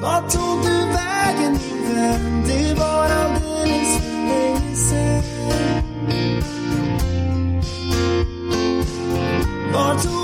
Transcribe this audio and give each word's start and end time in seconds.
Vart 0.00 0.30
tog 0.30 0.62
du 0.62 0.86
vägen 0.86 1.52
min 1.52 1.94
vän? 1.94 2.42
Det 2.46 2.74
var 2.74 3.04
alldeles 3.04 3.98
för 3.98 4.10
länge 4.10 4.76
sen. 4.76 5.22
Vart 9.72 10.02
tog 10.02 10.19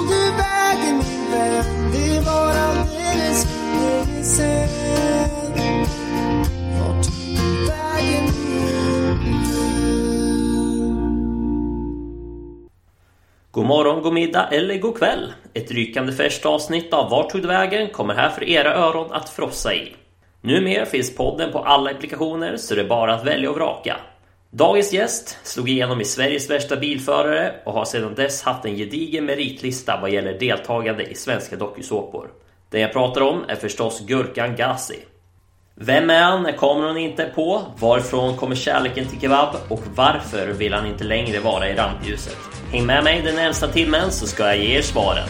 God 13.57 13.67
morgon, 13.67 14.03
god 14.03 14.13
middag 14.13 14.49
eller 14.53 14.79
god 14.79 14.99
kväll! 14.99 15.33
Ett 15.55 15.71
rykande 15.71 16.13
färskt 16.13 16.47
avsnitt 16.47 16.93
av 16.93 17.11
Vart 17.11 17.31
tog 17.31 17.43
du 17.43 17.49
vägen 17.49 17.89
kommer 17.89 18.15
här 18.15 18.31
för 18.31 18.45
era 18.45 18.75
öron 18.75 19.13
att 19.13 19.29
frossa 19.29 19.75
i. 19.75 19.97
Numera 20.41 20.87
finns 20.87 21.17
podden 21.17 21.53
på 21.53 21.59
alla 21.59 21.91
applikationer 21.91 22.57
så 22.57 22.75
det 22.75 22.81
är 22.81 22.89
bara 22.89 23.15
att 23.15 23.27
välja 23.27 23.51
och 23.51 23.57
vraka. 23.57 23.97
Dagens 24.51 24.93
gäst 24.93 25.39
slog 25.43 25.69
igenom 25.69 26.01
i 26.01 26.05
Sveriges 26.05 26.51
värsta 26.51 26.77
bilförare 26.77 27.55
och 27.65 27.73
har 27.73 27.85
sedan 27.85 28.15
dess 28.15 28.43
haft 28.43 28.65
en 28.65 28.77
gedigen 28.77 29.25
meritlista 29.25 29.99
vad 30.01 30.11
gäller 30.11 30.39
deltagande 30.39 31.05
i 31.05 31.15
svenska 31.15 31.57
dokusåpor. 31.57 32.29
Den 32.71 32.81
jag 32.81 32.93
pratar 32.93 33.21
om 33.21 33.45
är 33.49 33.57
förstås 33.57 34.01
Gurkan 34.07 34.57
Gazi. 34.57 34.99
Vem 35.79 36.11
är 36.11 36.23
han? 36.23 36.43
När 36.43 36.53
kameran 36.53 36.97
inte 36.97 37.23
är 37.23 37.31
på? 37.31 37.65
Varifrån 37.79 38.37
kommer 38.37 38.55
kärleken 38.55 39.09
till 39.09 39.21
kebab? 39.21 39.57
Och 39.69 39.83
varför 39.95 40.47
vill 40.47 40.75
han 40.75 40.87
inte 40.87 41.05
längre 41.05 41.41
vara 41.41 41.69
i 41.69 41.75
rampljuset? 41.75 42.37
Häng 42.73 42.87
med 42.87 43.05
mig 43.05 43.23
den 43.23 43.35
närmsta 43.35 43.69
timmen 43.69 44.13
så 44.13 44.27
ska 44.27 44.47
jag 44.47 44.59
ge 44.59 44.79
er 44.79 44.83
svaren. 44.83 45.29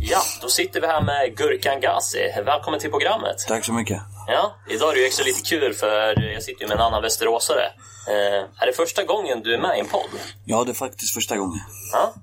Ja, 0.00 0.20
då 0.42 0.48
sitter 0.48 0.80
vi 0.80 0.86
här 0.86 1.02
med 1.02 1.36
Gurkan 1.36 1.80
Gazi. 1.80 2.32
Välkommen 2.46 2.80
till 2.80 2.90
programmet. 2.90 3.36
Tack 3.48 3.64
så 3.64 3.72
mycket. 3.72 4.02
Ja, 4.26 4.56
idag 4.68 4.90
är 4.90 4.94
det 4.94 5.00
ju 5.00 5.06
extra 5.06 5.24
lite 5.24 5.42
kul 5.42 5.74
för 5.74 6.22
jag 6.22 6.42
sitter 6.42 6.62
ju 6.62 6.68
med 6.68 6.74
en 6.74 6.82
annan 6.82 7.02
västeråsare. 7.02 7.64
Eh, 8.08 8.62
är 8.62 8.66
det 8.66 8.72
första 8.72 9.04
gången 9.04 9.42
du 9.42 9.54
är 9.54 9.58
med 9.58 9.76
i 9.76 9.80
en 9.80 9.86
podd? 9.86 10.10
Ja, 10.44 10.64
det 10.64 10.70
är 10.70 10.74
faktiskt 10.74 11.14
första 11.14 11.36
gången. 11.36 11.60
Ja, 11.92 12.14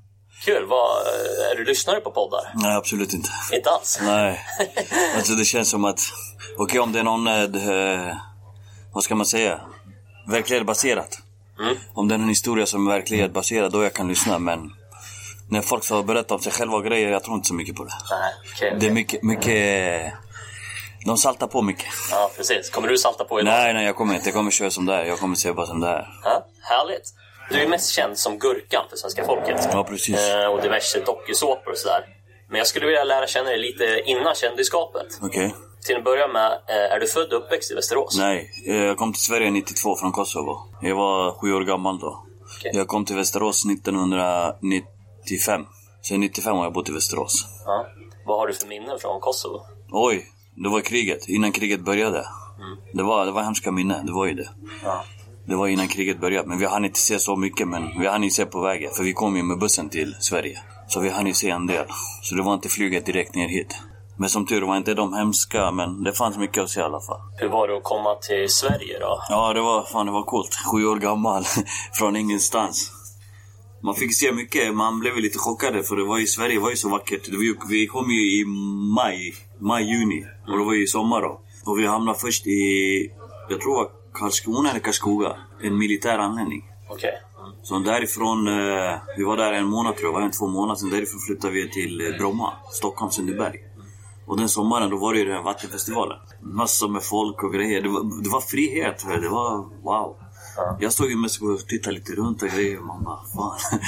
kul. 0.45 0.65
Vad, 0.65 1.07
är 1.51 1.55
du 1.55 1.65
lyssnare 1.65 1.99
på 1.99 2.11
poddar? 2.11 2.51
Nej, 2.55 2.75
absolut 2.75 3.13
inte. 3.13 3.29
Inte 3.53 3.69
alls? 3.69 3.99
Nej. 4.01 4.39
Alltså 5.15 5.33
det 5.33 5.45
känns 5.45 5.69
som 5.69 5.85
att... 5.85 6.01
Okej, 6.57 6.79
om 6.79 6.91
det 6.91 6.99
är 6.99 7.03
någon... 7.03 7.27
Eh, 7.27 8.15
vad 8.93 9.03
ska 9.03 9.15
man 9.15 9.25
säga? 9.25 9.61
Verklighetsbaserat. 10.27 11.19
Mm. 11.59 11.75
Om 11.93 12.07
det 12.07 12.15
är 12.15 12.19
en 12.19 12.29
historia 12.29 12.65
som 12.65 12.87
är 12.87 12.91
verklighetsbaserad, 12.91 13.71
då 13.71 13.83
jag 13.83 13.93
kan 13.93 14.07
lyssna. 14.07 14.39
Men 14.39 14.73
när 15.49 15.61
folk 15.61 15.83
ska 15.83 16.03
berätta 16.03 16.35
om 16.35 16.41
sig 16.41 16.51
själva 16.51 16.75
och 16.75 16.83
grejer, 16.83 17.09
jag 17.09 17.23
tror 17.23 17.35
inte 17.35 17.47
så 17.47 17.53
mycket 17.53 17.75
på 17.75 17.83
det. 17.83 17.93
Nej, 18.09 18.33
okej. 18.53 18.77
Det 18.79 18.87
är 18.87 18.91
mycket... 18.91 19.23
mycket 19.23 20.13
de 21.05 21.17
saltar 21.17 21.47
på 21.47 21.61
mycket. 21.61 21.85
Ja, 22.11 22.31
precis. 22.37 22.69
Kommer 22.69 22.87
du 22.87 22.97
salta 22.97 23.23
på 23.23 23.39
idag? 23.39 23.53
Nej, 23.53 23.73
nej, 23.73 23.85
jag 23.85 23.95
kommer 23.95 24.15
inte. 24.15 24.27
Jag 24.27 24.35
kommer 24.35 24.51
köra 24.51 24.71
som 24.71 24.85
det 24.85 24.93
är. 24.93 25.05
Jag 25.05 25.19
kommer 25.19 25.35
säga 25.35 25.53
bara 25.53 25.65
som 25.65 25.79
det 25.79 25.87
är. 25.87 26.07
Ja, 26.23 26.45
härligt. 26.61 27.13
Du 27.49 27.61
är 27.61 27.67
mest 27.67 27.89
känd 27.91 28.17
som 28.17 28.39
Gurkan 28.39 28.83
för 28.89 28.97
svenska 28.97 29.25
folket. 29.25 29.69
Ja, 29.71 29.83
precis. 29.83 30.29
Eh, 30.29 30.45
och 30.45 30.61
diverse 30.61 30.99
dokusåpor 30.99 31.71
och 31.71 31.77
sådär. 31.77 32.05
Men 32.49 32.57
jag 32.57 32.67
skulle 32.67 32.85
vilja 32.85 33.03
lära 33.03 33.27
känna 33.27 33.49
dig 33.49 33.59
lite 33.59 34.01
innan 34.05 34.35
kändisskapet. 34.35 35.07
Okej. 35.21 35.55
Till 35.85 35.97
att 35.97 36.03
börja 36.03 36.27
med, 36.27 36.51
eh, 36.51 36.93
är 36.93 36.99
du 36.99 37.07
född 37.07 37.33
och 37.33 37.39
uppväxt 37.39 37.71
i 37.71 37.75
Västerås? 37.75 38.17
Nej, 38.17 38.51
eh, 38.67 38.83
jag 38.83 38.97
kom 38.97 39.13
till 39.13 39.21
Sverige 39.21 39.51
92 39.51 39.95
från 39.95 40.11
Kosovo. 40.11 40.57
Jag 40.81 40.95
var 40.95 41.31
sju 41.41 41.53
år 41.53 41.61
gammal 41.61 41.99
då. 41.99 42.23
Okej. 42.59 42.71
Jag 42.73 42.87
kom 42.87 43.05
till 43.05 43.15
Västerås 43.15 43.65
1995. 43.65 45.65
Sen 46.01 46.19
95 46.19 46.55
har 46.55 46.63
jag 46.63 46.73
bott 46.73 46.89
i 46.89 46.91
Västerås. 46.91 47.45
Ja. 47.65 47.85
Vad 48.25 48.37
har 48.37 48.47
du 48.47 48.53
för 48.53 48.67
minnen 48.67 48.99
från 48.99 49.19
Kosovo? 49.19 49.61
Oj, 49.91 50.25
det 50.55 50.69
var 50.69 50.81
kriget. 50.81 51.29
Innan 51.29 51.51
kriget 51.51 51.85
började. 51.85 52.25
Det, 52.93 53.03
var, 53.03 53.25
det 53.25 53.31
var 53.31 53.43
hemska 53.43 53.71
minnen, 53.71 54.05
det 54.05 54.11
var 54.11 54.25
ju 54.25 54.33
det. 54.33 54.49
Ja. 54.83 55.03
Det 55.45 55.55
var 55.55 55.67
innan 55.67 55.87
kriget 55.87 56.21
började. 56.21 56.47
Men 56.47 56.59
vi 56.59 56.65
hann 56.65 56.85
inte 56.85 56.99
se 56.99 57.19
så 57.19 57.35
mycket, 57.35 57.67
men 57.67 57.99
vi 57.99 58.07
hann 58.07 58.23
ju 58.23 58.29
se 58.29 58.45
på 58.45 58.61
vägen. 58.61 58.91
För 58.93 59.03
vi 59.03 59.13
kom 59.13 59.37
ju 59.37 59.43
med 59.43 59.59
bussen 59.59 59.89
till 59.89 60.15
Sverige. 60.19 60.59
Så 60.87 60.99
vi 60.99 61.09
hann 61.09 61.27
ju 61.27 61.33
se 61.33 61.49
en 61.49 61.67
del. 61.67 61.85
Så 62.21 62.35
det 62.35 62.41
var 62.41 62.53
inte 62.53 62.69
flyget 62.69 63.05
direkt 63.05 63.35
ner 63.35 63.47
hit. 63.47 63.75
Men 64.17 64.29
som 64.29 64.45
tur 64.45 64.61
var 64.61 64.77
inte 64.77 64.93
de 64.93 65.13
hemska, 65.13 65.71
men 65.71 66.03
det 66.03 66.13
fanns 66.13 66.37
mycket 66.37 66.63
att 66.63 66.69
se 66.69 66.79
i 66.79 66.83
alla 66.83 67.01
fall. 67.01 67.19
Hur 67.37 67.49
var 67.49 67.67
det 67.67 67.77
att 67.77 67.83
komma 67.83 68.15
till 68.15 68.49
Sverige 68.49 68.99
då? 68.99 69.23
Ja, 69.29 69.53
det 69.53 69.61
var, 69.61 69.83
fan, 69.83 70.05
det 70.05 70.11
var 70.11 70.23
coolt. 70.23 70.55
Sju 70.71 70.85
år 70.85 70.95
gammal, 70.95 71.43
från 71.93 72.15
ingenstans. 72.15 72.91
Man 73.83 73.95
fick 73.95 74.15
se 74.19 74.31
mycket, 74.31 74.75
man 74.75 74.99
blev 74.99 75.17
lite 75.17 75.39
chockade 75.39 75.83
för 75.83 75.95
det 75.95 76.03
var 76.03 76.17
ju, 76.17 76.27
Sverige 76.27 76.59
var 76.59 76.69
ju 76.69 76.75
så 76.75 76.89
vackert. 76.89 77.29
Vi 77.69 77.87
kom 77.87 78.11
ju 78.11 78.41
i 78.41 78.45
maj, 78.95 79.33
maj, 79.59 79.83
juni. 79.83 80.25
Och 80.47 80.57
det 80.57 80.65
var 80.65 80.73
ju 80.73 80.87
sommar 80.87 81.21
då. 81.21 81.41
Och 81.65 81.79
vi 81.79 81.87
hamnade 81.87 82.19
först 82.19 82.47
i, 82.47 83.11
jag 83.49 83.61
tror 83.61 83.73
det 83.73 83.77
var 83.77 83.91
Karlskrona 84.13 84.69
eller 84.69 84.79
Karlskoga. 84.79 85.35
En 85.61 85.77
militär 85.77 86.17
anläggning. 86.17 86.63
Okej. 86.89 87.21
Mm. 87.39 87.51
Så 87.63 87.79
därifrån, 87.79 88.47
eh, 88.47 88.99
vi 89.17 89.23
var 89.23 89.37
där 89.37 89.53
en 89.53 89.65
månad 89.65 89.95
tror 89.95 90.07
jag, 90.07 90.13
var 90.13 90.21
en 90.21 90.31
två 90.31 90.47
månader. 90.47 90.79
Sen 90.79 90.89
därifrån 90.89 91.19
flyttade 91.19 91.53
vi 91.53 91.69
till 91.69 92.01
eh, 92.01 92.17
Bromma, 92.17 92.53
Stockholm, 92.71 93.11
Sundbyberg. 93.11 93.59
Och 94.25 94.37
den 94.37 94.49
sommaren 94.49 94.89
då 94.89 94.97
var 94.97 95.13
det 95.13 95.19
ju 95.19 95.25
den 95.25 95.35
här 95.35 95.43
vattenfestivalen. 95.43 96.17
Massor 96.41 96.89
med 96.89 97.03
folk 97.03 97.43
och 97.43 97.53
grejer. 97.53 97.81
Det 97.81 97.89
var, 97.89 98.23
det 98.23 98.29
var 98.29 98.41
frihet. 98.41 99.05
Det 99.21 99.29
var 99.29 99.57
wow. 99.83 100.15
Jag 100.79 100.93
stod 100.93 101.09
ju 101.09 101.15
mest 101.15 101.41
och 101.41 101.67
tittade 101.67 101.95
lite 101.95 102.11
runt 102.11 102.41
och 102.41 102.49
grejer. 102.49 102.79
Man 102.79 103.03
bara, 103.03 103.19
fan. 103.35 103.79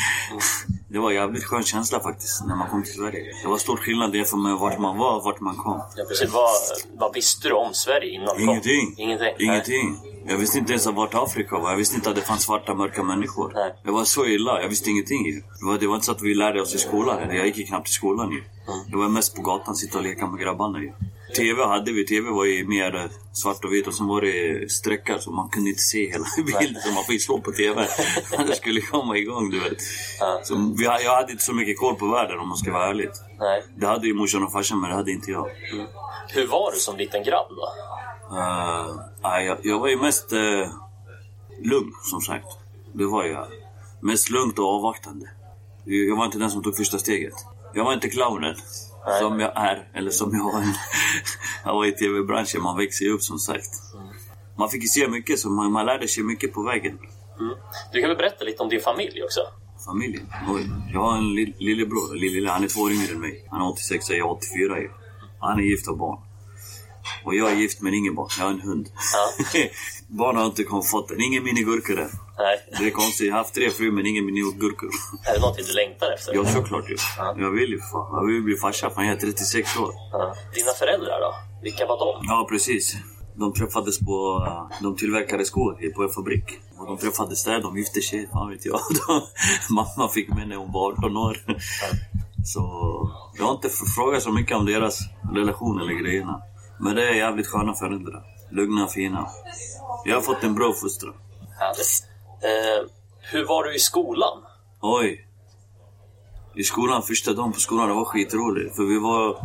Det 0.96 1.02
var 1.02 1.12
jävligt 1.12 1.44
skön 1.44 1.64
känsla 1.64 2.00
faktiskt 2.00 2.46
när 2.46 2.56
man 2.56 2.70
kom 2.70 2.84
till 2.84 2.94
Sverige. 2.94 3.36
Det 3.44 3.48
var 3.48 3.58
stor 3.58 3.78
skillnad 3.78 4.16
jämfört 4.16 4.40
med 4.40 4.56
vart 4.56 4.80
man 4.80 4.98
var 4.98 5.16
och 5.18 5.24
vart 5.24 5.40
man 5.40 5.56
kom. 5.56 5.82
Ja, 5.96 6.06
precis. 6.10 6.34
Vad, 6.34 6.52
vad 6.98 7.14
visste 7.14 7.48
du 7.48 7.54
om 7.54 7.74
Sverige 7.74 8.12
innan 8.12 8.28
du 8.28 8.34
kom? 8.34 8.50
Ingenting. 8.50 8.96
Ingenting? 8.98 9.28
Nej. 9.28 9.36
Ingenting. 9.40 9.98
Jag 10.28 10.38
visste 10.38 10.58
inte 10.58 10.72
ens 10.72 10.86
vart 10.86 11.14
Afrika 11.14 11.60
var. 11.60 11.70
Jag 11.70 11.78
visste 11.78 11.96
inte 11.96 12.10
att 12.10 12.16
det 12.16 12.22
fanns 12.22 12.42
svarta, 12.44 12.74
mörka 12.74 13.04
människor. 13.04 13.52
Nej. 13.56 13.76
Det 13.84 13.92
var 13.92 14.04
så 14.04 14.26
illa. 14.26 14.62
Jag 14.62 14.70
visste 14.70 14.90
ingenting. 14.90 15.24
Det 15.60 15.66
var, 15.66 15.78
det 15.78 15.88
var 15.88 15.96
inte 15.96 16.06
så 16.06 16.12
att 16.12 16.22
vi 16.22 16.34
lärde 16.34 16.62
oss 16.62 16.76
i 16.76 16.78
skolan. 16.78 17.36
Jag 17.36 17.46
gick 17.46 17.58
ju 17.58 17.64
knappt 17.66 17.90
i 17.90 17.92
skolan 17.92 18.32
ju. 18.32 18.44
Det 18.92 18.98
var 18.98 19.10
mest 19.10 19.36
på 19.36 19.42
gatan, 19.42 19.76
sitta 19.76 19.98
och 19.98 20.04
leka 20.04 20.28
med 20.28 20.40
grabbarna 20.40 20.80
ju. 20.80 20.92
TV 21.36 21.64
hade 21.64 21.92
vi. 21.92 22.06
TV 22.06 22.30
var 22.30 22.46
ju 22.46 22.68
mer 22.68 23.10
svart 23.34 23.66
och 23.66 23.74
vitt 23.74 23.88
och 23.88 23.94
sen 23.94 24.08
var 24.08 24.22
det 24.22 24.72
streckar 24.72 25.18
så 25.20 25.32
man 25.32 25.50
kunde 25.50 25.70
inte 25.70 25.82
se 25.82 26.12
hela 26.12 26.26
bilden. 26.60 26.82
Så 26.82 26.92
man 26.92 27.04
fick 27.04 27.24
slå 27.24 27.40
på 27.42 27.52
TV. 27.52 27.88
det 28.48 28.56
skulle 28.56 28.82
komma 28.82 29.18
igång, 29.18 29.50
du 29.50 29.60
vet. 29.60 29.78
Ja. 30.20 30.40
Så 30.44 30.74
vi, 30.78 30.84
jag 30.84 31.16
hade 31.16 31.32
inte 31.32 31.44
så 31.44 31.54
mycket 31.54 31.80
koll 31.80 31.96
på 31.96 32.08
världen 32.08 32.40
om 32.40 32.48
man 32.48 32.58
ska 32.58 32.72
vara 32.72 32.90
ärlig. 32.90 33.10
Nej. 33.40 33.64
Det 33.78 33.88
hade 33.88 34.08
ju 34.08 34.14
morsan 34.14 34.44
och 34.44 34.52
farsan 34.52 34.82
men 34.82 34.90
det 34.90 34.96
hade 34.96 35.12
inte 35.12 35.32
jag. 35.32 35.50
Hur 36.28 36.48
var 36.48 36.72
du 36.72 36.78
som 36.78 36.98
liten 36.98 37.24
grabb 37.24 37.48
då? 37.50 37.72
Uh, 38.32 39.46
jag, 39.46 39.58
jag 39.64 39.80
var 39.80 39.88
ju 39.88 39.98
mest 39.98 40.34
uh, 40.34 40.68
lugn, 41.64 41.94
som 42.04 42.22
sagt. 42.22 42.48
Det 42.94 43.06
var 43.06 43.24
jag. 43.24 43.48
Mest 44.02 44.30
lugnt 44.30 44.60
och 44.60 44.66
avvaktande. 44.66 45.30
Jag 45.86 46.16
var 46.16 46.26
inte 46.26 46.38
den 46.38 46.52
som 46.52 46.64
tog 46.64 46.78
första 46.78 47.00
steget. 47.00 47.34
Jag 47.74 47.84
var 47.84 47.94
inte 47.94 48.10
clownen. 48.10 48.56
Nej. 49.06 49.22
Som 49.22 49.40
jag 49.40 49.52
är, 49.56 49.88
eller 49.94 50.12
som 50.12 50.36
jag 50.36 50.44
var. 50.44 50.64
jag 51.66 51.74
var 51.74 51.86
i 51.86 51.92
tv-branschen, 51.92 52.62
man 52.62 52.78
växer 52.78 53.06
ju 53.06 53.12
upp 53.12 53.24
som 53.24 53.40
sagt. 53.40 53.70
Man 54.58 54.70
fick 54.70 54.82
ju 54.82 54.88
se 54.88 55.08
mycket, 55.08 55.40
så 55.40 55.50
man, 55.50 55.72
man 55.72 55.86
lärde 55.86 56.08
sig 56.08 56.24
mycket 56.24 56.54
på 56.54 56.64
vägen. 56.64 57.00
Du 57.94 58.02
kan 58.02 58.10
väl 58.10 58.18
berätta 58.18 58.44
lite 58.44 58.64
om 58.64 58.70
din 58.70 58.82
familj 58.82 59.24
också? 59.24 59.40
Familjen. 59.86 60.28
Oj. 60.50 60.70
Jag 60.94 61.00
har 61.00 61.18
en 61.18 61.34
lill, 61.34 61.54
lillebror. 61.58 62.16
Lille, 62.16 62.50
han 62.50 62.64
är 62.64 62.68
två 62.68 62.82
år 62.82 62.92
yngre 62.92 63.14
än 63.14 63.22
mig. 63.22 63.48
Han 63.52 63.62
är 63.62 63.68
86 63.68 64.10
och 64.10 64.16
jag 64.16 64.28
är 64.28 64.32
84. 64.32 64.80
ju. 64.80 64.90
Han 65.40 65.60
är 65.60 65.64
gift 65.64 65.88
och 65.88 65.98
barn. 65.98 66.20
Och 67.24 67.36
jag 67.36 67.52
är 67.52 67.56
gift 67.56 67.82
men 67.82 67.94
ingen 67.94 68.16
barn. 68.16 68.30
Jag 68.38 68.46
har 68.46 68.52
en 68.52 68.62
hund. 68.62 68.90
Ja. 69.14 69.60
barn 70.08 70.36
har 70.36 70.46
inte 70.46 70.64
fått 70.92 71.08
den. 71.08 71.22
Ingen 71.22 71.44
minigurkor 71.44 72.00
än. 72.00 72.10
Nej. 72.38 72.58
Det 72.80 72.88
är 72.88 72.92
konstigt. 72.92 73.28
Jag 73.28 73.34
har 73.34 73.38
haft 73.38 73.54
tre 73.56 73.70
fruar 73.70 73.92
men 73.92 74.06
ingen 74.06 74.26
minigurkor. 74.26 74.90
Är 75.28 75.34
det 75.34 75.40
någonting 75.40 75.66
du 75.68 75.74
längtar 75.74 76.12
efter? 76.12 76.34
Ja, 76.36 76.46
såklart 76.46 76.90
ju. 76.90 76.96
Ja. 77.18 77.36
Jag 77.38 77.52
vill 77.52 77.70
ju 77.70 77.80
fan. 77.80 78.10
Jag 78.14 78.26
vill 78.28 78.42
bli 78.44 78.56
farsa. 78.56 78.90
Fan, 78.90 79.06
jag 79.06 79.16
är 79.16 79.20
36 79.20 79.78
år. 79.78 79.92
Ja. 80.12 80.36
Dina 80.56 80.72
föräldrar 80.72 81.20
då? 81.20 81.36
Vilka 81.62 81.86
var 81.86 81.98
de? 82.00 82.26
Ja, 82.28 82.48
precis. 82.50 82.96
De 83.36 83.54
träffades 83.54 84.00
på... 84.00 84.48
De 84.82 84.96
tillverkade 84.96 85.46
skor 85.46 85.94
på 85.96 86.04
en 86.04 86.10
fabrik. 86.10 86.46
Och 86.78 86.88
de 86.88 86.98
träffades 86.98 87.44
där. 87.44 87.62
De 87.62 87.78
gifte 87.78 88.02
sig. 88.02 88.30
Fan 88.34 88.50
vet 88.50 88.66
jag. 88.66 88.80
De, 89.08 89.22
mamma 89.70 90.10
fick 90.10 90.30
mig 90.30 90.48
när 90.48 90.56
hon 90.56 90.72
var 90.72 90.92
18 90.92 91.18
år. 91.18 91.38
Så 92.46 92.62
jag 93.38 93.46
har 93.46 93.54
inte 93.54 93.70
frågat 93.96 94.24
så 94.24 94.32
mycket 94.32 94.58
om 94.58 94.66
deras 94.66 95.00
relation 95.34 95.82
eller 95.82 95.94
grejerna. 95.94 96.42
Men 96.80 96.96
det 96.96 97.10
är 97.10 97.14
jävligt 97.14 97.48
sköna 97.48 97.74
föräldrar. 97.74 98.24
Lugna, 98.52 98.88
fina. 98.88 99.28
Jag 100.06 100.16
har 100.16 100.22
fått 100.22 100.44
en 100.44 100.56
bra 100.56 100.74
fostran. 100.74 101.14
Härligt. 101.60 102.15
Eh, 102.42 102.90
hur 103.32 103.46
var 103.46 103.64
du 103.64 103.76
i 103.76 103.80
skolan? 103.80 104.44
Oj. 104.82 105.28
I 106.56 106.64
skolan, 106.64 107.02
första 107.02 107.34
dagen 107.34 107.52
på 107.52 107.60
skolan, 107.60 107.88
det 107.90 107.96
var 107.96 108.06
skitroligt. 108.06 108.76
För 108.76 108.84
vi 108.84 109.00
var 109.00 109.38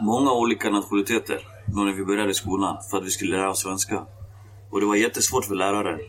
många 0.00 0.32
olika 0.32 0.70
nationaliteter 0.70 1.46
när 1.66 1.92
vi 1.92 2.04
började 2.04 2.34
skolan 2.34 2.76
för 2.90 2.98
att 2.98 3.04
vi 3.04 3.10
skulle 3.10 3.36
lära 3.36 3.50
oss 3.50 3.62
svenska. 3.62 4.06
Och 4.70 4.80
det 4.80 4.86
var 4.86 4.96
jättesvårt 4.96 5.44
för 5.44 5.54
läraren. 5.54 6.00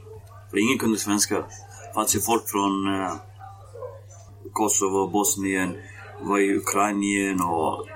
För 0.49 0.57
ingen 0.57 0.77
kunde 0.77 0.97
svenska. 0.97 1.35
Det 1.35 1.93
fanns 1.93 2.15
ju 2.15 2.19
folk 2.19 2.49
från 2.49 3.01
eh, 3.01 3.13
Kosovo, 4.53 5.07
Bosnien, 5.07 5.77
var 6.21 6.39
i 6.39 6.55
Ukraina 6.55 7.45
och 7.45 7.87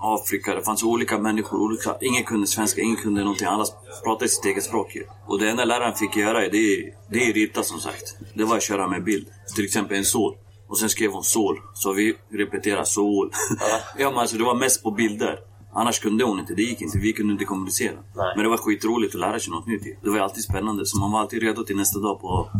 Afrika. 0.00 0.54
Det 0.54 0.62
fanns 0.62 0.82
olika 0.82 1.18
människor. 1.18 1.58
Olika, 1.60 1.96
ingen 2.00 2.24
kunde 2.24 2.46
svenska, 2.46 2.80
ingen 2.80 2.96
kunde 2.96 3.20
någonting. 3.20 3.46
Alla 3.46 3.64
pratade 4.04 4.28
sitt 4.28 4.44
eget 4.44 4.64
språk. 4.64 4.96
Och 5.26 5.38
det 5.38 5.50
enda 5.50 5.64
läraren 5.64 5.94
fick 5.94 6.16
göra, 6.16 6.40
det 6.40 6.56
är, 6.58 6.94
det 7.10 7.28
är 7.28 7.32
rita 7.32 7.62
som 7.62 7.80
sagt. 7.80 8.16
Det 8.34 8.44
var 8.44 8.56
att 8.56 8.62
köra 8.62 8.86
med 8.88 9.04
bild. 9.04 9.26
Till 9.56 9.64
exempel 9.64 9.96
en 9.96 10.04
sol. 10.04 10.34
Och 10.68 10.78
sen 10.78 10.88
skrev 10.88 11.10
hon 11.12 11.24
sol. 11.24 11.60
Så 11.74 11.92
vi 11.92 12.16
repeterade 12.32 12.86
sol. 12.86 13.30
ja 13.98 14.10
men 14.10 14.18
alltså 14.18 14.36
det 14.36 14.44
var 14.44 14.54
mest 14.54 14.82
på 14.82 14.90
bilder. 14.90 15.38
Annars 15.74 16.00
kunde 16.00 16.24
hon 16.24 16.38
inte, 16.38 16.54
det 16.54 16.62
gick 16.62 16.80
inte. 16.80 16.98
Vi 16.98 17.12
kunde 17.12 17.32
inte 17.32 17.44
kommunicera. 17.44 17.94
Nej. 18.16 18.32
Men 18.36 18.44
det 18.44 18.50
var 18.50 18.56
skitroligt 18.56 19.14
att 19.14 19.20
lära 19.20 19.40
sig 19.40 19.50
något 19.50 19.66
nytt. 19.66 19.82
Det 20.02 20.10
var 20.10 20.18
alltid 20.18 20.44
spännande. 20.44 20.86
Så 20.86 20.98
man 20.98 21.12
var 21.12 21.20
alltid 21.20 21.42
redo 21.42 21.64
till 21.64 21.76
nästa 21.76 21.98
dag 21.98 22.20
på 22.20 22.50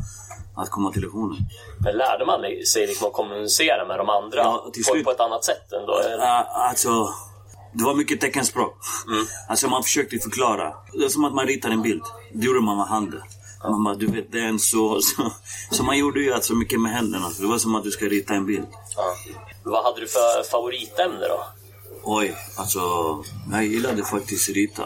att 0.57 0.71
komma 0.71 0.93
till 0.93 1.03
lektionen. 1.03 1.37
Men 1.81 1.97
lärde 1.97 2.27
man 2.27 2.41
sig 2.67 2.87
liksom 2.87 3.07
att 3.09 3.13
kommunicera 3.13 3.87
med 3.89 3.99
de 3.99 4.09
andra 4.09 4.39
Ja, 4.39 4.71
slut. 4.85 5.05
på 5.05 5.11
ett 5.11 5.21
annat 5.21 5.45
sätt 5.45 5.73
ändå? 5.73 5.99
eller? 5.99 6.25
Alltså, 6.69 7.09
det 7.73 7.85
var 7.85 7.95
mycket 7.95 8.21
teckenspråk. 8.21 8.77
Alltså 9.49 9.69
man 9.69 9.83
försökte 9.83 10.19
förklara. 10.19 10.75
Det 10.93 11.05
är 11.05 11.09
som 11.09 11.25
att 11.25 11.35
man 11.35 11.47
ritar 11.47 11.71
en 11.71 11.83
bild. 11.83 12.03
Det 12.33 12.47
gjorde 12.47 12.61
man 12.61 12.77
med 12.77 12.87
handen. 12.87 13.23
Man 13.63 13.85
bara, 13.85 13.95
du 13.95 14.07
vet, 14.07 14.33
det 14.33 14.41
är 14.41 14.49
en 14.49 14.59
så... 14.59 15.01
Så, 15.01 15.33
så 15.71 15.85
man 15.85 15.99
gjorde 15.99 16.21
ju 16.21 16.33
alltså 16.33 16.55
mycket 16.55 16.81
med 16.81 16.93
händerna. 16.93 17.27
Det 17.41 17.47
var 17.47 17.59
som 17.59 17.75
att 17.75 17.85
du 17.85 17.91
ska 17.91 18.05
rita 18.05 18.35
en 18.35 18.47
bild. 18.47 18.67
Ja. 18.97 19.15
Vad 19.65 19.85
hade 19.85 20.01
du 20.01 20.07
för 20.07 20.51
favoritämne 20.51 21.29
då? 21.29 21.45
Oj, 22.03 22.37
alltså... 22.57 22.81
Jag 23.53 23.67
gillade 23.67 24.05
faktiskt 24.05 24.49
rita. 24.49 24.85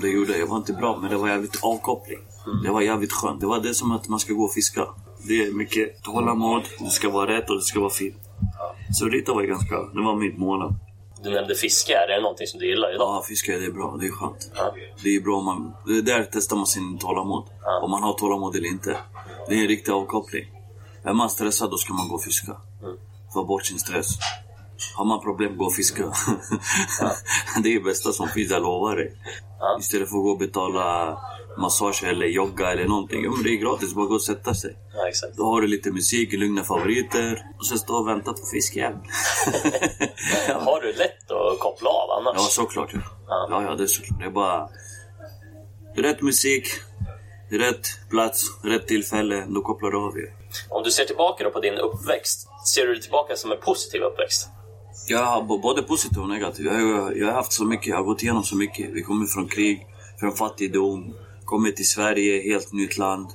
Det 0.00 0.08
gjorde 0.08 0.32
jag. 0.32 0.40
Jag 0.40 0.46
var 0.46 0.56
inte 0.56 0.72
bra, 0.72 0.98
men 1.00 1.10
det 1.10 1.16
var 1.16 1.28
jävligt 1.28 1.64
avkoppling. 1.64 2.18
Det 2.64 2.70
var 2.70 2.80
jävligt 2.80 3.12
skönt. 3.12 3.40
Det 3.40 3.46
var 3.46 3.60
det 3.60 3.74
som 3.74 3.92
att 3.92 4.08
man 4.08 4.20
ska 4.20 4.32
gå 4.32 4.44
och 4.44 4.52
fiska. 4.52 4.86
Det 5.26 5.42
är 5.42 5.52
mycket 5.52 6.02
tålamod, 6.02 6.62
det 6.80 6.90
ska 6.90 7.10
vara 7.10 7.36
rätt 7.36 7.50
och 7.50 7.56
det 7.56 7.62
ska 7.62 7.80
vara 7.80 7.90
fint. 7.90 8.16
Så 8.92 9.08
rita 9.08 9.34
var 9.34 9.42
ganska... 9.42 9.76
Det 9.76 10.02
var 10.02 10.16
mitt 10.16 10.38
mål. 10.38 10.74
Du 11.22 11.30
nämnde 11.30 11.54
fiske. 11.54 11.92
Är 11.92 12.06
det 12.08 12.20
någonting 12.20 12.46
som 12.46 12.60
du 12.60 12.68
gillar 12.68 12.94
idag? 12.94 13.06
Ja, 13.06 13.24
fiska 13.28 13.58
det 13.58 13.64
är 13.64 13.70
bra. 13.70 13.96
Det 14.00 14.06
är 14.06 14.10
skönt. 14.10 14.50
Ja. 14.54 14.74
Det 15.02 15.16
är 15.16 15.20
bra 15.20 15.40
man... 15.40 15.72
Det 15.86 15.98
är 15.98 16.02
där 16.02 16.28
testar 16.32 16.56
man 16.56 16.66
sin 16.66 16.98
tålamod. 16.98 17.44
Ja. 17.62 17.80
Om 17.80 17.90
man 17.90 18.02
har 18.02 18.12
tålamod 18.12 18.56
eller 18.56 18.68
inte. 18.68 18.96
Det 19.48 19.54
är 19.54 19.58
en 19.58 19.68
riktig 19.68 19.92
avkoppling. 19.92 20.46
Är 21.04 21.12
man 21.12 21.30
stressad, 21.30 21.70
då 21.70 21.76
ska 21.76 21.92
man 21.92 22.08
gå 22.08 22.14
och 22.14 22.22
fiska. 22.22 22.56
Mm. 22.82 22.96
Få 23.34 23.44
bort 23.44 23.66
sin 23.66 23.78
stress. 23.78 24.08
Har 24.96 25.04
man 25.04 25.20
problem, 25.20 25.56
gå 25.56 25.64
och 25.64 25.74
fiska. 25.74 26.02
det 27.62 27.68
är 27.68 27.74
det 27.74 27.84
bästa 27.84 28.12
som 28.12 28.28
finns, 28.28 28.50
jag 28.50 28.62
lovar 28.62 28.96
dig. 28.96 29.16
Ja. 29.60 29.76
Istället 29.80 30.08
för 30.08 30.16
att 30.16 30.22
gå 30.22 30.30
och 30.30 30.38
betala 30.38 31.18
massage 31.58 32.04
eller 32.04 32.26
jogga 32.26 32.72
eller 32.72 32.86
någonting. 32.88 33.24
Ja, 33.24 33.30
men 33.30 33.42
det 33.42 33.50
är 33.50 33.56
gratis, 33.56 33.94
bara 33.94 34.06
gå 34.06 34.14
och 34.14 34.22
sätta 34.22 34.54
sig. 34.54 34.76
Ja, 34.94 35.08
exakt. 35.08 35.36
Då 35.36 35.44
har 35.44 35.60
du 35.60 35.66
lite 35.66 35.90
musik, 35.90 36.32
lugna 36.32 36.64
favoriter 36.64 37.46
och 37.58 37.66
sen 37.66 37.78
stå 37.78 37.94
och 37.94 38.08
vänta 38.08 38.32
på 38.32 38.40
fiskjäveln. 38.52 39.00
ja. 40.48 40.58
Har 40.64 40.80
du 40.80 40.92
lätt 40.92 41.30
att 41.30 41.58
koppla 41.60 41.90
av 41.90 42.10
annars? 42.10 42.34
Ja, 42.36 42.42
såklart. 42.42 42.90
Ja. 42.94 43.00
Ja. 43.28 43.46
Ja, 43.50 43.62
ja, 43.62 43.74
det 43.74 43.82
är 43.82 43.86
såklart. 43.86 44.18
Det 44.20 44.26
är 44.26 44.30
bara... 44.30 44.68
Rätt 45.96 46.22
musik, 46.22 46.66
rätt 47.50 47.86
plats, 48.10 48.42
rätt 48.64 48.86
tillfälle. 48.86 49.44
Då 49.48 49.60
kopplar 49.62 49.90
du 49.90 49.96
av 49.98 50.16
ju. 50.18 50.30
Om 50.70 50.82
du 50.82 50.90
ser 50.90 51.04
tillbaka 51.04 51.44
då 51.44 51.50
på 51.50 51.60
din 51.60 51.74
uppväxt, 51.74 52.48
ser 52.74 52.86
du 52.86 52.98
tillbaka 52.98 53.36
som 53.36 53.52
en 53.52 53.58
positiv 53.60 54.02
uppväxt? 54.02 54.48
Jag 55.08 55.46
b- 55.48 55.58
både 55.62 55.82
positivt 55.82 56.18
och 56.18 56.28
negativt. 56.28 56.66
Jag, 56.66 56.72
har- 56.72 57.12
jag 57.12 57.26
har 57.26 57.32
haft 57.32 57.52
så 57.52 57.64
mycket, 57.64 57.86
jag 57.86 57.96
har 57.96 58.04
gått 58.04 58.22
igenom 58.22 58.42
så 58.42 58.56
mycket. 58.56 58.90
Vi 58.92 59.02
kommer 59.02 59.26
från 59.26 59.48
krig, 59.48 59.86
från 60.20 60.32
fattigdom, 60.32 61.14
kommit 61.52 61.76
till 61.76 61.88
Sverige, 61.88 62.42
helt 62.42 62.72
nytt 62.72 62.98
land. 62.98 63.26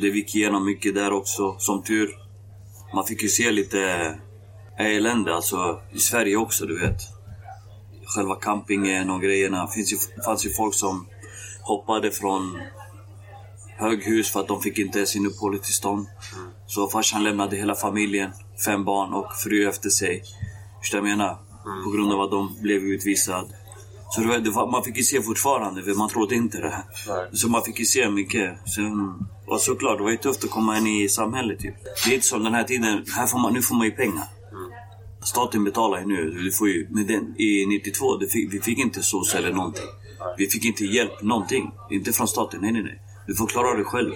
Det 0.00 0.08
gick 0.08 0.34
igenom 0.34 0.64
mycket 0.64 0.94
där 0.94 1.12
också, 1.12 1.56
som 1.58 1.82
tur. 1.82 2.16
Man 2.94 3.06
fick 3.06 3.22
ju 3.22 3.28
se 3.28 3.50
lite 3.50 4.14
elände, 4.78 5.34
alltså 5.34 5.80
i 5.92 5.98
Sverige 5.98 6.36
också, 6.36 6.66
du 6.66 6.80
vet. 6.80 7.00
Själva 8.16 8.34
campingen 8.34 9.10
och 9.10 9.22
grejerna. 9.22 9.66
Det 9.66 9.72
finns 9.72 9.92
ju, 9.92 9.96
fanns 10.24 10.46
ju 10.46 10.50
folk 10.50 10.74
som 10.74 11.06
hoppade 11.62 12.10
från 12.10 12.58
höghus 13.78 14.32
för 14.32 14.40
att 14.40 14.48
de 14.48 14.62
fick 14.62 14.78
inte 14.78 15.06
sin 15.06 15.26
uppehållstillstånd. 15.26 16.06
Så 16.66 16.88
farsan 16.88 17.24
lämnade 17.24 17.56
hela 17.56 17.74
familjen, 17.74 18.30
fem 18.64 18.84
barn 18.84 19.12
och 19.12 19.32
fru 19.44 19.68
efter 19.68 19.90
sig. 19.90 20.22
Förstår 20.80 20.98
du 20.98 21.02
vad 21.02 21.10
jag 21.10 21.18
menar? 21.18 21.38
På 21.84 21.90
grund 21.90 22.12
av 22.12 22.20
att 22.20 22.30
de 22.30 22.56
blev 22.62 22.82
utvisade. 22.82 23.61
Så 24.14 24.20
det 24.20 24.26
var, 24.26 24.38
det 24.38 24.50
var, 24.50 24.70
man 24.70 24.84
fick 24.84 24.96
ju 24.96 25.02
se 25.02 25.22
fortfarande, 25.22 25.82
för 25.82 25.94
man 25.94 26.08
trodde 26.08 26.34
inte 26.34 26.58
det. 26.58 26.84
Nej. 27.08 27.28
Så 27.32 27.48
man 27.48 27.62
fick 27.62 27.78
ju 27.78 27.84
se 27.84 28.10
mycket. 28.10 28.68
Sen, 28.74 29.14
och 29.46 29.60
såklart, 29.60 29.98
det 29.98 30.04
var 30.04 30.10
ju 30.10 30.16
tufft 30.16 30.44
att 30.44 30.50
komma 30.50 30.78
in 30.78 30.86
i 30.86 31.08
samhället. 31.08 31.58
Typ. 31.58 31.74
Det 32.04 32.10
är 32.10 32.14
inte 32.14 32.26
som 32.26 32.44
den 32.44 32.54
här 32.54 32.64
tiden, 32.64 33.04
här 33.16 33.26
får 33.26 33.38
man, 33.38 33.52
nu 33.52 33.62
får 33.62 33.74
man 33.74 33.86
ju 33.86 33.92
pengar. 33.92 34.24
Staten 35.24 35.64
betalar 35.64 36.00
ju 36.00 36.06
nu. 36.06 36.30
Du 36.30 36.52
får 36.52 36.68
ju, 36.68 36.86
men 36.90 37.06
den, 37.06 37.34
I 37.40 37.66
92, 37.66 38.16
det 38.16 38.26
fick, 38.28 38.54
vi 38.54 38.60
fick 38.60 38.78
inte 38.78 39.02
SOS 39.02 39.34
eller 39.34 39.52
någonting. 39.52 39.86
Vi 40.38 40.46
fick 40.46 40.64
inte 40.64 40.84
hjälp, 40.84 41.22
någonting. 41.22 41.70
Inte 41.90 42.12
från 42.12 42.28
staten, 42.28 42.60
nej 42.60 42.72
nej 42.72 42.82
nej. 42.82 43.02
Du 43.26 43.34
får 43.34 43.46
klara 43.46 43.74
dig 43.74 43.84
själv. 43.84 44.12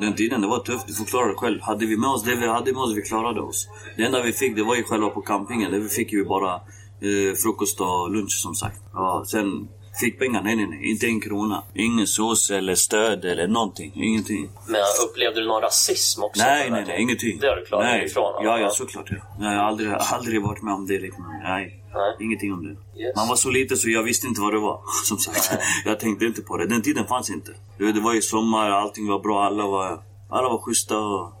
Den 0.00 0.14
tiden, 0.14 0.40
det 0.40 0.46
var 0.46 0.58
tufft. 0.58 0.86
Du 0.86 0.94
får 0.94 1.04
klara 1.04 1.26
dig 1.26 1.36
själv. 1.36 1.60
Hade 1.60 1.86
vi 1.86 1.96
med 1.96 2.10
oss 2.10 2.24
det 2.24 2.36
vi 2.36 2.46
hade 2.46 2.72
med 2.72 2.82
oss, 2.82 2.96
vi 2.96 3.02
klarade 3.02 3.40
oss. 3.40 3.68
Det 3.96 4.02
enda 4.04 4.22
vi 4.22 4.32
fick, 4.32 4.56
det 4.56 4.62
var 4.62 4.76
ju 4.76 4.82
själva 4.82 5.08
på 5.08 5.20
campingen. 5.20 5.70
Där 5.72 5.78
vi 5.78 5.88
fick 5.88 6.12
ju 6.12 6.24
bara 6.24 6.60
eh, 7.00 7.34
frukost 7.42 7.80
och 7.80 8.10
lunch 8.10 8.32
som 8.42 8.54
sagt. 8.54 8.80
Ja, 8.92 9.24
sen 9.26 9.68
fick 10.00 10.18
pengar, 10.18 10.42
nej 10.42 10.56
nej 10.56 10.66
nej. 10.66 10.90
Inte 10.90 11.06
en 11.06 11.20
krona. 11.20 11.62
Ingen 11.74 12.06
sås 12.06 12.50
eller 12.50 12.74
stöd 12.74 13.24
eller 13.24 13.48
någonting. 13.48 13.92
Ingenting. 13.94 14.50
Men 14.68 14.80
upplevde 15.08 15.40
du 15.40 15.46
någon 15.46 15.62
rasism 15.62 16.22
också? 16.22 16.42
Nej, 16.42 16.70
nej, 16.70 16.84
nej, 16.86 17.02
ingenting. 17.02 17.38
Det 17.40 17.46
har 17.46 17.56
du 17.56 17.64
klarat 17.64 17.84
nej. 17.84 17.98
dig 17.98 18.06
ifrån? 18.06 18.32
Ja, 18.44 18.60
ja, 18.60 18.70
såklart. 18.70 19.10
Ja. 19.10 19.16
Nej, 19.38 19.54
jag 19.54 19.60
har 19.60 19.68
aldrig, 19.68 19.92
aldrig 19.92 20.42
varit 20.42 20.62
med 20.62 20.74
om 20.74 20.86
det. 20.86 20.98
Liksom. 20.98 21.24
Nej, 21.42 21.82
Nej. 21.94 22.16
ingenting 22.20 22.52
om 22.52 22.62
det. 22.62 23.00
Yes. 23.02 23.16
Man 23.16 23.28
var 23.28 23.36
så 23.36 23.50
lite 23.50 23.76
så 23.76 23.90
jag 23.90 24.02
visste 24.02 24.26
inte 24.26 24.40
vad 24.40 24.52
det 24.52 24.60
var. 24.60 24.80
Som 25.04 25.18
sagt, 25.18 25.58
jag 25.84 26.00
tänkte 26.00 26.24
inte 26.24 26.42
på 26.42 26.56
det. 26.56 26.66
Den 26.66 26.82
tiden 26.82 27.06
fanns 27.06 27.30
inte. 27.30 27.52
Det 27.78 28.00
var 28.00 28.14
ju 28.14 28.22
sommar, 28.22 28.70
allting 28.70 29.06
var 29.06 29.18
bra, 29.18 29.44
alla 29.44 29.66
var, 29.66 30.02
alla 30.30 30.48
var 30.48 30.58
schyssta. 30.58 30.98
Och 30.98 31.32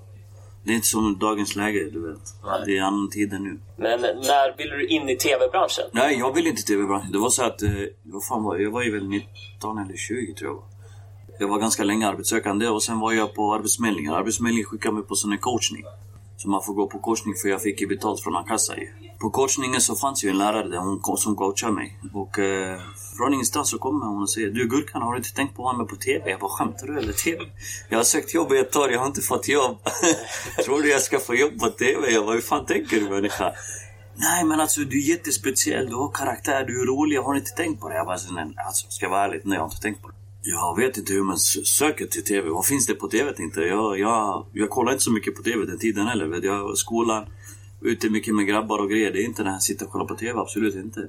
det 0.66 0.72
är 0.72 0.74
inte 0.74 0.86
som 0.86 1.18
dagens 1.18 1.56
läge, 1.56 1.90
du 1.90 2.08
vet. 2.08 2.34
Nej. 2.44 2.62
Det 2.66 2.78
är 2.78 2.82
annan 2.82 3.10
tider 3.10 3.38
nu. 3.38 3.60
Men 3.76 4.00
när 4.00 4.56
ville 4.56 4.76
du 4.76 4.86
in 4.86 5.08
i 5.08 5.16
tv-branschen? 5.16 5.84
Nej, 5.92 6.18
jag 6.18 6.34
ville 6.34 6.48
inte 6.48 6.62
tv-branschen. 6.62 7.12
Det 7.12 7.18
var 7.18 7.30
så 7.30 7.42
att, 7.44 7.62
eh, 7.62 7.70
vad 8.02 8.24
fan 8.24 8.42
var 8.42 8.54
jag? 8.54 8.64
Jag 8.64 8.70
var 8.70 8.82
ju 8.82 8.92
väl 8.92 9.08
19 9.08 9.78
eller 9.78 9.96
20 9.96 10.34
tror 10.34 10.50
jag. 10.50 10.62
Jag 11.38 11.48
var 11.48 11.58
ganska 11.58 11.84
länge 11.84 12.08
arbetssökande 12.08 12.68
och 12.68 12.82
sen 12.82 13.00
var 13.00 13.12
jag 13.12 13.34
på 13.34 13.54
Arbetsförmedlingen. 13.54 14.14
Arbetsförmedlingen 14.14 14.66
skickade 14.66 14.94
mig 14.94 15.04
på 15.04 15.14
sån 15.14 15.30
här 15.30 15.38
coachning. 15.38 15.84
Så 16.36 16.48
man 16.48 16.62
får 16.62 16.74
gå 16.74 16.86
på 16.86 16.98
coachning 16.98 17.34
för 17.42 17.48
jag 17.48 17.62
fick 17.62 17.80
ju 17.80 17.86
betalt 17.86 18.20
från 18.20 18.36
a-kassa 18.36 18.76
ju. 18.76 18.88
På 19.18 19.30
coachningen 19.30 19.80
så 19.80 19.96
fanns 19.96 20.24
ju 20.24 20.30
en 20.30 20.38
lärare 20.38 20.68
där 20.68 20.78
hon, 20.78 21.16
som 21.18 21.36
coachade 21.36 21.72
mig. 21.72 21.98
Och 22.12 22.38
eh, 22.38 22.80
från 23.16 23.34
ingenstans 23.34 23.70
så 23.70 23.78
kommer 23.78 24.06
hon 24.06 24.22
och 24.22 24.30
säger 24.30 24.50
Du 24.50 24.68
Gurkan, 24.68 25.02
har 25.02 25.12
du 25.12 25.18
inte 25.18 25.34
tänkt 25.34 25.56
på 25.56 25.62
att 25.62 25.66
vara 25.66 25.76
med 25.76 25.88
på 25.88 25.96
TV? 25.96 26.30
Jag 26.30 26.40
bara, 26.40 26.50
skämtar 26.50 26.86
du 26.86 26.98
eller 26.98 27.12
TV? 27.12 27.44
Jag 27.88 27.98
har 27.98 28.04
sökt 28.04 28.34
jobb 28.34 28.52
i 28.52 28.58
ett 28.58 28.76
år, 28.76 28.90
jag 28.90 29.00
har 29.00 29.06
inte 29.06 29.20
fått 29.20 29.48
jobb. 29.48 29.78
Tror 30.64 30.82
du 30.82 30.90
jag 30.90 31.00
ska 31.00 31.18
få 31.18 31.34
jobb 31.34 31.58
på 31.58 31.68
TV? 31.68 32.10
Jag 32.10 32.24
bara, 32.24 32.34
hur 32.34 32.40
fan 32.40 32.66
tänker 32.66 33.00
du 33.00 33.10
människa? 33.10 33.52
Nej 34.18 34.44
men 34.44 34.60
alltså 34.60 34.80
du 34.80 34.98
är 34.98 35.08
jättespeciell, 35.08 35.86
du 35.86 35.94
har 35.94 36.10
karaktär, 36.10 36.64
du 36.64 36.82
är 36.82 36.86
rolig, 36.86 37.16
jag 37.16 37.22
har 37.22 37.34
inte 37.34 37.50
tänkt 37.50 37.80
på 37.80 37.88
det. 37.88 37.94
Jag 37.94 38.06
bara, 38.06 38.18
nej, 38.30 38.54
alltså, 38.66 38.86
ska 38.88 39.04
jag 39.04 39.10
vara 39.10 39.24
ärlig, 39.24 39.40
nej 39.44 39.56
jag 39.56 39.62
har 39.62 39.68
inte 39.68 39.80
tänkt 39.80 40.02
på 40.02 40.08
det. 40.08 40.14
Jag 40.48 40.76
vet 40.76 40.96
inte 40.96 41.12
hur 41.12 41.22
man 41.22 41.38
söker 41.38 42.06
till 42.06 42.24
TV. 42.24 42.48
Vad 42.48 42.66
finns 42.66 42.86
det 42.86 42.94
på 42.94 43.08
TV 43.08 43.34
Inte? 43.38 43.60
jag. 43.60 43.98
Jag, 43.98 44.46
jag, 44.52 44.70
kollar 44.70 44.92
inte 44.92 45.04
så 45.04 45.12
mycket 45.12 45.34
på 45.34 45.42
TV 45.42 45.64
den 45.64 45.78
tiden 45.78 46.06
heller. 46.06 46.44
Jag 46.44 46.62
var 46.62 46.72
i 46.72 46.76
skolan, 46.76 47.26
ute 47.80 48.10
mycket 48.10 48.34
med 48.34 48.46
grabbar 48.46 48.78
och 48.78 48.90
grejer. 48.90 49.12
Det 49.12 49.22
är 49.22 49.24
inte 49.24 49.42
det 49.42 49.50
här 49.50 49.58
sitta 49.58 49.84
och 49.84 49.90
kolla 49.90 50.04
på 50.04 50.14
TV, 50.14 50.40
absolut 50.40 50.74
inte. 50.74 51.00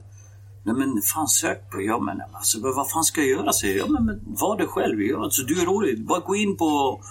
Nej 0.64 0.76
men 0.76 1.02
fan 1.02 1.28
sök 1.28 1.72
på, 1.72 1.82
ja 1.82 2.00
men 2.00 2.22
alltså 2.34 2.60
vad 2.62 2.90
fan 2.90 3.04
ska 3.04 3.22
jag 3.22 3.30
göra 3.30 3.54
säger 3.54 3.78
jag. 3.78 3.88
Ja 3.88 3.92
men, 3.92 4.06
men 4.06 4.20
var 4.26 4.58
det 4.58 4.66
själv, 4.66 5.02
ja, 5.02 5.24
alltså 5.24 5.44
du 5.44 5.62
är 5.62 5.66
rolig. 5.66 6.06
Bara 6.06 6.20
gå 6.20 6.36
in 6.36 6.58
på 6.58 7.02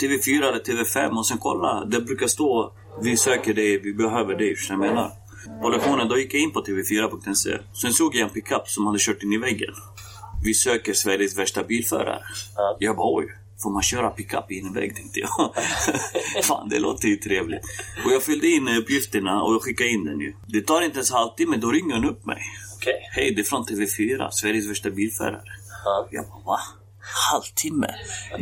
TV4 0.00 0.48
eller 0.48 0.58
TV5 0.58 1.18
och 1.18 1.26
sen 1.26 1.38
kolla. 1.38 1.84
Det 1.84 2.00
brukar 2.00 2.26
stå, 2.26 2.72
vi 3.02 3.16
söker 3.16 3.54
dig, 3.54 3.80
vi 3.80 3.94
behöver 3.94 4.34
dig. 4.34 4.56
Förstår 4.56 4.76
jag 4.76 4.94
menar? 4.94 5.10
På 5.62 5.68
lektionen 5.68 6.08
då 6.08 6.18
gick 6.18 6.34
jag 6.34 6.42
in 6.42 6.52
på 6.52 6.60
tv4.se. 6.60 7.58
Sen 7.72 7.92
såg 7.92 8.14
jag 8.14 8.22
en 8.22 8.30
pickup 8.30 8.68
som 8.68 8.86
hade 8.86 8.98
kört 8.98 9.22
in 9.22 9.32
i 9.32 9.38
väggen. 9.38 9.74
Vi 10.44 10.54
söker 10.54 10.92
Sveriges 10.92 11.38
värsta 11.38 11.64
bilförare. 11.64 12.18
Ja. 12.56 12.76
Jag 12.80 12.96
bara 12.96 13.16
oj, 13.16 13.26
får 13.62 13.70
man 13.70 13.82
köra 13.82 14.10
pickup 14.10 14.52
i 14.52 14.60
en 14.60 14.72
vägg 14.72 14.96
tänkte 14.96 15.20
jag. 15.20 15.52
Fan 16.44 16.68
det 16.68 16.78
låter 16.78 17.08
ju 17.08 17.16
trevligt. 17.16 17.64
Och 18.04 18.12
jag 18.12 18.22
fyllde 18.22 18.46
in 18.46 18.68
uppgifterna 18.68 19.42
och 19.42 19.54
jag 19.54 19.62
skickade 19.62 19.90
in 19.90 20.04
den 20.04 20.20
ju. 20.20 20.34
Det 20.46 20.60
tar 20.60 20.82
inte 20.82 20.96
ens 20.96 21.12
halvtimme, 21.12 21.56
då 21.56 21.70
ringer 21.70 21.94
hon 21.94 22.04
upp 22.04 22.26
mig. 22.26 22.42
Okej. 22.76 23.08
Hej, 23.12 23.34
det 23.34 23.40
är 23.42 23.44
från 23.44 23.64
TV4, 23.64 24.28
Sveriges 24.30 24.70
värsta 24.70 24.90
bilförare. 24.90 25.42
Ja. 25.84 26.08
Jag 26.10 26.24
bara 26.26 26.42
va? 26.44 26.58
Halvtimme? 27.32 27.94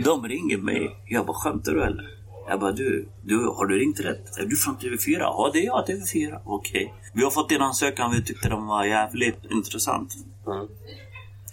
De 0.04 0.28
ringer 0.28 0.58
mig. 0.58 0.96
Jag 1.06 1.26
bara 1.26 1.36
skämtar 1.36 1.72
du 1.72 1.82
eller? 1.82 2.20
Jag 2.48 2.60
bara 2.60 2.72
du, 2.72 3.08
du, 3.24 3.36
har 3.36 3.66
du 3.66 3.78
ringt 3.78 4.00
rätt? 4.00 4.38
Är 4.38 4.46
du 4.46 4.56
från 4.56 4.76
TV4? 4.76 5.18
Ja, 5.18 5.50
det 5.52 5.58
är 5.58 5.66
jag, 5.66 5.86
TV4. 5.88 6.40
Okej. 6.44 6.94
Vi 7.14 7.24
har 7.24 7.30
fått 7.30 7.48
din 7.48 7.62
ansökan, 7.62 8.10
vi 8.10 8.22
tyckte 8.22 8.48
den 8.48 8.66
var 8.66 8.84
jävligt 8.84 9.44
intressant. 9.50 10.14
Mm. 10.46 10.68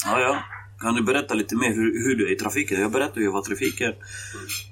Ja, 0.05 0.19
ja. 0.19 0.37
Kan 0.79 0.95
du 0.95 1.03
berätta 1.03 1.33
lite 1.33 1.55
mer 1.55 1.73
hur, 1.73 2.03
hur 2.03 2.15
du 2.15 2.27
är 2.27 2.31
i 2.31 2.35
trafiken? 2.35 2.81
Jag 2.81 2.91
berättade 2.91 3.21
ju 3.21 3.31
vad 3.31 3.43
trafik 3.43 3.77
trafiken. 3.77 3.93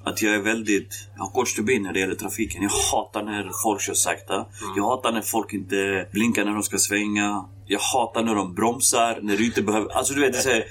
Att 0.04 0.22
jag 0.22 0.36
är 0.36 0.40
väldigt... 0.40 1.08
Jag 1.16 1.24
har 1.24 1.32
kort 1.32 1.48
stubin 1.48 1.84
när 1.84 1.94
det 1.94 2.00
gäller 2.00 2.16
trafiken. 2.16 2.64
Jag 2.64 2.70
hatar 2.70 3.24
när 3.24 3.52
folk 3.64 3.82
kör 3.82 3.94
sakta. 3.94 4.46
Jag 4.76 4.84
hatar 4.84 5.12
när 5.12 5.22
folk 5.22 5.54
inte 5.54 6.08
blinkar 6.12 6.46
när 6.46 6.54
de 6.54 6.64
ska 6.64 6.78
svänga. 6.78 7.46
Jag 7.68 7.80
hatar 7.80 8.24
när 8.24 8.36
de 8.36 8.54
bromsar, 8.54 9.20
när 9.22 9.38
du 9.38 9.46
inte 9.46 9.62
behöver... 9.62 9.90
Alltså 9.90 10.14
du 10.14 10.22
vet, 10.22 10.34
det 10.34 10.40
säger 10.40 10.66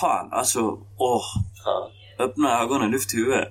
Fan, 0.00 0.28
alltså... 0.32 0.78
Åh! 0.96 1.24
Öppna 2.18 2.60
ögonen, 2.60 2.90
lyft 2.90 3.14
huvudet. 3.14 3.48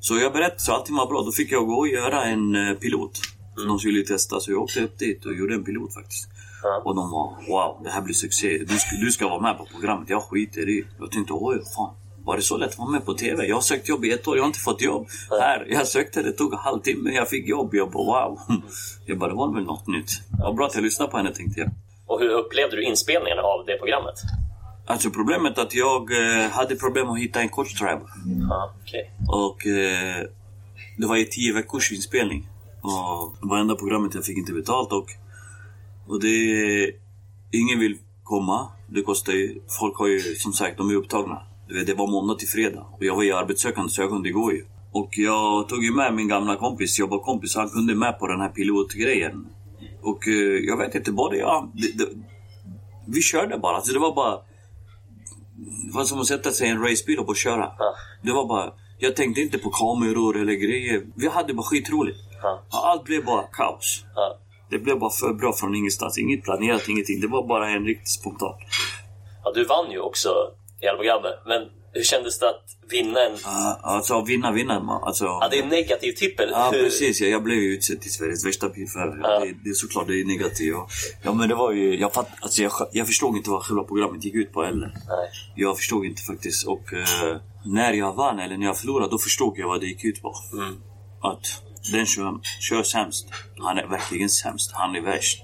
Så 0.00 0.18
jag 0.18 0.32
berättade 0.32 0.60
så 0.60 0.72
allting 0.72 0.96
var 0.96 1.06
bra. 1.06 1.22
Då 1.22 1.32
fick 1.32 1.52
jag 1.52 1.66
gå 1.66 1.74
och 1.74 1.88
göra 1.88 2.24
en 2.24 2.54
eh, 2.54 2.74
pilot. 2.74 3.20
pilot. 3.56 3.68
De 3.68 3.78
skulle 3.78 3.98
ju 3.98 4.04
testa, 4.04 4.40
så 4.40 4.52
jag 4.52 4.62
åkte 4.62 4.84
upp 4.84 4.98
dit 4.98 5.26
och 5.26 5.34
gjorde 5.34 5.54
en 5.54 5.64
pilot 5.64 5.94
faktiskt. 5.94 6.28
Ja. 6.64 6.82
Och 6.84 6.94
de 6.94 7.10
var 7.10 7.36
wow, 7.48 7.80
det 7.84 7.90
här 7.90 8.02
blir 8.02 8.14
succé. 8.14 8.58
Du 8.58 8.78
ska, 8.78 8.96
du 8.96 9.10
ska 9.10 9.28
vara 9.28 9.40
med 9.40 9.58
på 9.58 9.64
programmet. 9.72 10.10
Jag 10.10 10.22
skiter 10.22 10.68
i. 10.68 10.84
Jag 10.98 11.10
tänkte 11.10 11.32
oj, 11.32 11.62
fan. 11.76 11.94
Var 12.24 12.36
det 12.36 12.42
så 12.42 12.56
lätt 12.56 12.70
att 12.70 12.78
vara 12.78 12.90
med 12.90 13.04
på 13.04 13.14
TV? 13.14 13.46
Jag 13.46 13.56
har 13.56 13.60
sökt 13.60 13.88
jobb 13.88 14.04
i 14.04 14.12
ett 14.12 14.28
år, 14.28 14.36
jag 14.36 14.42
har 14.42 14.46
inte 14.46 14.58
fått 14.58 14.82
jobb. 14.82 15.06
Här, 15.30 15.66
jag 15.70 15.86
sökte, 15.86 16.22
det 16.22 16.32
tog 16.32 16.52
en 16.52 16.58
halvtimme, 16.58 17.10
jag 17.10 17.28
fick 17.28 17.48
jobb. 17.48 17.74
Jag 17.74 17.90
bara 17.90 18.28
wow. 18.28 18.38
Jag 19.06 19.18
bara, 19.18 19.30
det 19.30 19.36
var 19.36 19.54
väl 19.54 19.64
något 19.64 19.86
nytt. 19.86 20.10
Vad 20.42 20.56
bra 20.56 20.66
att 20.66 20.74
jag 20.74 20.84
lyssnade 20.84 21.10
på 21.10 21.16
henne 21.16 21.32
tänkte 21.32 21.60
jag. 21.60 21.70
Och 22.06 22.20
hur 22.20 22.30
upplevde 22.30 22.76
du 22.76 22.84
inspelningen 22.84 23.38
av 23.38 23.66
det 23.66 23.78
programmet? 23.78 24.14
Alltså 24.86 25.10
problemet 25.10 25.58
är 25.58 25.62
att 25.62 25.74
jag 25.74 26.02
eh, 26.12 26.50
hade 26.50 26.76
problem 26.76 27.10
att 27.10 27.18
hitta 27.18 27.40
en 27.40 27.48
coach 27.48 27.74
tribe. 27.74 28.00
Ja, 28.50 28.74
okej. 28.82 29.10
Och 29.28 29.66
eh, 29.66 30.26
det 30.98 31.06
var 31.06 31.16
i 31.16 31.24
tio 31.24 31.54
veckors 31.54 31.92
inspelning. 31.92 32.48
Och 32.82 33.36
det 33.40 33.48
var 33.48 33.58
enda 33.58 33.74
programmet 33.74 34.14
jag 34.14 34.24
fick 34.24 34.38
inte 34.38 34.52
betalt 34.52 34.92
och, 34.92 35.06
och 36.08 36.20
det... 36.20 36.90
Ingen 37.52 37.80
vill 37.80 37.98
komma. 38.24 38.68
Det 38.88 39.02
kostar 39.02 39.32
ju... 39.32 39.60
Folk 39.78 39.96
har 39.96 40.06
ju 40.06 40.20
som 40.20 40.52
sagt, 40.52 40.78
de 40.78 40.90
är 40.90 40.94
upptagna. 40.94 41.42
Det 41.86 41.94
var 41.94 42.06
måndag 42.06 42.34
till 42.34 42.48
fredag 42.48 42.86
och 42.92 43.04
jag 43.04 43.16
var 43.16 43.22
ju 43.22 43.32
arbetssökande 43.32 43.90
så 43.90 44.02
jag 44.02 44.10
kunde 44.10 44.30
gå 44.30 44.52
ju. 44.52 44.64
Och 44.92 45.08
jag 45.18 45.68
tog 45.68 45.84
ju 45.84 45.94
med 45.94 46.14
min 46.14 46.28
gamla 46.28 46.56
kompis, 46.56 46.98
jobbarkompis, 46.98 47.56
han 47.56 47.68
kunde 47.68 47.94
med 47.94 48.18
på 48.18 48.26
den 48.26 48.40
här 48.40 48.48
pilotgrejen. 48.48 49.46
Och 50.02 50.28
eh, 50.28 50.34
jag 50.68 50.76
vet 50.76 50.94
inte, 50.94 51.12
både 51.12 51.36
jag... 51.36 51.70
Det, 51.74 51.98
det, 51.98 52.08
vi 53.06 53.22
körde 53.22 53.58
bara. 53.58 53.76
Alltså 53.76 53.92
det 53.92 53.98
var 53.98 54.14
bara... 54.14 54.36
Det 55.56 55.92
var 55.94 56.04
som 56.04 56.20
att 56.20 56.26
sätta 56.26 56.50
sig 56.50 56.66
i 56.68 56.70
en 56.70 56.82
racebil 56.82 57.18
och 57.18 57.26
bara 57.26 57.36
köra. 57.36 57.72
Det 58.22 58.32
var 58.32 58.48
bara... 58.48 58.72
Jag 58.98 59.16
tänkte 59.16 59.40
inte 59.40 59.58
på 59.58 59.70
kameror 59.70 60.36
eller 60.36 60.52
grejer. 60.52 61.02
Vi 61.14 61.28
hade 61.28 61.54
bara 61.54 61.66
skitroligt. 61.66 62.18
Allt 62.70 63.04
blev 63.04 63.24
bara 63.24 63.42
kaos. 63.42 64.04
Det 64.70 64.78
blev 64.78 64.98
bara 64.98 65.10
för 65.10 65.32
bra 65.34 65.52
från 65.52 65.74
ingenstans. 65.74 66.18
Inget 66.18 66.42
planerat, 66.44 66.88
ingenting. 66.88 67.20
Det 67.20 67.26
var 67.26 67.46
bara 67.46 67.70
en 67.70 67.84
riktigt 67.84 68.12
spontan. 68.20 68.54
ja, 69.44 69.52
du 69.54 69.64
vann 69.64 69.90
ju 69.90 69.98
också 69.98 70.28
hela 70.80 70.96
programmet. 70.96 71.34
Men 71.46 71.62
hur 71.92 72.02
kändes 72.02 72.38
det 72.38 72.48
att 72.48 72.64
vinna 72.90 73.20
en... 73.20 73.32
Uh, 73.32 73.76
alltså 73.82 74.24
vinna, 74.24 74.52
vinna. 74.52 75.00
Alltså, 75.02 75.24
Ja, 75.24 75.48
det 75.50 75.58
är 75.58 75.62
en 75.62 75.68
negativ 75.68 76.12
tippel. 76.12 76.48
Ja, 76.52 76.70
Hur- 76.72 76.82
precis. 76.82 77.20
Ja, 77.20 77.26
jag 77.26 77.42
blev 77.42 77.58
ju 77.58 77.74
utsedd 77.74 78.00
till 78.00 78.12
Sveriges 78.12 78.46
värsta 78.46 78.68
bilförare. 78.68 79.20
Ja. 79.22 79.38
Det, 79.40 79.54
det 79.64 79.70
är 79.70 79.74
såklart 79.74 80.06
det 80.06 80.20
är 80.20 80.24
negativt. 80.24 80.72
Ja. 80.72 80.88
ja, 81.22 81.32
men 81.34 81.48
det 81.48 81.54
var 81.54 81.72
ju... 81.72 81.98
Jag, 82.00 82.12
fatt, 82.12 82.28
alltså, 82.40 82.62
jag, 82.62 82.72
jag 82.92 83.06
förstod 83.06 83.36
inte 83.36 83.50
vad 83.50 83.62
själva 83.62 83.84
programmet 83.84 84.24
gick 84.24 84.34
ut 84.34 84.52
på 84.52 84.62
heller. 84.62 84.94
Nej. 85.08 85.28
Jag 85.56 85.76
förstod 85.76 86.04
inte 86.04 86.22
faktiskt. 86.22 86.66
Och 86.66 86.92
eh, 86.92 87.36
när 87.64 87.92
jag 87.92 88.12
vann, 88.14 88.38
eller 88.38 88.56
när 88.56 88.66
jag 88.66 88.78
förlorade, 88.78 89.10
då 89.10 89.18
förstod 89.18 89.58
jag 89.58 89.68
vad 89.68 89.80
det 89.80 89.86
gick 89.86 90.04
ut 90.04 90.22
på. 90.22 90.34
Mm. 90.52 90.74
Att 91.22 91.46
den 91.92 92.06
kör, 92.06 92.40
kör 92.60 92.82
sämst. 92.82 93.28
Han 93.58 93.78
är 93.78 93.86
verkligen 93.86 94.28
sämst. 94.28 94.70
Han 94.74 94.96
är 94.96 95.00
värst. 95.00 95.42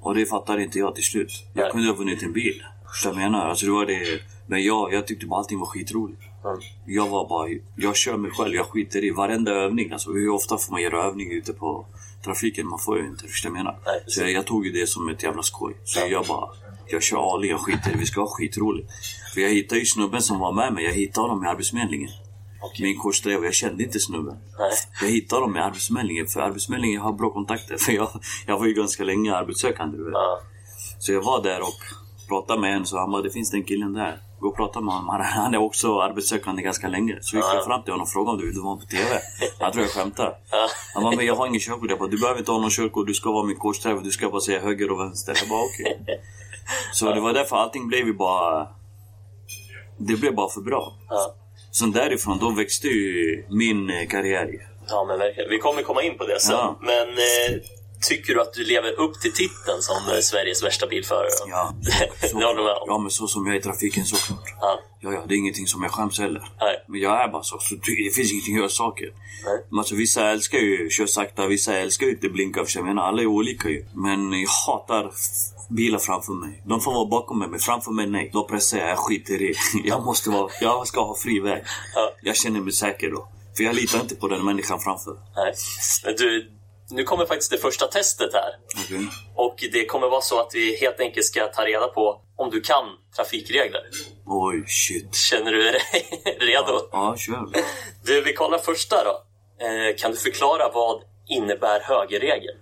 Och 0.00 0.14
det 0.14 0.26
fattade 0.26 0.62
inte 0.62 0.78
jag 0.78 0.94
till 0.94 1.04
slut. 1.04 1.44
Jag 1.54 1.72
kunde 1.72 1.88
ha 1.88 1.94
vunnit 1.94 2.22
en 2.22 2.32
bil. 2.32 2.62
Förstår 2.90 3.10
du 3.10 3.16
vad 3.16 3.24
jag 3.24 3.32
menar? 3.32 3.46
Alltså, 3.46 3.66
det 3.66 3.72
var 3.72 3.86
det. 3.86 4.20
Men 4.46 4.62
jag, 4.62 4.92
jag 4.92 5.06
tyckte 5.06 5.26
bara 5.26 5.38
allting 5.38 5.58
var 5.58 5.66
skitroligt. 5.66 6.22
Mm. 6.44 6.58
Jag 6.86 7.08
var 7.08 7.28
bara, 7.28 7.48
jag 7.76 7.96
kör 7.96 8.16
mig 8.16 8.30
själv, 8.30 8.54
jag 8.54 8.66
skiter 8.66 9.04
i 9.04 9.10
varenda 9.10 9.52
övning. 9.52 9.92
Alltså 9.92 10.12
hur 10.12 10.28
ofta 10.28 10.58
får 10.58 10.72
man 10.72 10.82
göra 10.82 11.04
övning 11.04 11.32
ute 11.32 11.52
på 11.52 11.86
trafiken? 12.24 12.68
Man 12.68 12.78
får 12.78 12.98
ju 12.98 13.06
inte, 13.06 13.28
förstår 13.28 13.50
du 13.50 13.52
vad 13.52 13.58
jag 13.58 13.64
menar? 13.64 13.78
Nej, 13.86 14.04
så 14.06 14.20
jag, 14.20 14.30
jag 14.30 14.46
tog 14.46 14.66
ju 14.66 14.72
det 14.72 14.86
som 14.86 15.08
ett 15.08 15.22
jävla 15.22 15.42
skoj. 15.42 15.76
Så 15.84 16.00
jag 16.10 16.26
bara, 16.26 16.48
jag 16.86 17.02
kör 17.02 17.34
all 17.34 17.44
in, 17.44 17.50
jag 17.50 17.60
skiter 17.60 17.94
i 17.94 17.98
vi 17.98 18.06
ska 18.06 18.20
ha 18.20 18.28
skitroligt. 18.28 18.90
För 19.34 19.40
jag 19.40 19.50
hittade 19.50 19.78
ju 19.78 19.86
snubben 19.86 20.22
som 20.22 20.38
var 20.38 20.52
med 20.52 20.72
mig, 20.72 20.84
jag 20.84 20.92
hittade 20.92 21.28
honom 21.28 21.44
i 21.44 21.48
Arbetsförmedlingen. 21.48 22.10
Min 22.80 23.00
kursdrev, 23.00 23.44
jag 23.44 23.54
kände 23.54 23.82
inte 23.82 24.00
snubben. 24.00 24.36
Nej. 24.58 24.70
Jag 25.00 25.08
hittade 25.08 25.42
honom 25.42 25.56
i 25.56 25.60
Arbetsförmedlingen, 25.60 26.26
för 26.26 26.40
Arbetsförmedlingen 26.40 27.00
har 27.00 27.12
bra 27.12 27.30
kontakter. 27.30 27.76
För 27.80 27.92
jag, 27.92 28.08
jag 28.46 28.58
var 28.58 28.66
ju 28.66 28.74
ganska 28.74 29.04
länge 29.04 29.34
arbetssökande. 29.34 29.96
Du 29.98 30.04
vet. 30.04 30.12
Ja. 30.12 30.40
Så 30.98 31.12
jag 31.12 31.22
var 31.22 31.42
där 31.42 31.60
och 31.60 31.74
pratade 32.28 32.60
med 32.60 32.76
en, 32.76 32.86
så 32.86 32.98
han 32.98 33.10
bara, 33.10 33.22
det 33.22 33.30
finns 33.30 33.50
den 33.50 33.64
killen 33.64 33.92
där. 33.92 34.18
Gå 34.40 34.48
och 34.48 34.56
prata 34.56 34.80
med 34.80 34.94
honom. 34.94 35.08
Han- 35.24 35.54
är 35.54 35.58
också 35.58 36.00
arbetssökande 36.00 36.62
ganska 36.62 36.88
länge. 36.88 37.18
Så 37.20 37.36
gick 37.36 37.44
jag 37.44 37.64
fram 37.64 37.82
till 37.82 37.92
honom 37.92 38.02
och 38.02 38.08
frågade 38.12 38.32
om 38.36 38.40
du 38.40 38.46
vill 38.52 38.60
vara 38.60 38.76
på 38.76 38.86
TV. 38.86 39.20
Han 39.60 39.72
tror 39.72 39.84
jag 39.84 39.90
skämtar. 39.92 40.36
Ja. 40.50 40.68
Han 40.94 41.02
bara, 41.02 41.16
men 41.16 41.26
jag 41.26 41.36
har 41.36 41.46
ingen 41.46 41.60
körkort. 41.60 41.90
Jag 41.90 41.98
bara, 41.98 42.08
du 42.08 42.18
behöver 42.20 42.38
inte 42.38 42.52
ha 42.52 42.58
någon 42.60 42.70
körkort. 42.70 43.06
Du 43.06 43.14
ska 43.14 43.32
vara 43.32 43.46
min 43.46 43.56
coachträff. 43.56 44.02
Du 44.02 44.10
ska 44.10 44.30
bara 44.30 44.40
säga 44.40 44.60
höger 44.60 44.90
och 44.90 45.00
vänster. 45.00 45.36
Jag 45.40 45.48
bara, 45.48 45.62
okej. 45.62 46.20
Så 46.92 47.14
det 47.14 47.20
var 47.20 47.32
därför 47.32 47.56
allting 47.56 47.88
blev 47.88 48.06
ju 48.06 48.14
bara... 48.14 48.68
Det 49.98 50.16
blev 50.16 50.34
bara 50.34 50.48
för 50.48 50.60
bra. 50.60 50.92
Ja. 51.08 51.34
Sen 51.72 51.92
därifrån, 51.92 52.38
då 52.38 52.50
växte 52.50 52.88
ju 52.88 53.44
min 53.50 53.90
eh, 53.90 54.06
karriär. 54.08 54.48
ja, 54.88 55.04
men 55.08 55.18
verkligen. 55.18 55.50
Vi 55.50 55.58
kommer 55.58 55.82
komma 55.82 56.02
in 56.02 56.18
på 56.18 56.26
det 56.26 56.40
sen. 56.40 56.52
Ja. 56.52 56.78
Men 56.82 57.08
eh, 57.08 57.60
tycker 58.08 58.34
du 58.34 58.40
att 58.40 58.52
du 58.52 58.64
lever 58.64 58.92
upp 59.00 59.20
till 59.20 59.32
titeln 59.32 59.82
som 59.82 59.96
eh, 60.14 60.20
Sveriges 60.20 60.62
värsta 60.64 60.86
bilförare? 60.86 61.28
Ja, 61.48 61.74
så, 62.30 62.36
om? 62.36 62.84
ja, 62.86 62.98
men 62.98 63.10
så 63.10 63.26
som 63.26 63.46
jag 63.46 63.54
är 63.56 63.60
i 63.60 63.62
trafiken 63.62 64.04
såklart. 64.04 64.54
Ja. 64.60 64.80
Ja, 65.00 65.12
ja, 65.12 65.24
det 65.28 65.34
är 65.34 65.38
ingenting 65.38 65.66
som 65.66 65.82
jag 65.82 65.92
skäms 65.92 66.18
heller. 66.18 66.42
Nej. 66.60 66.84
Men 66.88 67.00
jag 67.00 67.24
är 67.24 67.28
bara 67.28 67.42
så. 67.42 67.58
så 67.58 67.74
det 67.74 68.14
finns 68.14 68.32
ingenting 68.32 68.54
att 68.54 68.58
göra 68.60 68.68
saker. 68.68 69.12
Nej. 69.44 69.78
Alltså, 69.78 69.94
vissa 69.94 70.30
älskar 70.30 70.58
ju 70.58 70.90
köra 70.90 71.06
sakta, 71.06 71.46
vissa 71.46 71.78
älskar 71.78 72.06
ju 72.06 72.12
inte 72.12 72.28
blinka. 72.28 72.64
För 72.64 72.78
jag 72.78 72.86
menar, 72.86 73.02
alla 73.02 73.22
är 73.22 73.26
olika 73.26 73.68
ju. 73.68 73.84
Men 73.94 74.32
jag 74.32 74.48
hatar 74.66 75.10
bilar 75.68 75.98
framför 75.98 76.32
mig. 76.32 76.62
De 76.66 76.80
får 76.80 76.92
vara 76.92 77.06
bakom 77.06 77.38
mig, 77.38 77.48
men 77.48 77.60
framför 77.60 77.90
mig 77.90 78.06
nej. 78.06 78.30
Då 78.32 78.44
pressar 78.44 78.78
jag, 78.78 78.90
jag 78.90 78.98
skiter 78.98 79.42
i. 79.42 79.54
Jag 79.84 80.04
måste 80.04 80.30
vara, 80.30 80.50
jag 80.60 80.86
ska 80.86 81.00
ha 81.00 81.16
fri 81.16 81.40
väg. 81.40 81.64
Ja. 81.94 82.12
Jag 82.22 82.36
känner 82.36 82.60
mig 82.60 82.72
säker 82.72 83.10
då. 83.10 83.28
För 83.56 83.64
jag 83.64 83.74
litar 83.74 84.00
inte 84.00 84.14
på 84.14 84.28
den 84.28 84.44
människan 84.44 84.80
framför. 84.80 85.16
Nej. 85.36 85.54
Men 86.04 86.14
du, 86.16 86.50
nu 86.90 87.04
kommer 87.04 87.26
faktiskt 87.26 87.50
det 87.50 87.58
första 87.58 87.86
testet 87.86 88.32
här. 88.32 88.50
Okej? 88.84 89.08
Och 89.34 89.56
det 89.72 89.86
kommer 89.86 90.08
vara 90.08 90.20
så 90.20 90.40
att 90.40 90.54
vi 90.54 90.76
helt 90.76 91.00
enkelt 91.00 91.26
ska 91.26 91.46
ta 91.46 91.62
reda 91.62 91.86
på 91.86 92.20
om 92.36 92.50
du 92.50 92.60
kan 92.60 92.84
trafikregler. 93.16 93.82
Oj, 94.26 94.64
shit. 94.66 95.14
Känner 95.14 95.52
du 95.52 95.62
dig 95.62 95.80
redo? 96.40 96.88
Ja, 96.92 97.16
kör. 97.16 97.48
Du, 98.04 98.20
vi 98.22 98.32
kollar 98.34 98.58
första 98.58 98.96
då. 99.04 99.22
Eh, 99.64 99.96
kan 99.96 100.10
du 100.10 100.16
förklara 100.16 100.70
vad 100.74 101.02
innebär 101.28 101.80
högerregel? 101.80 102.54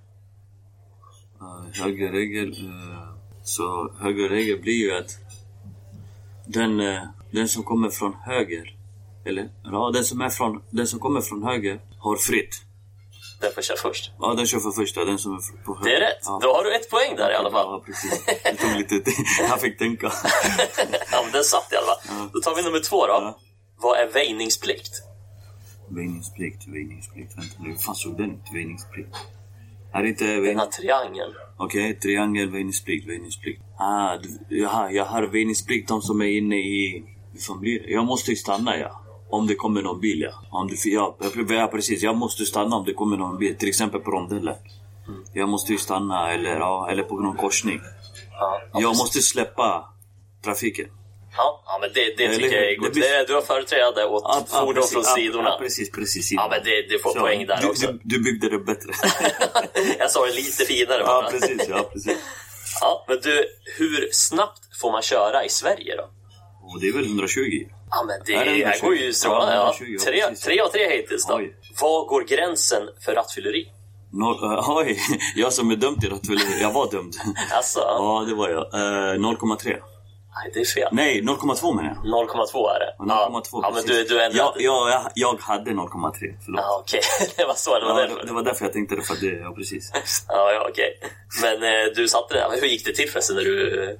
Uh, 1.41 1.83
högerregel... 1.83 2.49
Uh, 2.49 2.90
så 3.43 3.93
högerregel 4.01 4.61
blir 4.61 4.75
ju 4.75 4.97
att 4.97 5.19
den, 6.47 6.81
eh, 6.81 7.03
den 7.31 7.49
som 7.49 7.63
kommer 7.63 7.91
från 7.91 8.15
höger, 8.15 8.77
eller 9.25 9.49
ja, 9.65 9.91
den 9.95 10.05
som, 10.05 10.21
är 10.21 10.29
från, 10.31 10.63
den 10.71 10.87
som 10.87 11.01
kommer 11.01 11.21
från 11.21 11.43
höger 11.43 11.81
har 11.99 12.17
fritt. 12.17 12.63
Den 13.41 13.53
får 13.53 13.63
köra 13.63 13.77
först. 13.77 14.13
Ja, 14.19 14.35
den 14.35 14.47
kör 14.47 14.59
för 14.59 14.71
första, 14.71 15.05
den 15.05 15.19
som 15.19 15.35
är 15.35 15.65
på 15.65 15.75
höger. 15.77 15.91
Det 15.91 15.97
är 15.97 16.01
rätt. 16.01 16.23
Ja. 16.25 16.39
Då 16.43 16.55
har 16.55 16.65
du 16.65 16.75
ett 16.75 16.91
poäng 16.91 17.17
där 17.17 17.31
i 17.31 17.35
alla 17.35 17.51
fall. 17.51 17.67
Ja, 17.67 17.83
precis. 17.87 18.25
Det 18.27 18.55
tog 18.55 18.79
lite 18.79 19.11
Jag 19.49 19.61
fick 19.61 19.79
tänka. 19.79 20.13
Ja, 21.13 21.23
men 21.23 21.33
den 21.33 21.45
satt 21.45 21.73
i 21.73 21.77
alla 21.77 21.87
fall. 21.87 22.29
Då 22.33 22.41
tar 22.41 22.55
vi 22.55 22.63
nummer 22.63 22.81
två 22.81 23.07
då. 23.07 23.13
Ja. 23.13 23.39
Vad 23.77 23.99
är 23.99 24.07
väjningsplikt? 24.13 25.03
Väjningsplikt, 25.89 26.69
väjningsplikt. 26.69 27.39
Vänta 27.39 27.55
nu, 27.59 27.69
hur 27.69 27.77
fan 27.77 27.95
såg 27.95 28.17
den 28.17 28.31
ut? 28.31 28.55
Väjningsplikt. 28.55 29.17
Är 29.93 30.03
det 30.03 30.09
inte 30.09 30.25
Den 30.25 30.59
här 30.59 30.67
triangeln. 30.67 31.35
Okej, 31.57 31.95
triangel, 31.95 32.51
väjningsplikt, 32.51 33.09
väjningsplikt. 33.09 33.63
Ah, 33.79 34.17
du, 34.17 34.59
jaha, 34.59 34.91
jag 34.91 35.05
har 35.05 35.23
väjningsplikt 35.23 35.89
de 35.89 36.03
som 36.03 36.21
är 36.21 36.27
inne 36.27 36.57
i... 36.57 37.05
Fan 37.47 37.61
blir 37.61 37.81
det? 37.81 37.91
Jag 37.91 38.05
måste 38.05 38.31
ju 38.31 38.37
stanna, 38.37 38.79
ja. 38.79 39.03
Om 39.31 39.47
det 39.47 39.55
kommer 39.55 39.83
någon 39.83 40.01
bil, 40.01 40.21
ja. 40.21 40.33
Om 40.51 40.69
det, 40.69 40.87
ja, 40.87 41.17
ja, 41.49 41.69
precis. 41.73 42.03
Jag 42.03 42.17
måste 42.17 42.45
stanna 42.45 42.77
om 42.77 42.85
det 42.85 42.93
kommer 42.93 43.17
någon 43.17 43.39
bil. 43.39 43.57
Till 43.57 43.69
exempel 43.69 44.01
på 44.01 44.11
rondellen. 44.11 44.57
Jag 45.33 45.49
måste 45.49 45.73
ju 45.73 45.79
stanna, 45.79 46.33
eller, 46.33 46.57
ja, 46.57 46.89
eller 46.91 47.03
på 47.03 47.21
någon 47.21 47.37
korsning. 47.37 47.81
Ja, 48.33 48.61
ja, 48.73 48.81
Jag 48.81 48.89
måste 48.89 49.21
släppa 49.21 49.85
trafiken. 50.45 50.87
Ja, 51.37 51.63
ja 51.67 51.79
men 51.81 51.91
det, 51.95 52.17
det 52.17 52.25
Eller 52.25 52.35
tycker 52.35 52.57
jag 52.57 52.65
är 52.65 52.69
Det 52.71 52.77
gott. 52.77 52.93
blir- 52.93 53.27
Du 53.27 53.35
har 53.35 53.43
företräde 53.43 54.05
åt 54.07 54.23
Ja, 54.27 54.47
ja, 54.53 54.61
fordon 54.61 54.75
precis. 54.75 54.93
från 54.93 55.03
Ja, 55.07 55.15
sidorna. 55.15 55.49
Ja, 55.49 55.59
precis, 55.61 55.91
precis. 55.91 56.33
Ja, 56.33 56.49
men 56.51 56.61
det, 56.65 56.83
det 56.89 56.99
får 57.03 57.11
Så, 57.13 57.21
poäng 57.21 57.47
där 57.47 57.59
du, 57.63 57.69
också. 57.69 57.87
Du, 57.87 57.99
du 58.05 58.23
byggde 58.23 58.49
det 58.51 58.59
bättre. 58.59 58.91
jag 59.99 60.11
sa 60.11 60.27
det 60.27 60.33
lite 60.33 60.65
finare 60.65 60.99
ja, 61.01 61.07
bara. 61.07 61.31
precis. 61.31 61.69
Ja, 61.69 61.91
precis. 61.93 62.19
Ja, 62.81 63.05
men 63.09 63.19
du, 63.23 63.45
hur 63.79 64.09
snabbt 64.13 64.61
får 64.81 64.93
man 64.93 65.03
köra 65.03 65.45
i 65.45 65.49
Sverige 65.49 65.97
då? 65.97 66.05
Och 66.73 66.81
det 66.81 66.89
är 66.89 66.93
väl 66.93 67.05
120? 67.05 67.41
Ja, 67.91 68.05
men 68.07 68.17
det, 68.27 68.35
Är 68.35 68.45
det 68.45 68.51
här 68.51 68.59
120? 68.61 68.87
går 68.87 68.95
ju 68.97 69.13
strålande. 69.13 69.55
Ja, 69.55 69.75
Ja, 69.81 69.87
120, 69.87 70.19
ja, 70.19 70.27
tre, 70.27 70.37
tre 70.37 70.61
av 70.61 70.69
tre 70.69 70.97
hittills 70.97 71.27
då. 71.27 71.35
Oj. 71.37 71.57
Var 71.81 72.05
går 72.07 72.23
gränsen 72.23 72.83
för 73.05 73.15
rattfylleri? 73.15 73.69
Noll, 74.13 74.45
äh, 74.45 74.71
oj, 74.77 74.99
jag 75.37 75.53
som 75.53 75.71
är 75.71 75.77
dömd 75.77 76.01
till 76.01 76.11
rattfylleri. 76.11 76.61
Jag 76.61 76.73
var 76.73 76.91
dömd. 76.91 77.15
Alltså, 77.53 77.79
Ja, 77.81 78.25
det 78.29 78.35
var 78.35 78.49
jag. 78.49 78.65
Uh, 78.75 79.21
0,3. 79.21 79.77
Nej, 80.35 80.51
det 80.55 80.61
är 80.61 80.65
fel. 80.65 80.89
Nej, 80.93 81.23
0,2 81.23 81.77
menar 81.77 81.89
jag. 81.89 82.29
0,2 82.29 82.75
är 82.75 82.79
det. 82.81 82.95
0,2 82.99 83.45
ja, 83.53 83.61
men 83.63 83.73
precis. 83.73 83.89
du, 83.91 84.05
du 84.05 84.25
ändå... 84.25 84.39
ja, 84.39 84.55
ja, 84.59 84.91
jag, 84.91 85.03
jag 85.15 85.41
hade 85.41 85.71
0,3. 85.71 86.37
Förlåt. 86.45 86.61
Ja, 86.61 86.79
okej. 86.81 87.01
det 87.37 87.45
var 87.45 87.55
så. 87.55 87.79
Det 87.79 87.85
var 87.85 88.01
Ja, 88.01 88.07
därför. 88.07 88.21
det, 88.21 88.27
det 88.27 88.33
var 88.33 88.43
därför 88.43 88.65
jag 88.65 88.73
tänkte 88.73 88.97
det. 88.97 89.03
För 89.03 89.15
att 89.15 89.21
det 89.21 89.27
ja, 89.27 89.53
precis. 89.57 89.91
Ja, 90.29 90.53
ja 90.53 90.67
okej. 90.71 91.01
Men 91.43 91.63
eh, 91.63 91.87
du 91.97 92.09
satte 92.09 92.35
det. 92.35 92.47
Men 92.51 92.61
hur 92.61 92.67
gick 92.67 92.85
det 92.85 92.93
till 92.93 93.11
förresten? 93.11 93.37
När 93.37 93.43
du, 93.45 93.85
eh, 93.91 93.97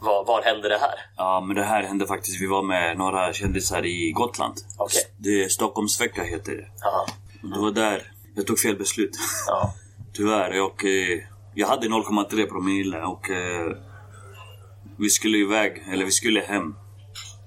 var, 0.00 0.24
var 0.24 0.42
hände 0.42 0.68
det 0.68 0.78
här? 0.78 0.94
Ja, 1.16 1.40
men 1.40 1.56
det 1.56 1.62
här 1.62 1.82
hände 1.82 2.06
faktiskt. 2.06 2.42
Vi 2.42 2.46
var 2.46 2.62
med 2.62 2.98
några 2.98 3.32
kändisar 3.32 3.86
i 3.86 4.12
Gotland. 4.12 4.54
Okej. 4.78 5.02
Det 5.18 5.52
Stockholmsvecka 5.52 6.22
heter 6.22 6.52
det. 6.52 6.66
Ja. 6.80 7.06
Det 7.42 7.60
var 7.60 7.70
där 7.70 8.02
jag 8.36 8.46
tog 8.46 8.58
fel 8.58 8.76
beslut. 8.76 9.16
ja. 9.46 9.74
Tyvärr. 10.14 10.60
Och, 10.62 10.84
eh, 10.84 11.18
jag 11.54 11.66
hade 11.68 11.86
0,3 11.88 12.48
promille 12.48 13.02
och 13.02 13.30
eh, 13.30 13.76
vi 14.98 15.10
skulle 15.10 15.38
iväg, 15.38 15.82
eller 15.92 16.04
vi 16.04 16.10
skulle 16.10 16.40
hem. 16.40 16.74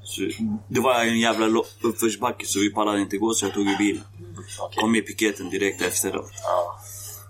Så, 0.03 0.21
det 0.69 0.79
var 0.79 0.99
en 0.99 1.19
jävla 1.19 1.61
uppförsbacke 1.81 2.45
så 2.45 2.59
vi 2.59 2.73
pallade 2.73 2.99
inte 3.01 3.17
gå 3.17 3.33
så 3.33 3.45
jag 3.45 3.53
tog 3.53 3.65
ju 3.67 3.77
bilen. 3.77 4.03
Okej. 4.59 4.81
Kom 4.81 4.95
i 4.95 5.01
piketen 5.01 5.49
direkt 5.49 5.81
efter 5.81 6.13
då. 6.13 6.25
Ja. 6.43 6.79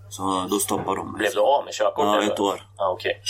Så 0.09 0.47
då 0.49 0.59
stoppade 0.59 0.97
de 0.97 1.11
mig. 1.11 1.19
Blev 1.19 1.31
du 1.33 1.39
av 1.39 1.65
med 1.65 1.73
körkortet? 1.73 2.23
Ja, 2.27 2.33
ett 2.33 2.39
år. 2.39 2.61
Ja, 2.77 2.89
okej. 2.91 3.21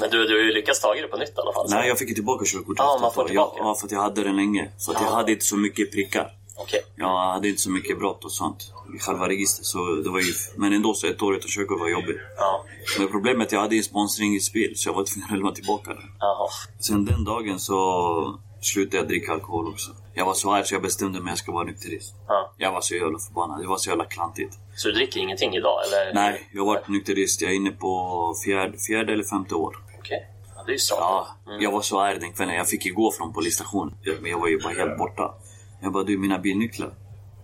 Men 0.00 0.10
du, 0.10 0.24
du 0.28 0.34
har 0.38 0.44
ju 0.44 0.52
lyckats 0.52 0.80
ta 0.80 0.94
det 0.94 1.02
på 1.08 1.16
nytt 1.16 1.28
i 1.28 1.32
alla 1.40 1.52
fall. 1.52 1.68
så- 1.68 1.74
Nej, 1.76 1.88
jag 1.88 1.98
fick 1.98 2.08
ju 2.08 2.14
tillbaka 2.14 2.44
körkortet 2.44 2.84
efter 2.84 3.00
man 3.00 3.12
får 3.12 3.22
år. 3.22 3.26
tillbaka. 3.28 3.56
Ja, 3.58 3.74
för 3.74 3.86
att 3.86 3.92
jag 3.92 4.00
hade 4.00 4.22
den 4.24 4.36
länge. 4.36 4.70
Så 4.78 4.92
att 4.92 5.00
jag 5.02 5.10
hade 5.10 5.32
inte 5.32 5.44
så 5.44 5.56
mycket 5.56 5.92
prickar. 5.92 6.30
Okej. 6.56 6.80
Jag 6.96 7.32
hade 7.32 7.48
inte 7.48 7.60
så 7.60 7.70
mycket 7.70 7.98
brott 7.98 8.24
och 8.24 8.32
sånt 8.32 8.72
i 8.96 8.98
själva 8.98 9.28
registret. 9.28 9.66
Så 9.66 9.78
det 10.04 10.10
var 10.10 10.20
ju, 10.20 10.32
men 10.56 10.72
ändå 10.72 10.94
så 10.94 11.06
ett 11.06 11.22
år 11.22 11.34
utan 11.36 11.48
körkort 11.48 11.80
var 11.80 11.88
jobbigt. 11.88 12.20
Ja. 12.36 12.64
Men 12.98 13.08
problemet 13.08 13.40
är 13.40 13.46
att 13.46 13.52
jag 13.52 13.60
hade 13.60 13.76
en 13.76 13.82
sponsring 13.82 14.34
i 14.34 14.40
spel 14.40 14.72
så 14.76 14.88
jag 14.88 14.94
var 14.94 15.04
tvungen 15.04 15.24
att 15.30 15.36
lämna 15.36 15.52
tillbaka 15.52 15.90
den. 15.94 16.02
Jaha. 16.18 16.48
Sen 16.80 17.04
den 17.04 17.24
dagen 17.24 17.60
så 17.60 18.38
slutade 18.60 18.96
jag 18.96 19.08
dricka 19.08 19.32
alkohol 19.32 19.68
också. 19.68 19.90
Jag 20.14 20.26
var 20.26 20.34
så 20.34 20.52
arg 20.52 20.64
så 20.64 20.74
jag 20.74 20.82
bestämde 20.82 21.20
mig 21.20 21.24
att 21.24 21.30
jag 21.30 21.38
ska 21.38 21.52
vara 21.52 21.64
nykterist. 21.64 22.14
Ja. 22.28 22.54
Jag 22.58 22.72
var 22.72 22.80
så 22.80 22.94
jävla 22.94 23.18
förbannad. 23.18 23.60
Det 23.60 23.66
var 23.66 23.76
så 23.76 23.90
jävla 23.90 24.04
klantigt. 24.04 24.58
Så 24.76 24.88
du 24.88 24.94
dricker 24.94 25.20
ingenting 25.20 25.54
idag, 25.54 25.80
eller? 25.86 26.14
Nej, 26.14 26.50
jag 26.52 26.60
har 26.60 26.66
varit 26.66 26.88
nykterist. 26.88 27.42
Jag 27.42 27.50
är 27.50 27.54
inne 27.54 27.70
på 27.70 28.34
fjärde, 28.44 28.78
fjärde 28.78 29.12
eller 29.12 29.24
femte 29.24 29.54
år. 29.54 29.76
Okej. 29.98 30.28
Ja, 30.56 30.62
det 30.66 30.70
är 30.70 30.72
ju 30.72 30.78
strångt. 30.78 31.00
Ja, 31.00 31.28
jag 31.60 31.72
var 31.72 31.82
så 31.82 32.00
arg 32.00 32.18
den 32.18 32.32
kvällen. 32.32 32.54
Jag 32.54 32.68
fick 32.68 32.86
ju 32.86 32.94
gå 32.94 33.12
från 33.12 33.32
polisstationen. 33.32 33.94
Men 34.20 34.30
jag 34.30 34.38
var 34.38 34.48
ju 34.48 34.60
bara 34.62 34.72
helt 34.72 34.98
borta. 34.98 35.34
Jag 35.82 35.92
bara, 35.92 36.04
du 36.04 36.18
mina 36.18 36.38
bilnycklar. 36.38 36.94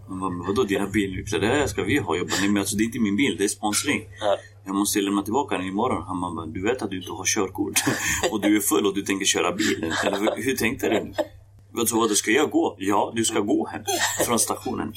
Han 0.09 0.21
bara, 0.21 0.31
"Men 0.31 0.47
vadå 0.47 0.63
dina 0.63 0.87
bilnycklar? 0.87 1.39
Det 1.41 1.47
här 1.47 1.67
ska 1.67 1.83
vi 1.83 1.99
ha. 1.99 2.17
Jag 2.17 2.27
bara, 2.27 2.37
nej 2.41 2.49
men 2.49 2.61
alltså 2.61 2.77
det 2.77 2.83
är 2.83 2.85
inte 2.85 3.01
min 3.01 3.17
bil, 3.17 3.37
det 3.39 3.45
är 3.45 3.49
sponsring. 3.49 4.09
Ja. 4.21 4.37
Jag 4.67 4.75
måste 4.75 5.01
lämna 5.01 5.23
tillbaka 5.23 5.59
den 5.59 5.67
imorgon. 5.67 6.03
Han 6.07 6.21
bara, 6.21 6.47
du 6.47 6.63
vet 6.63 6.83
att 6.83 6.91
du 6.91 6.97
inte 6.97 7.13
har 7.13 7.25
körkort. 7.25 7.81
och 8.33 8.41
du 8.41 8.57
är 8.57 8.61
full 8.61 8.87
och 8.87 8.95
du 8.95 9.03
tänker 9.03 9.27
köra 9.27 9.53
bilen. 9.53 9.93
Eller 10.05 10.43
hur, 10.43 10.57
tänkte 10.57 10.89
du? 10.89 11.13
Vad 11.73 11.89
så, 11.89 11.97
vad, 11.97 12.11
ska 12.11 12.31
jag 12.31 12.51
gå? 12.51 12.77
Ja, 12.79 13.13
du 13.15 13.25
ska 13.25 13.41
gå 13.41 13.67
hem. 13.69 13.83
Från 14.27 14.39
stationen. 14.39 14.93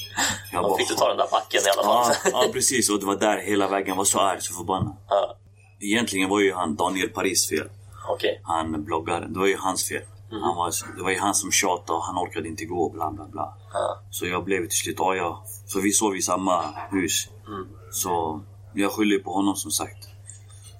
Jag 0.52 0.64
Då 0.64 0.78
fick 0.78 0.88
du 0.90 0.96
ta 0.96 1.08
den 1.08 1.18
där 1.18 1.28
backen 1.32 1.62
i 1.62 1.70
alla 1.78 1.84
fall. 1.84 2.16
Ja, 2.24 2.30
ja, 2.46 2.54
precis. 2.54 2.90
Och 2.90 3.00
det 3.00 3.06
var 3.06 3.16
där 3.16 3.38
hela 3.38 3.68
vägen. 3.68 3.98
var 3.98 4.04
så 4.04 4.20
arg, 4.20 4.42
så 4.42 4.54
förbannad. 4.54 4.96
Ja. 5.10 5.38
Egentligen 5.80 6.30
var 6.30 6.40
ju 6.40 6.54
han 6.54 6.76
Daniel 6.76 7.10
Paris 7.10 7.50
fel. 7.50 7.70
Okej. 8.10 8.42
Han 8.44 8.84
bloggaren. 8.84 9.34
Det 9.34 9.40
var 9.40 9.48
ju 9.48 9.58
hans 9.58 9.88
fel. 9.88 10.02
Mm. 10.32 10.44
Han 10.44 10.56
var, 10.56 10.72
det 10.98 11.04
var 11.04 11.12
ju 11.12 11.20
han 11.20 11.36
som 11.36 11.52
tjatade 11.52 11.98
och 11.98 12.04
han 12.04 12.18
orkade 12.18 12.48
inte 12.48 12.66
gå 12.66 12.90
bla 12.90 13.12
bla 13.12 13.28
bla. 13.28 13.54
Ja. 13.74 14.02
Så 14.10 14.26
jag 14.26 14.46
blev 14.46 14.68
till 14.68 14.78
slut, 14.78 14.96
ja, 15.00 15.16
ja. 15.16 15.44
Så 15.66 15.80
vi 15.80 15.92
sov 15.92 16.16
i 16.16 16.22
samma 16.22 16.62
hus. 16.92 17.28
Mm. 17.48 17.68
Så 17.92 18.42
jag 18.74 18.92
skyller 18.92 19.20
på 19.20 19.34
honom 19.34 19.56
som 19.56 19.72
sagt. 19.72 20.08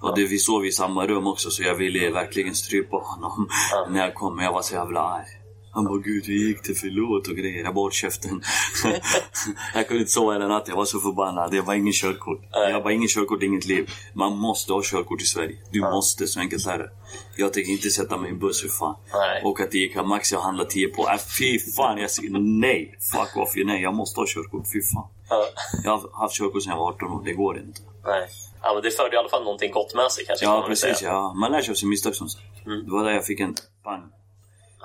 Och 0.02 0.16
det, 0.16 0.26
vi 0.26 0.40
sov 0.40 0.66
i 0.66 0.72
samma 0.72 1.08
rum 1.08 1.28
också 1.28 1.50
så 1.50 1.64
jag 1.64 1.76
ville 1.76 2.10
verkligen 2.10 2.56
strypa 2.56 2.98
honom 2.98 3.50
när 3.90 4.00
jag 4.00 4.16
kom. 4.16 4.36
Men 4.36 4.46
jag 4.46 4.54
var 4.54 4.62
så 4.62 4.74
jävla 4.74 5.02
arg. 5.02 5.41
Han 5.74 5.86
bara 5.86 5.98
gud 5.98 6.26
hur 6.26 6.34
gick 6.34 6.64
det? 6.64 6.74
Förlåt 6.74 7.28
och 7.28 7.36
grejer. 7.36 7.64
Jag 7.64 7.74
bara 7.74 7.82
håll 7.82 7.92
käften. 7.92 8.42
jag 9.74 9.88
kunde 9.88 10.00
inte 10.02 10.12
sova 10.12 10.34
hela 10.34 10.48
natten. 10.48 10.70
Jag 10.70 10.78
var 10.78 10.86
så 10.86 11.00
förbannad. 11.00 11.52
Det 11.52 11.62
var 11.62 11.74
ingen 11.74 11.94
körkort. 11.94 12.40
Jag 12.52 12.84
bara 12.84 12.94
ingen 12.94 13.08
körkort, 13.08 13.44
inget 13.44 13.66
liv. 13.66 13.90
Man 14.14 14.38
måste 14.38 14.74
ha 14.74 14.82
körkort 14.84 15.22
i 15.22 15.26
Sverige. 15.26 15.58
Du 15.72 15.82
måste, 15.82 16.28
så 16.28 16.40
enkelt 16.40 16.68
är 16.68 16.78
det. 16.78 16.90
Jag 17.36 17.54
tänker 17.54 17.72
inte 17.72 17.90
sätta 17.90 18.18
mig 18.18 18.30
i 18.30 18.34
en 18.34 18.40
buss 18.40 18.62
för 18.62 18.70
fan. 18.70 18.96
Nej. 19.14 19.42
Åka 19.44 19.68
till 19.68 19.80
Ica 19.84 20.04
Maxi 20.04 20.36
och 20.36 20.42
handla 20.42 20.66
10 20.66 20.88
på. 20.88 21.02
Äh, 21.10 21.18
fy 21.40 21.60
fan, 21.60 21.98
jag 21.98 22.12
säger 22.12 22.40
nej. 22.40 22.98
Fuck 23.12 23.38
off. 23.38 23.54
Nej, 23.56 23.82
jag 23.82 23.94
måste 23.94 24.20
ha 24.20 24.26
körkort. 24.28 24.66
Fy 24.74 24.82
fan. 24.94 25.08
Ja. 25.30 25.46
Jag 25.84 25.92
har 25.98 26.10
haft 26.22 26.36
körkort 26.38 26.64
sedan 26.64 26.72
jag 26.72 26.80
var 26.80 26.90
18 26.90 27.12
år. 27.12 27.22
Det 27.26 27.34
går 27.34 27.58
inte. 27.60 27.82
Nej. 28.06 28.28
Ja, 28.64 28.74
men 28.74 28.84
det 28.84 28.92
förde 28.92 29.16
i 29.16 29.20
alla 29.20 29.30
fall 29.30 29.44
någonting 29.44 29.72
gott 29.72 29.96
med 29.96 30.12
sig 30.12 30.26
kanske. 30.26 30.46
kan 30.46 30.54
Ja, 30.54 30.60
man 30.60 30.70
väl 30.70 30.78
precis. 30.78 30.98
säga. 30.98 31.12
Ja. 31.12 31.34
Man 31.34 31.52
lär 31.52 31.62
sig 31.62 31.72
av 31.72 31.76
sin 31.76 31.90
misstag 31.90 32.16
som 32.16 32.30
sagt. 32.30 32.44
Det 32.86 32.92
var 32.92 33.04
där 33.04 33.12
jag 33.12 33.26
fick 33.26 33.40
en 33.40 33.56
pang. 33.84 34.02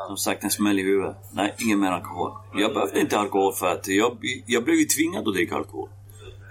Som 0.06 0.16
sagt, 0.16 0.44
en 0.44 0.50
smäll 0.50 0.78
i 0.78 0.82
huvudet. 0.82 1.16
Nej, 1.32 1.54
ingen 1.58 1.80
mer 1.80 1.90
alkohol. 1.90 2.32
Jag 2.54 2.74
behövde 2.74 3.00
inte 3.00 3.18
alkohol 3.18 3.52
för 3.52 3.66
att... 3.66 3.88
Jag, 3.88 4.18
jag 4.46 4.64
blev 4.64 4.76
ju 4.76 4.84
tvingad 4.84 5.28
att 5.28 5.34
dricka 5.34 5.54
alkohol. 5.54 5.88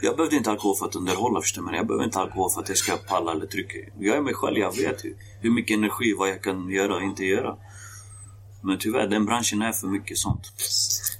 Jag 0.01 0.15
behövde 0.15 0.35
inte 0.35 0.51
alkohol 0.51 0.75
för 0.75 0.85
att 0.85 0.95
underhålla 0.95 1.41
förstår 1.41 1.75
Jag 1.75 1.87
behöver 1.87 2.05
inte 2.05 2.19
alkohol 2.19 2.51
för 2.51 2.61
att 2.61 2.69
jag 2.69 2.77
ska 2.77 2.97
palla 2.97 3.31
eller 3.31 3.45
trycka. 3.45 3.77
Jag 3.99 4.17
är 4.17 4.21
mig 4.21 4.33
själv, 4.33 4.57
jag 4.57 4.77
vet 4.77 5.05
ju 5.05 5.15
hur 5.41 5.51
mycket 5.51 5.77
energi, 5.77 6.13
vad 6.13 6.29
jag 6.29 6.43
kan 6.43 6.69
göra 6.69 6.95
och 6.95 7.01
inte 7.01 7.25
göra. 7.25 7.55
Men 8.63 8.77
tyvärr, 8.79 9.07
den 9.07 9.25
branschen 9.25 9.61
är 9.61 9.71
för 9.71 9.87
mycket 9.87 10.17
sånt. 10.17 10.41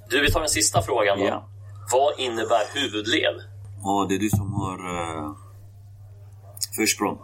Du, 0.10 0.22
vi 0.22 0.32
tar 0.32 0.40
den 0.40 0.50
sista 0.50 0.82
frågan 0.82 1.20
då. 1.20 1.26
Ja. 1.26 1.48
Vad 1.92 2.20
innebär 2.20 2.74
huvudled? 2.74 3.36
Ja, 3.84 4.06
det 4.10 4.16
är 4.16 4.20
du 4.20 4.30
som 4.30 4.54
har 4.54 4.80
uh, 4.80 5.36
försprång. 6.76 7.18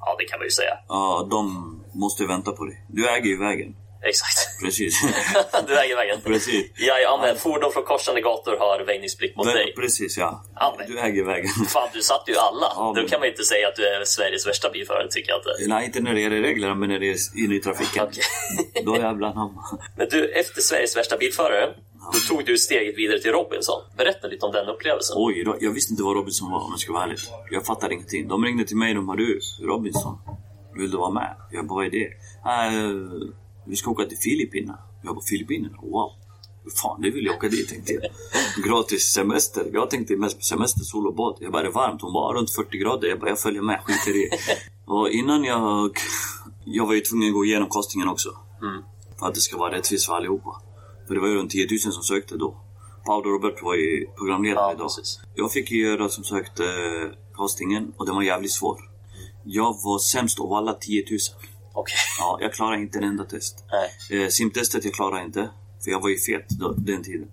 Ja, 0.00 0.16
det 0.18 0.24
kan 0.24 0.38
man 0.38 0.46
ju 0.46 0.50
säga. 0.50 0.78
Ja, 0.88 1.26
de 1.30 1.76
måste 1.92 2.26
vänta 2.26 2.52
på 2.52 2.64
dig. 2.64 2.84
Du 2.88 3.08
äger 3.08 3.26
ju 3.26 3.38
vägen. 3.38 3.76
Exakt. 4.02 4.60
Precis. 4.64 5.00
du 5.66 5.78
äger 5.78 5.96
vägen. 5.96 6.20
Precis. 6.24 6.66
Ja, 6.76 6.98
ja, 6.98 7.18
men 7.22 7.36
fordon 7.36 7.72
från 7.72 7.84
korsande 7.84 8.20
gator 8.20 8.56
har 8.58 8.84
väjningsplikt 8.86 9.36
mot 9.36 9.46
dig. 9.52 9.72
Precis, 9.76 10.18
ja. 10.18 10.44
Ja, 10.54 10.76
Du 10.88 10.98
äger 11.00 11.24
vägen. 11.24 11.48
Fan, 11.68 11.88
du 11.92 12.02
satt 12.02 12.24
ju 12.26 12.34
alla. 12.36 12.66
Ja, 12.76 12.92
Då 12.96 13.00
men- 13.00 13.08
kan 13.08 13.20
man 13.20 13.28
inte 13.28 13.44
säga 13.44 13.68
att 13.68 13.76
du 13.76 13.86
är 13.86 14.04
Sveriges 14.04 14.46
värsta 14.46 14.70
bilförare, 14.70 15.08
tycker 15.10 15.30
jag 15.32 15.38
inte. 15.38 15.74
Nej, 15.74 15.84
inte 15.86 16.00
när 16.00 16.14
det 16.14 16.20
gäller 16.20 16.40
reglerna, 16.40 16.74
men 16.74 16.88
när 16.88 16.98
det 16.98 17.10
är 17.10 17.16
inne 17.44 17.54
i 17.54 17.60
trafiken. 17.60 18.04
Okej. 18.08 18.22
Då 18.84 18.96
jävlar 18.96 19.34
namn. 19.34 19.54
Men 19.96 20.08
du, 20.10 20.32
efter 20.32 20.60
Sveriges 20.60 20.96
värsta 20.96 21.16
bilförare, 21.16 21.74
då 22.12 22.18
tog 22.28 22.44
du 22.46 22.58
steget 22.58 22.98
vidare 22.98 23.20
till 23.20 23.32
Robinson. 23.32 23.82
Berätta 23.96 24.26
lite 24.28 24.46
om 24.46 24.52
den 24.52 24.68
upplevelsen. 24.68 25.16
Oj, 25.18 25.44
då- 25.44 25.56
jag 25.60 25.70
visste 25.70 25.92
inte 25.92 26.02
vad 26.02 26.16
Robinson 26.16 26.50
var 26.50 26.58
om 26.58 26.70
jag 26.70 26.80
ska 26.80 26.92
vara 26.92 27.04
ärlig. 27.04 27.18
Jag 27.50 27.66
fattade 27.66 27.94
ingenting. 27.94 28.28
De 28.28 28.44
ringde 28.44 28.64
till 28.64 28.76
mig 28.76 28.88
och 28.90 28.94
de 28.96 29.06
bara 29.06 29.16
du, 29.16 29.40
Robinson, 29.62 30.18
vill 30.78 30.90
du 30.90 30.96
vara 30.96 31.10
med? 31.10 31.36
Jag 31.52 31.66
bara, 31.66 31.74
vad 31.74 31.86
är 31.86 31.90
det? 31.90 32.06
Äh, 32.06 32.92
vi 33.66 33.76
ska 33.76 33.90
åka 33.90 34.04
till 34.04 34.18
Filippinerna. 34.18 34.78
Jag 35.02 35.14
bara, 35.14 35.24
Filippinerna? 35.24 35.76
Wow. 35.82 36.10
Fan, 36.82 37.00
det 37.02 37.10
vill 37.10 37.24
jag 37.26 37.36
åka 37.36 37.48
dit 37.48 37.68
tänkte 37.68 37.92
jag. 37.92 38.02
Gratis 38.64 39.12
semester. 39.12 39.70
Jag 39.72 39.90
tänkte 39.90 40.16
mest 40.16 40.36
på 40.38 40.42
semester, 40.44 40.80
sol 40.84 41.06
och 41.06 41.14
bad. 41.14 41.36
Jag 41.40 41.52
bara, 41.52 41.60
är 41.60 41.64
det 41.64 41.70
varmt? 41.70 42.02
Hon 42.02 42.12
bara, 42.12 42.38
runt 42.38 42.50
40 42.50 42.78
grader. 42.78 43.08
Jag 43.08 43.20
bara, 43.20 43.28
jag 43.30 43.38
följer 43.40 43.62
med, 43.62 43.80
skiter 43.84 44.16
i. 44.16 44.30
Och 44.86 45.08
innan 45.10 45.44
jag... 45.44 45.98
Jag 46.64 46.86
var 46.86 46.94
ju 46.94 47.00
tvungen 47.00 47.28
att 47.28 47.34
gå 47.34 47.44
igenom 47.44 47.68
castingen 47.70 48.08
också. 48.08 48.28
För 49.18 49.26
att 49.26 49.34
det 49.34 49.40
ska 49.40 49.58
vara 49.58 49.72
rättvist 49.76 50.06
för 50.06 50.12
allihopa. 50.12 50.62
För 51.06 51.14
det 51.14 51.20
var 51.20 51.28
ju 51.28 51.34
runt 51.34 51.50
10 51.50 51.66
000 51.70 51.78
som 51.78 52.02
sökte 52.02 52.36
då. 52.36 52.56
Paolo 53.06 53.30
Roberto 53.30 53.64
var 53.64 53.74
ju 53.74 54.06
programledare 54.18 54.64
Ja, 54.64 54.72
idag. 54.72 54.86
precis. 54.96 55.18
Jag 55.34 55.52
fick 55.52 55.70
ju 55.70 55.86
göra 55.86 56.08
som 56.08 56.24
sagt 56.24 56.60
eh, 56.60 56.66
castingen 57.36 57.92
och 57.96 58.06
den 58.06 58.14
var 58.14 58.22
jävligt 58.22 58.52
svår. 58.52 58.78
Jag 59.44 59.76
var 59.84 59.98
sämst 59.98 60.40
av 60.40 60.52
alla 60.52 60.72
10 60.74 61.04
000. 61.10 61.18
Okej. 61.76 61.96
Ja, 62.18 62.38
jag 62.40 62.52
klarade 62.52 62.82
inte 62.82 62.98
en 62.98 63.04
enda 63.04 63.24
test. 63.24 63.64
Nej. 63.70 64.22
Eh, 64.22 64.28
simtestet 64.28 64.84
jag 64.84 64.94
klarade 64.94 65.24
inte, 65.24 65.50
för 65.84 65.90
jag 65.90 66.00
var 66.00 66.08
ju 66.08 66.18
fet 66.18 66.48
då, 66.48 66.72
den 66.72 67.02
tiden. 67.02 67.28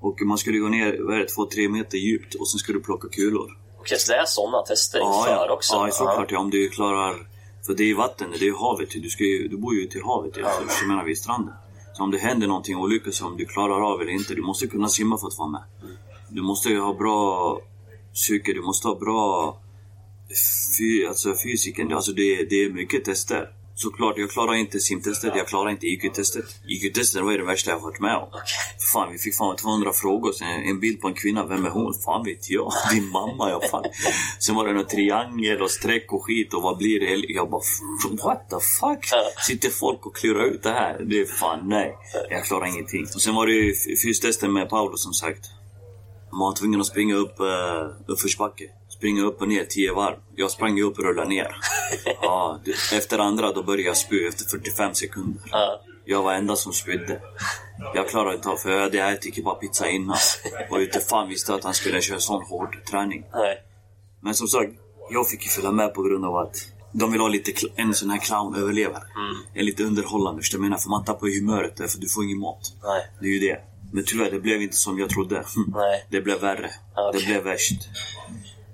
Och 0.00 0.22
man 0.22 0.38
skulle 0.38 0.58
gå 0.58 0.68
ner, 0.68 0.98
vad 1.00 1.14
är 1.14 1.18
det, 1.18 1.26
2-3 1.26 1.68
meter 1.68 1.98
djupt 1.98 2.34
och 2.34 2.48
sen 2.48 2.58
skulle 2.58 2.78
du 2.78 2.84
plocka 2.84 3.08
kulor. 3.08 3.58
Okej, 3.80 3.98
så 3.98 4.12
det 4.12 4.18
är 4.18 4.24
sådana 4.24 4.62
tester 4.62 4.98
Ja, 4.98 5.18
inför 5.18 5.46
ja. 5.46 5.52
också? 5.52 5.74
ja 5.74 5.90
såklart. 5.90 6.32
Ja, 6.32 6.38
om 6.38 6.50
du 6.50 6.68
klarar... 6.68 7.28
För 7.66 7.74
det 7.74 7.82
är 7.82 7.86
ju 7.86 7.94
vatten, 7.94 8.30
det 8.30 8.44
är 8.44 8.46
ju 8.46 8.56
havet. 8.56 8.88
Du, 9.02 9.08
ska 9.08 9.24
ju, 9.24 9.48
du 9.48 9.56
bor 9.56 9.74
ju 9.74 9.80
ute 9.80 9.98
i 9.98 10.00
havet, 10.00 10.36
ja. 10.36 10.50
så 10.68 10.82
jag 10.82 10.88
menar 10.88 11.04
vid 11.04 11.18
stranden. 11.18 11.54
Så 11.92 12.02
om 12.02 12.10
det 12.10 12.18
händer 12.18 12.46
någonting 12.46 12.76
olycka 12.76 13.12
som 13.12 13.36
du 13.36 13.44
klarar 13.44 13.92
av 13.92 14.00
eller 14.00 14.12
inte, 14.12 14.34
du 14.34 14.42
måste 14.42 14.66
kunna 14.66 14.88
simma 14.88 15.18
för 15.18 15.26
att 15.26 15.38
vara 15.38 15.48
med. 15.48 15.62
Du 16.28 16.42
måste 16.42 16.68
ju 16.68 16.80
ha 16.80 16.94
bra 16.94 17.60
psyke, 18.14 18.52
du 18.52 18.62
måste 18.62 18.88
ha 18.88 18.94
bra 18.94 19.58
fy, 20.78 21.06
alltså 21.06 21.34
fysiken. 21.44 21.92
Alltså 21.92 22.12
det, 22.12 22.44
det 22.50 22.64
är 22.64 22.70
mycket 22.70 23.04
tester. 23.04 23.50
Såklart, 23.76 24.18
jag 24.18 24.30
klarar 24.30 24.54
inte 24.54 24.80
simtestet, 24.80 25.32
jag 25.36 25.48
klarar 25.48 25.70
inte 25.70 25.86
IQ-testet. 25.86 26.44
IQ-testet 26.68 27.22
var 27.22 27.32
det 27.32 27.44
värsta 27.44 27.70
jag 27.70 27.78
varit 27.78 28.00
med 28.00 28.16
om. 28.16 28.28
Fan, 28.92 29.12
vi 29.12 29.18
fick 29.18 29.34
fan 29.36 29.56
200 29.56 29.92
frågor. 29.92 30.32
Sen 30.32 30.48
en 30.48 30.80
bild 30.80 31.00
på 31.00 31.08
en 31.08 31.14
kvinna, 31.14 31.46
vem 31.46 31.66
är 31.66 31.70
hon? 31.70 31.94
Fan 31.94 32.24
vet 32.24 32.50
jag. 32.50 32.72
Din 32.92 33.08
mamma, 33.08 33.50
ja 33.50 33.60
fan. 33.70 33.84
Sen 34.38 34.54
var 34.54 34.66
det 34.66 34.72
någon 34.72 34.86
triangel 34.86 35.62
och 35.62 35.70
streck 35.70 36.12
och 36.12 36.24
skit 36.24 36.54
och 36.54 36.62
vad 36.62 36.78
blir 36.78 37.00
det? 37.00 37.32
Jag 37.32 37.50
bara, 37.50 37.62
what 38.24 38.50
the 38.50 38.56
fuck? 38.80 39.20
Sitter 39.46 39.70
folk 39.70 40.06
och 40.06 40.16
klurar 40.16 40.44
ut 40.44 40.62
det 40.62 40.72
här? 40.72 41.04
Det 41.04 41.20
är 41.20 41.26
fan 41.26 41.68
nej. 41.68 41.96
Jag 42.30 42.44
klarar 42.44 42.66
ingenting. 42.66 43.06
Och 43.14 43.22
sen 43.22 43.34
var 43.34 43.46
det 43.46 43.52
ju 43.52 43.74
fystesten 44.04 44.52
med 44.52 44.68
Paolo 44.68 44.96
som 44.96 45.12
sagt. 45.12 45.50
Man 46.32 46.40
var 46.40 46.54
tvungen 46.54 46.80
att 46.80 46.86
springa 46.86 47.14
upp 47.14 47.40
uh, 47.40 47.46
uppförsbacke. 48.06 48.64
Springa 49.04 49.22
upp 49.22 49.40
och 49.40 49.48
ner 49.48 49.64
10 49.64 49.92
varv. 49.94 50.16
Jag 50.36 50.50
sprang 50.50 50.76
ju 50.76 50.82
upp 50.82 50.98
och 50.98 51.04
rullade 51.04 51.28
ner. 51.28 51.56
Ja, 52.22 52.60
efter 52.92 53.18
andra 53.18 53.52
då 53.52 53.62
började 53.62 53.82
jag 53.82 53.96
spy 53.96 54.26
efter 54.26 54.44
45 54.44 54.94
sekunder. 54.94 55.42
Ja. 55.50 55.80
Jag 56.04 56.22
var 56.22 56.32
enda 56.32 56.56
som 56.56 56.72
spydde. 56.72 57.20
Jag 57.94 58.08
klarade 58.08 58.36
inte 58.36 58.48
av 58.48 58.56
för 58.56 58.70
jag 58.70 58.80
hade 58.80 58.98
ätit 58.98 59.34
kebabpizza 59.34 59.88
innan. 59.88 60.16
Och 60.70 60.82
inte 60.82 61.00
fan 61.00 61.28
visste 61.28 61.54
att 61.54 61.64
han 61.64 61.74
skulle 61.74 62.00
köra 62.00 62.18
sån 62.18 62.42
hård 62.42 62.76
träning. 62.90 63.24
Men 64.20 64.34
som 64.34 64.48
sagt, 64.48 64.72
jag 65.10 65.28
fick 65.28 65.44
ju 65.44 65.48
följa 65.48 65.72
med 65.72 65.94
på 65.94 66.02
grund 66.02 66.24
av 66.24 66.36
att 66.36 66.56
de 66.92 67.12
vill 67.12 67.20
ha 67.20 67.28
lite 67.28 67.52
en 67.76 67.94
sån 67.94 68.10
här 68.10 68.18
clown-överlevare. 68.18 69.04
En 69.54 69.64
lite 69.66 69.84
underhållande, 69.84 70.42
jag 70.52 70.60
menar? 70.60 70.78
För 70.78 70.90
man 70.90 71.04
tappar 71.04 71.26
humöret 71.40 71.76
därför 71.76 71.98
du 71.98 72.08
får 72.08 72.24
ingen 72.24 72.38
mat. 72.38 72.72
Nej. 72.82 73.02
Det 73.20 73.26
är 73.26 73.30
ju 73.32 73.38
det. 73.38 73.60
Men 73.92 74.04
tyvärr, 74.06 74.30
det 74.30 74.40
blev 74.40 74.62
inte 74.62 74.76
som 74.76 74.98
jag 74.98 75.10
trodde. 75.10 75.44
Nej. 75.74 76.06
Det 76.10 76.20
blev 76.20 76.40
värre. 76.40 76.70
Okej. 76.96 77.20
Det 77.20 77.26
blev 77.26 77.44
värst. 77.44 77.88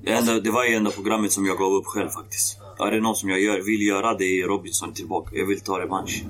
Det, 0.03 0.13
enda, 0.13 0.41
det 0.41 0.51
var 0.51 0.65
ju 0.65 0.75
enda 0.75 0.91
programmet 0.91 1.33
som 1.33 1.47
jag 1.47 1.59
gav 1.59 1.73
upp 1.73 1.87
själv 1.87 2.09
faktiskt. 2.09 2.59
Är 2.79 2.91
det 2.91 3.01
något 3.01 3.19
som 3.19 3.29
jag 3.29 3.41
gör, 3.41 3.61
vill 3.61 3.83
göra 3.83 4.15
det 4.15 4.25
är 4.25 4.47
Robinson 4.47 4.93
tillbaka. 4.95 5.37
Jag 5.37 5.47
vill 5.47 5.61
ta 5.61 5.81
revansch. 5.81 6.25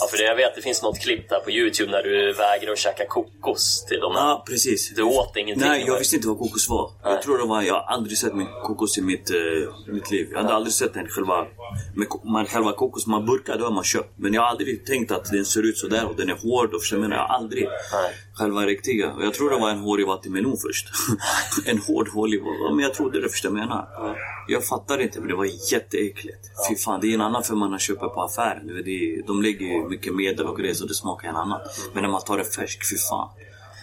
Ja, 0.00 0.06
för 0.10 0.16
det, 0.18 0.24
jag 0.24 0.36
vet 0.36 0.54
det 0.54 0.62
finns 0.62 0.82
något 0.82 0.98
klipp 0.98 1.28
där 1.28 1.40
på 1.40 1.50
Youtube 1.50 1.90
när 1.90 2.02
du 2.02 2.32
vägrar 2.32 2.72
att 2.72 2.78
käka 2.78 3.06
kokos 3.06 3.84
till 3.88 4.00
dem. 4.00 4.12
Ja, 4.14 4.44
precis. 4.46 4.92
Du 4.96 5.02
åt 5.02 5.36
ingenting. 5.36 5.68
Nej, 5.68 5.84
jag 5.86 5.98
visste 5.98 6.16
inte 6.16 6.28
vad 6.28 6.38
kokos 6.38 6.68
var. 6.68 6.90
Jag 7.02 7.22
tror 7.22 7.38
det 7.38 7.44
var, 7.44 7.62
jag 7.62 7.74
har 7.74 7.80
aldrig 7.80 8.18
sett 8.18 8.34
min 8.34 8.46
kokos 8.62 8.98
i 8.98 9.02
mitt, 9.02 9.30
eh, 9.30 9.92
mitt 9.92 10.10
liv. 10.10 10.28
Jag 10.32 10.42
hade 10.42 10.54
aldrig 10.54 10.72
sett 10.74 10.94
den 10.94 11.08
själva, 11.08 11.46
man, 12.24 12.46
själva 12.46 12.72
kokos 12.72 13.06
man 13.06 13.26
burkar, 13.26 13.58
då 13.58 13.64
har 13.64 13.72
man 13.72 13.84
köpt. 13.84 14.10
Men 14.16 14.34
jag 14.34 14.42
har 14.42 14.48
aldrig 14.48 14.86
tänkt 14.86 15.12
att 15.12 15.24
den 15.24 15.44
ser 15.44 15.62
ut 15.62 15.78
så 15.78 15.86
där 15.86 16.06
och 16.06 16.16
den 16.16 16.28
är 16.28 16.34
hård 16.34 16.74
och 16.74 16.80
jag 16.90 17.00
menar? 17.00 17.16
Jag 17.16 17.22
har 17.22 17.34
aldrig. 17.34 17.64
Nej. 17.92 18.14
Själva 18.40 18.66
riktiga. 18.66 19.12
Och 19.12 19.24
jag 19.24 19.34
tror 19.34 19.50
det 19.50 19.56
var 19.56 19.70
en 19.70 19.78
hårig 19.78 20.06
vattenmelon 20.06 20.56
först. 20.56 20.86
en 21.66 21.78
hård 21.78 22.08
hålig, 22.08 22.42
men 22.70 22.78
jag 22.78 22.94
trodde 22.94 23.20
det 23.20 23.28
förstår 23.28 23.48
du 23.48 23.54
vad 23.54 23.62
jag 23.62 23.68
menar. 23.68 24.16
Jag 24.48 24.64
fattar 24.66 24.98
inte, 24.98 25.18
men 25.20 25.28
det 25.28 25.34
var 25.34 25.72
jätteäckligt. 25.72 26.50
Fy 26.68 26.76
fan, 26.76 27.00
det 27.00 27.06
är 27.10 27.14
en 27.14 27.20
annan 27.20 27.42
för 27.42 27.54
man 27.54 27.72
har 27.72 27.78
köpt 27.78 28.00
på 28.00 28.22
affären. 28.22 28.66
Det 28.84 28.90
är- 28.90 29.26
De 29.26 29.42
lägger 29.42 29.66
ju 29.66 29.88
mycket 29.88 30.14
medel 30.14 30.46
och 30.46 30.58
grejer 30.58 30.74
så 30.74 30.86
det 30.86 30.94
smakar 30.94 31.28
en 31.28 31.36
annan. 31.36 31.60
Men 31.92 32.02
när 32.02 32.10
man 32.10 32.20
tar 32.20 32.38
det 32.38 32.44
färsk, 32.44 32.90
fy 32.90 32.96
fan. 33.10 33.28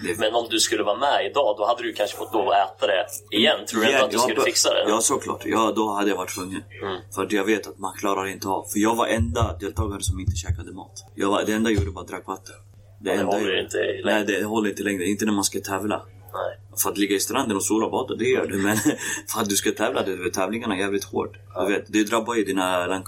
Det 0.03 0.19
Men 0.19 0.33
om 0.35 0.47
du 0.49 0.59
skulle 0.59 0.83
vara 0.83 0.97
med 0.97 1.25
idag, 1.31 1.55
då 1.57 1.65
hade 1.65 1.83
du 1.83 1.93
kanske 1.93 2.17
fått 2.17 2.33
lov 2.33 2.47
att 2.49 2.55
äta 2.77 2.87
det 2.87 3.05
igen. 3.37 3.57
Tror 3.67 3.81
du 3.81 3.87
inte 3.91 4.03
att 4.05 4.11
du 4.11 4.17
skulle 4.17 4.41
fixa 4.41 4.69
det? 4.73 4.85
Ja, 4.89 4.99
såklart. 5.01 5.41
Ja, 5.45 5.73
då 5.75 5.93
hade 5.93 6.09
jag 6.09 6.17
varit 6.17 6.35
tvungen. 6.35 6.63
Mm. 6.81 7.01
För 7.15 7.27
jag 7.29 7.43
vet 7.43 7.67
att 7.67 7.79
man 7.79 7.93
klarar 7.97 8.25
inte 8.27 8.47
av. 8.47 8.63
För 8.71 8.79
jag 8.79 8.95
var 8.95 9.07
enda 9.07 9.57
deltagare 9.59 10.01
som 10.03 10.19
inte 10.19 10.35
käkade 10.35 10.71
mat. 10.73 11.05
Jag 11.15 11.29
var, 11.29 11.43
det 11.45 11.53
enda 11.53 11.69
jag 11.71 11.79
gjorde 11.79 11.91
var 11.95 12.01
att 12.01 12.07
drack 12.07 12.27
vatten. 12.27 12.55
Det, 12.99 13.15
det 13.17 13.23
håller 13.23 13.63
inte 13.63 13.77
i 13.77 14.01
Nej, 14.05 14.25
det 14.25 14.43
håller 14.43 14.69
inte 14.69 14.83
längre. 14.83 15.05
Inte 15.05 15.25
när 15.25 15.33
man 15.33 15.43
ska 15.43 15.59
tävla. 15.59 16.05
Nej. 16.33 16.59
För 16.83 16.89
att 16.89 16.97
ligga 16.97 17.15
i 17.15 17.19
stranden 17.19 17.57
och 17.57 17.63
sola 17.63 17.85
och 17.85 17.91
bada, 17.91 18.15
det 18.15 18.25
gör 18.25 18.47
du. 18.47 18.57
Men 18.57 18.77
för 19.27 19.41
att 19.41 19.49
du 19.49 19.55
ska 19.55 19.71
tävla, 19.71 20.03
det, 20.03 20.11
är 20.11 20.29
tävlingarna 20.29 20.75
är 20.75 20.79
jävligt 20.79 21.03
hårt. 21.03 21.37
Du 21.55 21.73
vet, 21.73 21.85
det 21.87 22.03
drabbar 22.03 22.35
ju 22.35 22.43
dina 22.43 22.95
äh, 22.95 23.01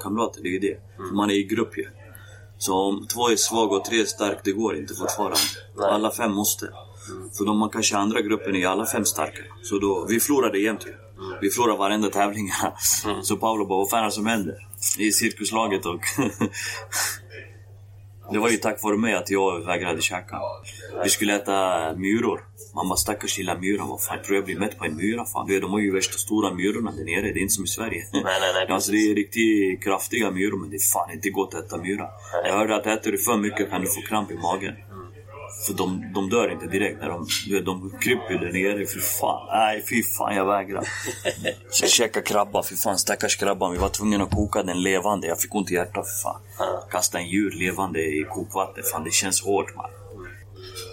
kamrater, 0.00 0.42
det 0.42 0.48
är 0.48 0.52
ju 0.52 0.58
det. 0.58 0.78
Mm. 0.98 1.16
Man 1.16 1.30
är 1.30 1.34
i 1.34 1.42
grupp 1.42 1.78
ju. 1.78 1.88
Så 2.58 2.74
om 2.74 3.06
två 3.06 3.28
är 3.28 3.36
svaga 3.36 3.76
och 3.76 3.84
tre 3.84 4.00
är 4.00 4.04
stark, 4.04 4.38
det 4.44 4.52
går 4.52 4.76
inte 4.76 4.94
fortfarande. 4.94 5.38
Nej. 5.76 5.84
Mm. 5.84 5.94
Alla 5.94 6.10
fem 6.10 6.32
måste. 6.32 6.66
För 7.38 7.44
de 7.44 7.58
man 7.58 7.70
kanske 7.70 7.96
andra 7.96 8.20
gruppen 8.20 8.56
är 8.56 8.66
alla 8.66 8.86
fem 8.86 9.04
starka. 9.04 9.42
Så 9.62 9.78
då, 9.78 10.06
vi 10.08 10.20
förlorade 10.20 10.58
jämt 10.58 10.86
ju. 10.86 10.90
Mm. 10.90 11.38
Vi 11.40 11.50
förlorade 11.50 11.78
varenda 11.78 12.10
tävling. 12.10 12.50
Så 13.22 13.36
Paolo 13.36 13.66
bara, 13.66 13.78
vad 13.78 13.90
fan 13.90 14.00
är 14.00 14.04
det 14.04 14.12
som 14.12 14.26
händer? 14.26 14.54
I 14.98 15.12
cirkuslaget 15.12 15.86
och... 15.86 16.00
Det 18.32 18.38
var 18.38 18.48
ju 18.48 18.56
tack 18.56 18.82
vare 18.82 18.96
mig 18.96 19.14
att 19.14 19.30
jag 19.30 19.60
vägrade 19.66 20.02
käka. 20.02 20.36
Vi 21.04 21.10
skulle 21.10 21.36
äta 21.36 21.54
myror. 21.96 22.40
Man 22.74 22.88
bara 22.88 22.96
stackars 22.96 23.38
lilla 23.38 23.58
myra, 23.58 23.84
vad 23.84 24.02
fan 24.02 24.18
tror 24.24 24.36
jag 24.36 24.44
blir 24.44 24.58
mätt 24.58 24.78
på 24.78 24.84
en 24.84 24.96
myra? 24.96 25.24
Fan. 25.24 25.46
Du 25.46 25.54
vet, 25.54 25.62
De 25.62 25.70
har 25.70 25.80
ju 25.80 25.92
värsta 25.92 26.18
stora 26.18 26.54
myrorna 26.54 26.92
där 26.92 27.04
nere, 27.04 27.32
det 27.32 27.38
är 27.38 27.42
inte 27.42 27.54
som 27.54 27.64
i 27.64 27.68
Sverige. 27.68 28.04
nej, 28.12 28.22
nej, 28.54 28.66
alltså, 28.68 28.92
det 28.92 28.98
är 28.98 29.14
riktigt 29.14 29.82
kraftiga 29.84 30.30
myror 30.30 30.58
men 30.58 30.70
det 30.70 30.76
är 30.76 30.92
fan 30.92 31.10
inte 31.12 31.30
gott 31.30 31.54
att 31.54 31.64
äta 31.64 31.76
myra. 31.76 32.08
Jag 32.44 32.52
hörde 32.52 32.76
att 32.76 32.86
äter 32.86 33.12
du 33.12 33.18
för 33.18 33.36
mycket 33.36 33.70
kan 33.70 33.80
du 33.80 33.86
få 33.86 34.00
kramp 34.00 34.30
i 34.30 34.34
magen. 34.34 34.74
För 35.66 35.74
de, 35.74 36.12
de 36.14 36.30
dör 36.30 36.52
inte 36.52 36.66
direkt. 36.66 37.00
När 37.00 37.08
de, 37.08 37.26
de 37.64 37.98
kryper 38.00 38.38
där 38.38 38.52
nere. 38.52 38.86
Fy 38.86 39.00
fan. 39.00 39.46
Nej, 39.52 39.84
fy 39.90 40.02
fan 40.02 40.36
jag 40.36 40.46
vägrar. 40.46 40.84
Käkade 41.86 42.26
krabba. 42.26 42.62
Fy 42.62 42.76
fan 42.76 42.98
stackars 42.98 43.36
krabban. 43.36 43.72
Vi 43.72 43.78
var 43.78 43.88
tvungna 43.88 44.24
att 44.24 44.30
koka 44.30 44.62
den 44.62 44.82
levande. 44.82 45.26
Jag 45.26 45.40
fick 45.40 45.54
ont 45.54 45.70
i 45.70 45.74
hjärtat 45.74 46.06
för 46.06 46.22
fan. 46.22 46.40
Kasta 46.90 47.18
en 47.18 47.28
djur 47.28 47.50
levande 47.50 48.00
i 48.00 48.26
kokvatten. 48.30 48.84
Fan 48.92 49.04
det 49.04 49.12
känns 49.12 49.42
hårt 49.42 49.76
man. 49.76 49.90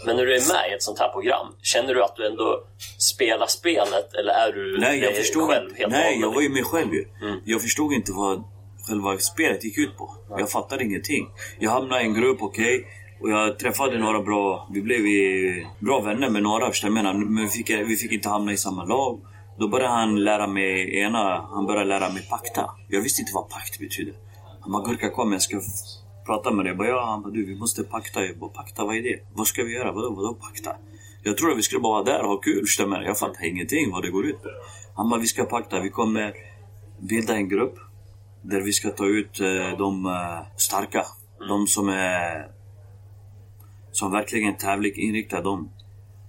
Men 0.06 0.16
när 0.16 0.26
du 0.26 0.36
är 0.36 0.54
med 0.54 0.72
i 0.72 0.76
ett 0.76 0.84
sånt 0.84 1.00
här 1.00 1.10
program, 1.10 1.48
känner 1.62 1.94
du 1.94 2.04
att 2.04 2.16
du 2.16 2.28
ändå 2.28 2.64
spelar 2.98 3.48
spelet 3.48 4.14
eller 4.14 4.34
är 4.34 4.52
du 4.54 4.78
Nej, 4.80 5.00
jag 5.00 5.16
förstod 5.16 5.50
själv 5.50 5.70
inte. 5.70 5.80
helt 5.82 5.92
Nej, 5.92 6.20
jag 6.22 6.34
var 6.34 6.42
ju 6.42 6.50
mig 6.50 6.64
själv 6.64 6.94
ju. 6.94 7.06
Mm. 7.22 7.40
Jag 7.46 7.62
förstod 7.62 7.94
inte 7.94 8.12
vad 8.12 8.44
själva 8.88 9.18
spelet 9.18 9.64
gick 9.64 9.78
ut 9.78 9.98
på. 9.98 10.16
Jag 10.30 10.52
fattade 10.52 10.84
ingenting. 10.84 11.30
Jag 11.60 11.72
hamnade 11.72 12.02
i 12.02 12.06
en 12.06 12.14
grupp, 12.14 12.38
okej. 12.42 12.88
Och 13.22 13.30
jag 13.30 13.60
träffade 13.60 14.00
några 14.00 14.22
bra... 14.22 14.68
Vi 14.74 14.82
blev 14.82 15.08
ju 15.08 15.66
bra 15.80 16.02
vänner 16.02 16.30
med 16.30 16.44
några, 16.44 16.70
förstår 16.70 16.88
du 16.88 16.94
vad 16.94 17.06
jag 17.06 17.16
menar? 17.16 17.26
Men 17.26 17.44
vi 17.44 17.50
fick, 17.50 17.70
vi 17.70 17.96
fick 17.96 18.12
inte 18.12 18.30
hamna 18.30 18.52
i 18.52 18.58
samma 18.58 18.84
lag. 18.86 19.20
Då 19.60 19.68
började 19.68 19.94
han 19.94 20.24
lära 20.24 20.48
mig 20.48 21.00
ena... 21.00 21.48
Han 21.50 21.66
började 21.66 21.86
lära 21.86 22.10
mig 22.10 22.28
pakta. 22.30 22.70
Jag 22.88 23.02
visste 23.02 23.22
inte 23.22 23.32
vad 23.34 23.50
pakt 23.50 23.80
betyder. 23.80 24.14
Han 24.62 24.72
bara, 24.72 24.84
Gurka 24.84 25.10
kom 25.10 25.32
jag 25.32 25.42
ska 25.42 25.62
prata 26.26 26.52
med 26.52 26.66
dig. 26.66 26.70
Jag 26.70 26.78
bara, 26.78 26.88
ja, 26.88 27.06
han 27.06 27.22
bara, 27.22 27.34
du 27.34 27.46
vi 27.46 27.56
måste 27.56 27.84
pakta. 27.84 28.26
Jag 28.26 28.38
bara, 28.38 28.50
pakta, 28.50 28.86
vad 28.86 28.96
är 28.96 29.02
det? 29.02 29.20
Vad 29.34 29.48
ska 29.48 29.64
vi 29.64 29.74
göra? 29.74 29.92
Vadå, 29.92 30.10
vadå 30.10 30.34
pakta? 30.34 30.72
Jag 31.24 31.38
trodde 31.38 31.56
vi 31.56 31.62
skulle 31.62 31.82
bara 31.82 32.04
vara 32.04 32.04
där 32.04 32.22
och 32.24 32.30
ha 32.30 32.38
kul, 32.38 32.66
förstår 32.66 32.84
du 32.84 32.90
vad 32.90 32.96
jag 32.96 33.00
menar? 33.00 33.10
Jag 33.10 33.20
fattar 33.20 33.46
ingenting 33.46 33.92
vad 33.92 34.04
det 34.04 34.10
går 34.10 34.26
ut 34.26 34.44
på. 34.44 34.50
Han 34.96 35.10
bara, 35.10 35.20
vi 35.20 35.28
ska 35.28 35.46
pakta. 35.46 35.80
Vi 35.80 35.90
kommer 35.90 36.34
bilda 37.00 37.36
en 37.36 37.50
grupp 37.50 37.76
där 38.42 38.62
vi 38.62 38.74
ska 38.74 38.90
ta 38.90 39.06
ut 39.06 39.40
eh, 39.40 39.78
de 39.78 40.06
eh, 40.06 40.58
starka. 40.58 41.06
De 41.48 41.68
som 41.68 41.90
är 41.90 42.57
som 43.98 44.12
verkligen 44.12 44.58
tävlingsinriktar 44.58 45.44
dem. 45.44 45.70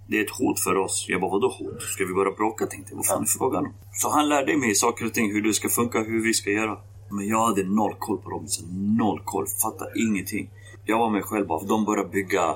det 0.06 0.18
är 0.18 0.24
ett 0.24 0.30
hot 0.30 0.60
för 0.60 0.76
oss. 0.76 1.06
Jag 1.08 1.20
bara, 1.20 1.30
vadå 1.30 1.48
hot? 1.48 1.82
Ska 1.82 2.04
vi 2.04 2.14
börja 2.14 2.32
bråka? 2.32 2.66
Tänkte 2.66 2.92
jag. 2.92 2.96
Vad 2.96 3.06
fan 3.06 3.22
är 3.22 3.38
frågan 3.38 3.66
om? 3.66 3.72
Så 3.92 4.10
han 4.10 4.28
lärde 4.28 4.56
mig 4.56 4.74
saker 4.74 5.06
och 5.06 5.14
ting, 5.14 5.32
hur 5.32 5.42
det 5.42 5.54
ska 5.54 5.68
funka, 5.68 5.98
hur 5.98 6.22
vi 6.22 6.34
ska 6.34 6.50
göra. 6.50 6.78
Men 7.10 7.28
jag 7.28 7.46
hade 7.46 7.64
noll 7.64 7.94
koll 7.98 8.18
på 8.18 8.30
Robinson. 8.30 8.96
Noll 8.96 9.20
koll. 9.24 9.46
Fattade 9.62 9.90
ingenting. 10.06 10.50
Jag 10.84 10.98
var 10.98 11.10
mig 11.10 11.22
själv 11.22 11.46
bara. 11.46 11.62
De 11.66 11.84
började 11.84 12.08
bygga 12.08 12.54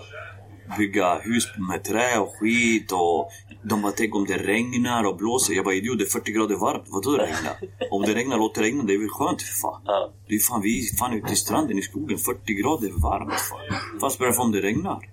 bygga 0.79 1.19
hus 1.19 1.45
med 1.71 1.85
trä 1.85 2.19
och 2.19 2.33
skit 2.41 2.93
och 2.93 3.31
de 3.63 3.83
bara 3.83 3.93
tänk 3.93 4.15
om 4.15 4.25
det 4.27 4.37
regnar 4.39 5.05
och 5.05 5.17
blåser. 5.17 5.55
Jag 5.55 5.65
bara 5.65 5.75
idiot, 5.75 5.99
det 5.99 6.05
är 6.05 6.09
40 6.09 6.33
grader 6.33 6.57
varmt. 6.57 6.85
Vadå 6.87 7.11
det 7.17 7.23
regnar? 7.23 7.57
Om 7.91 8.03
det 8.03 8.15
regnar, 8.15 8.37
låt 8.39 8.55
det 8.55 8.63
regna. 8.63 8.83
Det 8.83 8.95
är 8.95 8.99
väl 8.99 9.09
skönt 9.09 9.43
för 9.43 9.55
fan. 9.61 9.81
Det 10.29 10.35
är 10.35 10.39
fan, 10.39 10.63
vi 10.63 10.79
är 10.79 10.97
fan 10.97 11.13
ute 11.13 11.33
i 11.33 11.37
stranden 11.37 11.79
i 11.79 11.83
skogen. 11.83 12.19
40 12.19 12.55
grader 12.55 12.91
varmt 13.03 13.33
fan. 13.33 14.01
Fan 14.01 14.11
spelar 14.11 14.29
det 14.31 14.37
för 14.37 14.43
om 14.43 14.53
det 14.53 14.61
regnar? 14.61 15.09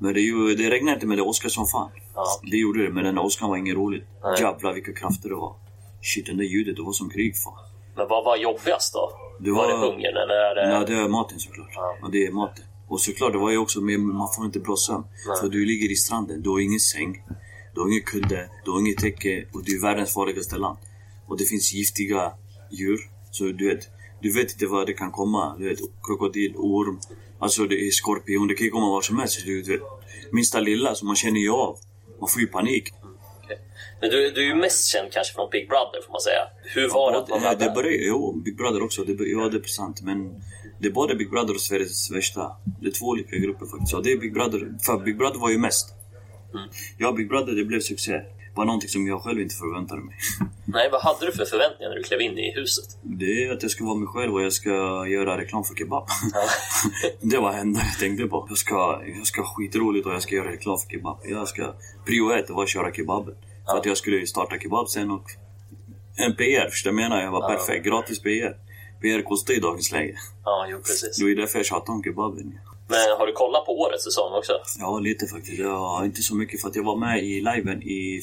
Men 0.00 0.14
det, 0.14 0.20
ju, 0.20 0.54
det 0.54 0.70
regnar 0.70 0.94
inte 0.94 1.06
men 1.06 1.16
det 1.16 1.22
åskar 1.22 1.48
som 1.48 1.66
fan. 1.66 1.90
Det 2.50 2.56
gjorde 2.56 2.82
det, 2.82 2.90
men 2.90 3.04
den 3.04 3.18
åskan 3.18 3.48
var 3.50 3.56
inget 3.56 3.76
roligt. 3.76 4.04
Nej. 4.22 4.40
Jävlar 4.40 4.72
vilka 4.74 4.92
krafter 4.92 5.28
det 5.28 5.34
var. 5.34 5.54
Shit, 6.02 6.26
den 6.26 6.36
där 6.36 6.44
ljudet, 6.44 6.76
det 6.76 6.82
var 6.82 6.92
som 6.92 7.10
krig 7.10 7.36
fan. 7.36 7.64
Men 7.96 8.08
vad 8.08 8.24
var 8.24 8.36
jobbigast 8.36 8.94
då? 8.94 9.10
Det 9.40 9.50
var... 9.50 9.56
var- 9.66 9.72
det 9.72 9.78
hungern 9.86 10.16
eller 10.16 10.34
är 10.34 10.54
det... 10.54 10.74
Ja, 10.74 10.84
det 10.86 10.94
är 11.04 11.08
maten 11.08 11.38
såklart. 11.38 11.70
Ja. 11.74 11.96
Ja. 12.02 12.08
det 12.12 12.26
är 12.26 12.32
maten. 12.32 12.64
Och 12.88 13.00
såklart, 13.00 13.32
det 13.32 13.38
var 13.38 13.50
ju 13.50 13.58
också 13.58 13.80
med, 13.80 14.00
man 14.00 14.28
får 14.36 14.44
inte 14.46 14.60
bra 14.60 14.76
sömn. 14.76 15.04
För 15.40 15.48
du 15.48 15.64
ligger 15.64 15.90
i 15.92 15.96
stranden, 15.96 16.42
du 16.42 16.50
har 16.50 16.60
ingen 16.60 16.80
säng, 16.80 17.22
du 17.74 17.80
har 17.80 17.88
ingen 17.88 18.02
kudde, 18.02 18.50
du 18.64 18.70
har 18.70 18.80
inget 18.80 18.98
täcke 18.98 19.44
och 19.52 19.64
det 19.64 19.72
är 19.72 19.82
världens 19.82 20.12
farligaste 20.14 20.56
land. 20.56 20.78
Och 21.26 21.38
det 21.38 21.44
finns 21.44 21.72
giftiga 21.72 22.32
djur. 22.70 23.00
Så 23.30 23.44
du 23.44 23.68
vet, 23.68 23.88
du 24.22 24.32
vet 24.32 24.52
inte 24.52 24.66
vad 24.66 24.86
det 24.86 24.92
kan 24.92 25.10
komma. 25.10 25.56
Du 25.58 25.68
vet, 25.68 25.78
krokodil, 26.02 26.54
orm, 26.56 27.00
alltså 27.38 27.64
det 27.66 27.86
är 27.86 27.90
skorpion, 27.90 28.48
det 28.48 28.54
kan 28.54 28.64
ju 28.64 28.70
komma 28.70 28.86
var 28.90 29.00
som 29.02 29.18
helst. 29.18 29.44
Du 29.44 29.62
vet, 29.62 29.80
minsta 30.32 30.60
lilla, 30.60 30.94
så 30.94 31.06
man 31.06 31.16
känner 31.16 31.40
ju 31.40 31.50
av. 31.50 31.78
Man 32.20 32.28
får 32.28 32.40
ju 32.40 32.46
panik. 32.46 32.88
Men 34.00 34.10
du, 34.10 34.30
du 34.30 34.40
är 34.42 34.46
ju 34.46 34.54
mest 34.54 34.86
känd 34.86 35.12
kanske 35.12 35.34
från 35.34 35.48
Big 35.50 35.68
Brother 35.68 36.02
får 36.06 36.12
man 36.12 36.20
säga. 36.20 36.42
Hur 36.74 36.88
var 36.88 37.12
det 37.12 37.18
att 37.18 37.28
vara 37.28 37.40
Ja, 37.42 37.48
med 37.48 37.58
det 37.58 37.64
där? 37.64 37.74
började, 37.74 38.04
jo, 38.04 38.32
Big 38.44 38.56
Brother 38.56 38.82
också. 38.82 39.04
Det, 39.04 39.12
ja, 39.28 39.48
det 39.48 39.56
är 39.58 39.62
sant. 39.62 40.00
Men 40.02 40.42
det 40.78 40.86
är 40.86 40.92
både 40.92 41.14
Big 41.14 41.30
Brother 41.30 41.54
och 41.54 41.60
Sveriges 41.60 42.10
värsta. 42.10 42.56
Det 42.80 42.86
är 42.86 42.92
två 42.92 43.06
olika 43.06 43.36
grupper 43.36 43.66
faktiskt. 43.66 43.92
Ja, 43.92 44.00
det 44.04 44.12
är 44.12 44.18
Big 44.18 44.34
Brother. 44.34 44.78
För 44.86 44.98
Big 44.98 45.18
Brother 45.18 45.38
var 45.38 45.50
ju 45.50 45.58
mest. 45.58 45.94
Mm. 46.54 46.68
Ja, 46.98 47.12
Big 47.12 47.28
Brother, 47.28 47.52
det 47.52 47.64
blev 47.64 47.80
succé. 47.80 48.20
Var 48.54 48.64
någonting 48.64 48.88
som 48.88 49.06
jag 49.06 49.22
själv 49.22 49.40
inte 49.40 49.54
förväntade 49.54 50.00
mig. 50.02 50.14
Nej, 50.64 50.88
vad 50.92 51.00
hade 51.02 51.26
du 51.26 51.32
för 51.32 51.44
förväntningar 51.44 51.88
när 51.90 51.96
du 51.96 52.02
klev 52.02 52.20
in 52.20 52.38
i 52.38 52.52
huset? 52.54 52.84
Det 53.02 53.44
är 53.44 53.52
att 53.52 53.62
jag 53.62 53.70
ska 53.70 53.84
vara 53.84 53.94
mig 53.94 54.08
själv 54.08 54.34
och 54.34 54.42
jag 54.42 54.52
ska 54.52 54.70
göra 55.06 55.38
reklam 55.38 55.64
för 55.64 55.74
kebab. 55.74 56.06
Ja. 56.32 56.40
det 57.20 57.38
var 57.38 57.52
det 57.52 57.58
enda 57.58 57.80
jag 57.80 57.98
tänkte 58.00 58.26
på. 58.26 58.46
Jag 58.48 58.58
ska, 58.58 59.02
jag 59.16 59.26
ska 59.26 59.40
ha 59.42 59.54
skitroligt 59.54 60.06
och 60.06 60.12
jag 60.12 60.22
ska 60.22 60.34
göra 60.34 60.50
reklam 60.52 60.78
för 60.78 60.88
kebab. 60.90 61.18
Jag 61.24 61.48
ska... 61.48 61.74
Prio 62.06 62.32
ett 62.32 62.50
var 62.50 62.62
att 62.62 62.68
köra 62.68 62.92
kebaben. 62.92 63.34
För 63.70 63.78
att 63.78 63.86
jag 63.86 63.96
skulle 63.96 64.26
starta 64.26 64.58
kebab 64.58 64.88
sen 64.88 65.10
och... 65.10 65.24
En 66.16 66.36
PR, 66.36 66.68
förstår 66.70 66.90
du 66.90 66.96
menar? 66.96 67.22
Jag 67.22 67.30
var 67.30 67.42
Ja. 67.52 67.56
perfekt. 67.56 67.84
Gratis 67.86 68.22
PR. 68.22 68.56
PR 69.00 69.22
kostar 69.22 69.54
i 69.54 69.60
dagens 69.60 69.92
läge. 69.92 70.14
ja, 70.44 70.66
jo 70.70 70.78
precis. 70.78 71.16
Det 71.16 71.24
var 71.24 71.28
ju 71.28 71.34
därför 71.34 71.58
jag 71.58 71.66
tjatade 71.66 71.92
om 71.92 72.02
kebaben. 72.02 72.58
Men 72.90 73.18
har 73.18 73.26
du 73.26 73.32
kollat 73.32 73.66
på 73.66 73.80
årets 73.80 74.04
säsong 74.04 74.32
också? 74.32 74.52
Ja, 74.78 74.98
lite 74.98 75.26
faktiskt. 75.26 75.58
Ja, 75.58 76.04
inte 76.04 76.22
så 76.22 76.34
mycket 76.34 76.60
för 76.60 76.68
att 76.68 76.76
jag 76.76 76.82
var 76.84 76.96
med 76.96 77.24
i 77.24 77.40
liven 77.40 77.82
i 77.82 78.20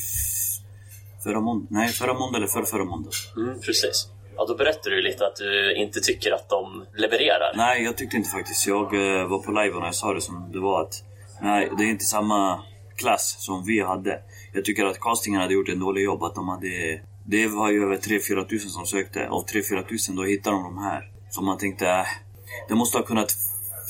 förra 1.24 1.40
måndag. 1.42 1.68
Nej, 1.70 1.88
förra 1.90 2.14
måndag 2.14 2.38
eller 2.38 2.48
förra, 2.48 2.66
förra 2.66 2.86
måndag. 2.86 3.10
Mm, 3.38 3.60
precis. 3.60 4.08
Ja, 4.38 4.46
då 4.46 4.56
berättar 4.56 4.92
du 4.92 5.02
lite 5.02 5.28
att 5.28 5.36
du 5.36 5.76
inte 5.76 6.00
tycker 6.00 6.32
att 6.32 6.50
de 6.50 6.86
levererar. 6.96 7.54
Nej, 7.56 7.84
jag 7.84 7.98
tyckte 7.98 8.18
inte 8.18 8.30
faktiskt. 8.30 8.68
Jag 8.68 8.84
eh, 8.94 9.28
var 9.28 9.40
på 9.40 9.52
live 9.52 9.76
och 9.76 9.86
jag 9.86 9.96
sa 9.96 10.14
det 10.14 10.22
som 10.22 10.52
det 10.52 10.60
var 10.60 10.82
att 10.82 11.04
nej, 11.42 11.72
det 11.78 11.84
är 11.84 11.88
inte 11.88 12.06
samma 12.06 12.60
klass 12.96 13.36
som 13.40 13.66
vi 13.66 13.82
hade. 13.82 14.22
Jag 14.54 14.66
tycker 14.66 14.86
att 14.86 15.00
castingen 15.00 15.42
hade 15.42 15.54
gjort 15.54 15.70
en 15.70 15.80
dålig 15.80 16.04
jobb. 16.04 16.24
Att 16.24 16.36
de 16.36 16.48
hade, 16.48 17.00
det 17.28 17.48
var 17.48 17.72
ju 17.72 17.84
över 17.84 17.98
3-4 17.98 18.48
tusen 18.50 18.70
som 18.70 18.86
sökte. 18.86 19.28
Av 19.30 19.46
3-4 19.46 19.88
tusen 19.90 20.16
då 20.16 20.24
hittade 20.24 20.56
de 20.56 20.64
de 20.64 20.78
här. 20.78 21.12
Så 21.30 21.42
man 21.42 21.58
tänkte, 21.58 21.88
äh, 21.88 22.06
det 22.68 22.76
måste 22.76 22.98
ha 22.98 23.06
kunnat 23.06 23.32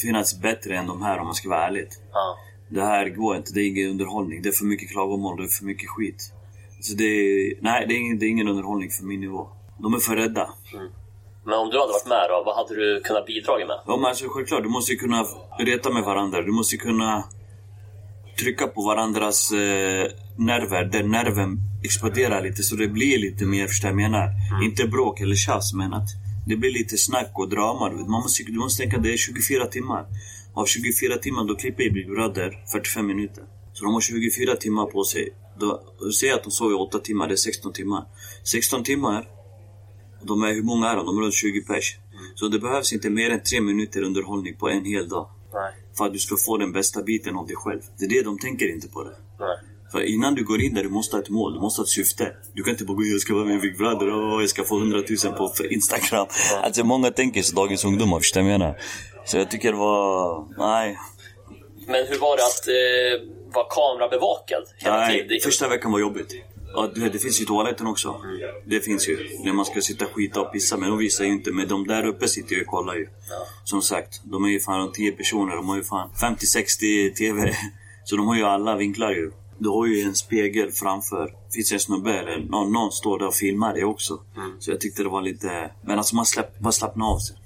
finnas 0.01 0.41
bättre 0.41 0.77
än 0.77 0.87
de 0.87 1.01
här 1.01 1.19
om 1.19 1.25
man 1.25 1.35
ska 1.35 1.49
vara 1.49 1.67
ärlig. 1.67 1.87
Ja. 2.13 2.37
Det 2.69 2.81
här 2.81 3.09
går 3.09 3.35
inte, 3.35 3.53
det 3.53 3.61
är 3.61 3.67
ingen 3.67 3.89
underhållning. 3.89 4.41
Det 4.41 4.49
är 4.49 4.53
för 4.53 4.65
mycket 4.65 4.89
klagomål, 4.89 5.37
det 5.37 5.43
är 5.43 5.47
för 5.47 5.65
mycket 5.65 5.89
skit. 5.89 6.33
Så 6.81 6.95
det 6.95 7.03
är, 7.03 7.53
nej, 7.61 7.85
det 7.87 7.93
är, 7.93 7.97
ingen, 7.97 8.19
det 8.19 8.25
är 8.25 8.29
ingen 8.29 8.47
underhållning 8.47 8.89
för 8.89 9.05
min 9.05 9.19
nivå. 9.19 9.47
De 9.77 9.93
är 9.93 9.99
för 9.99 10.15
rädda. 10.15 10.49
Men 11.45 11.53
om 11.59 11.69
du 11.69 11.79
hade 11.79 11.91
varit 11.91 12.07
med 12.07 12.25
då, 12.29 12.43
vad 12.45 12.55
hade 12.55 12.75
du 12.75 13.01
kunnat 13.01 13.25
bidra 13.25 13.57
med? 13.57 13.79
Ja, 13.87 13.97
men 13.97 14.05
alltså, 14.05 14.25
självklart, 14.29 14.63
du 14.63 14.69
måste 14.69 14.91
ju 14.91 14.97
kunna 14.97 15.25
reta 15.59 15.89
med 15.89 16.03
varandra. 16.03 16.41
Du 16.41 16.51
måste 16.51 16.75
ju 16.75 16.79
kunna 16.79 17.23
trycka 18.37 18.67
på 18.67 18.81
varandras 18.81 19.51
eh, 19.51 20.07
nerver, 20.37 20.85
där 20.85 21.03
nerven 21.03 21.57
exploderar 21.83 22.43
lite 22.43 22.63
så 22.63 22.75
det 22.75 22.87
blir 22.87 23.17
lite 23.17 23.45
mer, 23.45 23.67
förstår 23.67 23.89
jag 23.89 23.95
menar? 23.95 24.29
Inte 24.63 24.87
bråk 24.87 25.21
eller 25.21 25.35
tjafs, 25.35 25.73
men 25.73 25.93
att 25.93 26.09
det 26.47 26.55
blir 26.55 26.71
lite 26.71 26.97
snack 26.97 27.31
och 27.33 27.49
drama. 27.49 27.89
Du. 27.89 27.95
Man 27.95 28.21
måste, 28.21 28.43
du 28.43 28.59
måste 28.59 28.83
tänka 28.83 28.97
det 28.97 29.13
är 29.13 29.17
24 29.17 29.65
timmar. 29.65 30.05
Av 30.53 30.65
24 30.65 31.17
timmar, 31.17 31.47
då 31.47 31.55
klipper 31.55 31.89
Big 31.89 32.07
Brother 32.07 32.63
45 32.71 33.07
minuter. 33.07 33.43
Så 33.73 33.85
de 33.85 33.93
har 33.93 34.01
24 34.01 34.55
timmar 34.55 34.85
på 34.85 35.03
sig. 35.03 35.29
Då, 35.59 35.81
säg 36.19 36.31
att 36.31 36.43
de 36.43 36.51
sover 36.51 36.81
8 36.81 36.99
timmar, 36.99 37.27
det 37.27 37.33
är 37.33 37.35
16 37.35 37.73
timmar. 37.73 38.03
16 38.43 38.83
timmar, 38.83 39.27
de 40.23 40.43
är, 40.43 40.53
hur 40.53 40.63
många 40.63 40.89
är 40.89 40.95
de? 40.95 41.05
De 41.05 41.17
är 41.17 41.21
runt 41.21 41.33
20 41.33 41.61
pers. 41.61 41.97
Så 42.35 42.47
det 42.47 42.59
behövs 42.59 42.93
inte 42.93 43.09
mer 43.09 43.29
än 43.29 43.43
3 43.43 43.61
minuter 43.61 44.01
underhållning 44.01 44.55
på 44.55 44.69
en 44.69 44.85
hel 44.85 45.09
dag. 45.09 45.29
Nej. 45.53 45.73
För 45.97 46.05
att 46.05 46.13
du 46.13 46.19
ska 46.19 46.35
få 46.45 46.57
den 46.57 46.71
bästa 46.71 47.03
biten 47.03 47.35
av 47.35 47.47
dig 47.47 47.55
själv. 47.55 47.81
Det 47.97 48.05
är 48.05 48.09
det 48.09 48.21
de 48.21 48.39
tänker 48.39 48.73
inte 48.73 48.87
på 48.87 49.03
det. 49.03 49.15
Nej. 49.39 49.57
För 49.91 50.01
innan 50.01 50.35
du 50.35 50.43
går 50.43 50.61
in 50.61 50.73
där, 50.73 50.83
du 50.83 50.89
måste 50.89 51.15
ha 51.15 51.23
ett 51.23 51.29
mål, 51.29 51.53
du 51.53 51.59
måste 51.59 51.81
ha 51.81 51.83
ett 51.83 51.89
syfte. 51.89 52.33
Du 52.53 52.63
kan 52.63 52.71
inte 52.71 52.85
bara 52.85 52.97
gå 52.97 53.03
in 53.03 53.15
och 53.15 53.21
ska 53.21 53.33
vara 53.33 53.45
med 53.45 53.55
i 53.55 53.59
Big 53.59 53.77
Brother 53.77 54.13
och 54.13 54.41
jag 54.41 54.49
ska 54.49 54.63
få 54.63 54.77
100 54.77 55.03
000 55.25 55.33
på 55.33 55.53
Instagram. 55.69 56.27
Alltså 56.63 56.83
många 56.83 57.11
tänker 57.11 57.41
så, 57.41 57.55
dagens 57.55 57.85
ungdomar, 57.85 58.19
förstår 58.19 58.41
du 58.41 58.45
vad 58.45 58.53
jag 58.53 58.59
menar? 58.59 58.77
Så 59.25 59.37
jag 59.37 59.51
tycker 59.51 59.71
det 59.71 59.77
var... 59.77 60.45
Nej. 60.57 60.97
Men 61.87 62.07
hur 62.07 62.19
var 62.19 62.37
det 62.37 62.43
att 62.43 62.67
eh, 62.67 63.53
vara 63.53 63.65
kamerabevakad 63.69 64.63
hela 64.77 64.97
Nej, 64.97 65.27
tiden? 65.27 65.39
första 65.43 65.67
veckan 65.67 65.91
var 65.91 65.99
jobbigt. 65.99 66.35
Ja, 66.75 66.91
du 66.95 67.01
vet, 67.01 67.13
det 67.13 67.19
finns 67.19 67.41
ju 67.41 67.45
toaletten 67.45 67.87
också. 67.87 68.21
Det 68.65 68.79
finns 68.79 69.09
ju. 69.09 69.39
När 69.43 69.53
man 69.53 69.65
ska 69.65 69.81
sitta 69.81 70.05
skita 70.05 70.41
och 70.41 70.53
pissa. 70.53 70.77
Men 70.77 70.89
de 70.89 70.97
visar 70.97 71.25
ju 71.25 71.31
inte. 71.31 71.51
Men 71.51 71.67
de 71.67 71.87
där 71.87 72.05
uppe 72.05 72.27
sitter 72.27 72.55
ju 72.55 72.61
och 72.61 72.67
kollar 72.67 72.95
ju. 72.95 73.07
Som 73.63 73.81
sagt, 73.81 74.21
de 74.23 74.43
är 74.45 74.49
ju 74.49 74.59
fan 74.59 74.79
runt 74.79 74.93
10 74.93 75.11
personer. 75.11 75.55
De 75.55 75.69
har 75.69 75.75
ju 75.75 75.83
fan 75.83 76.09
50-60 76.21 77.13
TV. 77.13 77.55
Så 78.05 78.15
de 78.15 78.27
har 78.27 78.35
ju 78.35 78.43
alla 78.43 78.75
vinklar 78.75 79.11
ju. 79.11 79.31
Du 79.57 79.69
har 79.69 79.85
ju 79.85 80.01
en 80.01 80.15
spegel 80.15 80.71
framför. 80.71 81.35
Finns 81.53 81.69
det 81.69 81.75
en 81.75 81.79
snubbe 81.79 82.13
eller 82.13 82.39
någon, 82.39 82.73
någon 82.73 82.91
står 82.91 83.19
där 83.19 83.27
och 83.27 83.33
filmar 83.33 83.73
det 83.73 83.83
också. 83.83 84.19
Så 84.59 84.71
jag 84.71 84.81
tyckte 84.81 85.03
det 85.03 85.09
var 85.09 85.21
lite... 85.21 85.71
Men 85.83 85.97
alltså 85.97 86.15
man 86.15 86.25
släpp, 86.25 86.59
bara 86.59 86.71
slappnade 86.71 87.11
av 87.11 87.19
sig. 87.19 87.37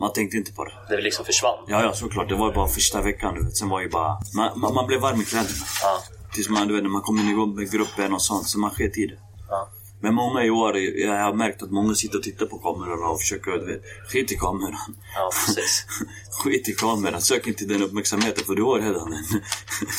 Man 0.00 0.12
tänkte 0.12 0.36
inte 0.36 0.52
på 0.52 0.64
det. 0.64 0.72
Det 0.88 1.02
liksom 1.02 1.24
försvann? 1.24 1.64
Ja, 1.68 1.82
ja 1.82 1.92
såklart. 1.92 2.28
Det 2.28 2.34
var 2.34 2.48
ju 2.48 2.54
bara 2.54 2.68
första 2.68 3.02
veckan 3.02 3.34
du 3.34 3.44
vet. 3.44 3.56
Sen 3.56 3.68
var 3.68 3.80
ju 3.80 3.88
bara... 3.88 4.18
Man, 4.36 4.60
man, 4.60 4.74
man 4.74 4.86
blev 4.86 5.00
varm 5.00 5.20
i 5.20 5.24
kläderna. 5.24 5.64
Ja. 5.82 6.02
Tills 6.34 6.48
man, 6.48 6.68
du 6.68 6.74
vet, 6.74 6.82
när 6.82 6.90
man 6.90 7.02
kommer 7.02 7.30
igång 7.30 7.54
med 7.54 7.70
gruppen 7.72 8.12
och 8.12 8.22
sånt, 8.22 8.46
så 8.46 8.58
man 8.58 8.70
sket 8.70 8.98
i 8.98 9.06
det. 9.06 9.18
Ja. 9.48 9.68
Men 10.00 10.14
många 10.14 10.44
i 10.44 10.50
år, 10.50 10.76
jag 10.78 11.24
har 11.24 11.32
märkt 11.34 11.62
att 11.62 11.70
många 11.70 11.94
sitter 11.94 12.18
och 12.18 12.24
tittar 12.24 12.46
på 12.46 12.58
kamerorna 12.58 13.06
och 13.08 13.20
försöker, 13.20 13.50
du 13.50 13.66
vet, 13.66 13.82
skit 14.08 14.32
i 14.32 14.36
kameran. 14.36 14.96
Ja, 15.14 15.30
precis. 15.46 15.86
skit 16.44 16.68
i 16.68 16.72
kameran, 16.72 17.20
sök 17.20 17.46
inte 17.46 17.64
den 17.64 17.82
uppmärksamheten 17.82 18.44
för 18.44 18.54
du 18.54 18.62
har 18.62 18.80
redan 18.80 19.10
den. 19.10 19.24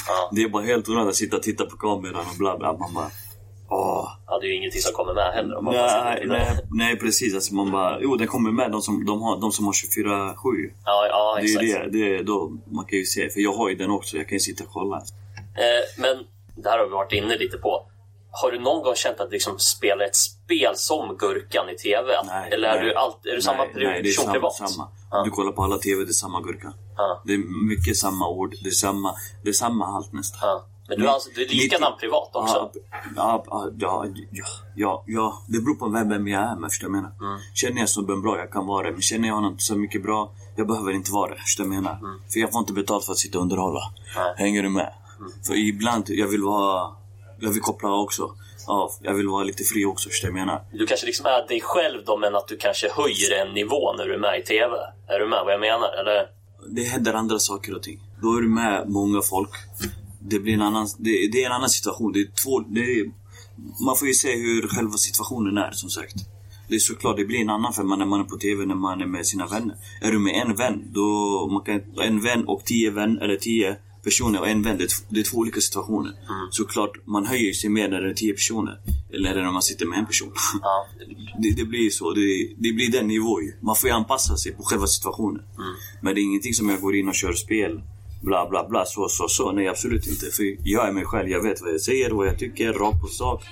Ja. 0.08 0.30
Det 0.36 0.42
är 0.42 0.50
bara 0.50 0.64
helt 0.64 0.90
onödigt 0.90 1.10
att 1.10 1.16
sitta 1.16 1.38
och 1.38 1.44
titta 1.44 1.66
på 1.66 1.78
kameran 1.78 2.26
och 2.32 2.38
bla 2.38 2.58
bla. 2.58 2.78
Man 2.78 2.94
bara, 2.94 3.10
åh. 3.70 4.08
Ja, 4.28 4.40
det 4.40 4.48
är 4.48 4.50
ju 4.50 4.56
ingenting 4.56 4.82
som 4.82 4.94
kommer 4.94 5.14
med 5.14 5.34
heller. 5.34 5.58
Om 5.58 5.66
man 5.66 5.74
Nej, 5.74 6.24
nej, 6.28 6.60
nej, 6.72 6.98
precis. 7.00 7.36
Alltså 7.36 7.56
man 7.56 7.72
bara, 7.72 8.02
jo 8.02 8.16
den 8.16 8.28
kommer 8.28 8.52
med 8.52 8.72
de 8.72 8.82
som, 8.82 9.06
de 9.06 9.22
har, 9.22 9.42
de 9.42 9.52
som 9.52 9.66
har 9.66 9.74
24-7. 9.74 10.36
Ja, 10.86 11.08
ja 11.10 11.38
Det 11.42 11.48
är 11.48 11.64
ju 11.64 11.70
exakt. 11.70 11.92
det, 11.92 11.98
det 12.00 12.18
är 12.18 12.24
då 12.24 12.52
man 12.72 12.86
kan 12.86 13.00
ju 13.00 13.06
se. 13.06 13.30
För 13.30 13.40
jag 13.40 13.54
har 13.54 13.70
ju 13.70 13.76
den 13.76 13.92
också, 13.92 14.18
jag 14.18 14.28
kan 14.30 14.36
ju 14.36 14.40
sitta 14.40 14.64
och 14.64 14.70
kolla. 14.70 15.02
Eh, 15.56 16.02
men 16.02 16.16
det 16.56 16.70
här 16.70 16.78
har 16.80 16.86
vi 16.86 16.92
varit 16.92 17.12
inne 17.12 17.38
lite 17.38 17.58
på. 17.58 17.88
Har 18.32 18.52
du 18.52 18.60
någon 18.60 18.84
gång 18.84 18.96
känt 18.96 19.20
att 19.20 19.30
du 19.30 19.34
liksom 19.34 19.60
spelar 19.60 20.06
ett 20.06 20.16
spel 20.16 20.74
som 20.76 21.18
Gurkan 21.18 21.70
i 21.70 21.78
TV? 21.78 22.08
Nej, 22.26 22.52
Eller 22.52 22.68
är 22.70 22.76
nej. 22.76 22.86
du, 22.86 22.96
alltid, 22.96 23.32
är 23.32 23.36
du 23.36 23.42
samma 23.42 23.64
nej, 23.64 23.72
nej, 23.76 23.84
det 23.84 24.00
är 24.00 24.04
person 24.04 24.24
samma, 24.26 24.34
privat? 24.34 24.54
samma. 24.54 24.88
Ja. 25.12 25.24
Du 25.24 25.32
kollar 25.32 25.52
på 25.52 25.64
alla 25.64 25.78
TV, 25.78 26.04
det 26.04 26.10
är 26.10 26.14
samma 26.14 26.42
gurka. 26.42 26.74
Ja. 26.98 27.22
Det 27.26 27.34
är 27.34 27.68
mycket 27.68 27.98
samma 27.98 28.30
ord, 28.30 28.56
det 28.64 28.70
är 28.70 28.72
samma, 28.72 29.16
det 29.44 29.50
är 29.50 29.54
samma 29.54 29.86
allt 29.86 30.14
nästan. 30.14 30.40
Ja. 30.42 30.66
Men 30.88 31.00
du, 31.00 31.06
är 31.06 31.10
alltså, 31.10 31.30
du 31.36 31.42
är 31.44 31.48
likadan 31.48 31.98
privat 32.00 32.30
också? 32.34 32.72
Ja, 33.16 33.44
ja, 33.80 34.06
ja, 34.76 35.04
ja, 35.06 35.44
det 35.48 35.60
beror 35.60 35.76
på 35.76 35.88
vem, 35.90 36.10
vem 36.10 36.28
jag 36.28 36.42
är 36.42 36.56
med, 36.56 36.72
förstår 36.72 36.88
jag 36.90 36.96
menar? 36.96 37.12
Mm. 37.22 37.40
Känner 37.54 37.80
jag 37.80 37.90
snubben 37.90 38.22
bra, 38.22 38.38
jag 38.38 38.52
kan 38.52 38.68
vara 38.68 38.88
det. 38.88 38.92
Men 38.92 39.02
känner 39.02 39.28
jag 39.28 39.36
honom 39.36 39.52
inte 39.52 39.64
så 39.64 39.76
mycket 39.76 40.04
bra, 40.04 40.32
jag 40.56 40.68
behöver 40.68 40.92
inte 40.92 41.12
vara 41.12 41.34
det. 41.34 41.40
Förstår 41.40 41.66
jag 41.66 41.74
menar? 41.74 41.92
Mm. 41.92 42.22
För 42.34 42.40
jag 42.40 42.52
får 42.52 42.60
inte 42.60 42.74
betalt 42.74 43.06
för 43.06 43.12
att 43.12 43.18
sitta 43.18 43.38
och 43.38 43.42
underhålla. 43.42 43.82
Nej. 44.16 44.34
Hänger 44.38 44.64
du 44.64 44.70
med? 44.70 44.94
För 45.48 45.56
ibland, 45.56 46.06
jag 46.08 46.28
vill 46.28 46.44
vara... 46.44 46.92
Jag 47.40 47.52
vill 47.52 47.62
koppla 47.62 47.94
också. 47.94 48.36
Ja, 48.68 48.92
jag 49.02 49.14
vill 49.14 49.28
vara 49.28 49.44
lite 49.44 49.64
fri 49.64 49.86
också, 49.86 50.10
förstår 50.10 50.30
jag 50.30 50.36
menar? 50.36 50.62
Du 50.72 50.86
kanske 50.86 51.06
liksom 51.06 51.26
är 51.26 51.48
dig 51.48 51.62
själv 51.62 52.06
då, 52.06 52.18
men 52.18 52.36
att 52.36 52.48
du 52.48 52.58
kanske 52.58 52.90
höjer 52.92 53.46
en 53.46 53.54
nivå 53.54 53.94
när 53.98 54.06
du 54.06 54.14
är 54.14 54.20
med 54.20 54.40
i 54.40 54.44
TV? 54.44 54.76
Är 55.08 55.20
du 55.20 55.28
med 55.28 55.40
vad 55.46 55.54
jag 55.54 55.60
menar? 55.60 56.00
Eller? 56.00 56.28
det 56.70 56.84
händer 56.84 57.14
andra 57.14 57.40
saker 57.40 57.76
och 57.76 57.84
ting. 57.84 58.00
Då 58.22 58.38
är 58.38 58.42
du 58.42 58.50
med 58.50 58.90
många 58.90 59.22
folk. 59.22 59.50
Det 60.20 60.40
blir 60.40 60.54
en 60.54 60.62
annan, 60.62 60.88
det, 60.98 61.12
det 61.32 61.44
är 61.44 61.46
en 61.46 61.52
annan 61.52 61.70
situation. 61.70 62.12
Det 62.12 62.20
är 62.20 62.28
två, 62.44 62.60
det 62.60 62.80
är, 62.80 63.12
man 63.86 63.96
får 63.96 64.08
ju 64.08 64.14
se 64.14 64.36
hur 64.36 64.68
själva 64.68 64.98
situationen 64.98 65.58
är, 65.58 65.72
som 65.72 65.90
sagt. 65.90 66.16
Det 66.70 66.76
är 66.76 66.80
såklart, 66.80 67.18
det 67.18 67.26
blir 67.26 67.42
en 67.42 67.50
annan 67.50 67.74
femma 67.74 67.96
när 67.96 68.06
man 68.06 68.20
är 68.20 68.24
på 68.24 68.38
TV, 68.38 68.66
när 68.66 68.76
man 68.76 69.02
är 69.02 69.06
med 69.06 69.26
sina 69.26 69.48
vänner. 69.48 69.76
Är 70.02 70.12
du 70.12 70.20
med 70.20 70.34
en 70.36 70.56
vän, 70.56 70.92
då 70.94 71.48
man 71.52 71.64
kan, 71.64 71.82
en 72.02 72.22
vän 72.22 72.48
och 72.48 72.66
tio 72.66 72.92
vän, 72.92 73.20
eller 73.22 73.36
tio 73.36 73.76
personer 74.06 74.40
och 74.42 74.48
en 74.48 74.62
vän, 74.64 74.78
det 74.78 74.84
är, 74.84 74.88
t- 74.88 75.06
det 75.10 75.20
är 75.20 75.24
två 75.24 75.38
olika 75.38 75.62
situationer. 75.62 76.12
Såklart, 76.52 76.92
man 77.06 77.26
höjer 77.26 77.54
sig 77.54 77.70
mer 77.70 77.88
när 77.90 78.02
det 78.02 78.10
är 78.10 78.14
tio 78.14 78.34
personer. 78.34 78.80
Eller 79.14 79.36
när 79.44 79.52
man 79.52 79.62
sitter 79.62 79.86
med 79.86 80.00
en 80.00 80.06
person. 80.06 80.34
Ja. 80.62 80.88
Det, 81.42 81.50
det 81.56 81.66
blir 81.66 81.90
så. 81.90 82.12
Det, 82.12 82.22
det 82.58 82.74
blir 82.74 82.92
den 82.92 83.08
nivån 83.08 83.44
ju. 83.46 83.54
Man 83.62 83.76
får 83.76 83.90
ju 83.90 83.96
anpassa 83.96 84.38
sig 84.38 84.52
på 84.52 84.64
själva 84.64 84.88
situationen. 84.88 85.42
Men 86.02 86.16
det 86.16 86.22
är 86.22 86.24
ingenting 86.24 86.54
som 86.54 86.70
jag 86.70 86.82
går 86.82 86.96
in 86.96 87.08
och 87.10 87.16
kör 87.16 87.34
spel. 87.34 87.82
Bla, 88.24 88.50
bla, 88.50 88.68
bla. 88.70 88.86
Så, 88.86 89.10
så, 89.10 89.28
så. 89.28 89.52
Nej, 89.52 89.68
absolut 89.68 90.08
inte. 90.08 90.26
För 90.32 90.44
jag 90.64 90.88
är 90.88 90.92
mig 90.92 91.06
själv. 91.06 91.30
Jag 91.30 91.44
vet 91.44 91.62
vad 91.62 91.74
jag 91.74 91.82
säger, 91.82 92.12
vad 92.12 92.28
jag 92.28 92.40
tycker, 92.40 92.74
rakt 92.74 93.02
på 93.02 93.08
sak. 93.08 93.44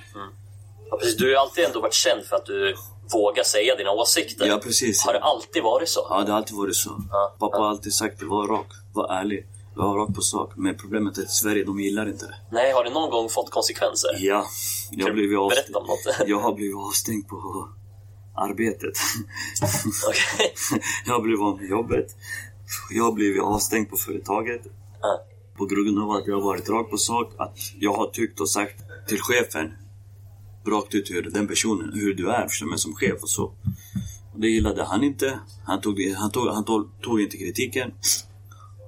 Ja, 0.92 0.98
precis. 0.98 1.18
Du 1.18 1.24
har 1.24 1.30
ju 1.32 1.38
alltid 1.38 1.64
ändå 1.66 1.82
varit 1.82 1.94
känd 1.94 2.24
för 2.26 2.36
att 2.36 2.46
du 2.46 2.76
vågar 3.14 3.44
säga 3.44 3.76
dina 3.76 3.92
åsikter. 3.92 4.46
Ja, 4.46 4.60
precis. 4.64 5.06
Har 5.06 5.14
det 5.14 5.20
alltid 5.20 5.64
varit 5.64 5.90
så? 5.90 6.08
Ja, 6.10 6.24
det 6.24 6.32
har 6.32 6.38
alltid 6.38 6.58
varit 6.58 6.76
så. 6.76 7.02
Ja, 7.12 7.36
Pappa 7.40 7.58
ja. 7.58 7.64
har 7.64 7.70
alltid 7.70 7.94
sagt 7.94 8.20
det. 8.20 8.26
Var 8.26 8.48
rak. 8.48 8.68
Var 8.94 9.14
ärlig. 9.14 9.46
Var 9.76 9.98
rak 9.98 10.16
på 10.16 10.22
sak. 10.22 10.54
Men 10.56 10.78
problemet 10.78 11.18
är 11.18 11.22
att 11.22 11.32
Sverige, 11.32 11.64
de 11.64 11.80
gillar 11.80 12.10
inte 12.10 12.26
det. 12.26 12.36
Nej, 12.52 12.74
har 12.74 12.84
det 12.84 12.90
någon 12.90 13.10
gång 13.10 13.30
fått 13.30 13.50
konsekvenser? 13.50 14.10
Ja. 14.20 14.46
Jag 14.92 15.06
har 15.06 15.14
blivit 15.14 15.38
avstängd. 15.38 15.66
berätta 15.66 15.80
om 15.80 15.88
något? 15.88 16.28
Jag 16.28 16.40
har 16.40 16.54
blivit 16.54 16.76
avstängd 16.76 17.28
på 17.28 17.68
arbetet. 18.36 18.94
Okej. 20.10 20.54
Jag 21.06 21.14
har 21.14 21.22
blivit 21.22 21.42
av 21.42 21.58
med 21.58 21.70
jobbet. 21.70 22.16
Jag 22.90 23.04
har 23.04 23.12
blivit 23.12 23.42
avstängd 23.42 23.90
på 23.90 23.98
företaget. 23.98 24.62
Ja. 25.02 25.20
På 25.58 25.66
grund 25.66 26.00
av 26.00 26.12
att 26.12 26.28
jag 26.28 26.36
har 26.36 26.42
varit 26.42 26.70
rakt 26.70 26.90
på 26.90 26.98
sak. 26.98 27.34
Att 27.38 27.58
jag 27.80 27.94
har 27.94 28.08
tyckt 28.08 28.40
och 28.40 28.50
sagt 28.50 28.84
till 29.08 29.22
chefen 29.22 29.74
rakt 30.68 30.96
ut 30.96 31.12
hur 31.12 31.22
den 31.22 31.48
personen, 31.48 31.92
hur 31.94 32.14
du 32.14 32.30
är 32.30 32.48
förstår 32.48 32.68
du, 32.72 32.78
som 32.78 32.96
chef 32.96 33.24
och 33.24 33.30
så. 33.30 33.44
Och 34.34 34.40
det 34.40 34.48
gillade 34.48 34.84
han 34.84 35.04
inte. 35.04 35.40
Han 35.66 35.82
tog, 35.82 36.02
han 36.18 36.32
tog, 36.32 36.48
han 36.48 36.66
tog, 36.66 37.02
tog 37.02 37.22
inte 37.22 37.38
kritiken. 37.38 37.92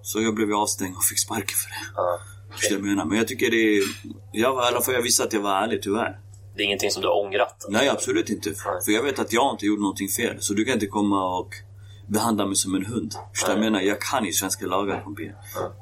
Så 0.06 0.22
jag 0.22 0.36
blev 0.36 0.54
avstängd 0.54 0.96
och 0.98 1.04
fick 1.04 1.20
sparken 1.20 1.58
för 1.58 1.70
det. 1.70 1.76
Ja. 1.96 2.20
Förstår 2.52 2.76
vad 2.76 2.80
jag 2.80 2.90
menar? 2.90 3.06
Men 3.06 3.18
jag 3.18 3.28
tycker 3.28 3.52
det 3.52 3.78
är... 3.78 3.84
Jag 4.32 4.54
i 4.54 4.68
alla 4.68 4.82
fall 4.82 4.94
jag 4.94 5.02
visste 5.02 5.24
att 5.24 5.34
jag 5.34 5.42
var 5.42 5.64
ärlig 5.64 5.82
tyvärr. 5.82 6.20
Det 6.56 6.62
är 6.62 6.66
ingenting 6.66 6.92
som 6.92 7.02
du 7.02 7.08
har 7.08 7.26
ångrat? 7.26 7.66
Nej, 7.70 7.90
absolut 7.90 8.30
inte. 8.30 8.54
För 8.86 8.92
jag 8.92 9.04
vet 9.04 9.20
att 9.20 9.34
jag 9.34 9.54
inte 9.54 9.66
gjort 9.66 9.80
någonting 9.80 10.10
fel. 10.10 10.36
Så 10.40 10.54
du 10.54 10.66
kan 10.66 10.74
inte 10.74 10.88
komma 10.88 11.38
och 11.38 11.50
behandla 12.08 12.46
mig 12.46 12.56
som 12.56 12.76
en 12.76 12.86
hund. 12.86 13.16
Förstår 13.34 13.52
jag 13.52 13.60
menar? 13.60 13.82
Jag 13.82 14.02
kan 14.02 14.26
ju 14.26 14.32
svenska 14.32 14.66
lagar, 14.66 15.04
kom 15.04 15.20
igen. 15.20 15.36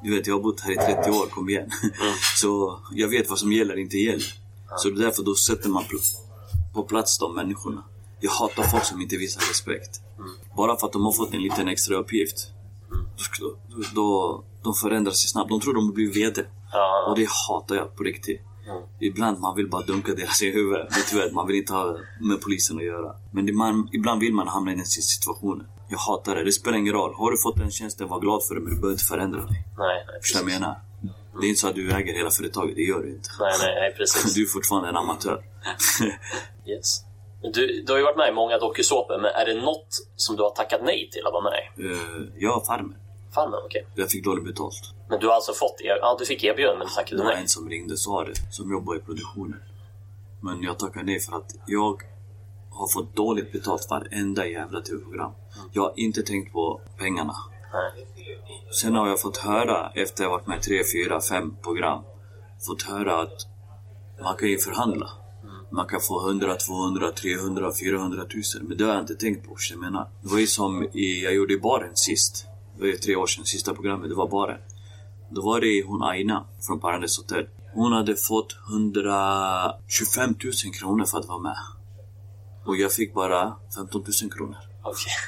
Du 0.04 0.16
vet, 0.16 0.28
jag 0.28 0.36
har 0.36 0.42
bott 0.42 0.60
här 0.60 0.72
i 0.72 0.76
30 0.76 1.10
år, 1.10 1.26
kom 1.26 1.50
igen. 1.50 1.70
Så 2.42 2.80
jag 2.92 3.08
vet 3.08 3.30
vad 3.30 3.40
som 3.40 3.52
gäller, 3.52 3.78
inte 3.80 3.98
gäller. 3.98 4.34
Så 4.78 4.90
det 4.90 5.02
är 5.02 5.06
därför 5.06 5.24
då 5.24 5.36
sätter 5.36 5.70
man 5.70 5.84
på 6.74 6.84
plats 6.84 7.18
de 7.20 7.36
människorna. 7.36 7.84
Jag 8.20 8.32
hatar 8.32 8.64
folk 8.64 8.84
som 8.84 9.02
inte 9.02 9.18
visar 9.18 9.42
respekt. 9.50 10.02
Bara 10.58 10.78
för 10.78 10.88
att 10.88 10.94
de 10.94 11.06
har 11.06 11.12
fått 11.12 11.34
en 11.34 11.42
liten 11.42 11.68
extra 11.68 11.96
uppgift. 11.98 12.54
Då, 13.96 14.44
de 14.64 14.74
förändrar 14.74 15.12
sig 15.12 15.30
snabbt. 15.30 15.50
De 15.50 15.60
tror 15.60 15.74
de 15.74 15.94
blir 15.94 16.14
VD. 16.14 16.42
Ja. 16.72 17.06
Och 17.10 17.16
det 17.18 17.28
hatar 17.48 17.76
jag 17.76 17.96
på 17.96 18.04
riktigt. 18.04 18.42
Ibland 19.00 19.40
man 19.40 19.56
vill 19.56 19.70
bara 19.70 19.86
dunka 19.86 20.14
deras 20.14 20.42
i 20.42 20.52
huvudet. 20.52 20.88
Men 20.92 21.00
tyvärr, 21.10 21.32
man 21.32 21.48
vill 21.48 21.56
inte 21.56 21.74
ha 21.74 21.98
med 22.22 22.42
polisen 22.42 22.78
att 22.78 22.84
göra. 22.84 23.16
Men 23.32 23.56
man, 23.56 23.90
ibland 23.92 24.22
vill 24.22 24.34
man 24.34 24.48
hamna 24.48 24.74
i 24.74 24.76
den 24.76 24.86
situationen. 24.86 25.68
Jag 25.90 25.98
hatar 25.98 26.36
det. 26.36 26.44
Det 26.44 26.52
spelar 26.52 26.78
ingen 26.78 26.94
roll. 26.94 27.14
Har 27.16 27.32
du 27.32 27.38
fått 27.38 27.58
den 27.58 27.72
tjänsten, 27.72 28.08
var 28.08 28.20
glad 28.20 28.42
för 28.48 28.56
det. 28.56 28.62
Men 28.62 28.70
du 28.70 28.76
behöver 28.76 28.94
inte 28.94 29.06
förändra 29.06 29.40
dig. 29.46 29.66
Nej, 29.78 30.06
nej, 30.08 30.22
Förstår 30.22 30.40
du 30.40 30.46
vad 30.46 30.54
jag 30.54 30.62
menar? 30.62 30.82
Det 31.42 31.46
är 31.46 31.50
inte 31.50 31.62
så 31.62 31.68
att 31.68 31.76
du 31.76 31.92
äger 31.92 32.14
hela 32.14 32.32
företaget. 32.32 32.76
Det 32.76 32.82
gör 32.82 33.02
du 33.02 33.10
inte. 33.10 33.30
Nej, 33.40 33.54
nej, 33.62 33.76
nej, 33.76 33.94
precis. 33.98 34.34
Du 34.36 34.44
är 34.44 34.48
fortfarande 34.48 34.90
en 34.90 34.98
amatör. 34.98 35.44
Yes. 36.68 37.04
Du, 37.54 37.82
du 37.86 37.92
har 37.92 37.98
ju 38.00 38.04
varit 38.06 38.18
med 38.18 38.30
i 38.30 38.32
många 38.32 38.58
dokusåpor, 38.58 39.18
men 39.18 39.32
är 39.32 39.46
det 39.46 39.62
något 39.62 39.88
som 40.16 40.36
du 40.36 40.44
har 40.44 40.50
tackat 40.50 40.82
nej 40.84 41.10
till 41.12 41.28
att 41.28 41.34
vara 41.34 41.44
med 41.44 41.54
i? 41.54 41.92
Eh, 41.92 42.28
jag 42.44 42.52
har 42.52 42.62
Farmen. 42.66 42.96
Farmen, 43.36 43.60
okej. 43.66 43.88
Jag 43.96 44.10
fick 44.12 44.24
dåligt 44.24 44.46
betalt. 44.46 44.76
Men 45.10 45.20
du 45.20 45.28
har 45.28 45.34
alltså 45.34 45.54
fått 45.54 45.82
er... 45.82 45.98
Ja, 46.02 46.16
du 46.20 46.26
fick 46.26 46.44
erbjudande, 46.44 46.78
men 46.78 46.88
du 46.88 46.92
Det 46.92 46.96
tackade 46.96 47.24
var 47.24 47.32
nej. 47.32 47.42
en 47.42 47.48
som 47.48 47.70
ringde 47.70 47.94
och 47.94 48.00
sa 48.00 48.24
det, 48.24 48.34
som 48.52 48.72
jobbar 48.72 48.96
i 48.96 49.00
produktionen. 49.00 49.60
Men 50.42 50.64
jag 50.64 50.80
tackar 50.80 51.04
nej 51.04 51.20
för 51.20 51.36
att 51.38 51.56
jag 51.68 52.02
har 52.72 52.88
fått 52.88 53.16
dåligt 53.16 53.52
betalt 53.52 53.88
varenda 53.90 54.48
jävla 54.48 54.82
tv-program. 54.82 55.32
Jag 55.74 55.82
har 55.82 55.94
inte 55.96 56.24
tänkt 56.24 56.54
på 56.54 56.82
pengarna. 56.98 57.34
Nej. 57.74 58.08
Sen 58.82 58.96
har 58.96 59.08
jag 59.08 59.22
fått 59.22 59.38
höra, 59.38 59.92
efter 59.96 60.24
jag 60.24 60.32
varit 60.32 60.48
med 60.48 60.58
i 60.58 60.62
tre, 60.62 60.82
fyra, 60.94 61.22
fem 61.22 61.56
program, 61.64 62.04
fått 62.68 62.82
höra 62.82 63.22
att 63.22 63.48
man 64.24 64.36
kan 64.36 64.50
ju 64.50 64.58
förhandla. 64.58 65.10
Man 65.74 65.88
kan 65.88 66.02
få 66.02 66.30
100, 66.30 66.56
200, 66.56 67.12
300, 67.12 67.72
400 67.80 68.26
tusen. 68.26 68.66
Men 68.68 68.78
det 68.78 68.84
har 68.84 68.94
jag 68.94 69.04
inte 69.04 69.16
tänkt 69.16 69.48
på, 69.48 69.56
jag 69.70 69.80
menar. 69.80 70.08
Det 70.22 70.30
var 70.30 70.40
ju 70.40 70.48
som 70.48 70.84
i, 70.84 71.24
jag 71.24 71.34
gjorde 71.36 71.54
i 71.54 71.60
baren 71.60 71.96
sist. 71.96 72.46
Det 72.76 72.82
var 72.82 72.88
ju 72.88 72.98
tre 72.98 73.16
år 73.16 73.28
sedan, 73.28 73.46
sista 73.46 73.74
programmet, 73.74 74.10
det 74.10 74.16
var 74.16 74.28
baren. 74.28 74.60
Då 75.30 75.42
var 75.42 75.62
det 75.62 75.84
hon 75.84 76.04
Aina 76.04 76.46
från 76.68 76.80
Paradise 76.80 77.22
Hotel. 77.22 77.48
Hon 77.74 77.92
hade 77.92 78.16
fått 78.16 78.56
125 78.70 80.36
000 80.44 80.54
kronor 80.80 81.06
för 81.06 81.18
att 81.18 81.28
vara 81.28 81.40
med. 81.40 81.58
Och 82.66 82.78
jag 82.78 82.92
fick 82.94 83.14
bara 83.14 83.56
15 83.76 84.04
000 84.22 84.32
kronor. 84.32 84.58
Okej. 84.84 85.14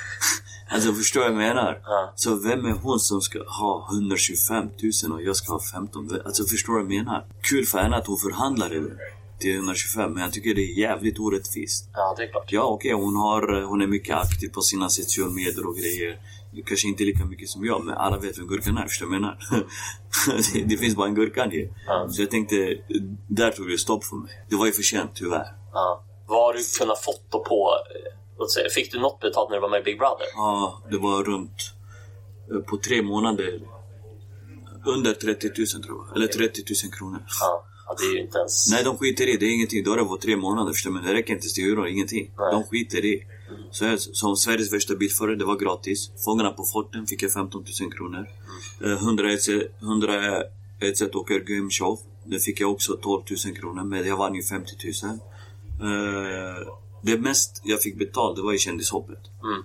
Alltså 0.69 0.93
förstår 0.93 1.21
vad 1.21 1.29
jag 1.29 1.37
menar? 1.37 1.81
Ja. 1.83 2.13
Så 2.15 2.35
vem 2.35 2.65
är 2.65 2.71
hon 2.71 2.99
som 2.99 3.21
ska 3.21 3.39
ha 3.39 3.89
125 3.93 4.69
000 5.03 5.11
och 5.11 5.21
jag 5.23 5.35
ska 5.35 5.53
ha 5.53 5.59
15? 5.73 6.09
Alltså 6.25 6.43
förstår 6.43 6.73
du 6.73 6.83
vad 6.83 6.93
jag 6.93 6.97
menar? 6.97 7.25
Kul 7.41 7.65
för 7.65 7.79
henne 7.79 7.95
att 7.95 8.07
hon 8.07 8.17
förhandlade 8.17 8.79
det 8.79 8.97
till 9.39 9.55
125 9.55 10.13
men 10.13 10.21
jag 10.23 10.33
tycker 10.33 10.55
det 10.55 10.61
är 10.61 10.79
jävligt 10.79 11.19
orättvist. 11.19 11.89
Ja, 11.93 12.13
det 12.17 12.23
är 12.23 12.31
klart. 12.31 12.51
Ja 12.51 12.63
okej, 12.63 12.93
hon, 12.93 13.15
har, 13.15 13.61
hon 13.61 13.81
är 13.81 13.87
mycket 13.87 14.15
aktiv 14.15 14.49
på 14.49 14.61
sina 14.61 14.89
sociala 14.89 15.31
medier 15.31 15.67
och 15.67 15.75
grejer. 15.77 16.19
Kanske 16.65 16.87
inte 16.87 17.03
lika 17.03 17.25
mycket 17.25 17.49
som 17.49 17.65
jag, 17.65 17.85
men 17.85 17.93
alla 17.97 18.17
vet 18.17 18.37
vem 18.39 18.47
Gurkan 18.47 18.77
är. 18.77 18.87
Förstår 18.87 19.05
du 19.05 19.11
menar? 19.11 19.37
det, 20.53 20.61
det 20.65 20.77
finns 20.77 20.95
bara 20.95 21.07
en 21.07 21.15
Gurkan 21.15 21.51
ju. 21.51 21.69
Ja. 21.87 22.07
Så 22.11 22.21
jag 22.21 22.31
tänkte, 22.31 22.77
där 23.27 23.51
tog 23.51 23.67
det 23.69 23.77
stopp 23.77 24.03
för 24.03 24.15
mig. 24.15 24.45
Det 24.49 24.55
var 24.55 24.65
ju 24.65 24.71
för 24.71 24.81
sent, 24.83 25.11
tyvärr. 25.15 25.45
Ja. 25.73 26.03
Vad 26.27 26.43
har 26.43 26.53
du 26.53 26.59
kunnat 26.79 26.99
fått 27.03 27.21
då 27.31 27.43
på... 27.43 27.71
eh, 27.95 28.11
Låt 28.37 28.51
säga, 28.51 28.69
fick 28.69 28.91
du 28.91 28.99
något 28.99 29.19
betalt 29.19 29.49
när 29.49 29.57
du 29.57 29.61
var 29.61 29.69
med 29.69 29.79
i 29.79 29.83
Big 29.83 29.97
Brother? 29.97 30.25
Ja, 30.35 30.81
det 30.91 30.97
var 30.97 31.23
runt... 31.23 31.71
eh, 32.51 32.57
På 32.59 32.77
tre 32.77 33.01
månader... 33.01 33.61
Under 34.85 35.13
30 35.13 35.47
000 35.57 35.83
tror 35.83 36.05
jag. 36.07 36.15
Eller 36.17 36.27
30 36.27 36.61
000 36.85 36.93
kronor. 36.93 37.25
Ja. 37.39 37.65
Ja 37.87 37.95
det 37.99 38.05
är 38.05 38.13
ju 38.13 38.21
inte 38.21 38.37
ens... 38.37 38.71
Nej, 38.71 38.83
de 38.83 38.97
skiter 38.97 39.27
i 39.27 39.37
det. 39.37 39.45
är 39.45 39.53
ingenting. 39.53 39.83
Då 39.83 39.91
har 39.91 39.97
det 39.97 40.03
varit 40.03 40.21
tre 40.21 40.35
månader. 40.35 40.73
Förstår 40.73 40.89
du? 40.89 40.93
Men 40.95 41.05
det 41.05 41.13
räcker 41.13 41.33
inte 41.33 41.47
till 41.47 41.63
hyran. 41.63 41.87
Ingenting. 41.87 42.31
Nej. 42.37 42.51
De 42.51 42.63
skiter 42.63 43.05
i. 43.05 43.23
Så 43.71 43.85
jag, 43.85 43.99
som 43.99 44.35
Sveriges 44.37 44.73
värsta 44.73 44.95
bilförare, 44.95 45.35
det 45.35 45.45
var 45.45 45.55
gratis. 45.55 46.11
Fångarna 46.25 46.49
på 46.51 46.63
forten 46.63 47.07
fick 47.07 47.23
jag 47.23 47.31
15 47.33 47.65
000 47.81 47.91
kronor. 47.93 48.25
Eh, 48.83 48.91
101 48.91 49.41
se- 49.43 49.67
101 49.81 50.97
sätt 50.97 51.15
åker 51.15 51.39
game 51.39 51.69
show. 51.71 51.99
Det 52.25 52.39
fick 52.39 52.59
jag 52.59 52.71
också 52.71 52.97
12 53.01 53.23
000 53.45 53.55
kronor. 53.55 53.83
Men 53.83 54.07
jag 54.07 54.17
vann 54.17 54.35
ju 54.35 54.43
50 54.43 54.71
000. 55.03 55.19
Eh, 55.81 56.67
det 57.01 57.17
mest 57.17 57.61
jag 57.63 57.81
fick 57.81 57.97
betalt, 57.99 58.35
det 58.35 58.41
var 58.41 58.53
i 58.53 58.57
kändishoppet. 58.57 59.19
Mm. 59.43 59.63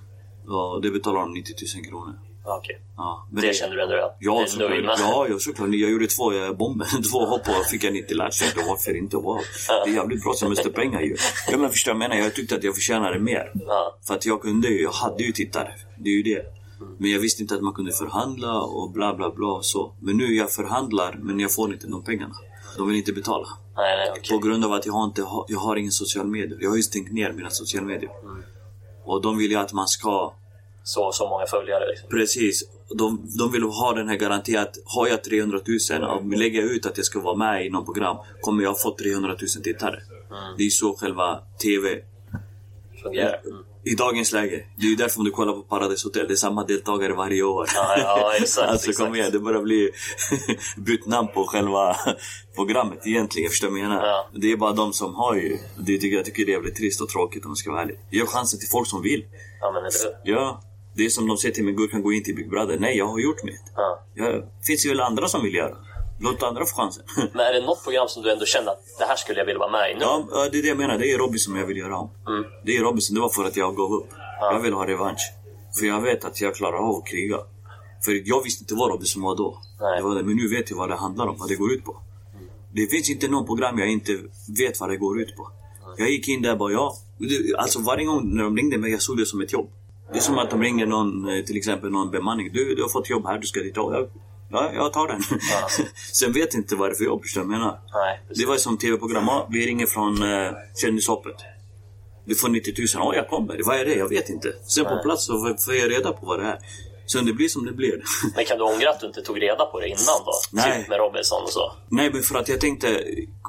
Och 0.56 0.82
det 0.82 0.90
betalade 0.90 1.24
de 1.24 1.32
90 1.34 1.54
000 1.76 1.84
kronor. 1.86 2.14
Ja, 2.44 2.56
Okej. 2.58 2.80
Ja, 2.96 3.28
men 3.32 3.42
Det 3.42 3.54
kände 3.54 3.76
du 3.76 3.82
ändå? 3.82 4.14
Ja, 4.18 4.34
Det 4.38 4.42
är 4.42 4.46
såklart. 4.46 4.70
nöjd 4.70 4.84
med. 4.84 4.96
Ja, 4.98 5.26
ja, 5.30 5.38
såklart. 5.38 5.68
Jag 5.72 5.90
gjorde 5.90 6.06
två 6.06 6.32
eh, 6.32 6.52
bomber, 6.52 6.86
två 7.10 7.26
hopp 7.26 7.48
och 7.48 7.66
fick 7.70 7.84
jag 7.84 7.92
90 7.92 8.16
lax. 8.16 8.56
Jag 8.56 8.64
varför 8.66 8.96
inte? 8.96 9.16
Wow. 9.16 9.38
Det 9.84 9.90
är 9.90 9.94
jävligt 9.94 10.22
bra 10.22 10.34
semesterpengar 10.34 11.00
ju. 11.00 11.16
Ja, 11.50 11.58
men 11.58 11.70
förstår 11.70 11.92
du 11.94 12.00
jag 12.00 12.08
menar? 12.08 12.22
Jag 12.24 12.34
tyckte 12.34 12.54
att 12.56 12.64
jag 12.64 12.74
förtjänade 12.74 13.18
mer. 13.18 13.52
Ja. 13.66 13.96
För 14.06 14.14
att 14.14 14.26
jag 14.26 14.42
kunde 14.42 14.68
ju, 14.68 14.82
jag 14.82 14.92
hade 14.92 15.22
ju 15.22 15.32
tittare. 15.32 15.72
Det 15.98 16.10
är 16.10 16.14
ju 16.14 16.22
det. 16.22 16.42
Men 16.98 17.10
jag 17.10 17.18
visste 17.20 17.42
inte 17.42 17.54
att 17.54 17.62
man 17.62 17.72
kunde 17.74 17.92
förhandla 17.92 18.60
och 18.60 18.90
bla 18.90 19.14
bla 19.14 19.30
bla 19.30 19.48
och 19.48 19.64
så. 19.64 19.94
Men 20.00 20.16
nu 20.16 20.34
jag 20.34 20.50
förhandlar, 20.52 21.18
men 21.22 21.40
jag 21.40 21.54
får 21.54 21.72
inte 21.72 21.86
de 21.86 22.04
pengarna. 22.04 22.34
De 22.76 22.88
vill 22.88 22.96
inte 22.96 23.12
betala. 23.12 23.48
Nej, 23.76 23.96
nej, 23.96 24.10
okej. 24.10 24.38
På 24.38 24.46
grund 24.46 24.64
av 24.64 24.72
att 24.72 24.86
jag 24.86 24.92
har, 24.92 25.04
inte, 25.04 25.24
jag 25.48 25.58
har 25.58 25.76
ingen 25.76 25.92
social 25.92 26.26
medier. 26.26 26.58
Jag 26.60 26.70
har 26.70 26.76
ju 26.76 26.82
stängt 26.82 27.12
ner 27.12 27.32
mina 27.32 27.50
sociala 27.50 27.86
medier. 27.86 28.10
Och 29.04 29.22
de 29.22 29.38
vill 29.38 29.50
ju 29.50 29.56
att 29.56 29.72
man 29.72 29.88
ska 29.88 30.34
Så, 30.90 31.12
så 31.12 31.28
många 31.28 31.46
följare 31.46 31.88
liksom. 31.88 32.08
Precis. 32.08 32.62
De, 32.98 33.28
de 33.38 33.52
vill 33.52 33.62
ha 33.62 33.92
den 33.92 34.08
här 34.08 34.16
garantin 34.16 34.58
att 34.58 34.76
har 34.84 35.06
jag 35.08 35.24
300 35.24 35.60
000 35.90 36.04
och 36.04 36.38
lägger 36.38 36.60
jag 36.60 36.70
ut 36.70 36.86
att 36.86 36.96
jag 36.96 37.06
ska 37.06 37.20
vara 37.20 37.36
med 37.36 37.66
i 37.66 37.70
något 37.70 37.84
program 37.84 38.16
kommer 38.40 38.62
jag 38.62 38.80
få 38.80 38.96
300 38.96 39.28
000 39.28 39.38
tittare. 39.64 40.00
Det 40.58 40.62
är 40.66 40.70
så 40.70 40.96
själva 40.96 41.38
TV 41.62 41.88
Fungerar. 43.02 43.40
Mm. 43.46 43.64
i 43.84 43.94
dagens 43.94 44.32
läge. 44.32 44.64
Det 44.76 44.86
är 44.86 44.90
ju 44.90 44.96
därför 44.96 45.18
om 45.18 45.24
du 45.24 45.30
kollar 45.30 45.52
på 45.52 45.62
Paradise 45.62 46.06
Hotel, 46.06 46.26
det 46.28 46.34
är 46.34 46.36
samma 46.36 46.64
deltagare 46.64 47.12
varje 47.12 47.42
år. 47.42 47.66
Ja, 47.74 47.94
ja, 47.98 48.32
exakt, 48.40 48.68
alltså 48.70 48.92
kom 48.92 49.14
igen, 49.14 49.32
det 49.32 49.38
börjar 49.38 49.62
bli 49.62 49.90
bytt 50.76 51.06
namn 51.06 51.28
på 51.34 51.44
själva 51.44 51.96
programmet 52.54 53.06
egentligen. 53.06 53.50
Förstår 53.50 53.68
du 53.68 53.72
vad 53.72 53.80
jag 53.80 53.88
menar? 53.88 54.06
Ja. 54.06 54.28
Det 54.34 54.52
är 54.52 54.56
bara 54.56 54.72
de 54.72 54.92
som 54.92 55.14
har 55.14 55.34
ju. 55.34 55.58
Det 55.78 55.98
tycker 55.98 56.16
jag 56.16 56.24
tycker 56.24 56.46
det 56.46 56.52
är 56.52 56.54
jävligt 56.54 56.76
trist 56.76 57.00
och 57.00 57.08
tråkigt 57.08 57.44
om 57.44 57.50
jag 57.50 57.58
ska 57.58 57.70
vara 57.70 57.82
ärlig. 57.82 57.98
Ge 58.10 58.26
chansen 58.26 58.60
till 58.60 58.68
folk 58.68 58.88
som 58.88 59.02
vill. 59.02 59.24
Ja, 59.60 59.72
men 59.72 59.84
eller 59.84 60.24
hur? 60.24 60.32
Ja, 60.32 60.62
det 60.94 61.04
är 61.04 61.08
som 61.08 61.26
de 61.28 61.36
säger 61.36 61.54
till 61.54 61.64
mig, 61.64 61.74
Gurkan 61.74 62.02
gå 62.02 62.12
in 62.12 62.22
till 62.24 62.34
Big 62.36 62.50
Brother. 62.50 62.78
Nej, 62.78 62.96
jag 62.96 63.06
har 63.06 63.18
gjort 63.18 63.44
mitt. 63.44 63.62
Ja. 63.76 64.04
Ja, 64.14 64.42
finns 64.66 64.86
ju 64.86 64.88
väl 64.88 65.00
andra 65.00 65.28
som 65.28 65.42
vill 65.42 65.54
göra. 65.54 65.76
Låt 66.22 66.42
andra 66.42 66.66
få 66.66 66.76
chansen. 66.76 67.04
Men 67.32 67.46
är 67.46 67.52
det 67.52 67.66
något 67.66 67.84
program 67.84 68.08
som 68.08 68.22
du 68.22 68.32
ändå 68.32 68.44
kände 68.44 68.70
att 68.70 68.82
det 68.98 69.04
här 69.04 69.16
skulle 69.16 69.38
jag 69.38 69.46
vilja 69.46 69.58
vara 69.58 69.70
med 69.70 69.90
i 69.90 69.94
nu? 69.94 70.00
ja, 70.00 70.26
ja, 70.32 70.48
det 70.52 70.58
är 70.58 70.62
det 70.62 70.68
jag 70.68 70.78
menar. 70.78 70.98
Det 70.98 71.12
är 71.12 71.18
Robinson 71.18 71.56
jag 71.56 71.66
vill 71.66 71.76
göra 71.76 71.96
om. 71.98 72.10
Mm. 72.28 72.44
Det 72.64 72.76
är 72.76 72.80
Robinson, 72.80 73.14
det 73.14 73.20
var 73.20 73.28
för 73.28 73.44
att 73.44 73.56
jag 73.56 73.76
gav 73.76 73.92
upp. 73.92 74.08
Jag 74.40 74.60
vill 74.60 74.72
ha 74.72 74.86
revansch. 74.86 75.32
För 75.78 75.86
jag 75.86 76.00
vet 76.00 76.24
att 76.24 76.40
jag 76.40 76.54
klarar 76.54 76.76
av 76.78 76.96
att 76.96 77.06
kriga. 77.06 77.36
För 78.04 78.22
jag 78.28 78.42
visste 78.44 78.62
inte 78.64 78.74
vad 78.74 78.90
Robinson 78.90 79.22
var 79.22 79.36
då. 79.36 79.58
Det 79.96 80.02
var 80.02 80.14
det. 80.14 80.22
Men 80.22 80.36
nu 80.36 80.48
vet 80.48 80.70
jag 80.70 80.76
vad 80.76 80.88
det 80.88 80.96
handlar 80.96 81.26
om, 81.26 81.36
vad 81.38 81.48
det 81.48 81.56
går 81.56 81.72
ut 81.72 81.84
på. 81.84 81.96
Det 82.72 82.86
finns 82.86 83.10
inte 83.10 83.28
någon 83.28 83.46
program 83.46 83.78
jag 83.78 83.88
inte 83.90 84.12
vet 84.58 84.80
vad 84.80 84.90
det 84.90 84.96
går 84.96 85.20
ut 85.20 85.36
på. 85.36 85.50
Jag 85.96 86.10
gick 86.10 86.28
in 86.28 86.42
där 86.42 86.52
och 86.52 86.58
bara, 86.58 86.72
ja. 86.72 86.96
Det- 87.18 87.56
Alltså 87.58 87.78
varje 87.82 88.04
gång 88.04 88.34
när 88.36 88.42
de 88.44 88.56
ringde 88.56 88.78
mig, 88.78 88.90
jag 88.90 89.02
såg 89.02 89.16
det 89.16 89.26
som 89.26 89.40
ett 89.40 89.52
jobb. 89.52 89.70
Det 90.12 90.18
är 90.18 90.22
som 90.22 90.38
att 90.38 90.50
de 90.50 90.62
ringer 90.62 90.86
någon, 90.86 91.28
eh, 91.28 91.44
till 91.44 91.56
exempel 91.56 91.90
någon 91.90 92.10
bemanning. 92.10 92.50
Du, 92.52 92.74
du 92.74 92.82
har 92.82 92.88
fått 92.88 93.10
jobb 93.10 93.26
här, 93.26 93.38
du 93.38 93.46
ska 93.46 93.60
dit. 93.60 93.72
Ja, 93.76 93.92
jag, 93.94 94.08
ja, 94.50 94.70
jag 94.74 94.92
tar 94.92 95.08
den. 95.08 95.22
Sen 96.12 96.32
vet 96.32 96.54
inte 96.54 96.76
vad 96.76 96.88
det 96.88 96.92
är 96.92 96.96
för 96.96 97.04
jobb, 97.04 97.22
förstår 97.22 97.42
jag 97.42 97.48
menar? 97.50 97.80
Nej, 97.94 98.20
precis. 98.28 98.44
Det 98.44 98.48
var 98.50 98.56
som 98.56 98.78
tv-program. 98.78 99.24
Ja, 99.26 99.48
vi 99.50 99.66
ringer 99.66 99.86
från 99.86 100.22
eh, 100.22 100.50
Kändishoppet. 100.82 101.36
Du 102.24 102.34
får 102.34 102.48
90 102.48 102.74
000. 102.78 102.86
Ja, 102.94 103.14
jag 103.14 103.28
kommer. 103.28 103.60
Vad 103.64 103.76
är 103.76 103.84
det? 103.84 103.94
Jag 103.94 104.08
vet 104.08 104.28
inte. 104.28 104.52
Sen 104.68 104.84
på 104.84 105.00
plats 105.02 105.24
så 105.26 105.56
får- 105.66 105.74
jag 105.74 105.90
reda 105.90 106.12
på 106.12 106.26
vad 106.26 106.38
det 106.40 106.46
är. 106.46 106.58
Sen 107.06 107.26
det 107.26 107.32
blir 107.32 107.48
som 107.48 107.66
det 107.66 107.72
blir. 107.72 108.02
Men 108.36 108.44
kan 108.44 108.58
du 108.58 108.64
ångra 108.64 108.90
att 108.90 109.00
du 109.00 109.06
inte 109.06 109.22
tog 109.22 109.42
reda 109.42 109.64
på 109.64 109.80
det 109.80 109.88
innan 109.88 110.20
då? 110.26 110.32
Nej. 110.52 110.78
Typ 110.80 110.88
med 110.88 110.98
Robinson 110.98 111.42
och 111.42 111.50
så? 111.50 111.72
Nej, 111.88 112.10
men 112.12 112.22
för 112.22 112.38
att 112.38 112.48
jag 112.48 112.60
tänkte, 112.60 113.04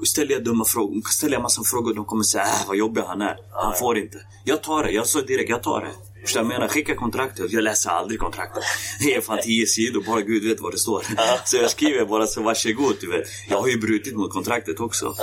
ställer 0.05 0.31
jag 0.33 0.43
dumma 0.43 0.65
frågor, 0.65 1.01
ställer 1.09 1.33
jag 1.33 1.41
massa 1.41 1.61
frågor, 1.63 1.93
de 1.93 2.05
kommer 2.05 2.23
säga 2.23 2.43
äh, 2.43 2.67
vad 2.67 2.77
jobbig 2.77 3.01
han 3.01 3.21
är. 3.21 3.37
Han 3.51 3.73
får 3.75 3.97
inte. 3.97 4.17
Jag 4.45 4.63
tar 4.63 4.83
det. 4.83 4.91
Jag 4.91 5.07
sa 5.07 5.21
direkt, 5.21 5.49
jag 5.49 5.63
tar 5.63 5.81
det. 5.81 5.91
Förstår 6.21 6.39
du 6.39 6.45
vad 6.45 6.53
jag 6.53 6.59
menar? 6.59 6.73
Skicka 6.73 6.95
kontraktet. 6.95 7.51
Jag 7.51 7.63
läser 7.63 7.89
aldrig 7.89 8.19
kontraktet. 8.19 8.63
Det 8.99 9.15
är 9.15 9.21
fan 9.21 9.39
tio 9.43 9.65
sidor, 9.65 10.03
bara 10.07 10.21
Gud 10.21 10.43
vet 10.43 10.61
vad 10.61 10.73
det 10.73 10.77
står. 10.77 11.03
Så 11.45 11.57
jag 11.57 11.69
skriver 11.69 12.05
bara 12.05 12.27
så 12.27 12.41
varsågod, 12.43 12.95
du 13.01 13.07
vet. 13.11 13.27
Jag 13.49 13.57
har 13.57 13.67
ju 13.67 13.77
brutit 13.77 14.15
mot 14.15 14.33
kontraktet 14.33 14.79
också. 14.79 15.13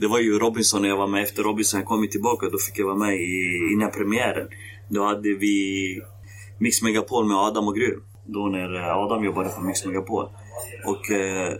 Det 0.00 0.06
var 0.06 0.18
ju 0.18 0.38
Robinson 0.38 0.82
när 0.82 0.88
jag 0.88 0.96
var 0.96 1.06
med. 1.06 1.22
Efter 1.22 1.42
Robinson 1.42 1.84
kom 1.84 2.08
tillbaka, 2.08 2.48
då 2.48 2.58
fick 2.58 2.78
jag 2.78 2.86
vara 2.86 2.96
med 2.96 3.14
i, 3.14 3.70
innan 3.72 3.90
premiären. 3.90 4.48
Då 4.88 5.04
hade 5.04 5.34
vi 5.34 6.00
Mix 6.58 6.82
Megapol 6.82 7.26
med 7.26 7.36
Adam 7.36 7.68
och 7.68 7.76
Gry. 7.76 7.94
Då 8.26 8.46
när 8.46 8.74
eh, 8.74 8.96
Adam 8.96 9.24
jobbade 9.24 9.48
på 9.48 9.60
Mix 9.60 9.84
Megapol. 9.84 10.28
Och 10.86 11.10
eh, 11.10 11.52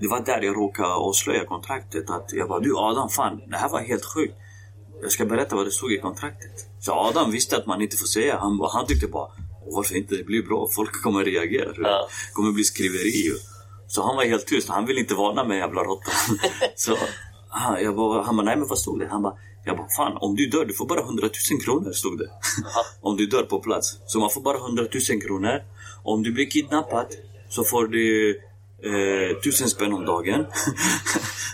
det 0.00 0.08
var 0.08 0.24
där 0.24 0.42
jag 0.42 0.56
råkade 0.56 0.88
avslöja 0.88 1.44
kontraktet. 1.44 2.10
Att 2.10 2.32
jag 2.32 2.48
bara, 2.48 2.60
du 2.60 2.76
Adam, 2.76 3.08
fan, 3.08 3.40
det 3.46 3.56
här 3.56 3.68
var 3.68 3.80
helt 3.80 4.04
sjukt. 4.04 4.34
Jag 5.02 5.12
ska 5.12 5.24
berätta 5.24 5.56
vad 5.56 5.66
det 5.66 5.70
stod 5.70 5.92
i 5.92 5.98
kontraktet. 5.98 6.69
Så 6.80 6.92
Adam 6.92 7.30
visste 7.30 7.56
att 7.56 7.66
man 7.66 7.82
inte 7.82 7.96
får 7.96 8.06
säga. 8.06 8.38
Han, 8.38 8.60
han 8.72 8.86
tyckte 8.86 9.06
bara, 9.06 9.28
varför 9.66 9.96
inte? 9.96 10.16
Det 10.16 10.24
blir 10.24 10.42
bra. 10.42 10.68
Folk 10.74 11.02
kommer 11.02 11.24
reagera. 11.24 11.72
Ja. 11.76 12.08
Det 12.28 12.32
kommer 12.32 12.52
bli 12.52 12.64
skriveri. 12.64 13.32
Så 13.88 14.02
han 14.02 14.16
var 14.16 14.24
helt 14.24 14.46
tyst. 14.46 14.68
Han 14.68 14.86
ville 14.86 15.00
inte 15.00 15.14
varna 15.14 15.44
mig, 15.44 15.58
jävla 15.58 15.82
råtta. 15.82 16.10
Så 16.76 16.96
han, 17.48 17.82
jag 17.82 17.96
bara, 17.96 18.22
han 18.22 18.36
bara, 18.36 18.44
nej 18.44 18.56
men 18.56 18.68
vad 18.68 18.78
stod 18.78 18.98
det? 18.98 19.08
Han 19.10 19.22
bara, 19.22 19.34
jag 19.64 19.76
bara, 19.76 19.88
fan 19.96 20.16
om 20.20 20.36
du 20.36 20.46
dör, 20.46 20.64
du 20.64 20.74
får 20.74 20.86
bara 20.86 21.00
100 21.00 21.28
000 21.52 21.60
kronor, 21.60 21.92
stod 21.92 22.18
det. 22.18 22.30
om 23.00 23.16
du 23.16 23.26
dör 23.26 23.42
på 23.42 23.60
plats. 23.60 23.98
Så 24.06 24.20
man 24.20 24.30
får 24.30 24.40
bara 24.40 24.56
100 24.56 24.86
000 25.10 25.22
kronor. 25.22 25.62
Om 26.02 26.22
du 26.22 26.32
blir 26.32 26.50
kidnappad 26.50 27.06
så 27.48 27.64
får 27.64 27.86
du 27.86 28.40
Eh, 28.82 29.36
tusen 29.40 29.68
spänn 29.68 29.92
om 29.92 30.04
dagen. 30.04 30.46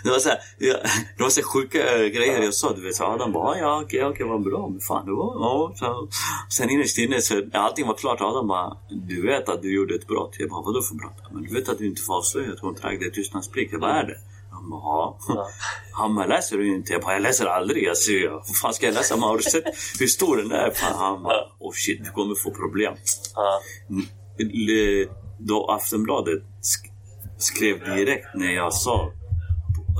det 0.03 0.09
var 0.09 0.19
så 0.19 0.29
här, 0.29 0.37
ja, 0.57 0.75
det 1.17 1.23
var 1.23 1.29
så 1.29 1.41
sjuka 1.43 1.95
eh, 1.95 2.07
grejer 2.07 2.41
jag 2.43 2.53
sa. 2.53 2.73
Du 2.75 2.81
vet, 2.81 2.95
så 2.95 3.03
Adam 3.05 3.31
bara, 3.31 3.59
ja 3.59 3.81
okej, 3.83 4.05
okej, 4.05 4.25
vad 4.25 4.43
bra. 4.43 4.67
Men 4.67 4.79
fan, 4.79 5.05
det 5.05 5.11
var, 5.11 5.35
ja. 5.35 5.73
Så, 5.75 6.07
sen 6.49 6.69
innerst 6.69 6.97
inne, 6.97 7.21
så, 7.21 7.35
när 7.35 7.59
allting 7.59 7.87
var 7.87 7.93
klart, 7.95 8.21
Adam 8.21 8.47
bara, 8.47 8.77
du 9.07 9.21
vet 9.27 9.49
att 9.49 9.61
du 9.61 9.75
gjorde 9.75 9.95
ett 9.95 10.07
brott. 10.07 10.35
Jag 10.39 10.49
bara, 10.49 10.61
vadå 10.61 10.81
för 10.81 10.95
brott? 10.95 11.17
Men 11.31 11.43
du 11.43 11.53
vet 11.53 11.69
att 11.69 11.77
du 11.77 11.87
inte 11.87 12.01
får 12.01 12.13
avslöja 12.17 12.53
ett 12.53 12.61
kontrakt, 12.61 12.99
det 12.99 13.05
är 13.05 13.09
tystnadsplikt. 13.11 13.71
Jag 13.71 13.81
bara, 13.81 13.93
är 14.01 14.03
det? 14.07 14.17
Han 14.51 14.69
bara, 14.69 14.81
ja. 14.83 15.17
Han 15.91 16.15
bara, 16.15 16.25
läser 16.25 16.57
du 16.57 16.75
inte? 16.75 16.93
Jag 16.93 17.01
bara, 17.01 17.13
jag 17.13 17.21
läser 17.21 17.45
aldrig. 17.45 17.83
Jag 17.83 17.97
säger, 17.97 18.29
vad 18.29 18.55
fan 18.61 18.73
ska 18.73 18.85
jag 18.85 18.95
läsa? 18.95 19.17
Man, 19.17 19.29
har 19.29 19.37
du 19.37 19.43
sett 19.43 19.63
hur 19.99 20.07
stor 20.07 20.37
den 20.37 20.51
är? 20.51 20.73
Han 20.95 21.23
bara, 21.23 21.41
oh 21.59 21.71
shit, 21.73 22.05
du 22.05 22.11
kommer 22.11 22.35
få 22.35 22.51
problem. 22.51 22.93
Ja. 23.35 23.61
Då 25.39 25.65
Aftonbladet 25.71 26.43
sk- 26.43 26.91
skrev 27.37 27.95
direkt 27.95 28.25
när 28.35 28.51
jag 28.51 28.73
sa 28.73 29.11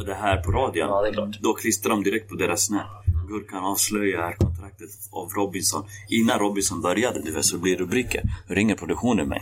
det 0.04 0.14
här 0.14 0.38
på 0.38 0.52
radion. 0.52 0.88
Ja, 0.88 1.02
det 1.02 1.10
är 1.10 1.14
klart. 1.14 1.40
Då 1.42 1.54
klistrade 1.54 1.96
de 1.96 2.04
direkt 2.04 2.30
på 2.30 2.36
deras 2.36 2.66
snap. 2.66 3.06
Gurkan 3.30 3.64
avslöjar 3.64 4.34
kontraktet 4.34 4.90
av 5.12 5.30
Robinson. 5.30 5.86
Innan 6.10 6.40
Robinson 6.40 6.82
började, 6.82 7.22
du 7.22 7.32
vet, 7.32 7.46
så 7.46 7.58
blir 7.58 7.78
rubriker. 7.78 8.22
Ringer 8.48 8.76
produktionen 8.76 9.28
mig. 9.30 9.42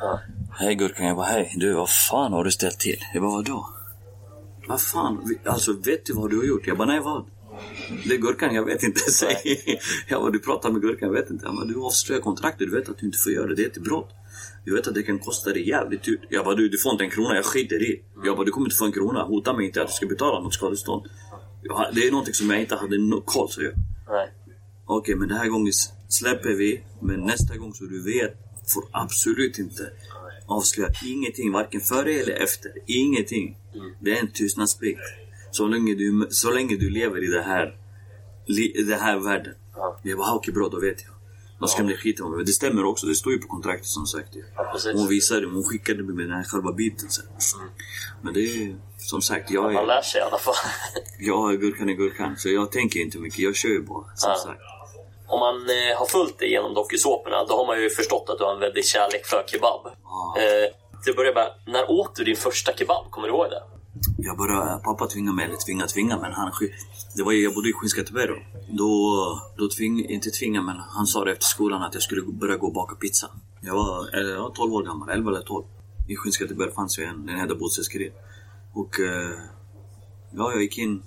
Ja. 0.00 0.20
Hej 0.58 0.74
Gurkan, 0.74 1.06
jag 1.06 1.16
bara 1.16 1.26
hej. 1.26 1.54
Du, 1.56 1.72
vad 1.72 1.90
fan 1.90 2.32
har 2.32 2.44
du 2.44 2.50
ställt 2.50 2.78
till? 2.78 2.98
Jag 3.14 3.22
bara 3.22 3.32
vadå? 3.32 3.68
Vad 4.68 4.80
fan? 4.80 5.36
Alltså 5.44 5.72
vet 5.72 6.06
du 6.06 6.12
vad 6.12 6.30
du 6.30 6.38
har 6.38 6.44
gjort? 6.44 6.66
Jag 6.66 6.78
bara 6.78 6.88
nej 6.88 7.00
vad? 7.00 7.24
Det 8.08 8.14
är 8.14 8.18
Gurkan, 8.18 8.54
jag 8.54 8.64
vet 8.64 8.82
inte. 8.82 9.00
Säg. 9.10 9.78
Jag 10.08 10.20
bara 10.20 10.30
du 10.30 10.38
pratar 10.38 10.70
med 10.70 10.82
Gurkan, 10.82 11.08
jag 11.08 11.20
vet 11.20 11.30
inte. 11.30 11.46
Han 11.46 11.56
bara 11.56 11.64
du 11.64 11.80
avslöjar 11.80 12.22
kontraktet, 12.22 12.70
du 12.70 12.78
vet 12.78 12.88
att 12.88 12.98
du 12.98 13.06
inte 13.06 13.18
får 13.18 13.32
göra 13.32 13.46
det. 13.46 13.54
Det 13.54 13.62
är 13.62 13.66
ett 13.66 13.82
brott. 13.82 14.10
Du 14.64 14.74
vet 14.74 14.86
att 14.86 14.94
det 14.94 15.02
kan 15.02 15.18
kosta 15.18 15.50
dig 15.50 15.68
jävligt 15.68 16.02
dyrt. 16.02 16.20
Jag 16.28 16.44
bara 16.44 16.54
du, 16.54 16.68
du 16.68 16.78
får 16.78 16.92
inte 16.92 17.04
en 17.04 17.10
krona, 17.10 17.34
jag 17.34 17.44
skiter 17.44 17.82
i. 17.82 18.02
Jag 18.24 18.36
bara 18.36 18.44
du 18.44 18.50
kommer 18.50 18.66
inte 18.66 18.76
få 18.76 18.84
en 18.84 18.92
krona. 18.92 19.22
Hota 19.22 19.52
mig 19.52 19.66
inte 19.66 19.82
att 19.82 19.88
du 19.88 19.92
ska 19.92 20.06
betala 20.06 20.40
något 20.40 20.54
skadestånd. 20.54 21.06
Jag 21.62 21.94
Det 21.94 22.00
är 22.00 22.10
någonting 22.10 22.34
som 22.34 22.50
jag 22.50 22.60
inte 22.60 22.76
hade 22.76 22.98
no 22.98 23.20
koll 23.20 23.48
så 23.48 23.62
jag. 23.62 23.72
Nej. 24.08 24.28
Okej, 24.86 25.14
men 25.14 25.28
den 25.28 25.38
här 25.38 25.48
gången 25.48 25.72
släpper 26.08 26.50
vi. 26.50 26.80
Men 27.00 27.20
nästa 27.20 27.56
gång 27.56 27.74
så 27.74 27.84
du 27.84 28.02
vet, 28.02 28.34
får 28.74 28.84
absolut 28.90 29.58
inte 29.58 29.92
avslöja 30.46 30.90
ingenting, 31.04 31.52
varken 31.52 31.80
före 31.80 32.12
eller 32.12 32.32
efter. 32.32 32.72
Ingenting. 32.86 33.56
Det 34.00 34.18
är 34.18 34.20
en 34.20 34.32
tystnadsplikt. 34.32 35.00
Så 35.50 35.66
länge 35.66 35.94
du, 35.94 36.26
så 36.30 36.50
länge 36.50 36.76
du 36.76 36.90
lever 36.90 37.24
i 37.24 37.26
det 37.26 37.42
här, 37.42 37.76
li, 38.46 38.72
i 38.80 38.82
den 38.82 39.00
här 39.00 39.18
världen. 39.18 39.54
Ja. 39.74 40.00
Jag 40.02 40.18
bara, 40.18 40.34
okej 40.34 40.54
bra, 40.54 40.68
då 40.68 40.80
vet 40.80 41.02
jag. 41.02 41.09
Då 41.60 41.66
ska 41.66 41.82
bli 41.82 41.96
skit 41.96 42.20
om 42.20 42.38
det. 42.38 42.44
Det 42.44 42.52
stämmer 42.52 42.84
också, 42.84 43.06
det 43.06 43.14
står 43.14 43.32
ju 43.32 43.38
på 43.38 43.48
kontraktet 43.48 43.86
som 43.86 44.06
sagt. 44.06 44.28
Ja. 44.56 44.74
Hon 44.94 45.08
visade, 45.08 45.46
hon 45.46 45.64
skickade 45.64 46.02
mig 46.02 46.14
med 46.14 46.24
den 46.24 46.36
här 46.36 46.44
själva 46.44 46.72
biten 46.72 47.10
sen. 47.10 47.24
Men 48.22 48.34
det 48.34 48.40
är 48.40 48.76
som 48.98 49.22
sagt, 49.22 49.50
jag 49.50 49.62
Man 49.72 49.76
är, 49.76 49.86
lär 49.86 50.02
sig 50.02 50.20
i 50.20 50.24
alla 50.24 50.38
fall. 50.38 50.54
jag 51.18 51.52
är 51.52 51.56
gurkan 51.56 51.88
i 51.88 51.94
gurkan. 51.94 52.36
Så 52.36 52.48
jag 52.48 52.72
tänker 52.72 53.00
inte 53.00 53.18
mycket, 53.18 53.38
jag 53.38 53.56
kör 53.56 53.68
ju 53.68 53.82
bara. 53.82 54.04
Som 54.16 54.30
Ja. 54.30 54.36
sagt. 54.36 54.60
Om 55.28 55.40
man 55.40 55.56
eh, 55.56 55.98
har 55.98 56.06
följt 56.06 56.38
dig 56.38 56.50
genom 56.50 56.74
dokusåporna, 56.74 57.44
då 57.44 57.56
har 57.56 57.66
man 57.66 57.82
ju 57.82 57.90
förstått 57.90 58.24
att 58.28 58.38
du 58.38 58.44
har 58.44 58.54
en 58.54 58.60
väldig 58.60 58.84
kärlek 58.84 59.26
för 59.26 59.44
kebab. 59.46 59.80
Ja. 60.04 60.34
Eh, 60.38 60.68
till 61.02 61.10
att 61.10 61.16
börja 61.16 61.34
med, 61.34 61.48
när 61.66 61.90
åt 61.90 62.14
du 62.16 62.24
din 62.24 62.36
första 62.36 62.72
kebab? 62.76 63.10
Kommer 63.10 63.28
du 63.28 63.34
ihåg 63.34 63.46
det? 63.50 63.62
Jag 64.22 64.36
bara, 64.36 64.78
pappa 64.78 65.06
tvingade 65.06 65.36
mig, 65.36 65.44
eller 65.44 65.56
tvinga 65.56 65.86
tvinga 65.86 66.18
men 66.18 66.32
han 66.32 66.52
Det 67.16 67.22
var 67.22 67.32
jag 67.32 67.54
bodde 67.54 67.68
i 67.68 67.72
Skinnskatteberg 67.72 68.26
då. 68.26 68.36
Då, 68.68 69.42
då 69.56 69.68
tving, 69.68 70.04
inte 70.04 70.30
tvinga 70.30 70.62
men 70.62 70.76
han 70.76 71.06
sa 71.06 71.24
det 71.24 71.32
efter 71.32 71.44
skolan 71.44 71.82
att 71.82 71.94
jag 71.94 72.02
skulle 72.02 72.22
börja 72.22 72.56
gå 72.56 72.66
och 72.66 72.72
baka 72.74 72.94
pizza. 72.94 73.30
Jag 73.60 73.74
var, 73.74 74.14
eller, 74.14 74.30
jag 74.30 74.42
var 74.42 74.50
12 74.50 74.74
år 74.74 74.82
gammal, 74.82 75.08
11 75.08 75.30
eller 75.30 75.42
12. 75.42 75.64
I 76.08 76.16
Skinnskatteberg 76.16 76.72
fanns 76.72 76.98
ju 76.98 77.04
en, 77.04 77.26
den 77.26 77.36
hette 77.36 77.54
Bostadskurir. 77.54 78.12
Och 78.74 79.00
eh, 79.00 79.30
ja, 80.30 80.52
jag 80.52 80.62
gick 80.62 80.78
in, 80.78 81.02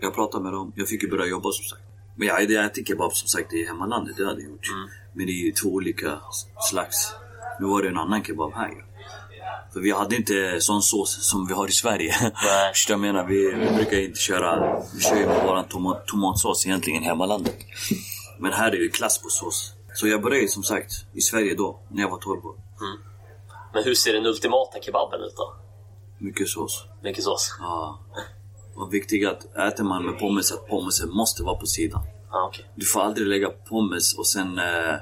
jag 0.00 0.14
pratade 0.14 0.44
med 0.44 0.52
dem, 0.52 0.72
jag 0.76 0.88
fick 0.88 1.02
ju 1.02 1.10
börja 1.10 1.26
jobba 1.26 1.52
som 1.52 1.64
sagt. 1.64 1.82
Men 2.16 2.28
jag 2.28 2.34
hade 2.34 2.60
ätit 2.60 2.88
kebab 2.88 3.12
som 3.12 3.28
sagt 3.28 3.52
i 3.52 3.64
hemmalandet, 3.64 4.16
det 4.16 4.26
hade 4.26 4.40
jag 4.40 4.50
gjort. 4.50 4.66
Men 5.12 5.26
det 5.26 5.32
är 5.32 5.44
ju 5.44 5.52
två 5.52 5.68
olika 5.68 6.20
slags. 6.70 7.14
Nu 7.60 7.66
var 7.66 7.82
det 7.82 7.88
en 7.88 7.98
annan 7.98 8.24
kebab 8.24 8.52
här 8.54 8.68
ju. 8.68 8.93
För 9.74 9.80
vi 9.80 9.90
hade 9.90 10.16
inte 10.16 10.60
sån 10.60 10.82
sås 10.82 11.30
som 11.30 11.46
vi 11.46 11.54
har 11.54 11.68
i 11.68 11.72
Sverige. 11.72 12.12
Förstår 12.72 12.94
jag 12.94 13.00
menar? 13.00 13.24
Vi, 13.24 13.54
vi 13.54 13.76
brukar 13.76 13.98
inte 13.98 14.20
köra... 14.20 14.82
Vi 14.94 15.00
kör 15.00 15.16
ju 15.16 15.26
med 15.26 15.46
våran 15.46 15.64
toma, 15.64 15.94
tomatsås 15.94 16.66
egentligen 16.66 17.02
hemmalandet. 17.02 17.56
Men 18.38 18.52
här 18.52 18.66
är 18.66 18.70
det 18.70 18.82
ju 18.82 18.90
klass 18.90 19.18
på 19.18 19.28
sås. 19.28 19.72
Så 19.94 20.08
jag 20.08 20.22
började 20.22 20.48
som 20.48 20.62
sagt 20.62 20.92
i 21.14 21.20
Sverige 21.20 21.54
då, 21.54 21.80
när 21.90 22.02
jag 22.02 22.10
var 22.10 22.18
12 22.18 22.46
år. 22.46 22.54
Men 23.74 23.84
hur 23.84 23.94
ser 23.94 24.12
den 24.12 24.26
ultimata 24.26 24.80
kebaben 24.80 25.20
ut 25.20 25.36
då? 25.36 25.54
Mycket 26.18 26.48
sås. 26.48 26.84
Mycket 27.02 27.24
sås? 27.24 27.56
Ja. 27.60 27.98
Och 28.76 28.94
viktigt 28.94 29.28
att 29.28 29.56
äter 29.56 29.84
man 29.84 30.04
med 30.04 30.18
pommes, 30.18 30.52
att 30.52 30.68
pommesen 30.68 31.10
måste 31.10 31.42
vara 31.42 31.56
på 31.56 31.66
sidan. 31.66 32.02
Ja, 32.30 32.46
okej. 32.48 32.70
Du 32.74 32.86
får 32.86 33.00
aldrig 33.00 33.26
lägga 33.26 33.48
pommes 33.48 34.18
och 34.18 34.26
sen 34.26 34.58
eh, 34.58 34.94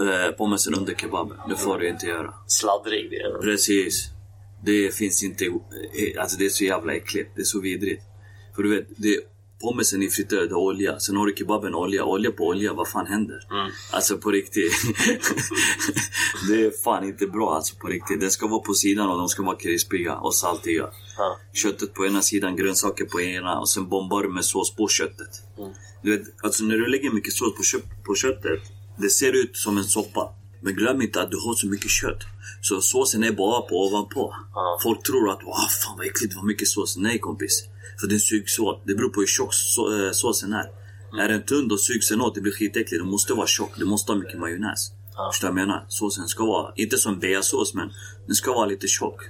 eh, 0.00 0.30
pommesen 0.36 0.74
under 0.74 0.94
kebaben. 0.94 1.36
Det 1.48 1.56
får 1.56 1.78
du 1.78 1.88
inte 1.88 2.06
göra. 2.06 2.34
Sladdrig 2.46 3.08
blir 3.08 3.32
den. 3.32 3.40
Precis. 3.42 4.04
Det 4.64 4.94
finns 4.94 5.22
inte... 5.22 5.44
eh, 5.44 6.20
Alltså 6.20 6.38
det 6.38 6.44
är 6.46 6.50
så 6.50 6.64
jävla 6.64 6.92
äckligt. 6.94 7.30
Det 7.34 7.40
är 7.40 7.44
så 7.44 7.60
vidrigt. 7.60 8.02
För 8.56 8.62
du 8.62 8.68
vet, 8.76 8.86
det, 8.96 9.20
pommesen 9.62 10.02
är 10.02 10.08
friterad 10.08 10.52
av 10.52 10.58
olja. 10.58 10.98
Sen 11.00 11.16
har 11.16 11.26
du 11.26 11.34
kebaben 11.36 11.74
olja. 11.74 12.04
Olja 12.04 12.30
på 12.32 12.46
olja, 12.46 12.72
vad 12.72 12.88
fan 12.88 13.06
händer? 13.06 13.46
Mm. 13.50 13.70
Alltså 13.92 14.18
på 14.18 14.30
riktigt. 14.30 14.72
det 16.48 16.66
är 16.66 16.82
fan 16.84 17.04
inte 17.04 17.26
bra 17.26 17.54
alltså 17.54 17.76
på 17.76 17.86
riktigt. 17.86 18.20
Den 18.20 18.30
ska 18.30 18.46
vara 18.46 18.60
på 18.60 18.74
sidan 18.74 19.08
och 19.10 19.18
de 19.18 19.28
ska 19.28 19.42
vara 19.42 19.56
krispiga 19.56 20.14
och 20.16 20.34
saltiga. 20.34 20.88
Ja. 21.18 21.38
Köttet 21.54 21.94
på 21.94 22.06
ena 22.06 22.22
sidan, 22.22 22.56
grönsaker 22.56 23.04
på 23.04 23.20
ena 23.20 23.58
och 23.60 23.68
sen 23.68 23.88
bombar 23.88 24.22
du 24.22 24.28
med 24.28 24.44
sås 24.44 24.76
på 24.76 24.88
köttet. 24.88 25.42
Mm. 25.58 25.70
Du 26.02 26.16
vet, 26.16 26.44
alltså 26.44 26.64
när 26.64 26.74
du 26.78 26.86
lägger 26.86 27.10
mycket 27.10 27.32
sås 27.32 27.54
på, 27.56 27.62
kö- 27.62 27.88
på 28.06 28.14
köttet, 28.14 28.60
det 28.98 29.10
ser 29.10 29.32
ut 29.32 29.56
som 29.56 29.78
en 29.78 29.84
soppa. 29.84 30.34
Men 30.60 30.74
glöm 30.74 31.02
inte 31.02 31.22
att 31.22 31.30
du 31.30 31.36
har 31.36 31.54
så 31.54 31.66
mycket 31.66 31.90
kött. 31.90 32.22
Så 32.60 32.80
såsen 32.80 33.24
är 33.24 33.32
bara 33.32 33.60
på 33.60 33.86
ovanpå. 33.86 34.34
Ja. 34.54 34.78
Folk 34.82 35.02
tror 35.02 35.30
att 35.30 35.42
wow, 35.42 35.68
fan 35.84 35.96
vad 35.96 36.06
äckligt, 36.06 36.34
vad 36.36 36.44
mycket 36.44 36.68
sås. 36.68 36.96
Nej 36.96 37.18
kompis. 37.18 37.64
För 38.00 38.06
den 38.06 38.20
sugs 38.20 38.58
åt. 38.58 38.82
Det 38.86 38.94
beror 38.94 39.08
på 39.08 39.20
hur 39.20 39.26
tjock 39.26 39.54
så, 39.54 40.06
äh, 40.06 40.12
såsen 40.12 40.52
är. 40.52 40.70
Är 41.20 41.28
den 41.28 41.42
tunn 41.42 41.68
då 41.68 41.76
sugs 41.76 42.08
den 42.08 42.20
åt, 42.20 42.34
det 42.34 42.40
blir 42.40 42.52
skitäckligt. 42.52 43.02
Den 43.02 43.10
måste 43.10 43.34
vara 43.34 43.46
tjock, 43.46 43.72
det 43.78 43.84
måste 43.84 44.12
ha 44.12 44.18
mycket 44.18 44.38
majonnäs. 44.38 44.92
Ja. 45.14 45.30
Förstår 45.32 45.48
du 45.48 45.54
vad 45.54 45.60
jag 45.60 45.66
menar? 45.66 45.86
Såsen 45.88 46.28
ska 46.28 46.44
vara, 46.44 46.72
inte 46.76 46.98
som 46.98 47.18
beasås 47.18 47.74
men 47.74 47.92
den 48.26 48.36
ska 48.36 48.52
vara 48.52 48.66
lite 48.66 48.86
tjock. 48.88 49.20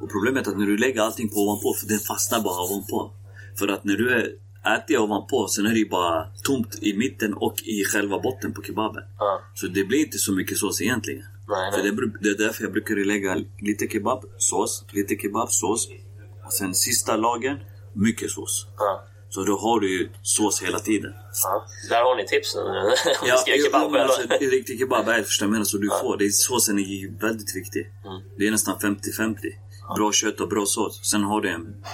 Och 0.00 0.10
problemet 0.10 0.46
är 0.46 0.50
att 0.50 0.58
när 0.58 0.66
du 0.66 0.76
lägger 0.76 1.02
allting 1.02 1.28
på 1.28 1.36
ovanpå, 1.36 1.74
för 1.80 1.86
den 1.86 1.98
fastnar 1.98 2.40
bara 2.40 2.62
ovanpå. 2.62 3.12
För 3.58 3.68
att 3.68 3.84
när 3.84 3.96
du 3.96 4.10
är, 4.10 4.28
äter 4.76 4.98
ovanpå, 4.98 5.48
sen 5.48 5.66
är 5.66 5.70
det 5.70 5.78
ju 5.78 5.88
bara 5.88 6.26
tomt 6.42 6.78
i 6.82 6.96
mitten 6.96 7.34
och 7.34 7.62
i 7.62 7.84
själva 7.84 8.18
botten 8.18 8.52
på 8.52 8.62
kebaben. 8.62 9.02
Ja. 9.18 9.40
Så 9.54 9.66
det 9.66 9.84
blir 9.84 9.98
inte 9.98 10.18
så 10.18 10.32
mycket 10.32 10.58
sås 10.58 10.80
egentligen. 10.80 11.24
Nej, 11.48 11.72
För 11.72 11.82
nej. 11.82 11.90
det, 11.90 11.96
bru- 11.96 12.18
det 12.20 12.28
är 12.28 12.46
därför 12.46 12.62
jag 12.64 12.72
brukar 12.72 12.94
lägga 12.96 13.36
lite 13.60 13.88
kebabsås, 13.88 14.84
lite 14.92 15.16
kebabsås. 15.16 15.88
Och 16.46 16.52
sen 16.52 16.74
sista 16.74 17.16
lagen, 17.16 17.56
mycket 17.94 18.30
sås. 18.30 18.66
Ja. 18.78 19.04
Så 19.30 19.44
då 19.44 19.58
har 19.58 19.80
du 19.80 19.98
ju 19.98 20.08
sås 20.22 20.62
hela 20.62 20.78
tiden. 20.78 21.12
Ja. 21.44 21.66
Där 21.88 22.02
har 22.04 22.16
ni 22.16 22.26
tips 22.26 22.54
nu. 22.54 22.60
Om 23.20 23.28
du 23.30 23.36
ska 23.36 23.50
göra 23.56 23.64
kebab. 23.64 23.94
alltså, 23.94 24.22
eller? 24.22 24.44
en 24.44 24.50
riktig 24.50 24.78
kebab 24.78 25.08
är 25.08 25.22
första 25.22 25.46
menar 25.46 25.64
så 25.64 25.78
du 25.78 25.88
får. 25.88 26.16
Det, 26.18 26.32
såsen 26.32 26.78
är 26.78 26.82
ju 26.82 27.16
väldigt 27.20 27.56
viktig. 27.56 27.80
Mm. 27.80 28.22
Det 28.38 28.46
är 28.46 28.50
nästan 28.50 28.78
50-50. 28.78 29.36
Bra 29.96 30.12
kött 30.12 30.40
och 30.40 30.48
bra 30.48 30.66
sås. 30.66 31.10
Sen 31.10 31.22
har 31.22 31.40
du 31.40 31.48
en... 31.48 31.84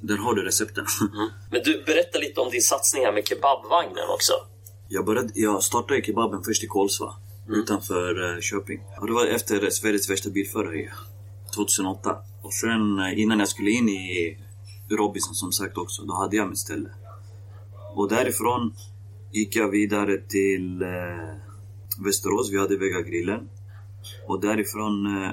Där 0.00 0.16
har 0.16 0.34
du 0.34 0.42
recepten. 0.42 0.86
Men 1.50 1.62
du, 1.64 1.82
berätta 1.86 2.18
lite 2.18 2.40
om 2.40 2.50
din 2.50 2.62
satsning 2.62 3.04
här 3.04 3.12
med 3.12 3.28
kebabvagnen 3.28 4.08
också. 4.14 4.32
Jag, 4.88 5.04
började, 5.04 5.30
jag 5.34 5.62
startade 5.62 6.02
kebaben 6.02 6.42
först 6.42 6.64
i 6.64 6.66
Kolsva. 6.66 7.14
Utanför 7.48 8.34
uh, 8.34 8.40
Köping. 8.40 8.80
Och 9.00 9.06
det 9.06 9.12
var 9.12 9.26
efter 9.26 9.64
eh, 9.64 9.70
Sveriges 9.70 10.10
värsta 10.10 10.30
bilförare 10.30 10.90
2008. 11.54 12.16
Och 12.42 12.54
sen 12.54 12.98
eh, 12.98 13.20
innan 13.20 13.38
jag 13.38 13.48
skulle 13.48 13.70
in 13.70 13.88
i 13.88 14.38
Robinson 14.90 15.34
som 15.34 15.52
sagt 15.52 15.78
också, 15.78 16.02
då 16.02 16.14
hade 16.14 16.36
jag 16.36 16.48
mitt 16.48 16.58
ställe. 16.58 16.88
Och 17.94 18.08
därifrån 18.08 18.74
gick 19.32 19.56
jag 19.56 19.68
vidare 19.68 20.18
till 20.18 20.82
eh, 20.82 20.88
Västerås, 22.04 22.52
vi 22.52 22.58
hade 22.58 22.76
Vega-grillen. 22.76 23.48
Och 24.26 24.40
därifrån 24.40 25.06
eh, 25.06 25.30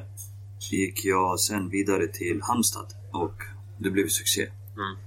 gick 0.60 1.06
jag 1.06 1.40
sen 1.40 1.70
vidare 1.70 2.08
till 2.08 2.42
Halmstad 2.42 2.88
och 3.12 3.44
det 3.78 3.90
blev 3.90 4.08
succé. 4.08 4.42
Mm. 4.42 4.98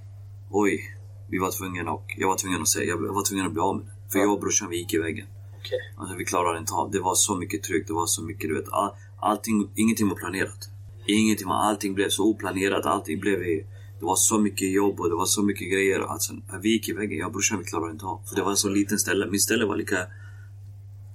Oj, 0.51 0.97
vi 1.31 1.39
var 1.39 1.51
tvungna 1.51 1.93
och 1.93 2.15
jag 2.17 2.29
var 2.29 2.37
tvungen 2.37 2.63
att 2.63 2.69
säga, 2.69 2.85
jag 2.85 3.15
var 3.15 3.25
tvungen 3.25 3.47
att 3.47 3.53
bli 3.53 3.61
av 3.61 3.77
med 3.77 3.87
det. 3.87 4.13
För 4.13 4.19
jag 4.19 4.33
och 4.33 4.41
brorsan 4.41 4.69
vi 4.71 4.77
gick 4.77 4.95
i 4.95 4.99
väggen. 4.99 5.27
Okej. 5.59 5.79
Alltså 5.97 6.17
vi 6.17 6.25
klarade 6.25 6.59
inte 6.59 6.73
av. 6.75 6.91
Det 6.91 7.01
var 7.01 7.15
så 7.15 7.37
mycket 7.37 7.63
tryck, 7.63 7.87
det 7.87 7.93
var 7.93 8.07
så 8.07 8.23
mycket, 8.23 8.51
du 8.51 8.55
vet. 8.55 8.73
All, 8.73 8.91
allting, 9.21 9.71
ingenting 9.75 10.09
var 10.09 10.17
planerat. 10.17 10.71
Ingenting 11.07 11.49
var, 11.49 11.55
allting 11.55 11.95
blev 11.95 12.09
så 12.09 12.25
oplanerat, 12.25 12.87
allting 12.87 13.21
blev 13.21 13.43
i, 13.43 13.67
Det 13.99 14.05
var 14.07 14.17
så 14.17 14.39
mycket 14.39 14.73
jobb 14.73 15.01
och 15.01 15.09
det 15.09 15.15
var 15.15 15.27
så 15.27 15.43
mycket 15.43 15.73
grejer. 15.73 16.01
Alltså, 16.01 16.33
vi 16.63 16.69
gick 16.69 16.89
i 16.89 16.93
väggen, 16.93 17.19
jag 17.19 17.27
och 17.27 17.33
brorsan 17.33 17.59
vi 17.59 17.65
klarade 17.65 17.93
inte 17.93 18.07
av. 18.07 18.21
För 18.29 18.37
det 18.37 18.43
var 18.43 18.51
en 18.51 18.57
så 18.57 18.69
liten 18.69 18.99
ställe. 18.99 19.27
Mitt 19.27 19.43
ställe 19.43 19.65
var 19.65 19.77
lika 19.77 19.97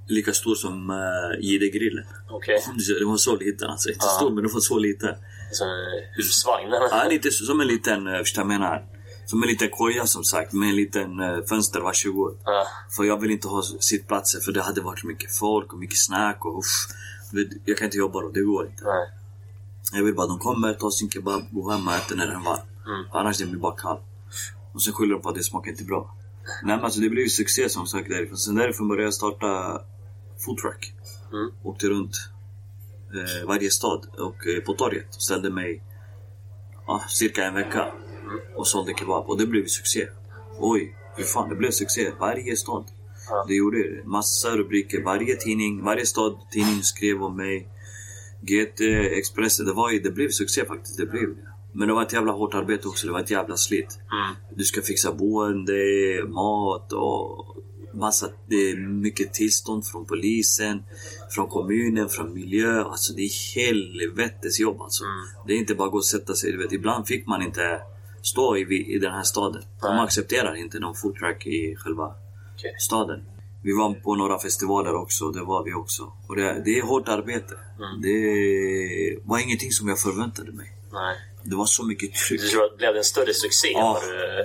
lika 0.08 0.34
stor 0.34 0.56
som 0.56 0.90
uh, 0.90 0.96
Jihde-grillen. 1.42 2.06
Okej. 2.30 2.64
Den 3.00 3.08
var 3.08 3.18
så 3.18 3.36
liten 3.36 3.70
alltså. 3.70 3.90
Inte 3.90 4.06
Ja. 4.06 4.18
stor, 4.18 4.30
men 4.30 4.44
den 4.44 4.54
var 4.54 4.60
så 4.60 4.80
liten. 4.80 5.16
Som 5.52 5.68
en 5.68 6.16
husvagn. 6.16 6.70
Ja, 6.72 7.08
lite 7.10 7.32
som 7.32 7.62
en 7.62 7.68
liten, 7.68 8.08
uh, 8.08 8.18
förstår 8.18 8.42
jag 8.42 8.48
menar. 8.48 8.86
Som 9.26 9.44
en 9.44 9.50
liten 9.50 9.70
koja 9.70 10.06
som 10.06 10.24
sagt, 10.24 10.54
med 10.54 10.70
en 10.70 10.76
liten 10.76 11.20
uh, 11.20 11.46
fönster, 11.46 11.80
varsågod. 11.80 12.38
Ja. 12.46 12.68
För 12.96 13.04
jag 13.04 13.22
vill 13.22 13.32
inte 13.32 13.48
ha 13.48 13.62
sittplatser 13.80 14.40
för 14.40 14.52
det 14.52 14.62
hade 14.62 14.82
varit 14.82 15.04
mycket 15.04 15.36
folk 15.36 15.74
och 15.74 15.80
mycket 15.80 16.00
snack 16.00 16.46
och 16.46 16.60
uff. 16.60 16.88
Jag 17.66 17.78
kan 17.78 17.86
inte 17.86 17.98
jobba 17.98 18.22
då, 18.22 18.30
det 18.30 18.42
går 18.42 18.66
inte. 18.66 18.84
Nej. 18.84 19.10
Jag 19.94 20.04
vill 20.04 20.16
bara 20.16 20.28
de 20.28 20.40
kommer, 20.40 20.74
tar 20.74 20.90
sin 20.90 21.10
kebab, 21.10 21.42
går 21.52 21.72
hem 21.72 21.88
och 21.88 21.94
äter 21.94 22.16
när 22.16 22.28
den 22.28 22.36
är 22.36 22.46
varm. 22.46 22.68
Mm. 22.86 23.06
Annars 23.12 23.38
den 23.38 23.50
blir 23.52 23.60
bara 23.60 23.76
kall. 23.76 24.00
Och 24.74 24.82
sen 24.82 24.94
skyller 24.94 25.14
de 25.14 25.22
på 25.22 25.30
att 25.30 25.36
det 25.36 25.44
smakar 25.44 25.72
inte 25.72 25.84
bra. 25.84 26.16
Nej 26.64 26.76
men 26.76 26.86
alltså 26.86 27.00
det 27.00 27.10
blev 27.10 27.24
ju 27.24 27.30
succé 27.30 27.70
som 27.70 27.88
sagt 27.88 28.10
därifrån. 28.10 28.38
Sen 28.38 28.56
därifrån 28.56 28.88
började 28.88 29.04
jag 29.04 29.14
starta 29.14 29.82
foodtruck. 30.46 30.94
Mm. 31.34 31.52
Åkte 31.64 31.88
runt 31.88 32.16
eh, 33.14 33.48
varje 33.48 33.70
stad 33.70 34.06
och 34.18 34.48
eh, 34.48 34.64
på 34.66 34.74
torget 34.74 35.16
och 35.16 35.22
ställde 35.22 35.50
mig 35.50 35.84
ah, 36.88 37.00
cirka 37.08 37.46
en 37.46 37.54
vecka 37.54 37.94
och 38.56 38.68
sålde 38.68 38.94
kebab. 38.94 39.30
Och 39.30 39.38
det 39.38 39.48
blev 39.48 39.66
succé. 39.66 40.08
Oj, 40.60 40.96
hur 41.16 41.24
fan 41.24 41.50
det 41.50 41.56
blev 41.56 41.72
succé. 41.72 42.12
Varje 42.20 42.56
stad. 42.56 42.86
Ja. 43.30 43.46
Det 43.48 43.56
gjorde 43.56 43.78
det. 43.78 44.08
Massa 44.08 44.50
rubriker. 44.50 45.04
Varje 45.04 45.36
tidning, 45.36 45.84
varje 45.84 46.06
stad 46.06 46.38
tidning 46.52 46.84
skrev 46.84 47.24
om 47.24 47.38
mig. 47.38 47.68
GT, 48.42 48.82
Expressen, 49.18 49.66
det, 49.66 49.74
var 49.74 50.04
det 50.04 50.12
blev 50.12 50.30
succé 50.30 50.66
faktiskt. 50.66 50.98
Det 50.98 51.06
blev 51.06 51.36
det. 51.36 51.50
Men 51.74 51.88
det 51.88 51.94
var 51.94 52.02
ett 52.02 52.14
jävla 52.14 52.32
hårt 52.32 52.54
arbete 52.54 52.88
också. 52.88 53.08
Det 53.08 53.14
var 53.14 53.20
ett 53.20 53.32
jävla 53.32 53.58
slit. 53.58 54.00
Mm. 54.12 54.36
Du 54.56 54.64
ska 54.64 54.82
fixa 54.82 55.14
boende, 55.14 55.74
mat 56.28 56.94
och 56.94 57.56
massa, 57.96 58.30
det 58.48 58.56
är 58.56 58.78
mycket 58.78 59.34
tillstånd 59.34 59.86
från 59.86 60.06
polisen, 60.06 60.84
från 61.30 61.48
kommunen, 61.48 62.10
från 62.10 62.34
miljö. 62.34 62.84
Alltså 62.84 63.14
det 63.14 63.22
är 63.22 63.56
helvetes 63.56 64.60
jobb 64.60 64.82
alltså. 64.82 65.04
Mm. 65.04 65.26
Det 65.48 65.54
är 65.54 65.58
inte 65.58 65.76
bara 65.76 65.86
att 65.86 65.92
gå 65.92 65.98
och 65.98 66.06
sätta 66.06 66.36
sig. 66.36 66.52
Du 66.52 66.58
vet, 66.58 66.72
ibland 66.72 67.08
fick 67.08 67.28
man 67.28 67.42
inte 67.42 67.82
stå 68.22 68.58
i, 68.58 68.96
i 68.96 69.00
den 69.00 69.12
här 69.12 69.24
staden. 69.24 69.64
De 69.82 70.00
accepterar 70.00 70.56
inte 70.56 70.80
någon 70.80 70.96
foodtruck 70.96 71.48
i 71.48 71.76
själva 71.76 72.16
Okej. 72.56 72.76
staden. 72.80 73.24
Vi 73.64 73.74
var 73.74 73.94
på 73.94 74.16
några 74.16 74.40
festivaler 74.40 74.96
också, 74.96 75.32
det 75.32 75.44
var 75.44 75.64
vi 75.64 75.74
också. 75.74 76.14
Och 76.28 76.36
det, 76.36 76.62
det 76.66 76.80
är 76.80 76.84
hårt 76.84 77.08
arbete. 77.08 77.54
Mm. 77.80 78.02
Det 78.02 79.20
var 79.24 79.40
ingenting 79.40 79.72
som 79.72 79.88
jag 79.88 80.00
förväntade 80.00 80.52
mig. 80.52 80.72
Nej. 80.96 81.16
Det 81.44 81.56
var 81.56 81.66
så 81.66 81.84
mycket 81.86 82.14
tryck. 82.14 82.42
Du 82.42 82.48
tror 82.50 82.64
att 82.66 82.72
det 82.72 82.78
blev 82.78 82.96
en 82.98 83.04
större 83.04 83.34
succé 83.34 83.74
än 83.74 83.82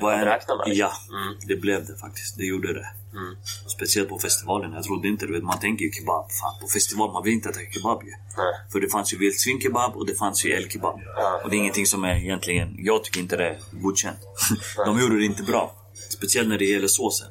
vad 0.02 0.18
du 0.18 0.24
räknat 0.24 0.58
med? 0.58 0.76
Ja, 0.76 0.92
Mm. 1.10 1.34
det 1.46 1.56
blev 1.56 1.86
det 1.86 1.96
faktiskt. 1.96 2.36
Det 2.38 2.44
gjorde 2.44 2.72
det. 2.74 2.86
Mm. 3.12 3.36
Speciellt 3.76 4.08
på 4.08 4.18
festivalen. 4.18 4.72
Jag 4.72 4.84
trodde 4.84 5.08
inte, 5.08 5.26
du 5.26 5.32
vet, 5.32 5.42
man 5.42 5.60
tänker 5.60 5.84
ju 5.84 5.90
kebab. 5.92 6.30
Fan, 6.32 6.54
på 6.60 6.66
festival, 6.68 7.12
man 7.12 7.22
vill 7.24 7.32
inte 7.32 7.48
äta 7.48 7.60
kebab 7.74 8.02
ju. 8.04 8.10
Nej. 8.10 8.54
För 8.72 8.80
det 8.80 8.88
fanns 8.88 9.12
ju 9.14 9.18
vildsvinkebab 9.18 9.96
och 9.96 10.06
det 10.06 10.14
fanns 10.14 10.44
ju 10.44 10.52
älgkebab. 10.52 11.00
Och 11.44 11.50
det 11.50 11.56
är 11.56 11.58
ingenting 11.58 11.86
som 11.86 12.04
är 12.04 12.14
egentligen, 12.16 12.76
jag 12.78 13.04
tycker 13.04 13.20
inte 13.20 13.36
det 13.36 13.48
är 13.48 13.58
godkänt. 13.72 14.18
De 14.86 15.00
gjorde 15.00 15.18
det 15.18 15.24
inte 15.24 15.42
bra. 15.42 15.74
Speciellt 16.08 16.48
när 16.48 16.58
det 16.58 16.64
gäller 16.64 16.88
såsen. 16.88 17.28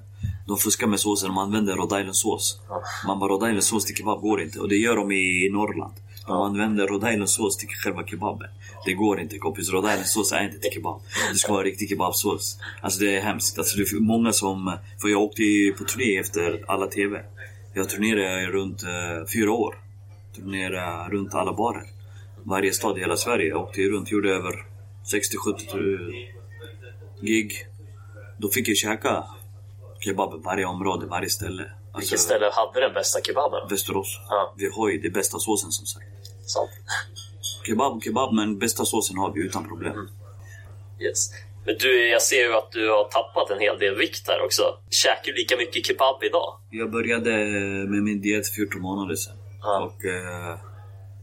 De 0.48 0.58
fuskar 0.58 0.88
med 0.88 1.00
såsen, 1.00 1.28
de 1.30 1.38
använder 1.38 1.76
Rhode 1.76 2.00
Island-sås. 2.00 2.60
Man 3.08 3.20
bara, 3.20 3.30
Rhode 3.34 3.46
Island-sås 3.48 3.86
till 3.86 3.96
kebab 3.96 4.22
går 4.22 4.42
inte. 4.42 4.60
Och 4.60 4.70
det 4.70 4.76
gör 4.76 4.96
de 4.96 5.12
i 5.12 5.50
Norrland. 5.52 5.94
Man 6.30 6.42
använder 6.42 6.88
Rhode 6.88 7.14
Island-sås 7.14 7.58
till 7.58 7.68
själva 7.68 8.06
kebaben. 8.06 8.50
Det 8.86 8.94
går 8.94 9.20
inte 9.20 9.38
kompis, 9.38 9.70
Rhode 9.70 9.88
Island-sås 9.88 10.32
är 10.32 10.44
inte 10.44 10.60
till 10.60 10.72
kebab. 10.72 11.02
Det 11.34 11.40
ska 11.40 11.54
vara 11.54 11.64
riktig 11.64 11.90
kebabsås. 11.90 12.60
Alltså 12.82 13.00
det 13.00 13.18
är 13.18 13.22
hemskt. 13.22 13.58
Alltså 13.58 13.78
det 13.78 13.84
är 13.92 14.00
många 14.00 14.34
som... 14.34 14.78
För 15.02 15.08
jag 15.08 15.22
åkte 15.22 15.44
ju 15.44 15.74
på 15.74 15.84
turné 15.84 16.20
efter 16.20 16.64
alla 16.68 16.88
TV. 16.88 17.22
Jag 17.74 17.90
turnerade 17.90 18.46
runt 18.46 18.84
eh, 18.84 19.28
fyra 19.34 19.52
år. 19.52 19.76
Turnerade 20.36 21.10
runt 21.12 21.34
alla 21.34 21.54
barer. 21.54 21.84
Varje 22.44 22.74
stad 22.74 22.98
i 22.98 23.02
hela 23.02 23.18
Sverige. 23.18 23.50
Jag 23.50 23.62
åkte 23.62 23.82
ju 23.82 23.92
runt, 23.92 24.12
gjorde 24.12 24.30
över 24.30 24.66
60-70 25.14 25.78
eh, 25.78 26.30
gig. 27.22 27.54
Då 28.38 28.50
fick 28.50 28.68
jag 28.68 28.78
käka 28.78 29.24
kebab 30.00 30.34
i 30.34 30.42
varje 30.44 30.66
område, 30.66 31.06
varje 31.06 31.30
ställe. 31.30 31.72
Vilket 32.00 32.20
ställe 32.20 32.50
hade 32.52 32.80
den 32.80 32.94
bästa 32.94 33.22
kebaben? 33.22 33.70
Västerås. 33.70 34.20
Ja. 34.30 34.54
Vi 34.58 34.70
har 34.76 34.90
ju 34.90 34.98
det 34.98 35.10
bästa 35.10 35.40
såsen 35.40 35.72
som 35.72 35.86
sagt. 35.86 36.06
Sant. 36.46 36.70
Kebab, 37.66 38.04
kebab, 38.04 38.34
men 38.34 38.60
bästa 38.60 38.86
såsen 38.86 39.18
har 39.18 39.34
vi 39.34 39.42
utan 39.42 39.68
problem. 39.68 39.94
Mm. 39.94 40.08
Yes. 41.00 41.32
Men 41.66 41.76
du, 41.80 42.08
jag 42.08 42.22
ser 42.22 42.44
ju 42.48 42.56
att 42.56 42.72
du 42.72 42.90
har 42.90 43.04
tappat 43.04 43.50
en 43.50 43.60
hel 43.60 43.80
del 43.80 43.96
vikt 43.96 44.28
här 44.28 44.42
också. 44.46 44.64
Käkar 44.90 45.32
du 45.32 45.34
lika 45.34 45.58
mycket 45.58 45.86
kebab 45.86 46.24
idag? 46.24 46.60
Jag 46.70 46.92
började 46.92 47.32
med 47.88 48.04
min 48.04 48.22
diet 48.22 48.48
för 48.48 48.54
14 48.54 48.82
månader 48.82 49.16
sedan. 49.16 49.38
Ja. 49.62 49.80
Och 49.80 50.06
eh, 50.06 50.60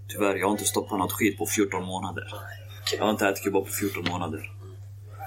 tyvärr, 0.09 0.37
jag 0.37 0.47
har 0.47 0.53
inte 0.53 0.64
stoppat 0.64 0.99
något 0.99 1.12
skit 1.12 1.39
på 1.39 1.47
14 1.47 1.85
månader. 1.85 2.24
Okej. 2.33 2.99
Jag 2.99 3.05
har 3.05 3.11
inte 3.11 3.29
ätit 3.29 3.45
kebab 3.45 3.64
på 3.64 3.72
14 3.72 4.05
månader. 4.11 4.53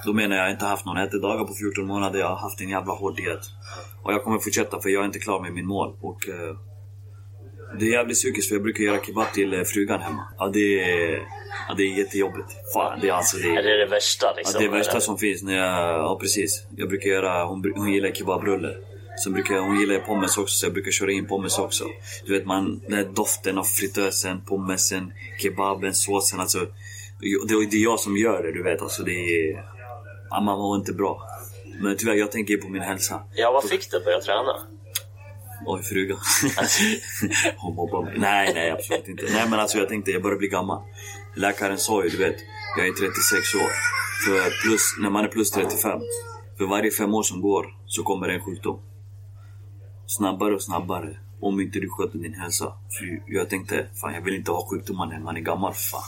Då 0.05 0.13
menar 0.13 0.35
jag 0.35 0.51
inte 0.51 0.65
haft 0.65 0.85
någon 0.85 0.97
ätedagar 0.97 1.45
på 1.45 1.53
14 1.53 1.87
månader. 1.87 2.19
Jag 2.19 2.27
har 2.27 2.35
haft 2.35 2.61
en 2.61 2.69
jävla 2.69 2.93
hård 2.93 3.15
diet. 3.15 3.39
Och 4.03 4.13
jag 4.13 4.23
kommer 4.23 4.39
fortsätta 4.39 4.79
för 4.81 4.89
jag 4.89 5.01
är 5.01 5.05
inte 5.05 5.19
klar 5.19 5.41
med 5.41 5.53
min 5.53 5.65
mål. 5.65 5.95
Och 6.01 6.29
eh, 6.29 6.55
det 7.79 7.85
är 7.85 7.91
jävligt 7.91 8.17
psykiskt 8.17 8.47
för 8.47 8.55
jag 8.55 8.63
brukar 8.63 8.83
göra 8.83 8.99
kebab 9.05 9.33
till 9.33 9.53
eh, 9.53 9.63
frugan 9.63 10.01
hemma. 10.01 10.27
Ja, 10.37 10.47
det 10.47 10.81
är, 10.83 11.27
ja, 11.67 11.73
det 11.77 11.83
är 11.83 11.97
jättejobbigt. 11.97 12.47
Fan, 12.73 12.99
det 13.01 13.09
är 13.09 13.13
alltså 13.13 13.37
det. 13.37 13.55
Är 13.55 13.63
det 13.63 13.77
det 13.77 13.85
värsta 13.85 14.25
Ja, 14.25 14.33
liksom? 14.37 14.61
det 14.61 14.67
är 14.67 14.71
värsta 14.71 14.91
Eller? 14.91 15.01
som 15.01 15.17
finns. 15.17 15.43
När 15.43 15.55
jag, 15.55 15.99
ja, 15.99 16.17
precis. 16.21 16.65
Jag 16.75 16.89
brukar 16.89 17.09
göra... 17.09 17.45
Hon, 17.45 17.73
hon 17.75 17.93
gillar 17.93 18.11
kebabrulle. 18.11 18.75
Sen 19.23 19.33
brukar 19.33 19.55
jag, 19.55 19.61
hon 19.61 19.79
gillar 19.79 19.99
pommes 19.99 20.37
också, 20.37 20.55
så 20.55 20.65
jag 20.65 20.73
brukar 20.73 20.91
köra 20.91 21.11
in 21.11 21.27
pommes 21.27 21.59
också. 21.59 21.83
Du 22.25 22.33
vet, 22.33 22.45
man, 22.45 22.81
den 22.87 22.93
här 22.93 23.03
doften 23.15 23.57
av 23.57 23.63
fritösen, 23.63 24.41
pommesen, 24.45 25.13
kebaben, 25.41 25.93
såsen. 25.93 26.39
Alltså, 26.39 26.59
det, 27.47 27.67
det 27.71 27.77
är 27.77 27.83
jag 27.83 27.99
som 27.99 28.17
gör 28.17 28.43
det, 28.43 28.51
du 28.51 28.63
vet. 28.63 28.81
Alltså, 28.81 29.03
det 29.03 29.11
är... 29.11 29.78
Ja, 30.29 30.41
man 30.41 30.57
mår 30.57 30.77
inte 30.77 30.93
bra. 30.93 31.21
Men 31.81 31.97
tyvärr, 31.97 32.13
jag 32.15 32.31
tänker 32.31 32.53
ju 32.53 32.61
på 32.61 32.69
min 32.69 32.81
hälsa. 32.81 33.23
Ja, 33.35 33.51
vad 33.51 33.63
fick 33.69 33.93
att 33.93 34.05
börja 34.05 34.19
träna? 34.19 34.53
Oj, 35.65 35.83
fruga. 35.83 36.15
Hon 37.57 37.75
mobbar 37.75 38.03
mig. 38.03 38.13
Nej, 38.17 38.53
nej, 38.53 38.71
absolut 38.71 39.07
inte. 39.07 39.23
Nej, 39.33 39.49
men 39.49 39.59
alltså 39.59 39.77
jag 39.77 39.89
tänkte, 39.89 40.11
jag 40.11 40.21
börjar 40.23 40.37
bli 40.37 40.47
gammal. 40.47 40.83
Läkaren 41.35 41.77
sa 41.77 42.03
ju, 42.03 42.09
du 42.09 42.17
vet, 42.17 42.35
jag 42.77 42.87
är 42.87 42.91
36 42.91 43.55
år. 43.55 43.71
För 44.25 44.61
plus, 44.63 44.81
när 44.99 45.09
man 45.09 45.25
är 45.25 45.27
plus 45.27 45.51
35, 45.51 45.99
för 46.57 46.65
varje 46.65 46.91
fem 46.91 47.13
år 47.13 47.23
som 47.23 47.41
går 47.41 47.65
så 47.85 48.03
kommer 48.03 48.29
en 48.29 48.41
sjukdom. 48.41 48.79
Snabbare 50.07 50.55
och 50.55 50.63
snabbare. 50.63 51.17
Om 51.41 51.59
inte 51.59 51.79
du 51.79 51.89
sköter 51.89 52.17
din 52.17 52.33
hälsa. 52.33 52.65
För 52.65 53.33
jag 53.33 53.49
tänkte, 53.49 53.87
fan 54.01 54.13
jag 54.13 54.21
vill 54.21 54.35
inte 54.35 54.51
ha 54.51 54.69
sjukdomar 54.69 55.05
när 55.05 55.19
man 55.19 55.37
är 55.37 55.41
gammal. 55.41 55.73
Fan. 55.73 56.01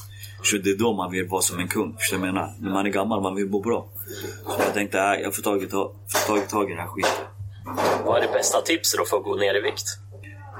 Så 0.43 0.57
det 0.57 0.69
är 0.69 0.78
då 0.78 0.93
man 0.93 1.11
vill 1.11 1.28
vara 1.28 1.41
som 1.41 1.59
en 1.59 1.67
kung. 1.67 1.95
Förstår 1.97 2.17
du 2.17 2.19
vad 2.19 2.28
jag 2.28 2.34
menar? 2.34 2.55
När 2.59 2.72
man 2.72 2.86
är 2.86 2.89
gammal, 2.89 3.22
man 3.22 3.36
vill 3.36 3.49
må 3.49 3.59
bra. 3.59 3.88
Så 4.45 4.62
jag 4.62 4.74
tänkte, 4.74 4.99
äh, 4.99 5.22
jag 5.22 5.36
får 5.36 5.41
tag 5.41 5.64
i, 5.64 5.68
får 5.68 6.28
tag, 6.28 6.49
tag 6.49 6.66
i 6.66 6.74
den 6.74 6.80
här 6.80 6.88
skiten. 6.88 7.26
Vad 8.05 8.18
är 8.18 8.28
det 8.28 8.34
bästa 8.34 8.62
tipset 8.62 8.97
då 8.99 9.05
för 9.05 9.18
att 9.18 9.24
gå 9.24 9.36
ner 9.36 9.55
i 9.55 9.62
vikt? 9.62 9.86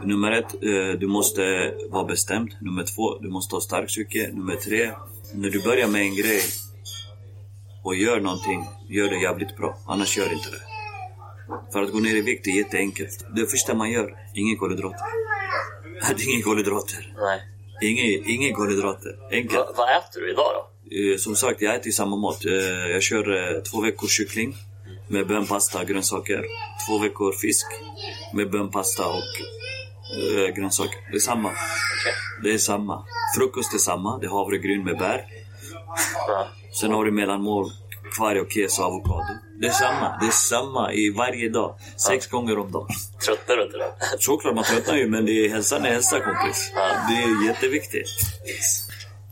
Nummer 0.04 0.32
ett, 0.32 0.54
eh, 0.54 1.00
du 1.00 1.08
måste 1.08 1.74
vara 1.90 2.04
bestämd. 2.04 2.52
Nummer 2.62 2.84
två, 2.84 3.20
du 3.20 3.30
måste 3.30 3.56
ha 3.56 3.62
stark 3.62 3.88
psyke. 3.88 4.30
Nummer 4.34 4.56
tre, 4.56 4.92
när 5.34 5.50
du 5.50 5.64
börjar 5.64 5.88
med 5.88 6.02
en 6.02 6.16
grej 6.16 6.42
och 7.84 7.96
gör 7.96 8.20
någonting, 8.20 8.66
gör 8.90 9.10
det 9.10 9.22
jävligt 9.22 9.58
bra. 9.58 9.78
Annars 9.88 10.18
gör 10.18 10.34
inte 10.34 10.50
det. 10.50 10.62
För 11.74 11.82
att 11.82 11.92
gå 11.92 12.00
ner 12.00 12.16
i 12.16 12.22
vikt 12.22 12.48
är 12.48 12.52
jätteenkelt. 12.52 13.26
Det 13.36 13.46
första 13.46 13.74
man 13.74 13.92
gör, 13.92 14.16
ingen 14.36 14.58
kolhydrater. 14.58 15.06
Det 16.18 16.24
är 16.24 16.30
ingen 16.30 16.42
kolhydrater. 16.42 17.14
Nej. 17.18 17.42
Ingen, 17.82 18.30
ingen 18.30 18.54
kolhydrater. 18.54 19.20
Enkelt. 19.32 19.54
Va, 19.54 19.74
vad 19.78 19.90
äter 19.90 20.22
du 20.22 20.32
idag 20.32 20.52
då? 20.56 20.71
Eh, 20.92 21.18
Som 21.18 21.36
sagt, 21.36 21.62
jag 21.62 21.76
äter 21.76 21.92
samma 21.92 22.16
mat. 22.16 22.46
Eh, 22.46 22.52
Jag 22.92 23.04
kör 23.04 23.56
eh, 23.56 23.62
två 23.62 23.82
veckor 23.82 24.08
kyckling 24.08 24.56
med 25.08 25.28
bön, 25.28 25.48
pasta, 25.48 25.84
grönsaker. 25.84 26.44
Två 26.88 27.00
veckor 27.00 27.34
fisk 27.42 27.66
med 28.34 28.52
bön, 28.52 28.72
pasta 28.72 29.06
och 29.08 29.32
eh, 30.18 30.56
grönsaker. 30.56 31.00
Det 31.12 31.18
är 31.18 31.20
samma. 31.20 31.52
Det 32.44 32.54
är 32.54 32.58
samma. 32.58 33.06
Frukost 33.38 33.74
är 33.74 33.78
samma. 33.78 34.18
Det 34.20 34.26
är 34.26 34.30
havregryn 34.30 34.84
med 34.84 34.98
bär. 34.98 35.26
Ja. 36.28 36.48
Sen 36.82 36.92
har 36.92 37.06
du 37.06 37.12
mellanmål, 37.12 37.72
kvarg 38.18 38.40
och 38.42 38.52
keso 38.52 38.82
och 38.82 38.88
avokado. 38.88 39.34
Det 39.62 39.68
är 39.68 39.72
samma. 39.72 40.18
Det 40.22 40.26
är 40.28 40.32
samma 40.32 40.94
i 40.94 41.10
varje 41.10 41.50
dag. 41.50 41.76
Sex 42.08 42.28
gånger 42.28 42.58
om 42.60 42.72
dagen. 42.72 42.88
Tröttnar 43.26 43.56
du 43.58 43.64
inte 43.64 43.78
då? 43.78 43.94
Såklart 44.20 44.56
man 44.56 44.64
tröttnar 44.64 44.96
ju, 44.98 45.08
men 45.10 45.26
det 45.26 45.32
är 45.32 45.50
hälsan 45.50 45.86
är 45.86 45.90
hälsa 45.92 46.20
kompis. 46.20 46.72
Ja. 46.76 46.82
Det 47.10 47.16
är 47.24 47.48
jätteviktigt. 47.48 48.08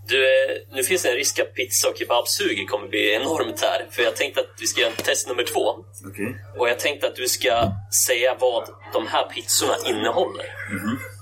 Du, 0.09 0.23
eh, 0.25 0.55
nu 0.75 0.83
finns 0.83 1.01
det 1.03 1.09
en 1.09 1.15
risk 1.15 1.39
att 1.39 1.53
pizza 1.53 1.89
och 1.89 1.97
kebabsuget 1.97 2.69
kommer 2.69 2.87
bli 2.87 3.13
enormt 3.13 3.61
här. 3.61 3.87
För 3.91 4.03
jag 4.03 4.15
tänkte 4.15 4.39
att 4.41 4.47
vi 4.59 4.67
ska 4.67 4.81
göra 4.81 4.91
test 4.91 5.27
nummer 5.27 5.43
två. 5.43 5.69
Okej. 6.09 6.35
Och 6.57 6.69
jag 6.69 6.79
tänkte 6.79 7.07
att 7.07 7.15
du 7.15 7.27
ska 7.27 7.71
säga 8.07 8.35
vad 8.39 8.69
de 8.93 9.07
här 9.07 9.25
pizzorna 9.25 9.75
innehåller. 9.85 10.45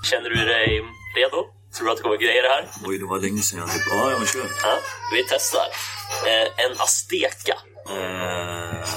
Känner 0.09 0.29
du 0.29 0.35
dig 0.35 0.81
redo? 1.17 1.45
Tror 1.75 1.85
du 1.85 1.91
att 1.91 1.97
det 1.97 2.03
kommer 2.03 2.17
grejer 2.17 2.43
här? 2.43 2.67
Oj, 2.85 2.97
det 2.97 3.05
var 3.05 3.19
länge 3.19 3.41
sedan 3.41 3.59
jag... 3.59 3.69
Ja, 3.69 4.11
ja 4.11 4.17
men 4.17 4.27
kör. 4.27 4.41
Ja, 4.63 4.77
vi 5.13 5.23
testar. 5.29 5.67
Eh, 6.27 6.65
en 6.65 6.71
azteca. 6.77 7.57
Eh, 7.89 8.87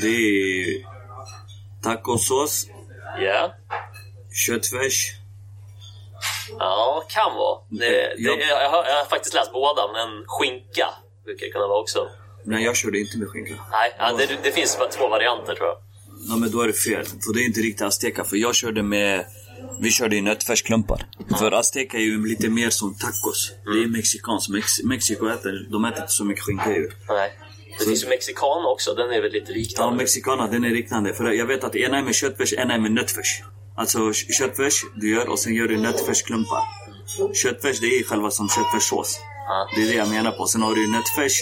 det 0.00 0.06
är 0.06 0.84
tacosås, 1.82 2.66
Ja. 3.20 3.54
Köttfärs. 4.46 5.17
Ja, 6.58 7.04
kan 7.08 7.34
vara. 7.36 7.58
Det, 7.70 7.78
det, 7.88 8.14
Jag- 8.18 8.40
jag, 8.40 8.70
har, 8.70 8.84
jag 8.84 8.96
har 8.96 9.04
faktiskt 9.04 9.34
läst 9.34 9.52
båda, 9.52 9.82
men 9.92 10.24
skinka 10.26 10.88
brukar 11.24 11.46
det 11.46 11.52
kunna 11.52 11.66
vara 11.66 11.80
också. 11.80 12.08
Nej, 12.44 12.64
jag 12.64 12.76
körde 12.76 12.98
inte 13.00 13.18
med 13.18 13.28
skinka. 13.28 13.54
Nej, 13.72 13.94
ja, 13.98 14.12
det, 14.18 14.38
det 14.42 14.52
finns 14.52 14.78
bara 14.78 14.88
två 14.88 15.08
varianter 15.08 15.54
tror 15.54 15.66
jag. 15.68 15.76
Ja, 16.28 16.36
men 16.36 16.50
då 16.50 16.60
är 16.60 16.66
det 16.66 16.72
fel. 16.72 17.04
För 17.06 17.34
det 17.34 17.40
är 17.40 17.46
inte 17.46 17.60
riktigt 17.60 17.82
azteca. 17.86 18.24
För 18.24 18.36
jag 18.36 18.54
körde 18.54 18.82
med... 18.82 19.24
Vi 19.80 19.90
körde 19.90 20.16
i 20.16 20.20
nötfärsklumpar. 20.20 21.06
För 21.38 21.52
azteca 21.52 21.96
är 21.96 22.02
ju 22.02 22.26
lite 22.26 22.48
mer 22.48 22.70
som 22.70 22.94
tacos. 22.94 23.52
Det 23.64 23.70
är 23.82 23.86
mexikanskt. 23.88 24.48
Mex 24.50 24.82
Mexiko 24.84 25.26
äter, 25.28 25.66
de 25.70 25.84
äter 25.84 26.00
inte 26.00 26.12
så 26.12 26.24
mycket 26.24 26.44
skinka 26.44 26.70
ju. 26.70 26.90
Nej. 27.08 27.38
Det 27.78 27.84
finns 27.84 28.04
ju 28.04 28.08
mexikan 28.08 28.66
också, 28.66 28.94
den 28.94 29.10
är 29.10 29.22
väl 29.22 29.32
lite 29.32 29.52
Ja, 29.52 29.58
liknande. 29.58 29.96
mexicana, 29.96 30.46
den 30.46 30.64
är 30.64 30.70
liknande. 30.70 31.14
För 31.14 31.30
jag 31.32 31.46
vet 31.46 31.64
att 31.64 31.76
ena 31.76 31.98
är 31.98 32.02
med 32.02 32.14
köttfärs, 32.14 32.52
ena 32.52 32.74
är 32.74 32.78
med 32.78 32.92
nötfärs. 32.92 33.42
Alltså 33.78 33.98
kö- 34.12 34.32
köttfärs 34.38 34.82
du 34.96 35.14
gör 35.14 35.28
och 35.28 35.38
sen 35.38 35.54
gör 35.54 35.68
du 35.68 35.76
nötfärsklumpar. 35.76 36.62
Köttfärs 37.42 37.80
det 37.80 37.86
är 37.86 38.04
själva 38.04 38.30
som 38.30 38.48
köttfärssås. 38.48 39.20
Det 39.76 39.82
är 39.82 39.86
det 39.86 39.94
jag 39.94 40.08
menar 40.08 40.30
på. 40.32 40.46
Sen 40.46 40.62
har 40.62 40.74
du 40.74 40.86
nötfärs. 40.92 41.32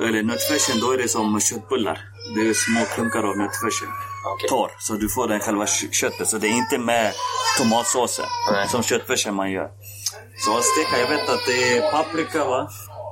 Eller 0.00 0.22
nötfärsen, 0.22 0.80
då 0.80 0.90
är 0.92 0.98
det 0.98 1.08
som 1.08 1.40
köttbullar. 1.40 1.98
Det 2.34 2.40
är 2.48 2.54
små 2.54 2.80
klunkar 2.94 3.22
av 3.22 3.36
nötfärsen. 3.36 3.88
Okej. 4.34 4.48
Torr, 4.48 4.70
så 4.80 4.92
du 4.94 5.08
får 5.08 5.28
den 5.28 5.40
själva 5.40 5.66
kö- 5.66 5.90
köttet. 5.92 6.28
Så 6.28 6.38
det 6.38 6.46
är 6.48 6.56
inte 6.56 6.78
med 6.78 7.12
tomatsåsen 7.58 8.24
Nej. 8.52 8.68
som 8.68 8.82
köttfärsen 8.82 9.34
man 9.34 9.50
gör. 9.52 9.70
Så 10.44 10.58
azteca, 10.58 10.98
jag 11.00 11.08
vet 11.08 11.28
att 11.28 11.46
det 11.46 11.76
är 11.78 11.90
paprika 11.90 12.44
va? 12.44 12.68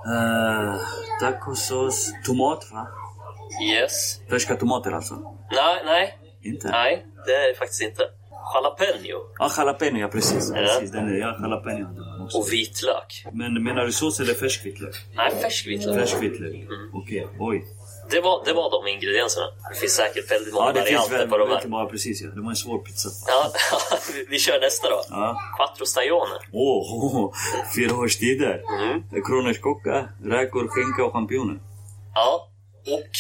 Uh, 0.07 0.81
tacosås, 1.21 2.13
tomat 2.27 2.67
va? 2.73 2.87
Yes. 3.65 4.21
Färska 4.31 4.57
tomater 4.57 4.91
alltså? 4.93 5.15
Nej, 5.53 5.83
nej. 5.85 6.19
Inte? 6.45 6.69
Nej, 6.71 7.07
det 7.27 7.33
är 7.33 7.49
det 7.53 7.59
faktiskt 7.59 7.83
inte. 7.83 8.03
Jalapeno 8.55 9.19
Ja, 9.39 9.51
jalapeno, 9.59 9.99
ja 9.99 10.09
precis. 10.09 10.51
Ja. 10.51 10.55
precis 10.57 10.91
den 10.91 11.09
är, 11.09 11.19
ja, 11.19 11.37
jalapeno 11.43 11.87
också. 12.25 12.39
och 12.39 12.53
vitlök. 12.53 13.25
Men 13.33 13.63
menar 13.65 13.85
du 13.87 13.93
sås 13.93 14.21
eller 14.21 14.35
färsk 14.35 14.67
vitlök? 14.67 14.95
Nej, 15.15 15.31
färsk 15.43 15.67
vitlök. 15.67 15.97
Färsk 16.01 16.23
vitlök? 16.23 16.55
Mm. 16.55 16.91
Okej, 16.95 17.29
oj. 17.41 17.65
Det 18.11 18.21
var, 18.21 18.43
det 18.45 18.53
var 18.53 18.71
de 18.71 18.91
ingredienserna. 18.91 19.47
Det 19.73 19.79
finns 19.81 19.93
säkert 19.95 20.31
väldigt 20.31 20.55
många 20.55 20.67
Ja, 20.67 20.73
det 20.73 20.83
finns 20.83 20.93
varianter 21.01 21.19
väl. 21.19 21.29
på 21.29 21.39
de 21.39 21.49
här. 21.49 21.69
bara 21.69 21.87
precis 21.87 22.23
ja. 22.23 22.29
Det 22.31 22.41
var 22.41 22.51
en 22.51 22.57
svår 22.57 22.79
pizza. 22.79 23.09
Ja, 23.27 23.53
vi- 24.31 24.39
kör 24.39 24.61
nästa 24.61 24.91
då. 24.91 25.01
Ja. 25.11 25.37
Quattro 25.57 25.87
stagione. 25.87 26.37
Åh, 26.53 27.05
oh, 27.07 27.35
fyra 27.77 27.97
årstider. 27.97 28.63
Mm. 28.81 29.23
Kronärtskocka, 29.27 30.09
räkor, 30.25 30.69
skinka 30.69 31.05
och 31.05 31.13
champinjoner. 31.13 31.59
Ja, 32.15 32.49
och 32.97 33.11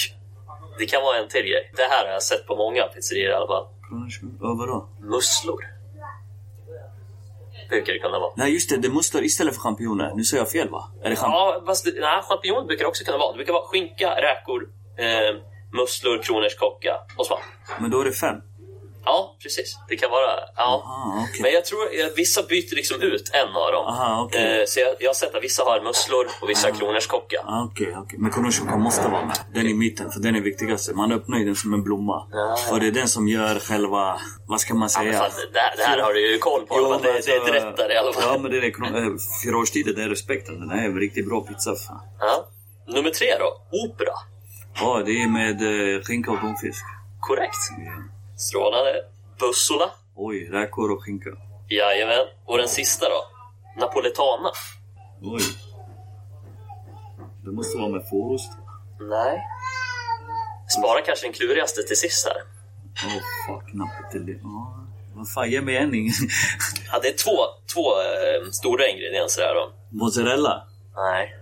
det 0.78 0.86
kan 0.86 1.02
vara 1.02 1.16
en 1.18 1.28
till 1.28 1.42
grej. 1.42 1.72
Det 1.76 1.82
här 1.82 2.06
har 2.06 2.12
jag 2.12 2.22
sett 2.22 2.46
på 2.46 2.56
många 2.56 2.82
pizzerior 2.82 3.30
i 3.30 3.34
alla 3.34 3.46
fall. 3.46 3.66
Ja, 4.40 4.54
vadå? 4.58 4.88
Musslor. 5.00 5.60
Brukar 7.68 7.92
det 7.92 7.98
kunna 7.98 8.18
vara. 8.18 8.32
Nej, 8.36 8.52
just 8.54 8.70
det. 8.70 8.76
Det 8.76 8.88
måste 8.88 9.18
istället 9.18 9.54
för 9.54 9.60
champinjoner. 9.60 10.12
Nu 10.14 10.24
säger 10.24 10.40
jag 10.40 10.50
fel 10.50 10.68
va? 10.70 10.84
Är 11.02 11.10
det 11.10 11.16
champ- 11.16 11.32
Ja, 11.32 11.62
fast 11.66 11.84
det- 11.84 12.00
nej, 12.00 12.22
champinjon 12.22 12.66
brukar 12.66 12.84
det 12.84 12.88
också 12.88 13.04
kunna 13.04 13.18
vara. 13.18 13.32
Det 13.32 13.36
brukar 13.36 13.52
vara 13.52 13.66
skinka, 13.66 14.08
räkor, 14.10 14.68
eh, 14.98 15.40
musslor, 15.72 16.22
kronärtskocka 16.22 16.94
och 17.16 17.26
svamp. 17.26 17.40
Men 17.80 17.90
då 17.90 18.00
är 18.00 18.04
det 18.04 18.12
fem. 18.12 18.36
Ja, 19.04 19.36
precis. 19.42 19.78
Det 19.88 19.96
kan 19.96 20.10
vara... 20.10 20.30
Ja. 20.56 20.82
Ah, 20.84 21.24
okej. 21.24 21.42
Men 21.42 21.52
jag 21.52 21.64
tror 21.64 21.82
att 22.06 22.18
vissa 22.18 22.42
byter 22.42 22.74
liksom 22.74 23.00
ut 23.02 23.30
en 23.32 23.48
av 23.56 23.72
dem. 23.72 23.86
Aha, 23.86 24.22
okej. 24.24 24.60
eh, 24.60 24.64
så 24.66 24.80
jag, 24.80 24.96
jag 25.00 25.08
har 25.08 25.14
sett 25.14 25.34
att 25.34 25.42
vissa 25.44 25.62
har 25.64 25.80
musslor 25.80 26.26
och 26.42 26.50
vissa 26.50 26.68
har 26.68 26.74
kronärtskocka. 26.74 27.36
Okej, 27.70 27.94
okej. 27.98 28.18
Men 28.18 28.30
kronärtskocka 28.30 28.76
måste 28.76 29.08
vara 29.08 29.24
med. 29.26 29.36
Den 29.54 29.66
i 29.66 29.74
mitten, 29.74 30.10
för 30.10 30.20
den 30.20 30.36
är 30.36 30.40
viktigaste. 30.40 30.94
Man 30.94 31.12
öppnar 31.12 31.38
ju 31.38 31.44
den 31.44 31.56
som 31.56 31.74
en 31.74 31.82
blomma. 31.82 32.26
Ja. 32.32 32.56
För 32.68 32.80
det 32.80 32.86
är 32.86 32.90
den 32.90 33.08
som 33.08 33.28
gör 33.28 33.58
själva... 33.58 34.20
Vad 34.46 34.60
ska 34.60 34.74
man 34.74 34.82
Ja, 34.82 34.88
säga? 34.88 35.12
fan, 35.12 35.30
det, 35.52 35.58
här, 35.58 35.76
det 35.76 35.82
här 35.82 35.98
har 35.98 36.12
du 36.12 36.32
ju 36.32 36.38
koll 36.38 36.66
på. 36.66 36.74
Jo, 36.78 36.88
men 36.90 37.02
det, 37.02 37.04
det 37.04 37.10
är 37.10 37.16
alltså, 37.16 37.30
ett 37.32 37.54
rättare 37.54 37.92
i 37.94 37.96
alla 37.96 38.12
fall. 38.12 38.22
Ja, 38.26 38.38
men 38.42 38.50
det 38.50 38.58
är 38.58 38.64
äh, 38.64 39.12
fyra 39.44 39.56
årstider, 39.58 39.92
det 39.94 40.02
är 40.02 40.08
respekten. 40.08 40.60
Den 40.60 40.70
här 40.70 40.78
är 40.78 40.84
en 40.88 40.98
riktigt 41.00 41.28
bra 41.28 41.40
pizza. 41.40 41.74
Fan. 41.88 42.00
Ja. 42.20 42.48
Nummer 42.86 43.10
tre 43.10 43.26
då. 43.38 43.62
Opera. 43.84 44.14
Ja, 44.80 45.02
det 45.06 45.22
är 45.22 45.28
med 45.28 45.62
äh, 45.96 46.02
skinka 46.02 46.30
och 46.30 46.40
tonfisk. 46.40 46.84
Korrekt. 47.20 47.56
Ja. 47.78 47.92
Strålande. 48.36 49.04
Bussola. 49.38 49.90
Oj, 50.14 50.48
räkor 50.52 50.90
och 50.92 51.04
skinka. 51.04 51.30
Jajamän. 51.68 52.26
Och 52.46 52.58
den 52.58 52.68
sista 52.68 53.06
då. 53.08 53.20
Napoletana. 53.80 54.50
Oj. 55.22 55.42
Det 57.44 57.52
måste 57.52 57.78
vara 57.78 57.88
med 57.88 58.08
fårost. 58.10 58.52
Nej. 59.00 59.42
Spara 60.78 61.00
kanske 61.00 61.26
den 61.26 61.32
klurigaste 61.32 61.82
till 61.82 61.96
sist 61.96 62.28
här. 62.28 62.42
Åh, 63.06 63.16
oh, 63.16 63.60
fuck. 63.60 63.74
Napoli. 63.74 64.38
Ja, 64.42 64.86
vad 65.14 65.32
fan, 65.32 65.50
ge 65.50 65.60
mig 65.60 65.76
en. 65.76 65.90
Ja, 66.92 66.98
det 67.02 67.08
är 67.08 67.16
två, 67.24 67.36
två 67.74 68.00
eh, 68.00 68.50
stora 68.50 68.88
ingredienser 68.88 69.42
här 69.42 69.54
då. 69.54 69.72
Mozzarella. 69.90 70.66
Nej. 70.96 71.36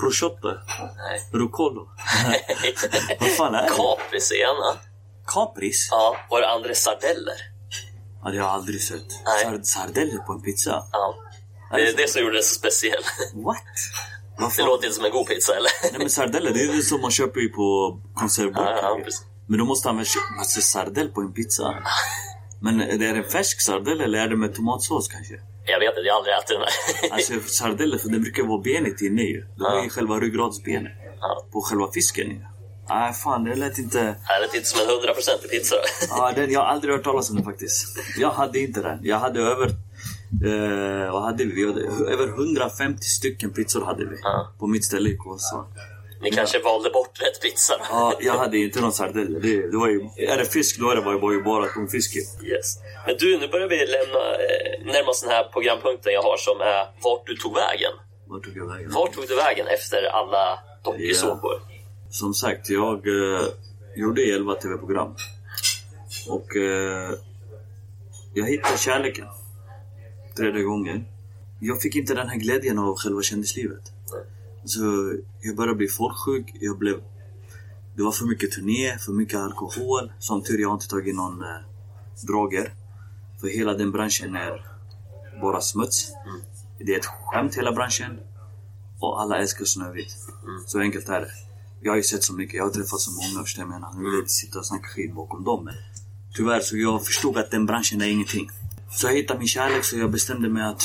Prosciutto. 0.00 0.48
Nej. 0.96 1.28
Rucolo. 1.32 1.88
vad 3.20 3.30
fan 3.30 3.54
är 3.54 3.62
det? 3.62 3.68
Capris 3.68 4.30
är 4.32 4.36
ena. 4.36 4.80
Kapris? 5.26 5.88
Ja. 5.90 6.16
Och 6.28 6.40
det 6.40 6.48
andra 6.50 6.70
är 6.70 6.74
sardeller. 6.74 7.34
Ja, 8.22 8.30
det 8.30 8.38
har 8.38 8.44
jag 8.46 8.54
aldrig 8.54 8.82
sett. 8.82 9.04
Nej. 9.24 9.44
Sard- 9.44 9.64
sardeller 9.64 10.18
på 10.18 10.32
en 10.32 10.42
pizza? 10.42 10.84
Ja. 10.92 11.14
Det 11.72 11.88
är 11.88 11.96
det 11.96 12.10
som 12.10 12.22
gjorde 12.22 12.34
den 12.34 12.42
så 12.42 12.54
speciell. 12.54 13.02
What? 13.34 13.56
Vad 14.38 14.52
Det 14.56 14.62
låter 14.62 14.84
inte 14.84 14.96
som 14.96 15.04
en 15.04 15.10
god 15.10 15.26
pizza, 15.26 15.52
eller? 15.56 15.70
Nej 15.82 15.98
men 15.98 16.10
sardeller, 16.10 16.50
det 16.50 16.60
är 16.60 16.74
ju 16.74 16.82
som 16.82 17.00
man 17.00 17.10
köper 17.10 17.40
ju 17.40 17.48
på 17.48 17.98
konservburkar. 18.14 18.62
Ja, 18.82 18.98
ja, 18.98 19.10
men 19.48 19.58
då 19.58 19.64
måste 19.64 19.88
han 19.88 19.96
väl 19.96 20.06
köpa 20.06 20.26
alltså, 20.38 20.60
sardell 20.60 21.08
på 21.08 21.20
en 21.20 21.32
pizza? 21.32 21.74
Men 22.60 22.80
är 22.80 22.98
det 22.98 23.06
en 23.06 23.24
färsk 23.24 23.60
sardell 23.60 24.00
eller 24.00 24.18
är 24.18 24.28
det 24.28 24.36
med 24.36 24.54
tomatsås 24.54 25.08
kanske? 25.08 25.34
Jag 25.66 25.78
vet 25.80 25.88
inte, 25.88 26.00
jag 26.00 26.14
har 26.14 26.18
aldrig 26.18 26.34
ätit 26.34 26.48
den. 26.48 27.12
Alltså 27.12 27.32
sardeller, 27.46 27.98
för 27.98 28.08
det 28.08 28.18
brukar 28.18 28.42
vara 28.42 28.60
benet 28.62 29.00
inne 29.00 29.22
ju. 29.22 29.40
Det 29.40 29.62
var 29.62 29.76
Ja. 29.76 29.84
ju 29.84 29.88
själva 29.90 30.20
ryggradsbenet. 30.20 30.92
Ja. 31.20 31.46
På 31.52 31.60
själva 31.62 31.92
fisken. 31.92 32.44
Nej 32.88 33.12
fan, 33.12 33.44
det 33.44 33.54
lät 33.54 33.78
inte... 33.78 33.98
Det 34.02 34.40
lät 34.46 34.54
inte 34.54 34.66
som 34.68 34.80
en 34.80 34.88
hundraprocentig 34.94 35.50
pizza. 35.50 35.76
Ja, 36.10 36.32
den, 36.36 36.52
jag 36.52 36.60
har 36.60 36.66
aldrig 36.66 36.94
hört 36.94 37.04
talas 37.04 37.30
om 37.30 37.36
den 37.36 37.44
faktiskt. 37.44 37.98
Jag 38.18 38.30
hade 38.30 38.58
inte 38.58 38.82
den. 38.82 38.98
Jag 39.02 39.18
hade 39.18 39.40
över... 39.40 39.66
Eh, 40.46 41.12
vad 41.12 41.22
hade 41.22 41.44
vi? 41.44 41.52
vi 41.54 41.66
hade, 41.66 41.80
över 42.12 42.28
150 42.28 43.02
stycken 43.02 43.50
pizzor 43.52 43.84
hade 43.84 44.04
vi. 44.04 44.16
Ja. 44.22 44.52
På 44.58 44.66
mitt 44.66 44.84
ställe 44.84 45.10
i 45.10 45.16
Kåsa. 45.16 45.64
Ni 46.20 46.30
kanske 46.30 46.58
valde 46.58 46.90
bort 46.90 47.22
rätt 47.22 47.42
pizza? 47.42 47.74
Ja, 47.90 48.14
jag 48.20 48.34
hade 48.34 48.58
inte 48.58 48.80
någon 48.80 48.92
sardeller. 48.92 49.40
Det, 49.40 49.70
det 49.70 49.76
var 49.76 49.88
ju, 49.88 50.00
är 50.16 50.36
det 50.36 50.44
fisk, 50.44 50.78
då 50.80 50.90
är 50.90 50.96
det 50.96 51.02
bara, 51.02 51.18
bara, 51.18 51.40
bara 51.40 51.66
tonfisk 51.66 52.16
ju. 52.16 52.48
Yes. 52.48 52.78
Men 53.06 53.16
du, 53.18 53.38
nu 53.38 53.48
börjar 53.48 53.68
vi 53.68 53.76
lämna, 53.76 54.34
eh, 54.34 54.92
närma 54.92 55.10
oss 55.10 55.22
den 55.22 55.30
här 55.30 55.44
programpunkten 55.44 56.12
jag 56.12 56.22
har 56.22 56.36
som 56.36 56.60
är 56.60 56.86
Vart 57.02 57.26
du 57.26 57.36
tog 57.36 57.54
vägen. 57.54 57.92
Vart 58.26 58.44
tog 58.44 58.56
jag 58.56 58.68
vägen? 58.68 58.90
Vart 58.90 59.12
tog 59.12 59.28
du 59.28 59.36
vägen 59.36 59.66
efter 59.66 60.02
alla 60.04 60.58
dokusåpor? 60.84 61.60
Som 62.10 62.34
sagt, 62.34 62.70
jag 62.70 63.06
eh, 63.06 63.46
gjorde 63.96 64.22
11 64.22 64.54
tv-program. 64.54 65.14
Och 66.28 66.56
eh, 66.56 67.10
jag 68.34 68.46
hittade 68.46 68.78
kärleken. 68.78 69.26
Tredje 70.36 70.62
gången. 70.62 71.04
Jag 71.60 71.82
fick 71.82 71.96
inte 71.96 72.14
den 72.14 72.28
här 72.28 72.36
glädjen 72.36 72.78
av 72.78 72.96
själva 72.96 73.22
kändislivet. 73.22 73.92
Så 74.66 75.14
jag 75.40 75.56
började 75.56 75.76
bli 75.76 75.88
folksjuk. 75.88 76.56
Jag 76.60 76.78
blev... 76.78 76.96
Det 77.96 78.02
var 78.02 78.12
för 78.12 78.24
mycket 78.24 78.52
turné, 78.52 78.98
för 78.98 79.12
mycket 79.12 79.38
alkohol. 79.38 80.12
Som 80.18 80.42
tur 80.42 80.58
jag 80.58 80.68
har 80.68 80.74
inte 80.74 80.88
tagit 80.88 81.14
någon 81.14 81.42
eh, 81.42 82.26
droger. 82.26 82.74
För 83.40 83.48
hela 83.48 83.74
den 83.74 83.92
branschen 83.92 84.36
är 84.36 84.66
bara 85.40 85.60
smuts. 85.60 86.12
Det 86.78 86.94
är 86.94 86.98
ett 86.98 87.06
skämt 87.06 87.54
hela 87.54 87.72
branschen. 87.72 88.18
Och 89.00 89.20
alla 89.20 89.38
älskar 89.38 89.64
Snövit. 89.64 90.16
Så 90.66 90.80
enkelt 90.80 91.08
är 91.08 91.20
det. 91.20 91.30
Jag 91.80 91.92
har 91.92 91.96
ju 91.96 92.02
sett 92.02 92.24
så 92.24 92.34
mycket, 92.34 92.54
jag 92.54 92.64
har 92.64 92.70
träffat 92.70 93.00
så 93.00 93.10
många 93.10 93.44
förstår 93.44 93.62
jag 93.62 93.68
menar. 93.68 93.90
Jag 93.94 94.10
vill 94.10 94.18
inte 94.18 94.32
sitta 94.32 94.58
och 94.58 94.66
snacka 94.66 94.88
skit 94.88 95.14
bakom 95.14 95.44
dem. 95.44 95.64
Men 95.64 95.74
tyvärr 96.34 96.60
så 96.60 96.76
jag 96.76 97.06
förstod 97.06 97.38
att 97.38 97.50
den 97.50 97.66
branschen 97.66 98.00
är 98.00 98.06
ingenting. 98.06 98.50
Så 98.90 99.06
jag 99.06 99.14
hittade 99.14 99.38
min 99.38 99.48
kärlek 99.48 99.84
så 99.84 99.98
jag 99.98 100.10
bestämde 100.10 100.48
mig 100.48 100.62
att 100.62 100.82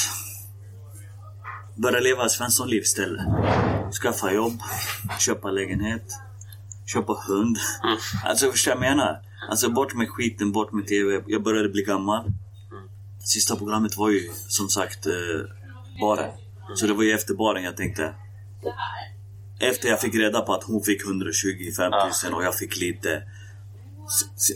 börja 1.75 1.99
leva 1.99 2.29
Svenssonliv 2.29 2.81
istället. 2.81 3.25
Skaffa 4.01 4.33
jobb, 4.33 4.59
köpa 5.19 5.51
lägenhet, 5.51 6.05
köpa 6.93 7.13
hund. 7.27 7.57
Alltså 8.25 8.51
förstår 8.51 8.73
jag 8.73 8.79
menar? 8.79 9.21
Alltså 9.49 9.69
bort 9.69 9.93
med 9.93 10.09
skiten, 10.09 10.51
bort 10.51 10.71
med 10.71 10.87
TV. 10.87 11.23
Jag 11.27 11.43
började 11.43 11.69
bli 11.69 11.83
gammal. 11.83 12.25
Sista 13.19 13.55
programmet 13.55 13.97
var 13.97 14.09
ju 14.09 14.29
som 14.47 14.69
sagt 14.69 15.05
eh, 15.05 15.13
baren. 16.01 16.31
Så 16.75 16.87
det 16.87 16.93
var 16.93 17.03
ju 17.03 17.11
efter 17.11 17.33
baren 17.33 17.63
jag 17.63 17.77
tänkte 17.77 18.13
efter 19.61 19.89
jag 19.89 20.01
fick 20.01 20.15
reda 20.15 20.41
på 20.41 20.53
att 20.53 20.63
hon 20.63 20.81
fick 20.83 21.05
125 21.05 21.91
000 22.23 22.33
och 22.33 22.43
jag 22.43 22.55
fick 22.55 22.77
lite 22.77 23.23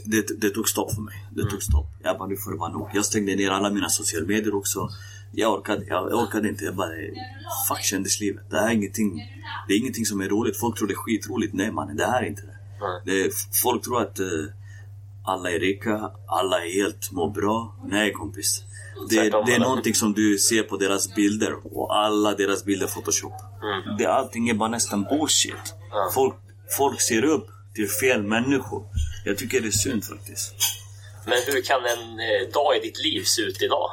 det, 0.06 0.42
det 0.42 0.50
tog 0.50 0.70
stopp 0.70 0.94
för 0.94 1.02
mig. 1.02 1.26
Det 1.32 1.50
tog 1.50 1.64
stopp. 1.64 1.86
Jag 2.04 2.18
bara, 2.18 2.30
nu 2.30 2.38
får 2.38 2.52
det 2.52 2.58
vara 2.58 2.72
nog. 2.72 2.90
Jag 2.94 3.06
stängde 3.06 3.36
ner 3.36 3.50
alla 3.50 3.70
mina 3.70 3.90
sociala 3.90 4.28
medier 4.28 4.56
också. 4.56 4.90
Jag 5.38 5.54
orkade, 5.54 5.86
jag 5.88 6.14
orkade 6.14 6.50
inte. 6.50 6.66
Jag 6.66 6.76
bara, 6.76 6.90
fuck 7.68 7.84
kändislivet. 7.84 8.44
Det 8.50 8.58
här 8.58 8.68
är 8.68 8.74
ingenting, 8.74 9.16
det 9.68 9.74
är 9.74 9.78
ingenting 9.78 10.06
som 10.06 10.22
är 10.22 10.30
roligt. 10.30 10.60
Folk 10.60 10.78
tror 10.78 10.88
det 10.88 10.94
är 10.94 10.96
skitroligt. 10.96 11.54
Nej 11.54 11.72
mannen, 11.72 11.98
det 11.98 12.06
här 12.06 12.22
är 12.24 12.28
inte 12.28 12.42
det. 12.42 12.58
det 13.06 13.22
är, 13.22 13.32
folk 13.64 13.84
tror 13.84 14.02
att, 14.02 14.20
eh, 14.20 14.26
alla 15.26 15.52
är 15.52 15.60
rika, 15.60 16.12
alla 16.28 16.66
är 16.66 16.74
helt 16.74 17.12
mår 17.12 17.30
bra. 17.30 17.76
Nej 17.88 18.14
kompis. 18.14 18.64
Det, 19.10 19.30
det 19.30 19.54
är 19.54 19.60
någonting 19.60 19.94
som 19.94 20.14
du 20.14 20.38
ser 20.38 20.64
på 20.64 20.78
deras 20.78 21.16
bilder 21.16 21.78
och 21.78 21.98
alla 21.98 22.36
deras 22.36 22.66
bilder 22.66 22.88
photoshop. 22.88 23.34
Det, 23.98 24.06
allting 24.06 24.50
är 24.50 24.54
bara 24.54 24.70
nästan 24.70 25.04
bullshit. 25.04 25.76
Folk, 26.14 26.36
folk 26.78 27.02
ser 27.02 27.24
upp 27.24 27.48
till 27.76 27.90
fel 27.90 28.24
människor. 28.24 28.84
Jag 29.26 29.38
tycker 29.38 29.62
det 29.62 29.68
är 29.68 29.72
synd 29.72 30.06
faktiskt. 30.06 30.56
Men 31.26 31.38
hur 31.48 31.62
kan 31.62 31.82
en 31.86 32.20
eh, 32.20 32.54
dag 32.54 32.78
i 32.78 32.80
ditt 32.80 33.04
liv 33.04 33.24
se 33.24 33.42
ut 33.42 33.62
idag? 33.62 33.90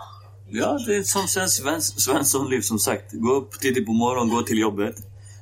Ja, 0.54 0.78
det 0.86 0.96
är 0.96 1.02
som 1.02 1.28
Svens, 1.28 1.54
Svens, 1.56 2.00
Svenssonliv 2.04 2.60
som 2.60 2.78
sagt. 2.78 3.12
Gå 3.12 3.32
upp 3.32 3.60
tidigt 3.60 3.86
på 3.86 3.92
morgonen, 3.92 4.34
gå 4.34 4.42
till 4.42 4.58
jobbet, 4.58 4.96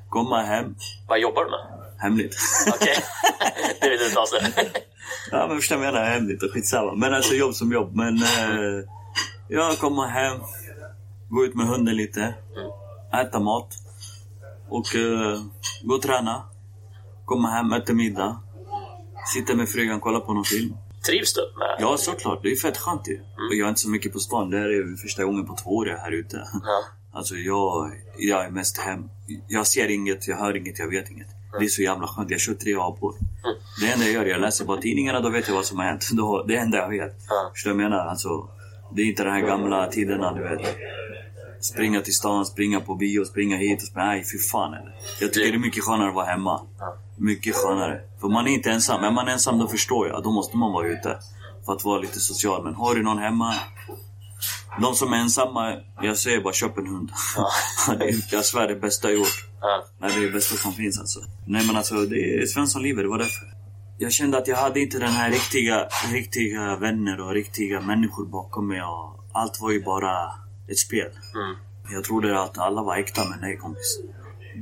komma 0.09 0.41
hem, 0.41 0.75
Vad 1.07 1.19
jobbar 1.19 1.43
du 1.45 1.49
med? 1.51 1.59
hemligt. 1.97 2.35
Okej, 2.75 2.95
det 3.81 3.89
vill 3.89 3.99
du 3.99 4.05
inte 4.05 4.19
avslöja. 4.19 4.47
ja, 5.31 5.47
men 5.47 5.57
förstår 5.57 5.83
jag 5.83 5.93
menar, 5.93 6.05
hemligt 6.09 6.43
och 6.43 6.51
skitsamma. 6.51 6.95
Men 6.95 7.13
alltså 7.13 7.33
jobb 7.33 7.55
som 7.55 7.71
jobb. 7.71 7.95
Men 7.95 8.15
eh, 8.17 8.85
jag 9.47 9.77
kommer 9.77 10.07
hem, 10.07 10.39
gå 11.29 11.45
ut 11.45 11.55
med 11.55 11.67
hunden 11.67 11.95
lite, 11.95 12.33
äta 13.13 13.39
mat 13.39 13.67
och 14.69 14.95
eh, 14.95 15.39
gå 15.83 15.95
och 15.95 16.01
träna. 16.01 16.43
Komma 17.25 17.49
hem, 17.49 17.73
äta 17.73 17.93
middag, 17.93 18.39
sitta 19.33 19.55
med 19.55 19.69
frugan, 19.69 19.99
kolla 19.99 20.19
på 20.19 20.33
någon 20.33 20.45
film. 20.45 20.75
Trivs 21.05 21.33
du 21.33 21.41
med 21.59 21.75
Ja, 21.79 21.97
såklart. 21.97 22.39
Det 22.43 22.51
är 22.51 22.55
fett 22.55 22.77
skönt 22.77 23.07
ju. 23.07 23.19
Och 23.49 23.55
jag 23.55 23.65
är 23.65 23.69
inte 23.69 23.81
så 23.81 23.89
mycket 23.89 24.13
på 24.13 24.19
stan. 24.19 24.49
Det 24.49 24.57
här 24.57 24.69
är 24.69 24.95
första 24.95 25.23
gången 25.23 25.45
på 25.45 25.55
två 25.63 25.69
år 25.69 25.87
jag 25.87 25.97
är 25.97 26.01
här 26.01 26.11
ute. 26.11 26.47
Ja. 26.53 26.83
Alltså 27.13 27.35
jag, 27.35 27.91
jag 28.17 28.45
är 28.45 28.49
mest 28.49 28.77
hem. 28.77 29.09
Jag 29.47 29.67
ser 29.67 29.87
inget, 29.91 30.27
jag 30.27 30.37
hör 30.37 30.57
inget, 30.57 30.79
jag 30.79 30.87
vet 30.87 31.11
inget. 31.11 31.27
Det 31.59 31.65
är 31.65 31.69
så 31.69 31.81
jävla 31.81 32.07
skönt. 32.07 32.29
Jag 32.29 32.39
kör 32.39 32.53
tre 32.53 32.73
apor. 32.75 33.15
Det 33.81 33.91
enda 33.91 34.05
jag 34.05 34.13
gör, 34.13 34.25
jag 34.25 34.41
läser 34.41 34.65
bara 34.65 34.81
tidningarna, 34.81 35.19
då 35.19 35.29
vet 35.29 35.47
jag 35.47 35.55
vad 35.55 35.65
som 35.65 35.77
har 35.79 35.85
hänt. 35.85 36.09
Då, 36.13 36.43
det 36.47 36.55
enda 36.55 36.77
jag 36.77 36.89
vet. 36.89 37.15
Ja. 37.29 37.51
Förstår 37.53 37.69
du 37.69 37.75
vad 37.75 37.83
jag 37.83 37.89
menar? 37.91 38.05
Alltså, 38.05 38.49
det 38.95 39.01
är 39.01 39.05
inte 39.05 39.23
de 39.23 39.29
här 39.29 39.41
gamla 39.41 39.87
tiderna, 39.87 40.33
du 40.33 40.41
vet. 40.43 40.61
Springa 41.61 42.01
till 42.01 42.15
stan, 42.15 42.45
springa 42.45 42.79
på 42.79 42.95
bio, 42.95 43.25
springa 43.25 43.57
hit 43.57 43.81
och 43.81 43.87
springa... 43.87 44.05
Nej, 44.05 44.23
fy 44.31 44.37
fan 44.37 44.73
eller. 44.73 44.95
Jag 45.19 45.33
tycker 45.33 45.51
det 45.51 45.57
är 45.57 45.59
mycket 45.59 45.83
skönare 45.83 46.09
att 46.09 46.15
vara 46.15 46.25
hemma. 46.25 46.61
Mycket 47.17 47.55
skönare. 47.55 48.01
För 48.21 48.29
man 48.29 48.47
är 48.47 48.51
inte 48.51 48.71
ensam. 48.71 49.03
Är 49.03 49.11
man 49.11 49.27
ensam 49.27 49.59
då 49.59 49.67
förstår 49.67 50.07
jag. 50.07 50.23
Då 50.23 50.31
måste 50.31 50.57
man 50.57 50.71
vara 50.71 50.87
ute. 50.87 51.19
För 51.65 51.73
att 51.73 51.85
vara 51.85 51.99
lite 51.99 52.19
social. 52.19 52.63
Men 52.63 52.75
har 52.75 52.95
du 52.95 53.03
någon 53.03 53.17
hemma, 53.17 53.53
de 54.81 54.95
som 54.95 55.13
är 55.13 55.17
ensamma, 55.17 55.73
jag 56.01 56.17
säger 56.17 56.41
bara 56.41 56.53
köp 56.53 56.77
en 56.77 56.87
hund. 56.87 57.11
det 57.99 58.09
är, 58.09 58.15
jag 58.31 58.45
svär 58.45 58.67
det 58.67 58.75
bästa 58.75 59.09
jag 59.09 59.17
gjort. 59.17 59.47
Nej, 59.99 60.11
det 60.13 60.19
är 60.19 60.25
det 60.25 60.31
bästa 60.31 60.55
som 60.55 60.73
finns 60.73 60.99
alltså. 60.99 61.19
Nej 61.47 61.67
men 61.67 61.75
alltså, 61.75 61.95
det 61.95 62.35
är 62.35 62.45
Svenssonlivet, 62.45 63.03
det 63.03 63.09
var 63.09 63.17
därför. 63.17 63.53
Jag 63.97 64.11
kände 64.11 64.37
att 64.37 64.47
jag 64.47 64.57
hade 64.57 64.79
inte 64.79 64.99
den 64.99 65.11
här 65.11 65.31
riktiga, 65.31 65.87
riktiga 66.11 66.75
vänner 66.75 67.21
och 67.21 67.33
riktiga 67.33 67.81
människor 67.81 68.25
bakom 68.25 68.67
mig. 68.67 68.81
Och 68.83 69.25
allt 69.33 69.61
var 69.61 69.71
ju 69.71 69.83
bara 69.83 70.31
ett 70.67 70.77
spel. 70.77 71.09
Mm. 71.35 71.55
Jag 71.91 72.03
trodde 72.03 72.41
att 72.41 72.57
alla 72.57 72.83
var 72.83 72.97
äkta, 72.97 73.21
men 73.29 73.39
nej 73.39 73.57
kompis. 73.57 73.99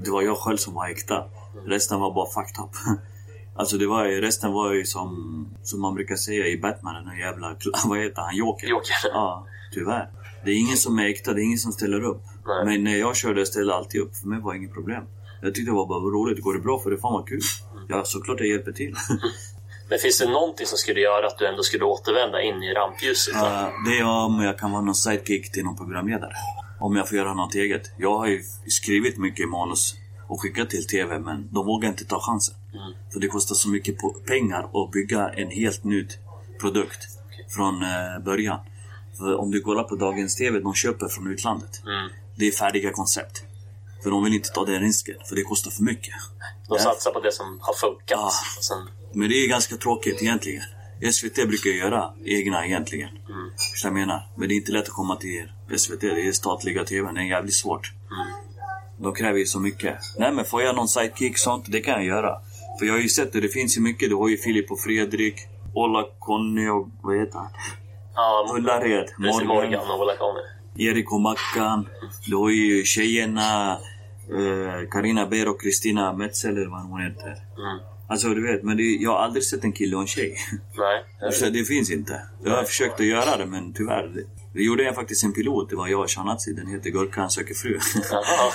Det 0.04 0.12
var 0.12 0.22
jag 0.22 0.38
själv 0.38 0.58
som 0.58 0.74
var 0.74 0.88
äkta. 0.88 1.26
Resten 1.66 2.00
var 2.00 2.14
bara 2.14 2.30
fucked 2.30 2.64
up. 2.66 3.00
Alltså 3.56 3.78
det 3.78 3.88
var 3.88 4.06
resten 4.06 4.52
var 4.52 4.74
ju 4.74 4.86
som, 4.86 5.48
som 5.64 5.82
man 5.82 5.96
brukar 5.96 6.16
säga 6.16 6.48
i 6.48 6.58
Batman, 6.58 6.94
den 6.94 7.08
här 7.08 7.20
jävla, 7.20 7.56
vad 7.86 8.00
heter 8.00 8.22
han, 8.22 8.36
Joker? 8.36 8.68
Joker. 8.68 8.96
Ja, 9.04 9.48
tyvärr. 9.74 10.10
Det 10.46 10.52
är 10.52 10.56
ingen 10.56 10.78
som 10.78 11.00
är 11.00 11.06
äkta, 11.06 11.34
det 11.34 11.42
är 11.42 11.44
ingen 11.44 11.58
som 11.58 11.72
ställer 11.72 12.04
upp. 12.04 12.24
Nej. 12.48 12.66
Men 12.66 12.84
när 12.84 12.98
jag 12.98 13.16
körde, 13.16 13.46
ställde 13.46 13.74
alltid 13.74 14.02
upp. 14.02 14.16
För 14.16 14.28
mig 14.28 14.40
var 14.40 14.54
det 14.54 14.58
inget 14.58 14.74
problem. 14.74 15.04
Jag 15.42 15.56
tyckte 15.56 15.72
det 15.72 15.76
var 15.76 15.88
bara 15.88 16.00
roligt. 16.00 16.44
Går 16.44 16.54
det 16.54 16.60
bra 16.60 16.80
för 16.80 16.92
det, 16.92 16.98
fan 16.98 17.14
vad 17.14 17.28
kul. 17.28 17.42
Ja, 17.88 18.04
såklart 18.06 18.40
jag 18.40 18.50
hjälper 18.50 18.72
till. 18.72 18.96
Men 19.90 20.00
finns 20.00 20.20
det 20.20 20.30
någonting 20.30 20.66
som 20.66 20.78
skulle 20.78 21.00
göra 21.00 21.28
att 21.28 21.38
du 21.38 21.48
ändå 21.48 21.64
skulle 21.64 21.84
återvända 21.84 22.42
in 22.42 22.64
i 22.64 22.74
rampljuset? 22.74 23.36
Uh, 23.36 23.70
det 23.88 24.00
är 24.00 24.06
om 24.06 24.42
jag 24.42 24.60
kan 24.60 24.72
vara 24.72 24.82
någon 24.82 24.96
sidekick 24.96 25.52
till 25.52 25.64
någon 25.64 25.78
programledare. 25.78 26.34
Om 26.80 26.96
jag 26.96 27.10
får 27.10 27.18
göra 27.18 27.34
något 27.34 27.56
eget. 27.56 27.92
Jag 27.98 28.18
har 28.18 28.28
ju 28.28 28.44
skrivit 28.68 29.18
mycket 29.18 29.40
i 29.40 29.46
manus 29.46 29.96
och 30.28 30.42
skickat 30.42 30.70
till 30.70 30.88
TV, 30.88 31.20
men 31.20 31.50
de 31.52 31.66
vågar 31.66 31.90
inte 31.90 32.06
ta 32.06 32.20
chansen. 32.20 32.56
För 33.14 33.20
det 33.20 33.28
kostar 33.28 33.56
så 33.56 33.70
mycket 33.70 33.96
pengar 34.26 34.70
att 34.74 34.92
bygga 34.92 35.30
en 35.30 35.50
helt 35.50 35.84
ny 35.84 36.08
produkt 36.60 37.00
från 37.56 37.84
eh, 37.84 38.20
början. 38.26 38.60
För 39.18 39.36
om 39.36 39.52
du 39.52 39.62
kollar 39.62 39.84
på 39.84 39.96
dagens 39.96 40.36
TV, 40.36 40.60
de 40.60 40.74
köper 40.74 41.08
från 41.08 41.28
utlandet. 41.28 41.82
Mm. 41.84 42.10
Det 42.36 42.48
är 42.48 42.52
färdiga 42.52 42.92
koncept. 42.92 43.44
För 44.04 44.10
de 44.10 44.24
vill 44.24 44.34
inte 44.34 44.50
ta 44.50 44.66
den 44.66 44.82
risken, 44.82 45.16
för 45.26 45.36
det 45.36 45.44
kostar 45.44 45.72
för 45.72 45.84
mycket. 45.84 46.14
De 46.68 46.80
satsar 46.80 47.12
på 47.12 47.20
det 47.20 47.32
som 47.32 47.60
har 47.62 47.74
funkat. 47.74 48.20
Och 48.58 48.64
sen, 48.64 48.90
Men 49.14 49.30
det 49.30 49.36
är 49.36 49.48
ganska 49.48 49.76
tråkigt 49.76 50.22
egentligen. 50.22 50.64
SVT 51.12 51.36
brukar 51.36 51.70
göra 51.70 52.14
egna 52.26 52.66
egentligen. 52.66 53.10
Mm. 53.10 53.52
Förstår 53.72 53.90
jag 53.90 54.00
menar? 54.00 54.28
Men 54.36 54.48
det 54.48 54.54
är 54.54 54.56
inte 54.56 54.72
lätt 54.72 54.84
att 54.84 54.90
komma 54.90 55.16
till 55.16 55.52
SVT. 55.78 56.02
Det 56.02 56.28
är 56.28 56.32
statliga 56.32 56.84
TVn. 56.84 57.16
Det 57.16 57.22
är 57.22 57.26
jävligt 57.26 57.56
svårt. 57.56 57.92
De 58.98 59.14
kräver 59.14 59.40
ju 59.40 59.46
så 59.46 59.60
mycket. 59.60 59.96
Nej 60.18 60.32
men 60.34 60.46
får 60.46 60.62
jag 60.62 60.76
någon 60.76 60.88
sidekick 60.88 61.38
sånt, 61.38 61.66
det 61.68 61.82
kan 61.82 61.94
jag 61.94 62.06
göra. 62.06 62.42
För 62.80 62.86
jag 62.86 62.94
har 62.94 63.00
ju 63.00 63.10
sett 63.10 63.34
det, 63.34 63.42
det 63.42 63.50
finns 63.50 63.78
ju 63.78 63.82
mycket. 63.82 64.10
Du 64.10 64.16
har 64.16 64.30
ju 64.30 64.38
Filip 64.38 64.72
och 64.72 64.80
Fredrik, 64.80 65.36
Ola, 65.74 66.06
Conny 66.20 66.68
och 66.68 66.90
vad 67.02 67.20
heter 67.20 67.38
han? 67.40 67.48
ja, 68.16 68.54
Ullared, 68.58 69.06
Precis, 69.18 69.48
Morgan 69.48 69.90
och 69.92 70.00
Ola 70.00 70.16
Conny. 70.18 70.42
Erik 70.78 71.12
och 71.12 71.22
Mackan. 71.22 71.88
Du 72.28 72.36
har 72.36 72.50
ju 72.50 72.84
tjejerna, 72.84 73.78
Karina 74.92 75.26
Ber 75.26 75.50
och 75.50 75.62
Kristina 75.62 76.14
Metzel 76.14 76.58
eller 76.58 76.70
vad 76.70 76.82
hon 76.82 77.02
heter. 77.02 77.36
Mm. 77.58 77.80
Alltså 78.10 78.28
du 78.30 78.48
vet, 78.52 78.64
men 78.64 78.78
det, 78.78 78.84
jag 78.84 79.12
har 79.12 79.18
aldrig 79.20 79.44
sett 79.44 79.64
en 79.64 79.74
kille 79.74 79.96
och 79.96 80.02
en 80.02 80.08
tjej. 80.08 80.36
Nej. 80.78 81.32
Så 81.34 81.50
det 81.50 81.66
finns 81.66 81.92
inte. 81.92 82.22
Jag 82.44 82.52
har 82.52 82.64
försökt 82.64 83.00
att 83.00 83.06
göra 83.06 83.38
det 83.38 83.46
men 83.46 83.74
tyvärr. 83.74 84.08
Det, 84.16 84.24
det 84.54 84.64
gjorde 84.64 84.84
jag 84.84 84.96
faktiskt 84.96 85.24
en 85.24 85.34
pilot. 85.34 85.70
Det 85.70 85.76
var 85.76 85.88
jag 85.88 86.02
och 86.02 86.12
Shanazi. 86.12 86.54
Den 86.54 86.68
heter 86.68 86.90
Gurkan 86.90 87.30
söker 87.30 87.54
fru. 87.54 87.80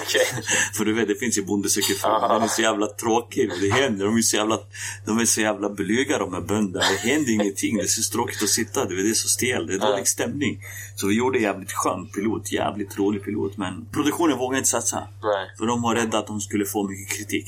Okej. 0.02 0.42
För 0.74 0.84
du 0.84 0.92
vet, 0.92 1.08
det 1.08 1.14
finns 1.14 1.38
ju 1.38 1.44
Bonde 1.44 1.68
söker 1.68 1.94
fru. 1.94 2.08
Ja. 2.08 2.28
Den 2.34 2.42
är 2.42 2.46
så 2.46 2.62
jävla 2.62 2.86
tråkig. 2.86 3.50
Det 3.60 3.70
händer. 3.70 4.04
De 4.04 4.16
är 4.16 4.22
så 4.22 4.36
jävla, 4.36 4.58
de 5.06 5.18
är 5.18 5.24
så 5.24 5.40
jävla 5.40 5.70
blyga 5.70 6.18
de 6.18 6.34
här 6.34 6.40
bönderna. 6.40 6.84
Det 7.02 7.08
händer 7.08 7.32
ingenting. 7.32 7.76
Det 7.76 7.82
är 7.82 7.86
så 7.86 8.12
tråkigt 8.12 8.42
att 8.42 8.48
sitta. 8.48 8.84
Det 8.84 8.94
är 8.94 9.14
så 9.14 9.28
stel. 9.28 9.66
Det 9.66 9.74
är 9.74 9.78
dålig 9.78 10.08
stämning. 10.08 10.62
Så 10.96 11.06
vi 11.06 11.14
gjorde 11.14 11.38
jävligt 11.38 11.72
skön 11.72 12.06
pilot. 12.14 12.52
Jävligt 12.52 12.98
rolig 12.98 13.24
pilot. 13.24 13.56
Men 13.56 13.86
produktionen 13.92 14.38
vågade 14.38 14.58
inte 14.58 14.70
satsa. 14.70 15.08
Nej. 15.22 15.54
För 15.58 15.66
de 15.66 15.82
var 15.82 15.94
rädda 15.94 16.18
att 16.18 16.26
de 16.26 16.40
skulle 16.40 16.64
få 16.64 16.88
mycket 16.88 17.16
kritik. 17.16 17.46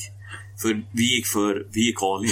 För 0.62 0.82
vi 0.92 1.14
gick 1.16 1.26
för, 1.26 1.66
vi 1.70 1.80
gick 1.86 2.02
all 2.02 2.24
in. 2.24 2.30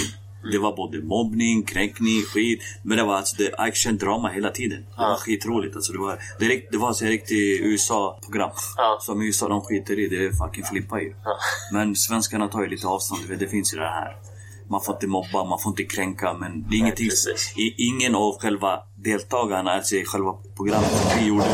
Det 0.51 0.57
var 0.57 0.75
både 0.75 1.01
mobbning, 1.01 1.63
kränkning, 1.63 2.21
skit. 2.21 2.61
Men 2.83 2.97
det 2.97 3.03
var 3.03 3.15
alltså 3.15 3.35
det 3.37 3.55
action, 3.57 3.97
drama 3.97 4.29
hela 4.29 4.49
tiden. 4.51 4.81
Det 4.81 5.01
var 5.01 5.15
skitroligt. 5.15 5.75
Alltså 5.75 5.93
det 5.93 5.99
var, 5.99 6.19
rikt- 6.39 6.67
det 6.71 6.77
var 6.77 6.93
så 6.93 7.05
riktigt 7.05 7.61
USA-program. 7.61 8.51
Ja. 8.77 8.97
Som 9.01 9.21
USA 9.21 9.47
de 9.47 9.61
skiter 9.61 9.99
i. 9.99 10.07
Det 10.07 10.25
är 10.25 10.31
fucking 10.31 10.63
flippar 10.63 10.99
ju. 10.99 11.15
Ja. 11.23 11.37
Men 11.73 11.95
svenskarna 11.95 12.47
tar 12.47 12.61
ju 12.61 12.67
lite 12.69 12.87
avstånd. 12.87 13.21
Det 13.39 13.47
finns 13.47 13.73
ju 13.73 13.77
det 13.77 13.85
här. 13.89 14.15
Man 14.69 14.81
får 14.81 14.95
inte 14.95 15.07
mobba, 15.07 15.43
man 15.43 15.59
får 15.59 15.69
inte 15.69 15.83
kränka. 15.83 16.33
Men 16.33 16.65
det 16.69 16.75
är 16.75 16.79
ingenting. 16.79 17.09
ingen 17.77 18.15
av 18.15 18.39
själva 18.41 18.79
deltagarna, 18.95 19.71
alltså 19.71 19.95
själva 20.05 20.33
programmet 20.57 20.89
som 20.91 21.19
vi 21.21 21.27
gjorde 21.27 21.45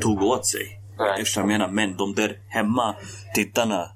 tog 0.00 0.22
åt 0.22 0.46
sig. 0.46 0.80
Nej. 0.98 1.24
Vad 1.36 1.42
jag 1.42 1.48
menar? 1.48 1.68
Men 1.68 1.96
de 1.96 2.14
där 2.14 2.38
hemma, 2.48 2.94
tittarna, 3.34 3.90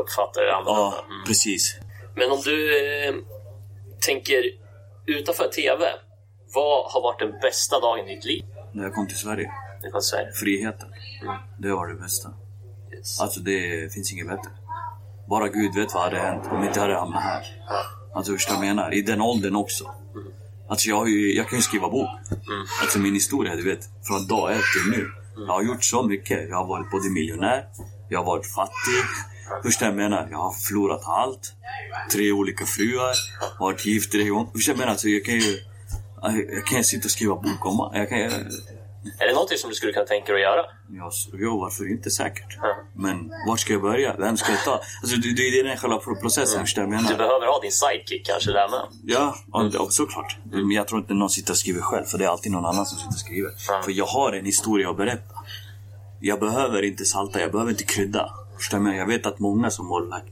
Uppfattar 0.00 0.42
det 0.42 0.54
annorlunda. 0.56 0.80
Ja, 0.96 1.04
Mm. 1.14 1.24
precis. 1.26 1.76
Men 2.14 2.30
om 2.30 2.40
du 2.44 2.56
eh, 3.06 3.14
tänker 4.00 4.42
utanför 5.06 5.48
TV. 5.48 5.84
Vad 6.54 6.92
har 6.92 7.02
varit 7.02 7.18
den 7.18 7.32
bästa 7.42 7.80
dagen 7.80 8.08
i 8.08 8.14
ditt 8.14 8.24
liv? 8.24 8.44
När 8.72 8.82
jag 8.84 8.94
kom 8.94 9.06
till 9.08 9.16
Sverige. 9.18 9.50
Det 9.82 9.90
kan 9.90 10.02
säga. 10.02 10.32
Friheten. 10.32 10.88
Mm. 11.22 11.36
Det 11.58 11.72
var 11.72 11.86
det 11.88 11.94
bästa. 11.94 12.28
Yes. 12.96 13.20
Alltså 13.20 13.40
det 13.40 13.92
finns 13.94 14.12
inget 14.12 14.26
bättre. 14.28 14.50
Bara 15.28 15.48
Gud 15.48 15.74
vet 15.74 15.94
vad 15.94 16.02
hade 16.02 16.16
hänt 16.18 16.44
om 16.50 16.64
inte 16.64 16.80
hade 16.80 16.94
hamnat 16.94 17.22
här. 17.22 17.42
Ja. 17.68 17.82
Alltså 18.14 18.32
förstår 18.32 18.54
jag 18.54 18.60
menar? 18.60 18.94
I 18.94 19.02
den 19.02 19.20
åldern 19.20 19.56
också. 19.56 19.94
Alltså 20.68 20.88
jag, 20.88 21.08
ju, 21.08 21.36
jag 21.36 21.48
kan 21.48 21.58
ju 21.58 21.62
skriva 21.62 21.88
bok. 21.88 22.08
Mm. 22.30 22.66
Alltså 22.82 22.98
min 22.98 23.14
historia, 23.14 23.54
du 23.56 23.62
vet. 23.64 23.80
Från 24.06 24.26
dag 24.26 24.52
ett 24.52 24.58
till 24.58 24.90
nu. 25.00 25.08
Jag 25.46 25.52
har 25.52 25.62
gjort 25.62 25.84
så 25.84 26.02
mycket. 26.02 26.48
Jag 26.48 26.56
har 26.56 26.66
varit 26.66 26.90
både 26.90 27.10
miljonär, 27.10 27.66
jag 28.08 28.18
har 28.18 28.24
varit 28.26 28.46
fattig. 28.54 29.02
Förstår 29.62 29.86
du 29.86 29.90
jag 29.92 29.96
menar? 29.96 30.28
Jag 30.30 30.38
har 30.38 30.52
förlorat 30.52 31.02
allt. 31.04 31.52
Tre 32.12 32.32
olika 32.32 32.66
fruar. 32.66 33.14
Varit 33.60 33.86
gift 33.86 34.12
tre 34.12 34.24
gånger. 34.28 34.50
Förstår 34.52 34.72
du 34.72 34.74
jag 34.74 34.78
menar? 34.78 34.92
Alltså 34.92 35.08
jag 35.08 35.24
kan 35.24 35.34
ju... 35.34 35.58
Jag 36.54 36.66
kan 36.66 36.84
sitta 36.84 37.04
och 37.04 37.10
skriva 37.10 37.34
bok 37.34 37.66
om... 37.66 37.90
Jag 37.94 38.08
kan, 38.08 38.18
Är 38.18 39.26
det 39.26 39.32
någonting 39.32 39.58
som 39.58 39.70
du 39.70 39.76
skulle 39.76 39.92
kunna 39.92 40.06
tänka 40.06 40.32
dig 40.32 40.44
att 40.44 40.50
göra? 40.50 40.62
Ja, 40.90 41.10
ja, 41.40 41.56
varför 41.56 41.90
inte 41.90 42.10
säkert? 42.10 42.58
Ja. 42.62 42.76
Men 42.94 43.30
vart 43.48 43.60
ska 43.60 43.72
jag 43.72 43.82
börja? 43.82 44.16
Vem 44.18 44.36
ska 44.36 44.52
jag 44.52 44.64
ta? 44.64 44.80
Alltså 45.02 45.16
det, 45.16 45.34
det 45.34 45.42
är 45.60 45.64
den 45.64 45.76
själva 45.76 45.98
processen, 45.98 46.60
förstår 46.60 46.82
du 46.82 46.88
vad 46.88 46.94
jag 46.96 47.02
Du 47.02 47.06
menar? 47.06 47.18
behöver 47.18 47.46
ha 47.46 47.60
din 47.60 47.72
sidekick 47.72 48.26
kanske 48.26 48.52
där 48.52 48.68
med. 48.68 48.80
Ja, 49.04 49.36
ja, 49.52 49.70
ja, 49.72 49.86
såklart. 49.90 50.36
Men 50.52 50.70
jag 50.70 50.88
tror 50.88 51.00
inte 51.00 51.14
någon 51.14 51.30
sitter 51.30 51.52
och 51.52 51.56
skriver 51.58 51.80
själv, 51.80 52.04
för 52.04 52.18
det 52.18 52.24
är 52.24 52.28
alltid 52.28 52.52
någon 52.52 52.66
annan 52.66 52.86
som 52.86 52.98
sitter 52.98 53.12
och 53.14 53.18
skriver. 53.18 53.82
För 53.84 53.90
jag 53.92 54.06
har 54.06 54.32
en 54.32 54.44
historia 54.44 54.90
att 54.90 54.96
berätta. 54.96 55.34
Jag 56.20 56.40
behöver 56.40 56.82
inte 56.82 57.04
salta, 57.04 57.40
jag 57.40 57.52
behöver 57.52 57.70
inte 57.70 57.84
krydda. 57.84 58.30
Förstår 58.56 58.86
jag? 58.86 58.96
Jag 58.96 59.06
vet 59.06 59.26
att 59.26 59.38
många 59.38 59.70
som 59.70 59.90
har 59.90 60.00
lagt, 60.00 60.28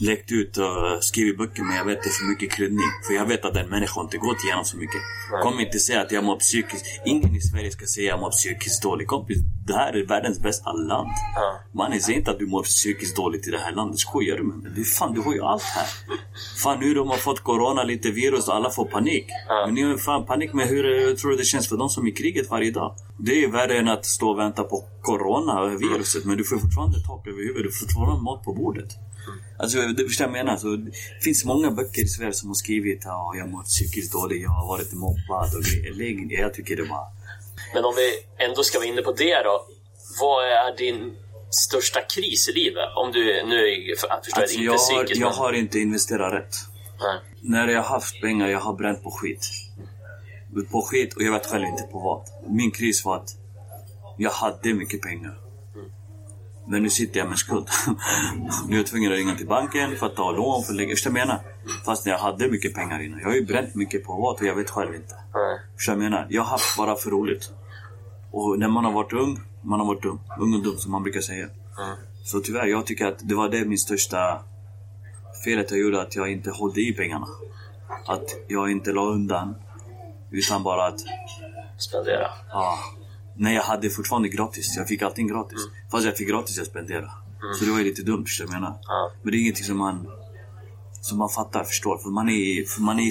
läckt 0.00 0.32
ut 0.32 0.56
och 0.56 1.04
skrivit 1.04 1.38
böcker 1.38 1.62
men 1.62 1.76
jag 1.76 1.84
vet 1.84 2.02
det 2.02 2.08
är 2.08 2.12
för 2.12 2.24
mycket 2.24 2.52
kryddning. 2.52 2.90
För 3.06 3.14
jag 3.14 3.26
vet 3.26 3.44
att 3.44 3.54
den 3.54 3.70
människan 3.70 4.04
inte 4.04 4.18
gått 4.18 4.44
igenom 4.44 4.64
så 4.64 4.76
mycket. 4.76 5.00
Kom 5.42 5.60
inte 5.60 5.78
säga 5.78 6.00
att 6.00 6.12
jag 6.12 6.24
mår 6.24 6.36
psykiskt... 6.36 6.86
Ingen 7.06 7.36
i 7.36 7.40
Sverige 7.40 7.70
ska 7.70 7.86
säga 7.86 8.14
att 8.14 8.18
jag 8.18 8.20
mår 8.20 8.30
psykiskt 8.30 8.82
dåligt. 8.82 9.08
Kompis, 9.08 9.38
det 9.66 9.74
här 9.74 9.92
är 9.92 10.06
världens 10.06 10.40
bästa 10.40 10.72
land. 10.72 11.08
Ja. 11.34 11.60
Mannen, 11.72 12.00
säg 12.00 12.14
inte 12.14 12.30
att 12.30 12.38
du 12.38 12.46
mår 12.46 12.62
psykiskt 12.62 13.16
dåligt 13.16 13.48
i 13.48 13.50
det 13.50 13.58
här 13.58 13.72
landet. 13.72 13.98
Skojar 13.98 14.36
du 14.36 14.42
med 14.42 14.56
mig? 14.56 14.72
Du, 14.76 14.84
fan, 14.84 15.14
du 15.14 15.20
har 15.20 15.34
ju 15.34 15.42
allt 15.42 15.62
här. 15.62 15.86
Fan, 16.62 16.80
nu 16.80 16.94
de 16.94 17.08
har 17.08 17.16
fått 17.16 17.40
corona, 17.40 17.84
lite 17.84 18.10
virus 18.10 18.48
och 18.48 18.54
alla 18.54 18.70
får 18.70 18.84
panik. 18.84 19.26
Men 19.66 19.74
ni 19.74 19.82
har 19.82 19.96
fan 19.96 20.26
panik 20.26 20.52
med 20.52 20.68
hur 20.68 21.08
eh, 21.08 21.14
tror 21.14 21.30
du 21.30 21.36
det 21.36 21.44
känns 21.44 21.68
för 21.68 21.76
de 21.76 21.88
som 21.88 22.06
är 22.06 22.10
i 22.10 22.12
kriget 22.12 22.50
varje 22.50 22.70
dag? 22.70 22.94
Det 23.18 23.44
är 23.44 23.48
värre 23.48 23.78
än 23.78 23.88
att 23.88 24.06
stå 24.06 24.30
och 24.30 24.38
vänta 24.38 24.64
på 24.64 24.84
corona, 25.02 25.66
viruset. 25.66 26.24
Men 26.24 26.36
du 26.36 26.44
får 26.44 26.58
fortfarande 26.58 27.00
tak 27.00 27.26
över 27.26 27.38
huvudet. 27.38 27.62
Du 27.62 27.70
får 27.70 27.86
fortfarande 27.86 28.22
mat 28.22 28.44
på 28.44 28.52
bordet. 28.52 28.90
Alltså, 29.62 29.78
det 29.80 30.04
förstår 30.04 30.24
jag 30.26 30.32
menar. 30.32 30.56
Så, 30.56 30.76
det 30.76 30.90
finns 31.24 31.44
många 31.44 31.70
böcker 31.70 32.02
i 32.02 32.06
Sverige 32.08 32.32
som 32.32 32.48
har 32.48 32.54
skrivit 32.54 33.06
att 33.06 33.36
jag 33.38 33.48
mår 33.48 33.62
psykiskt 33.62 34.12
dåligt, 34.12 34.42
jag 34.42 34.50
har 34.50 34.66
varit 34.68 34.92
mobbad 34.92 35.48
och. 35.56 35.96
Lägg- 35.96 36.32
Jag 36.40 36.54
tycker 36.54 36.76
det 36.76 36.82
var... 36.82 37.06
Men 37.74 37.84
om 37.84 37.94
vi 37.96 38.08
ändå 38.44 38.62
ska 38.62 38.78
vara 38.78 38.88
inne 38.88 39.02
på 39.02 39.12
det 39.12 39.42
då. 39.42 39.66
Vad 40.20 40.44
är 40.44 40.76
din 40.76 41.16
största 41.68 42.00
kris 42.00 42.48
i 42.48 42.52
livet? 42.52 42.88
Om 42.96 43.12
du 43.12 43.24
nu 43.46 43.94
förstår 43.96 44.40
Alltså, 44.42 44.56
jag 44.60 44.64
jag, 44.64 44.74
inte 44.74 44.92
har, 44.94 45.02
psykiskt. 45.02 45.20
jag 45.20 45.28
men- 45.30 45.38
har 45.38 45.52
inte 45.52 45.78
investerat 45.78 46.32
rätt. 46.32 46.54
Nej. 47.00 47.18
När 47.42 47.68
jag 47.68 47.82
har 47.82 47.88
haft 47.88 48.20
pengar, 48.20 48.48
jag 48.48 48.60
har 48.60 48.74
bränt 48.74 49.02
på 49.02 49.10
skit. 49.10 49.46
På 50.70 50.82
skit 50.82 51.14
och 51.16 51.22
jag 51.22 51.32
vet 51.32 51.46
själv 51.46 51.64
inte 51.64 51.82
på 51.82 51.98
vad. 51.98 52.52
Min 52.56 52.70
kris 52.70 53.04
var 53.04 53.16
att 53.16 53.28
jag 54.18 54.30
hade 54.30 54.74
mycket 54.74 55.02
pengar. 55.02 55.38
Men 56.70 56.82
nu 56.82 56.90
sitter 56.90 57.20
jag 57.20 57.28
med 57.28 57.38
skuld. 57.38 57.68
nu 58.68 58.74
är 58.74 58.78
jag 58.78 58.86
tvungen 58.86 59.12
att 59.12 59.18
ringa 59.18 59.36
till 59.36 59.46
banken 59.46 59.96
för 59.96 60.06
att 60.06 60.16
ta 60.16 60.30
lån 60.30 60.62
för 60.64 60.72
att 60.72 60.76
lägga... 60.76 60.94
Jag 61.04 61.12
menar? 61.12 61.38
Fast 61.84 62.06
jag 62.06 62.18
hade 62.18 62.48
mycket 62.48 62.74
pengar 62.74 63.02
innan. 63.02 63.20
Jag 63.20 63.26
har 63.28 63.34
ju 63.34 63.44
bränt 63.44 63.74
mycket 63.74 64.04
på 64.04 64.12
vad 64.12 64.34
och 64.34 64.46
jag 64.46 64.54
vet 64.54 64.70
själv 64.70 64.94
inte. 64.94 65.14
Förstår 65.76 65.92
jag 65.92 65.98
menar? 66.02 66.26
Jag 66.30 66.42
har 66.42 66.48
haft 66.48 66.76
bara 66.76 66.96
för 66.96 67.10
roligt. 67.10 67.50
Och 68.30 68.58
när 68.58 68.68
man 68.68 68.84
har 68.84 68.92
varit 68.92 69.12
ung, 69.12 69.40
man 69.62 69.80
har 69.80 69.86
varit 69.86 70.02
dum. 70.02 70.20
Ung 70.38 70.54
och 70.54 70.62
dum 70.62 70.76
som 70.76 70.92
man 70.92 71.02
brukar 71.02 71.20
säga. 71.20 71.48
Så 72.24 72.40
tyvärr, 72.40 72.66
jag 72.66 72.86
tycker 72.86 73.06
att 73.06 73.18
det 73.28 73.34
var 73.34 73.48
det 73.48 73.64
min 73.64 73.78
största 73.78 74.42
felet 75.44 75.70
jag 75.70 75.80
gjorde, 75.80 76.00
att 76.00 76.16
jag 76.16 76.32
inte 76.32 76.50
hållde 76.50 76.80
i 76.80 76.92
pengarna. 76.92 77.26
Att 78.06 78.36
jag 78.48 78.70
inte 78.70 78.92
la 78.92 79.02
undan. 79.02 79.54
Utan 80.30 80.62
bara 80.62 80.86
att, 80.86 81.00
Spendera. 81.78 82.28
ja. 82.50 82.78
Nej, 83.36 83.54
jag 83.54 83.62
hade 83.62 83.90
fortfarande 83.90 84.28
gratis. 84.28 84.74
Jag 84.76 84.88
fick 84.88 85.02
allting 85.02 85.28
gratis. 85.28 85.58
Fast 85.90 86.04
jag 86.06 86.16
fick 86.16 86.28
gratis, 86.28 86.56
jag 86.58 86.66
spenderade. 86.66 87.10
Så 87.58 87.64
det 87.64 87.70
var 87.70 87.78
ju 87.78 87.84
lite 87.84 88.02
dumt, 88.02 88.26
jag 88.40 88.50
menar? 88.50 88.78
Ja. 88.82 89.10
Men 89.22 89.32
det 89.32 89.38
är 89.38 89.40
ingenting 89.40 89.64
som 89.64 89.78
man, 89.78 90.06
som 91.00 91.18
man 91.18 91.28
fattar, 91.28 91.64
förstår. 91.64 91.98
För 91.98 92.10
man 92.10 92.28
är, 92.28 92.64
för 92.68 92.80
man 92.82 93.00
är, 93.00 93.10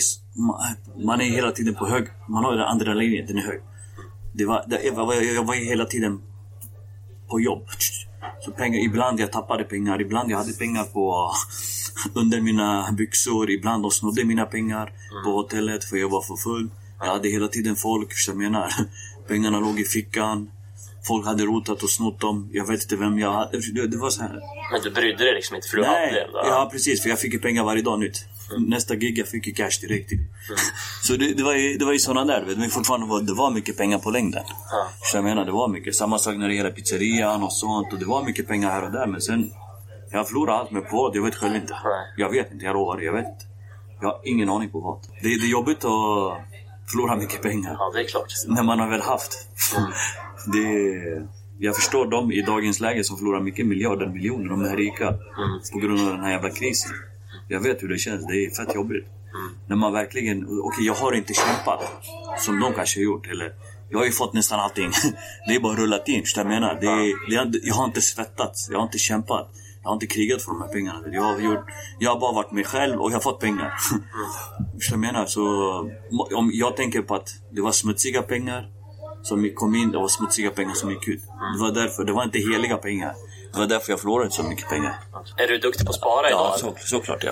man- 1.06 1.22
är 1.22 1.26
hela 1.26 1.52
tiden 1.52 1.76
på 1.76 1.88
hög. 1.88 2.08
Man 2.30 2.44
har 2.44 2.52
den 2.52 2.62
adrenalinet, 2.68 3.28
den 3.28 3.38
är 3.38 3.42
hög. 3.42 3.62
Det 4.34 4.46
var, 4.46 4.66
det, 4.68 4.82
jag, 4.84 4.94
var, 4.94 5.14
jag 5.14 5.44
var 5.44 5.56
hela 5.56 5.86
tiden 5.86 6.22
på 7.30 7.40
jobb. 7.40 7.68
Så 8.46 8.52
pengar, 8.52 8.80
ibland 8.80 9.20
jag 9.20 9.32
tappade 9.32 9.64
pengar, 9.64 10.02
ibland 10.02 10.32
jag 10.32 10.38
hade 10.38 10.54
pengar 10.54 10.84
på 10.84 11.32
under 12.14 12.42
mina 12.42 12.92
byxor, 12.92 13.50
ibland 13.50 13.84
de 13.84 13.92
snodde 13.92 14.24
mina 14.26 14.46
pengar 14.46 14.94
på 15.26 15.32
hotellet 15.32 15.84
för 15.84 15.98
jag 15.98 16.10
var 16.10 16.22
för 16.22 16.36
full. 16.36 16.70
Jag 17.00 17.06
hade 17.06 17.30
hela 17.30 17.48
tiden 17.48 17.76
folk, 17.76 18.10
vad 18.28 18.36
jag 18.36 18.38
menar? 18.38 18.70
Pengarna 19.30 19.60
låg 19.60 19.80
i 19.80 19.84
fickan. 19.84 20.52
Folk 21.08 21.26
hade 21.26 21.44
rotat 21.44 21.84
och 21.84 21.90
snott 21.90 22.20
dem. 22.20 22.50
Jag 22.54 22.68
vet 22.68 22.82
inte 22.82 22.96
vem 22.96 23.20
jag 23.20 23.32
hade. 23.32 23.58
Det, 23.74 23.88
det 23.88 23.98
var 23.98 24.10
så 24.10 24.22
här. 24.22 24.40
Men 24.72 24.82
du 24.84 24.92
brydde 24.92 25.24
dig 25.24 25.34
liksom 25.34 25.56
inte 25.56 25.68
för 25.68 25.78
du 25.78 25.84
hade 25.84 26.00
Nej, 26.00 26.24
ändå... 26.28 26.40
ja 26.44 26.70
precis. 26.72 27.02
För 27.02 27.10
jag 27.10 27.20
fick 27.20 27.34
ju 27.34 27.40
pengar 27.40 27.64
varje 27.64 27.82
dag 27.82 28.00
nytt. 28.00 28.26
Nästa 28.68 28.96
gig 28.96 29.18
jag 29.20 29.28
fick 29.28 29.48
ju 29.48 29.54
cash 29.54 29.80
direkt. 29.82 30.10
Typ. 30.10 30.20
Så 31.04 31.16
det, 31.16 31.34
det 31.34 31.44
var 31.44 31.54
ju, 31.54 31.78
det 31.78 31.86
var 31.86 31.94
ju 31.94 32.00
såna 32.00 32.26
där. 32.26 32.46
vet. 32.46 32.58
Men 32.58 32.70
fortfarande 32.70 33.08
var 33.08 33.22
det 33.22 33.34
var 33.34 33.52
mycket 33.52 33.78
pengar 33.78 34.00
på 34.00 34.12
längden. 34.12 34.44
Ja. 34.48 34.90
Så 35.02 35.18
jag 35.18 35.24
menar, 35.24 35.46
det 35.46 35.52
var 35.52 35.68
mycket. 35.68 35.96
Samma 35.96 36.18
sak 36.20 36.36
när 36.38 36.48
det 36.48 36.56
gäller 36.56 36.72
pizzerian 36.72 37.44
och 37.44 37.54
sånt. 37.54 37.94
Och 37.94 38.00
det 38.00 38.06
var 38.06 38.24
mycket 38.24 38.48
pengar 38.48 38.70
här 38.72 38.84
och 38.84 38.92
där. 38.92 39.08
Men 39.08 39.22
sen, 39.22 39.52
jag 40.12 40.28
förlorade 40.28 40.58
allt 40.58 40.72
med 40.72 40.90
på. 40.90 41.12
Jag 41.14 41.24
vet 41.24 41.36
själv 41.36 41.56
inte. 41.56 41.76
Jag 42.18 42.30
vet 42.30 42.52
inte, 42.52 42.66
jag 42.66 42.74
lovar. 42.74 43.02
Jag 43.02 43.14
vet 43.14 43.26
inte. 43.26 43.46
Jag 44.02 44.08
har 44.08 44.22
ingen 44.24 44.50
aning 44.50 44.70
på 44.70 44.80
vad. 44.80 45.02
Det, 45.22 45.28
det 45.40 45.46
är 45.46 45.52
jobbigt 45.52 45.86
att 45.86 46.49
förlora 46.92 47.16
mycket 47.16 47.42
pengar. 47.42 47.76
ja, 47.80 47.92
det 47.94 48.00
är 48.00 48.08
klart. 48.08 48.34
När 48.48 48.64
man 48.64 48.80
har 48.80 48.90
väl 48.90 49.02
haft. 49.02 49.32
Det, 50.54 51.28
jag 51.60 51.76
förstår 51.76 52.06
dem 52.06 52.32
i 52.32 52.42
dagens 52.42 52.80
läge 52.80 53.04
som 53.04 53.18
förlorar 53.18 53.42
mycket 53.42 53.66
miljarder, 53.66 54.08
miljoner. 54.08 54.50
De 54.50 54.62
är 54.62 54.76
rika 54.76 55.14
på 55.74 55.80
grund 55.80 56.00
av 56.02 56.08
den 56.08 56.20
här 56.20 56.32
jävla 56.32 56.50
krisen. 56.50 56.92
Jag 57.48 57.60
vet 57.60 57.84
hur 57.84 57.88
det 57.88 57.98
känns. 57.98 58.28
Det 58.28 58.46
är 58.46 58.50
fett 58.50 58.76
jobbigt. 58.76 59.08
När 59.68 59.76
man 59.76 59.94
verkligen... 59.94 60.60
Okej, 60.62 60.86
jag 60.86 60.94
har 60.94 61.14
inte 61.14 61.34
kämpat 61.34 61.82
som 62.40 62.60
de 62.60 62.74
kanske 62.74 63.00
har 63.00 63.04
gjort. 63.04 63.28
Eller, 63.28 63.54
jag 63.90 63.98
har 63.98 64.06
ju 64.06 64.12
fått 64.12 64.34
nästan 64.34 64.60
allting. 64.60 64.92
Det 65.48 65.56
är 65.56 65.60
bara 65.60 65.76
rullat 65.76 66.08
in. 66.08 66.24
Jag 66.36 66.48
menar? 66.48 66.78
Det 66.82 66.88
är, 66.88 67.30
det 67.30 67.36
är, 67.36 67.68
jag 67.68 67.76
har 67.76 67.86
inte 67.86 68.02
svettats. 68.02 68.70
Jag 68.72 68.78
har 68.78 68.84
inte 68.84 68.98
kämpat. 68.98 69.50
Jag 69.84 69.90
har 69.90 69.94
inte 69.94 70.08
krigat 70.08 70.42
för 70.42 70.52
de 70.52 70.62
här 70.62 70.68
pengarna. 70.68 71.00
Jag 71.12 71.22
har, 71.22 71.40
gjort, 71.40 71.66
jag 72.00 72.12
har 72.12 72.20
bara 72.20 72.34
varit 72.34 72.52
mig 72.52 72.64
själv 72.64 73.02
och 73.02 73.12
jag 73.12 73.16
har 73.16 73.22
fått 73.22 73.40
pengar. 73.40 73.74
Förstår 73.80 74.96
du 74.96 75.02
vad 75.02 75.08
jag 75.08 75.14
menar? 75.14 75.26
Så, 75.26 75.44
om 76.36 76.52
jag 76.54 76.76
tänker 76.76 77.02
på 77.02 77.16
att 77.16 77.30
det 77.52 77.62
var 77.62 77.72
smutsiga 77.72 78.22
pengar 78.22 78.70
som 79.24 79.50
kom 79.56 79.76
in, 79.76 79.92
det 79.92 79.98
var 79.98 80.08
smutsiga 80.08 80.52
pengar 80.52 80.74
som 80.74 80.90
gick 80.92 81.08
ut. 81.08 81.22
Det 81.56 81.62
var 81.62 81.72
därför, 81.72 82.04
det 82.04 82.12
var 82.12 82.24
inte 82.24 82.40
heliga 82.40 82.78
pengar. 82.78 83.14
Det 83.54 83.60
var 83.60 83.68
därför 83.68 83.92
jag 83.92 84.00
förlorade 84.00 84.32
så 84.32 84.44
mycket 84.44 84.70
pengar. 84.70 85.00
Är 85.38 85.48
du 85.48 85.58
duktig 85.58 85.86
på 85.86 85.90
att 85.90 85.96
spara 85.96 86.30
idag? 86.30 86.40
Ja, 86.40 86.58
så, 86.58 86.76
såklart 86.78 87.24
ja. 87.24 87.32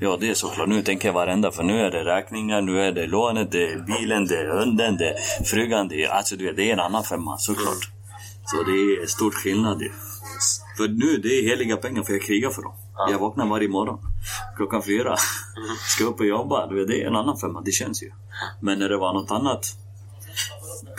Ja, 0.00 0.16
det 0.20 0.30
är 0.30 0.34
såklart. 0.34 0.68
Nu 0.68 0.82
tänker 0.82 1.08
jag 1.08 1.12
varenda, 1.12 1.52
för 1.52 1.62
nu 1.62 1.80
är 1.80 1.90
det 1.90 2.04
räkningar, 2.04 2.60
nu 2.60 2.80
är 2.82 2.92
det 2.92 3.06
lånet, 3.06 3.52
det 3.52 3.72
är 3.72 3.78
bilen, 3.78 4.26
det 4.26 4.36
är 4.36 4.48
hunden, 4.48 4.96
det 4.96 5.10
är 5.10 5.44
frugan, 5.44 5.88
det 5.88 6.04
är, 6.04 6.08
alltså 6.08 6.36
det 6.36 6.70
är 6.70 6.72
en 6.72 6.80
annan 6.80 7.04
femma, 7.04 7.38
såklart. 7.38 7.90
Så 8.44 8.62
det 8.62 8.72
är 8.72 9.06
stor 9.06 9.30
skillnad 9.30 9.82
ju. 9.82 9.92
För 10.76 10.88
nu, 10.88 11.16
det 11.16 11.28
är 11.28 11.42
heliga 11.42 11.76
pengar 11.76 12.02
för 12.02 12.12
jag 12.12 12.22
krigar 12.22 12.50
för 12.50 12.62
dem. 12.62 12.74
Jag 13.10 13.18
vaknar 13.18 13.46
varje 13.46 13.68
morgon. 13.68 13.98
Klockan 14.56 14.82
fyra. 14.82 15.16
Ska 15.88 16.04
upp 16.04 16.20
och 16.20 16.26
jobba. 16.26 16.66
Det 16.66 17.02
är 17.02 17.06
en 17.06 17.16
annan 17.16 17.38
femma, 17.38 17.62
det 17.64 17.72
känns 17.72 18.02
ju. 18.02 18.10
Men 18.60 18.78
när 18.78 18.88
det 18.88 18.96
var 18.96 19.12
något 19.12 19.30
annat, 19.30 19.66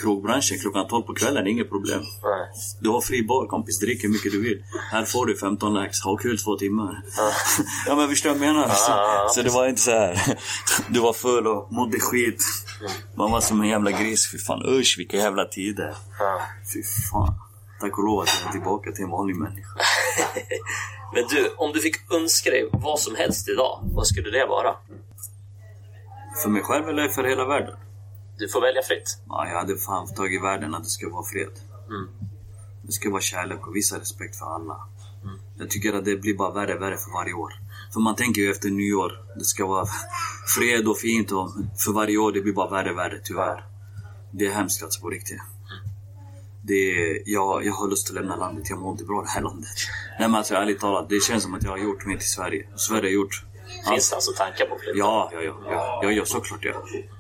krogbranschen 0.02 0.60
klockan 0.60 0.88
12 0.88 1.04
på 1.04 1.14
kvällen, 1.14 1.48
inget 1.48 1.70
problem. 1.70 2.00
Nej. 2.00 2.48
Du 2.80 2.90
har 2.90 3.02
fri 3.02 3.24
bar 3.24 3.48
kompis, 3.48 3.80
drick 3.80 4.04
hur 4.04 4.10
mycket 4.10 4.32
du 4.32 4.42
vill. 4.42 4.64
Här 4.92 5.06
får 5.06 5.26
du 5.26 5.38
15 5.38 5.74
lax, 5.74 6.02
ha 6.02 6.18
kul 6.18 6.38
två 6.38 6.56
timmar. 6.58 7.04
ja 7.88 7.96
men 7.96 8.10
förstår 8.10 8.30
du 8.30 8.40
vad 8.40 8.48
jag 8.48 8.56
menar? 8.56 8.70
Så, 8.70 8.92
ja, 8.92 9.28
så 9.32 9.42
det 9.42 9.50
var 9.50 9.68
inte 9.68 9.82
så 9.82 9.92
här. 9.92 10.38
Du 10.90 11.00
var 11.00 11.14
full 11.14 11.48
och 11.48 11.72
mådde 11.72 12.00
skit. 12.00 12.44
Man 13.16 13.32
var 13.32 13.42
som 13.42 13.62
en 13.62 13.68
jävla 13.68 13.92
gris. 13.92 14.32
Fy 14.32 14.38
fan 14.38 14.66
usch 14.66 14.96
vilka 14.98 15.18
jävla 15.18 15.46
tider. 15.46 15.96
Ja. 16.20 16.42
Fy 16.74 16.84
fan. 17.12 17.47
Tack 17.80 17.98
och 17.98 18.04
lov 18.04 18.20
att 18.20 18.30
jag 18.40 18.48
är 18.48 18.52
tillbaka 18.52 18.92
till 18.92 19.04
en 19.04 19.10
vanlig 19.10 19.36
människa. 19.36 19.80
Men 21.14 21.24
du, 21.28 21.50
om 21.58 21.72
du 21.74 21.80
fick 21.80 22.12
önska 22.12 22.50
dig 22.50 22.70
vad 22.72 23.00
som 23.00 23.16
helst 23.16 23.50
idag, 23.50 23.80
vad 23.84 24.08
skulle 24.08 24.30
det 24.32 24.46
vara? 24.46 24.76
För 26.44 26.50
mig 26.50 26.64
själv 26.64 26.90
eller 26.90 27.08
för 27.08 27.24
hela 27.24 27.46
världen? 27.46 27.76
Du 28.38 28.50
får 28.50 28.62
välja 28.62 28.82
fritt. 28.82 29.18
Ja, 29.30 29.48
jag 29.48 29.58
hade 29.58 29.78
fan 29.78 30.14
tagit 30.14 30.44
världen 30.44 30.76
att 30.76 30.84
det 30.84 30.90
ska 30.90 31.10
vara 31.10 31.24
fred. 31.24 31.52
Mm. 31.90 32.08
Det 32.84 32.92
ska 32.92 33.10
vara 33.10 33.22
kärlek 33.22 33.68
och 33.68 33.76
visa 33.76 34.00
respekt 34.00 34.36
för 34.36 34.46
alla. 34.46 34.88
Jag 35.60 35.70
tycker 35.70 35.94
att 35.94 36.06
det 36.06 36.16
blir 36.16 36.38
bara 36.38 36.52
värre 36.52 36.76
och 36.76 36.82
värre 36.82 36.98
för 36.98 37.12
varje 37.12 37.34
år. 37.34 37.54
För 37.94 38.00
man 38.00 38.16
tänker 38.16 38.42
ju 38.42 38.52
efter 38.52 38.70
nyår, 38.70 39.12
det 39.36 39.46
ska 39.46 39.66
vara 39.66 39.86
fred 40.56 40.88
och 40.88 40.98
fint 40.98 41.32
och 41.32 41.52
för 41.78 41.92
varje 41.92 42.18
år 42.18 42.32
det 42.32 42.42
blir 42.42 42.54
bara 42.54 42.70
värre 42.70 42.92
och 42.92 42.98
värre, 42.98 43.20
tyvärr. 43.24 43.66
Det 44.32 44.46
är 44.46 44.52
hemskt 44.52 44.84
alltså 44.84 45.02
på 45.02 45.10
riktigt. 45.10 45.42
Det 46.68 47.22
jag, 47.26 47.66
jag 47.66 47.74
har 47.74 47.88
lust 47.88 48.10
att 48.10 48.16
lämna 48.16 48.36
landet, 48.36 48.70
jag 48.70 48.80
mår 48.80 48.92
inte 48.92 49.04
bra 49.04 49.22
i 49.22 49.26
det 49.26 49.32
här 49.32 49.42
landet. 49.42 49.70
Nej 50.20 50.28
men 50.28 50.36
alltså 50.36 50.56
ärligt 50.56 50.80
talat, 50.80 51.10
det 51.10 51.24
känns 51.24 51.44
som 51.44 51.54
att 51.54 51.64
jag 51.64 51.72
har 51.72 51.78
gjort 51.78 52.06
mer 52.06 52.18
till 52.18 52.30
Sverige. 52.30 52.68
Sverige 52.76 53.10
har 53.10 53.14
gjort 53.14 53.44
Finns 53.90 54.10
det 54.10 54.16
alltså 54.16 54.32
tankar 54.32 54.66
på 54.66 54.78
flytt? 54.80 54.98
Ja, 54.98 55.30
ja, 55.34 55.42
ja, 55.42 55.56
ja, 55.66 56.00
ja, 56.04 56.12
ja 56.12 56.26
såklart 56.26 56.66
ja. 56.66 56.74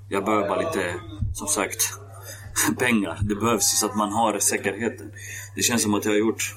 Jag 0.10 0.26
behöver 0.26 0.50
bara 0.50 0.62
lite, 0.62 0.96
som 1.34 1.48
sagt, 1.48 2.00
pengar. 2.80 3.20
Det 3.22 3.36
behövs 3.36 3.80
så 3.80 3.86
att 3.86 3.96
man 3.96 4.12
har 4.12 4.40
säkerheten. 4.40 5.12
Det 5.56 5.62
känns 5.62 5.84
som 5.84 5.94
att 5.94 6.06
jag 6.06 6.12
har 6.12 6.20
gjort 6.20 6.56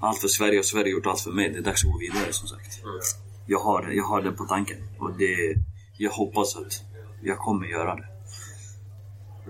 allt 0.00 0.18
för 0.18 0.28
Sverige 0.28 0.58
och 0.58 0.64
Sverige 0.64 0.84
har 0.84 0.90
gjort 0.90 1.06
allt 1.06 1.20
för 1.20 1.30
mig. 1.30 1.48
Det 1.48 1.58
är 1.58 1.62
dags 1.62 1.84
att 1.84 1.92
gå 1.92 1.98
vidare 1.98 2.32
som 2.32 2.48
sagt. 2.48 2.80
Jag 3.46 3.58
har 3.58 3.90
jag 3.90 4.04
har 4.04 4.22
det 4.22 4.32
på 4.32 4.44
tanken. 4.44 4.78
Och 4.98 5.12
det, 5.18 5.56
jag 5.98 6.10
hoppas 6.10 6.56
att 6.56 6.82
jag 7.22 7.38
kommer 7.38 7.66
göra 7.66 7.94
det. 7.94 8.09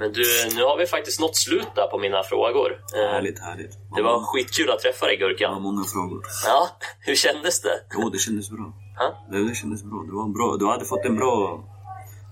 Men 0.00 0.12
du, 0.12 0.24
nu 0.56 0.62
har 0.64 0.76
vi 0.78 0.86
faktiskt 0.86 1.20
nått 1.20 1.36
slut 1.36 1.68
där 1.74 1.86
på 1.86 1.98
mina 1.98 2.22
frågor. 2.22 2.70
Eh, 2.94 3.10
Härligt, 3.14 3.38
härligt. 3.38 3.78
Det 3.96 4.02
var 4.02 4.20
skitkul 4.22 4.70
att 4.70 4.80
träffa 4.80 5.06
dig 5.06 5.16
Det 5.16 5.24
var 5.24 5.30
Gurkan. 5.30 5.62
många 5.62 5.84
frågor. 5.84 6.22
Ja, 6.46 6.68
hur 7.00 7.14
kändes 7.14 7.60
det? 7.62 7.76
Jo, 7.94 8.08
det 8.10 8.18
kändes 8.18 8.50
bra. 8.50 8.72
Ja? 8.96 9.26
Det, 9.30 9.48
det 9.48 9.54
kändes 9.54 9.82
bra. 9.84 10.02
Det 10.06 10.12
var 10.12 10.28
bra. 10.28 10.56
Du 10.56 10.66
hade 10.66 10.84
fått 10.84 11.04
en 11.04 11.16
bra, 11.16 11.64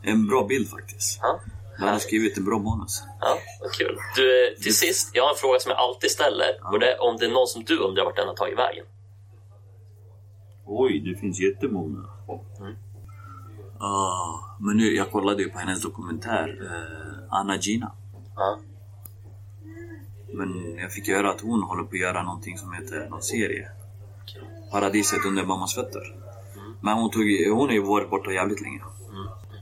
en 0.02 0.26
bra 0.26 0.44
bild 0.46 0.70
faktiskt. 0.70 1.18
Ja, 1.22 1.40
Du 1.78 1.84
hade 1.84 2.00
skrivit 2.00 2.38
en 2.38 2.44
bra 2.44 2.58
manus. 2.58 3.02
ja 3.20 3.38
vad 3.62 3.72
kul. 3.72 3.98
Du, 4.16 4.54
till 4.62 4.76
sist, 4.76 5.10
jag 5.14 5.22
har 5.22 5.30
en 5.30 5.36
fråga 5.36 5.58
som 5.60 5.70
jag 5.70 5.78
alltid 5.78 6.10
ställer. 6.10 6.50
Och 6.72 6.78
det 6.80 6.92
är 6.92 7.00
om 7.02 7.16
det 7.16 7.24
är 7.26 7.30
någon 7.30 7.46
som 7.46 7.64
du 7.64 7.78
undrar 7.78 8.04
vart 8.04 8.16
den 8.16 8.28
har 8.28 8.34
tagit 8.34 8.58
vägen. 8.58 8.84
Oj. 10.66 11.00
Det 11.00 11.20
finns 11.20 11.40
jättemånga. 11.40 12.04
Ah, 13.80 14.56
men 14.60 14.76
nu, 14.76 14.94
jag 14.94 15.10
kollade 15.12 15.42
ju 15.42 15.48
på 15.50 15.58
hennes 15.58 15.82
dokumentär, 15.82 16.58
eh, 16.62 17.17
Anna 17.28 17.56
Gina. 17.56 17.92
Ja. 18.36 18.58
Men 20.32 20.76
jag 20.78 20.92
fick 20.92 21.08
höra 21.08 21.30
att 21.30 21.40
hon 21.40 21.62
håller 21.62 21.82
på 21.82 21.90
att 21.92 22.00
göra 22.00 22.22
någonting 22.22 22.58
som 22.58 22.72
heter 22.72 23.08
någon 23.10 23.22
serie. 23.22 23.68
Paradiset 24.72 25.24
under 25.26 25.44
mammas 25.44 25.74
fötter. 25.74 26.14
Men 26.80 26.94
hon, 26.94 27.10
tog, 27.10 27.22
hon 27.52 27.66
har 27.68 27.74
ju 27.74 27.82
varit 27.82 28.10
borta 28.10 28.32
jävligt 28.32 28.60
länge. 28.60 28.80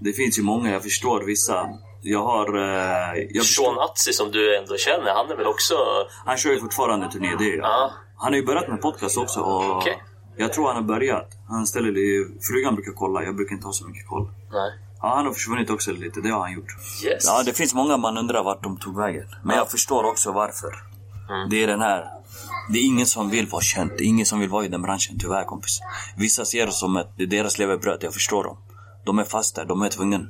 Det 0.01 0.13
finns 0.13 0.39
ju 0.39 0.43
många, 0.43 0.71
jag 0.71 0.83
förstår 0.83 1.23
vissa. 1.23 1.69
Jag 2.01 2.23
har... 2.23 2.57
Eh, 2.57 3.27
jag 3.31 3.45
Sean 3.45 3.79
Atzi 3.79 4.13
som 4.13 4.31
du 4.31 4.59
ändå 4.59 4.77
känner, 4.77 5.15
han 5.15 5.31
är 5.31 5.37
väl 5.37 5.47
också... 5.47 5.75
Han 6.25 6.37
kör 6.37 6.51
ju 6.51 6.61
fortfarande 6.61 7.11
turné, 7.11 7.37
det 7.39 7.53
är 7.53 7.57
Ja. 7.57 7.93
Han 8.17 8.33
har 8.33 8.37
ju 8.37 8.47
börjat 8.47 8.69
med 8.69 8.83
podcast 8.83 9.19
också 9.19 9.41
och 9.41 9.77
Okej. 9.77 10.03
jag 10.37 10.53
tror 10.53 10.67
han 10.67 10.77
har 10.77 10.83
börjat. 10.83 11.29
Han 11.49 11.67
ställer 11.67 11.93
frugan 12.49 12.75
brukar 12.75 12.93
kolla, 12.93 13.25
jag 13.25 13.37
brukar 13.37 13.55
inte 13.55 13.67
ha 13.67 13.73
så 13.73 13.87
mycket 13.87 14.07
koll. 14.09 14.29
Nej. 14.53 14.73
Ja, 15.03 15.15
han 15.17 15.27
har 15.27 15.33
försvunnit 15.33 15.71
också 15.71 15.93
lite, 15.93 16.21
det 16.21 16.29
har 16.29 16.41
han 16.41 16.53
gjort. 16.53 16.77
Yes. 17.05 17.25
Ja, 17.27 17.43
det 17.43 17.53
finns 17.53 17.75
många 17.75 17.97
man 17.97 18.19
undrar 18.19 18.43
vart 18.43 18.63
de 18.63 18.77
tog 18.77 18.97
vägen. 18.97 19.27
Men 19.45 19.57
jag 19.57 19.71
förstår 19.71 20.05
också 20.05 20.33
varför. 20.33 20.75
Det 21.51 21.63
är 21.63 21.67
den 21.67 21.81
här... 21.81 22.05
Det 22.73 22.79
är 22.79 22.85
ingen 22.85 23.07
som 23.07 23.31
vill 23.31 23.47
vara 23.47 23.63
känd. 23.63 23.91
Det 23.99 24.05
är 24.05 24.07
ingen 24.07 24.27
som 24.27 24.41
vill 24.41 24.49
vara 24.49 24.65
i 24.65 24.69
den 24.69 24.83
branschen, 24.83 25.19
tyvärr 25.19 25.45
kompis. 25.45 25.81
Vissa 26.17 26.45
ser 26.45 26.67
det 26.67 26.73
som 26.73 26.97
att 26.97 27.17
det 27.17 27.23
är 27.23 27.27
deras 27.27 27.59
levebröd, 27.59 27.99
jag 28.01 28.15
förstår 28.15 28.45
dem. 28.45 28.57
De 29.05 29.19
är 29.19 29.25
fast 29.25 29.57
där, 29.57 29.65
de 29.65 29.83
är 29.83 29.89
tvungna. 29.89 30.27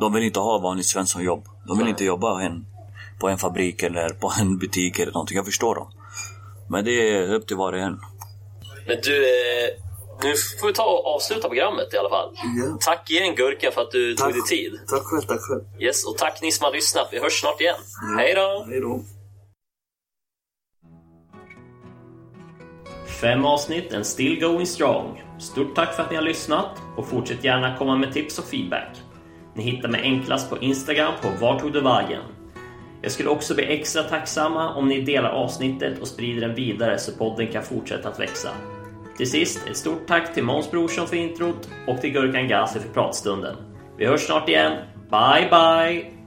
De 0.00 0.12
vill 0.12 0.22
inte 0.22 0.40
ha 0.40 0.58
vanligt 0.58 0.86
svenssonjobb. 0.86 1.48
De 1.66 1.78
vill 1.78 1.88
inte 1.88 2.04
jobba 2.04 2.42
en, 2.42 2.66
på 3.20 3.28
en 3.28 3.38
fabrik 3.38 3.82
eller 3.82 4.08
på 4.08 4.32
en 4.40 4.58
butik 4.58 4.98
eller 4.98 5.12
någonting. 5.12 5.36
Jag 5.36 5.46
förstår 5.46 5.74
dem. 5.74 5.92
Men 6.68 6.84
det 6.84 6.90
är 6.90 7.34
upp 7.34 7.46
till 7.46 7.56
var 7.56 7.72
och 7.72 7.78
en. 7.78 8.00
Men 8.86 8.96
du, 9.02 9.24
eh, 9.24 9.87
nu 10.22 10.34
får 10.60 10.66
vi 10.66 10.72
ta 10.72 10.84
och 10.84 11.14
avsluta 11.14 11.48
programmet 11.48 11.94
i 11.94 11.96
alla 11.98 12.08
fall. 12.08 12.30
Ja. 12.34 12.78
Tack 12.80 13.10
igen 13.10 13.34
Gurka 13.34 13.70
för 13.70 13.80
att 13.80 13.90
du 13.90 14.14
tog 14.14 14.32
dig 14.32 14.42
tid. 14.42 14.80
Tack 14.88 15.02
själv, 15.02 15.22
tack 15.22 15.40
själv. 15.40 15.82
Yes, 15.82 16.06
och 16.06 16.18
tack 16.18 16.42
ni 16.42 16.52
som 16.52 16.64
har 16.64 16.72
lyssnat. 16.72 17.08
Vi 17.12 17.18
hörs 17.18 17.40
snart 17.40 17.60
igen. 17.60 17.76
Hej 18.16 18.34
då! 18.34 18.64
Hej 18.68 18.80
då. 18.80 19.00
Fem 23.20 23.44
avsnitt 23.44 23.94
and 23.94 24.06
still 24.06 24.40
going 24.40 24.66
strong. 24.66 25.22
Stort 25.40 25.74
tack 25.74 25.94
för 25.94 26.02
att 26.02 26.10
ni 26.10 26.16
har 26.16 26.22
lyssnat 26.22 26.70
och 26.96 27.08
fortsätt 27.08 27.44
gärna 27.44 27.76
komma 27.76 27.96
med 27.96 28.12
tips 28.12 28.38
och 28.38 28.44
feedback. 28.44 28.96
Ni 29.54 29.62
hittar 29.62 29.88
mig 29.88 30.00
enklast 30.02 30.50
på 30.50 30.58
Instagram 30.58 31.12
på 31.22 31.28
Vart 31.40 31.60
tog 31.60 31.72
du 31.72 31.80
vägen? 31.80 32.22
Jag 33.02 33.12
skulle 33.12 33.28
också 33.28 33.54
bli 33.54 33.64
extra 33.64 34.02
tacksamma 34.02 34.74
om 34.74 34.88
ni 34.88 35.00
delar 35.00 35.30
avsnittet 35.30 36.00
och 36.00 36.08
sprider 36.08 36.40
den 36.40 36.54
vidare 36.54 36.98
så 36.98 37.12
podden 37.12 37.46
kan 37.46 37.62
fortsätta 37.62 38.08
att 38.08 38.20
växa. 38.20 38.50
Till 39.18 39.30
sist, 39.30 39.66
ett 39.70 39.76
stort 39.76 40.06
tack 40.06 40.34
till 40.34 40.44
Måns 40.44 40.70
Brorsson 40.70 41.06
för 41.06 41.16
introt 41.16 41.68
och 41.86 42.00
till 42.00 42.10
Gurkan 42.10 42.48
Gazi 42.48 42.80
för 42.80 42.88
pratstunden. 42.88 43.56
Vi 43.96 44.06
hörs 44.06 44.20
snart 44.20 44.48
igen. 44.48 44.72
Bye 45.10 45.48
bye! 45.50 46.17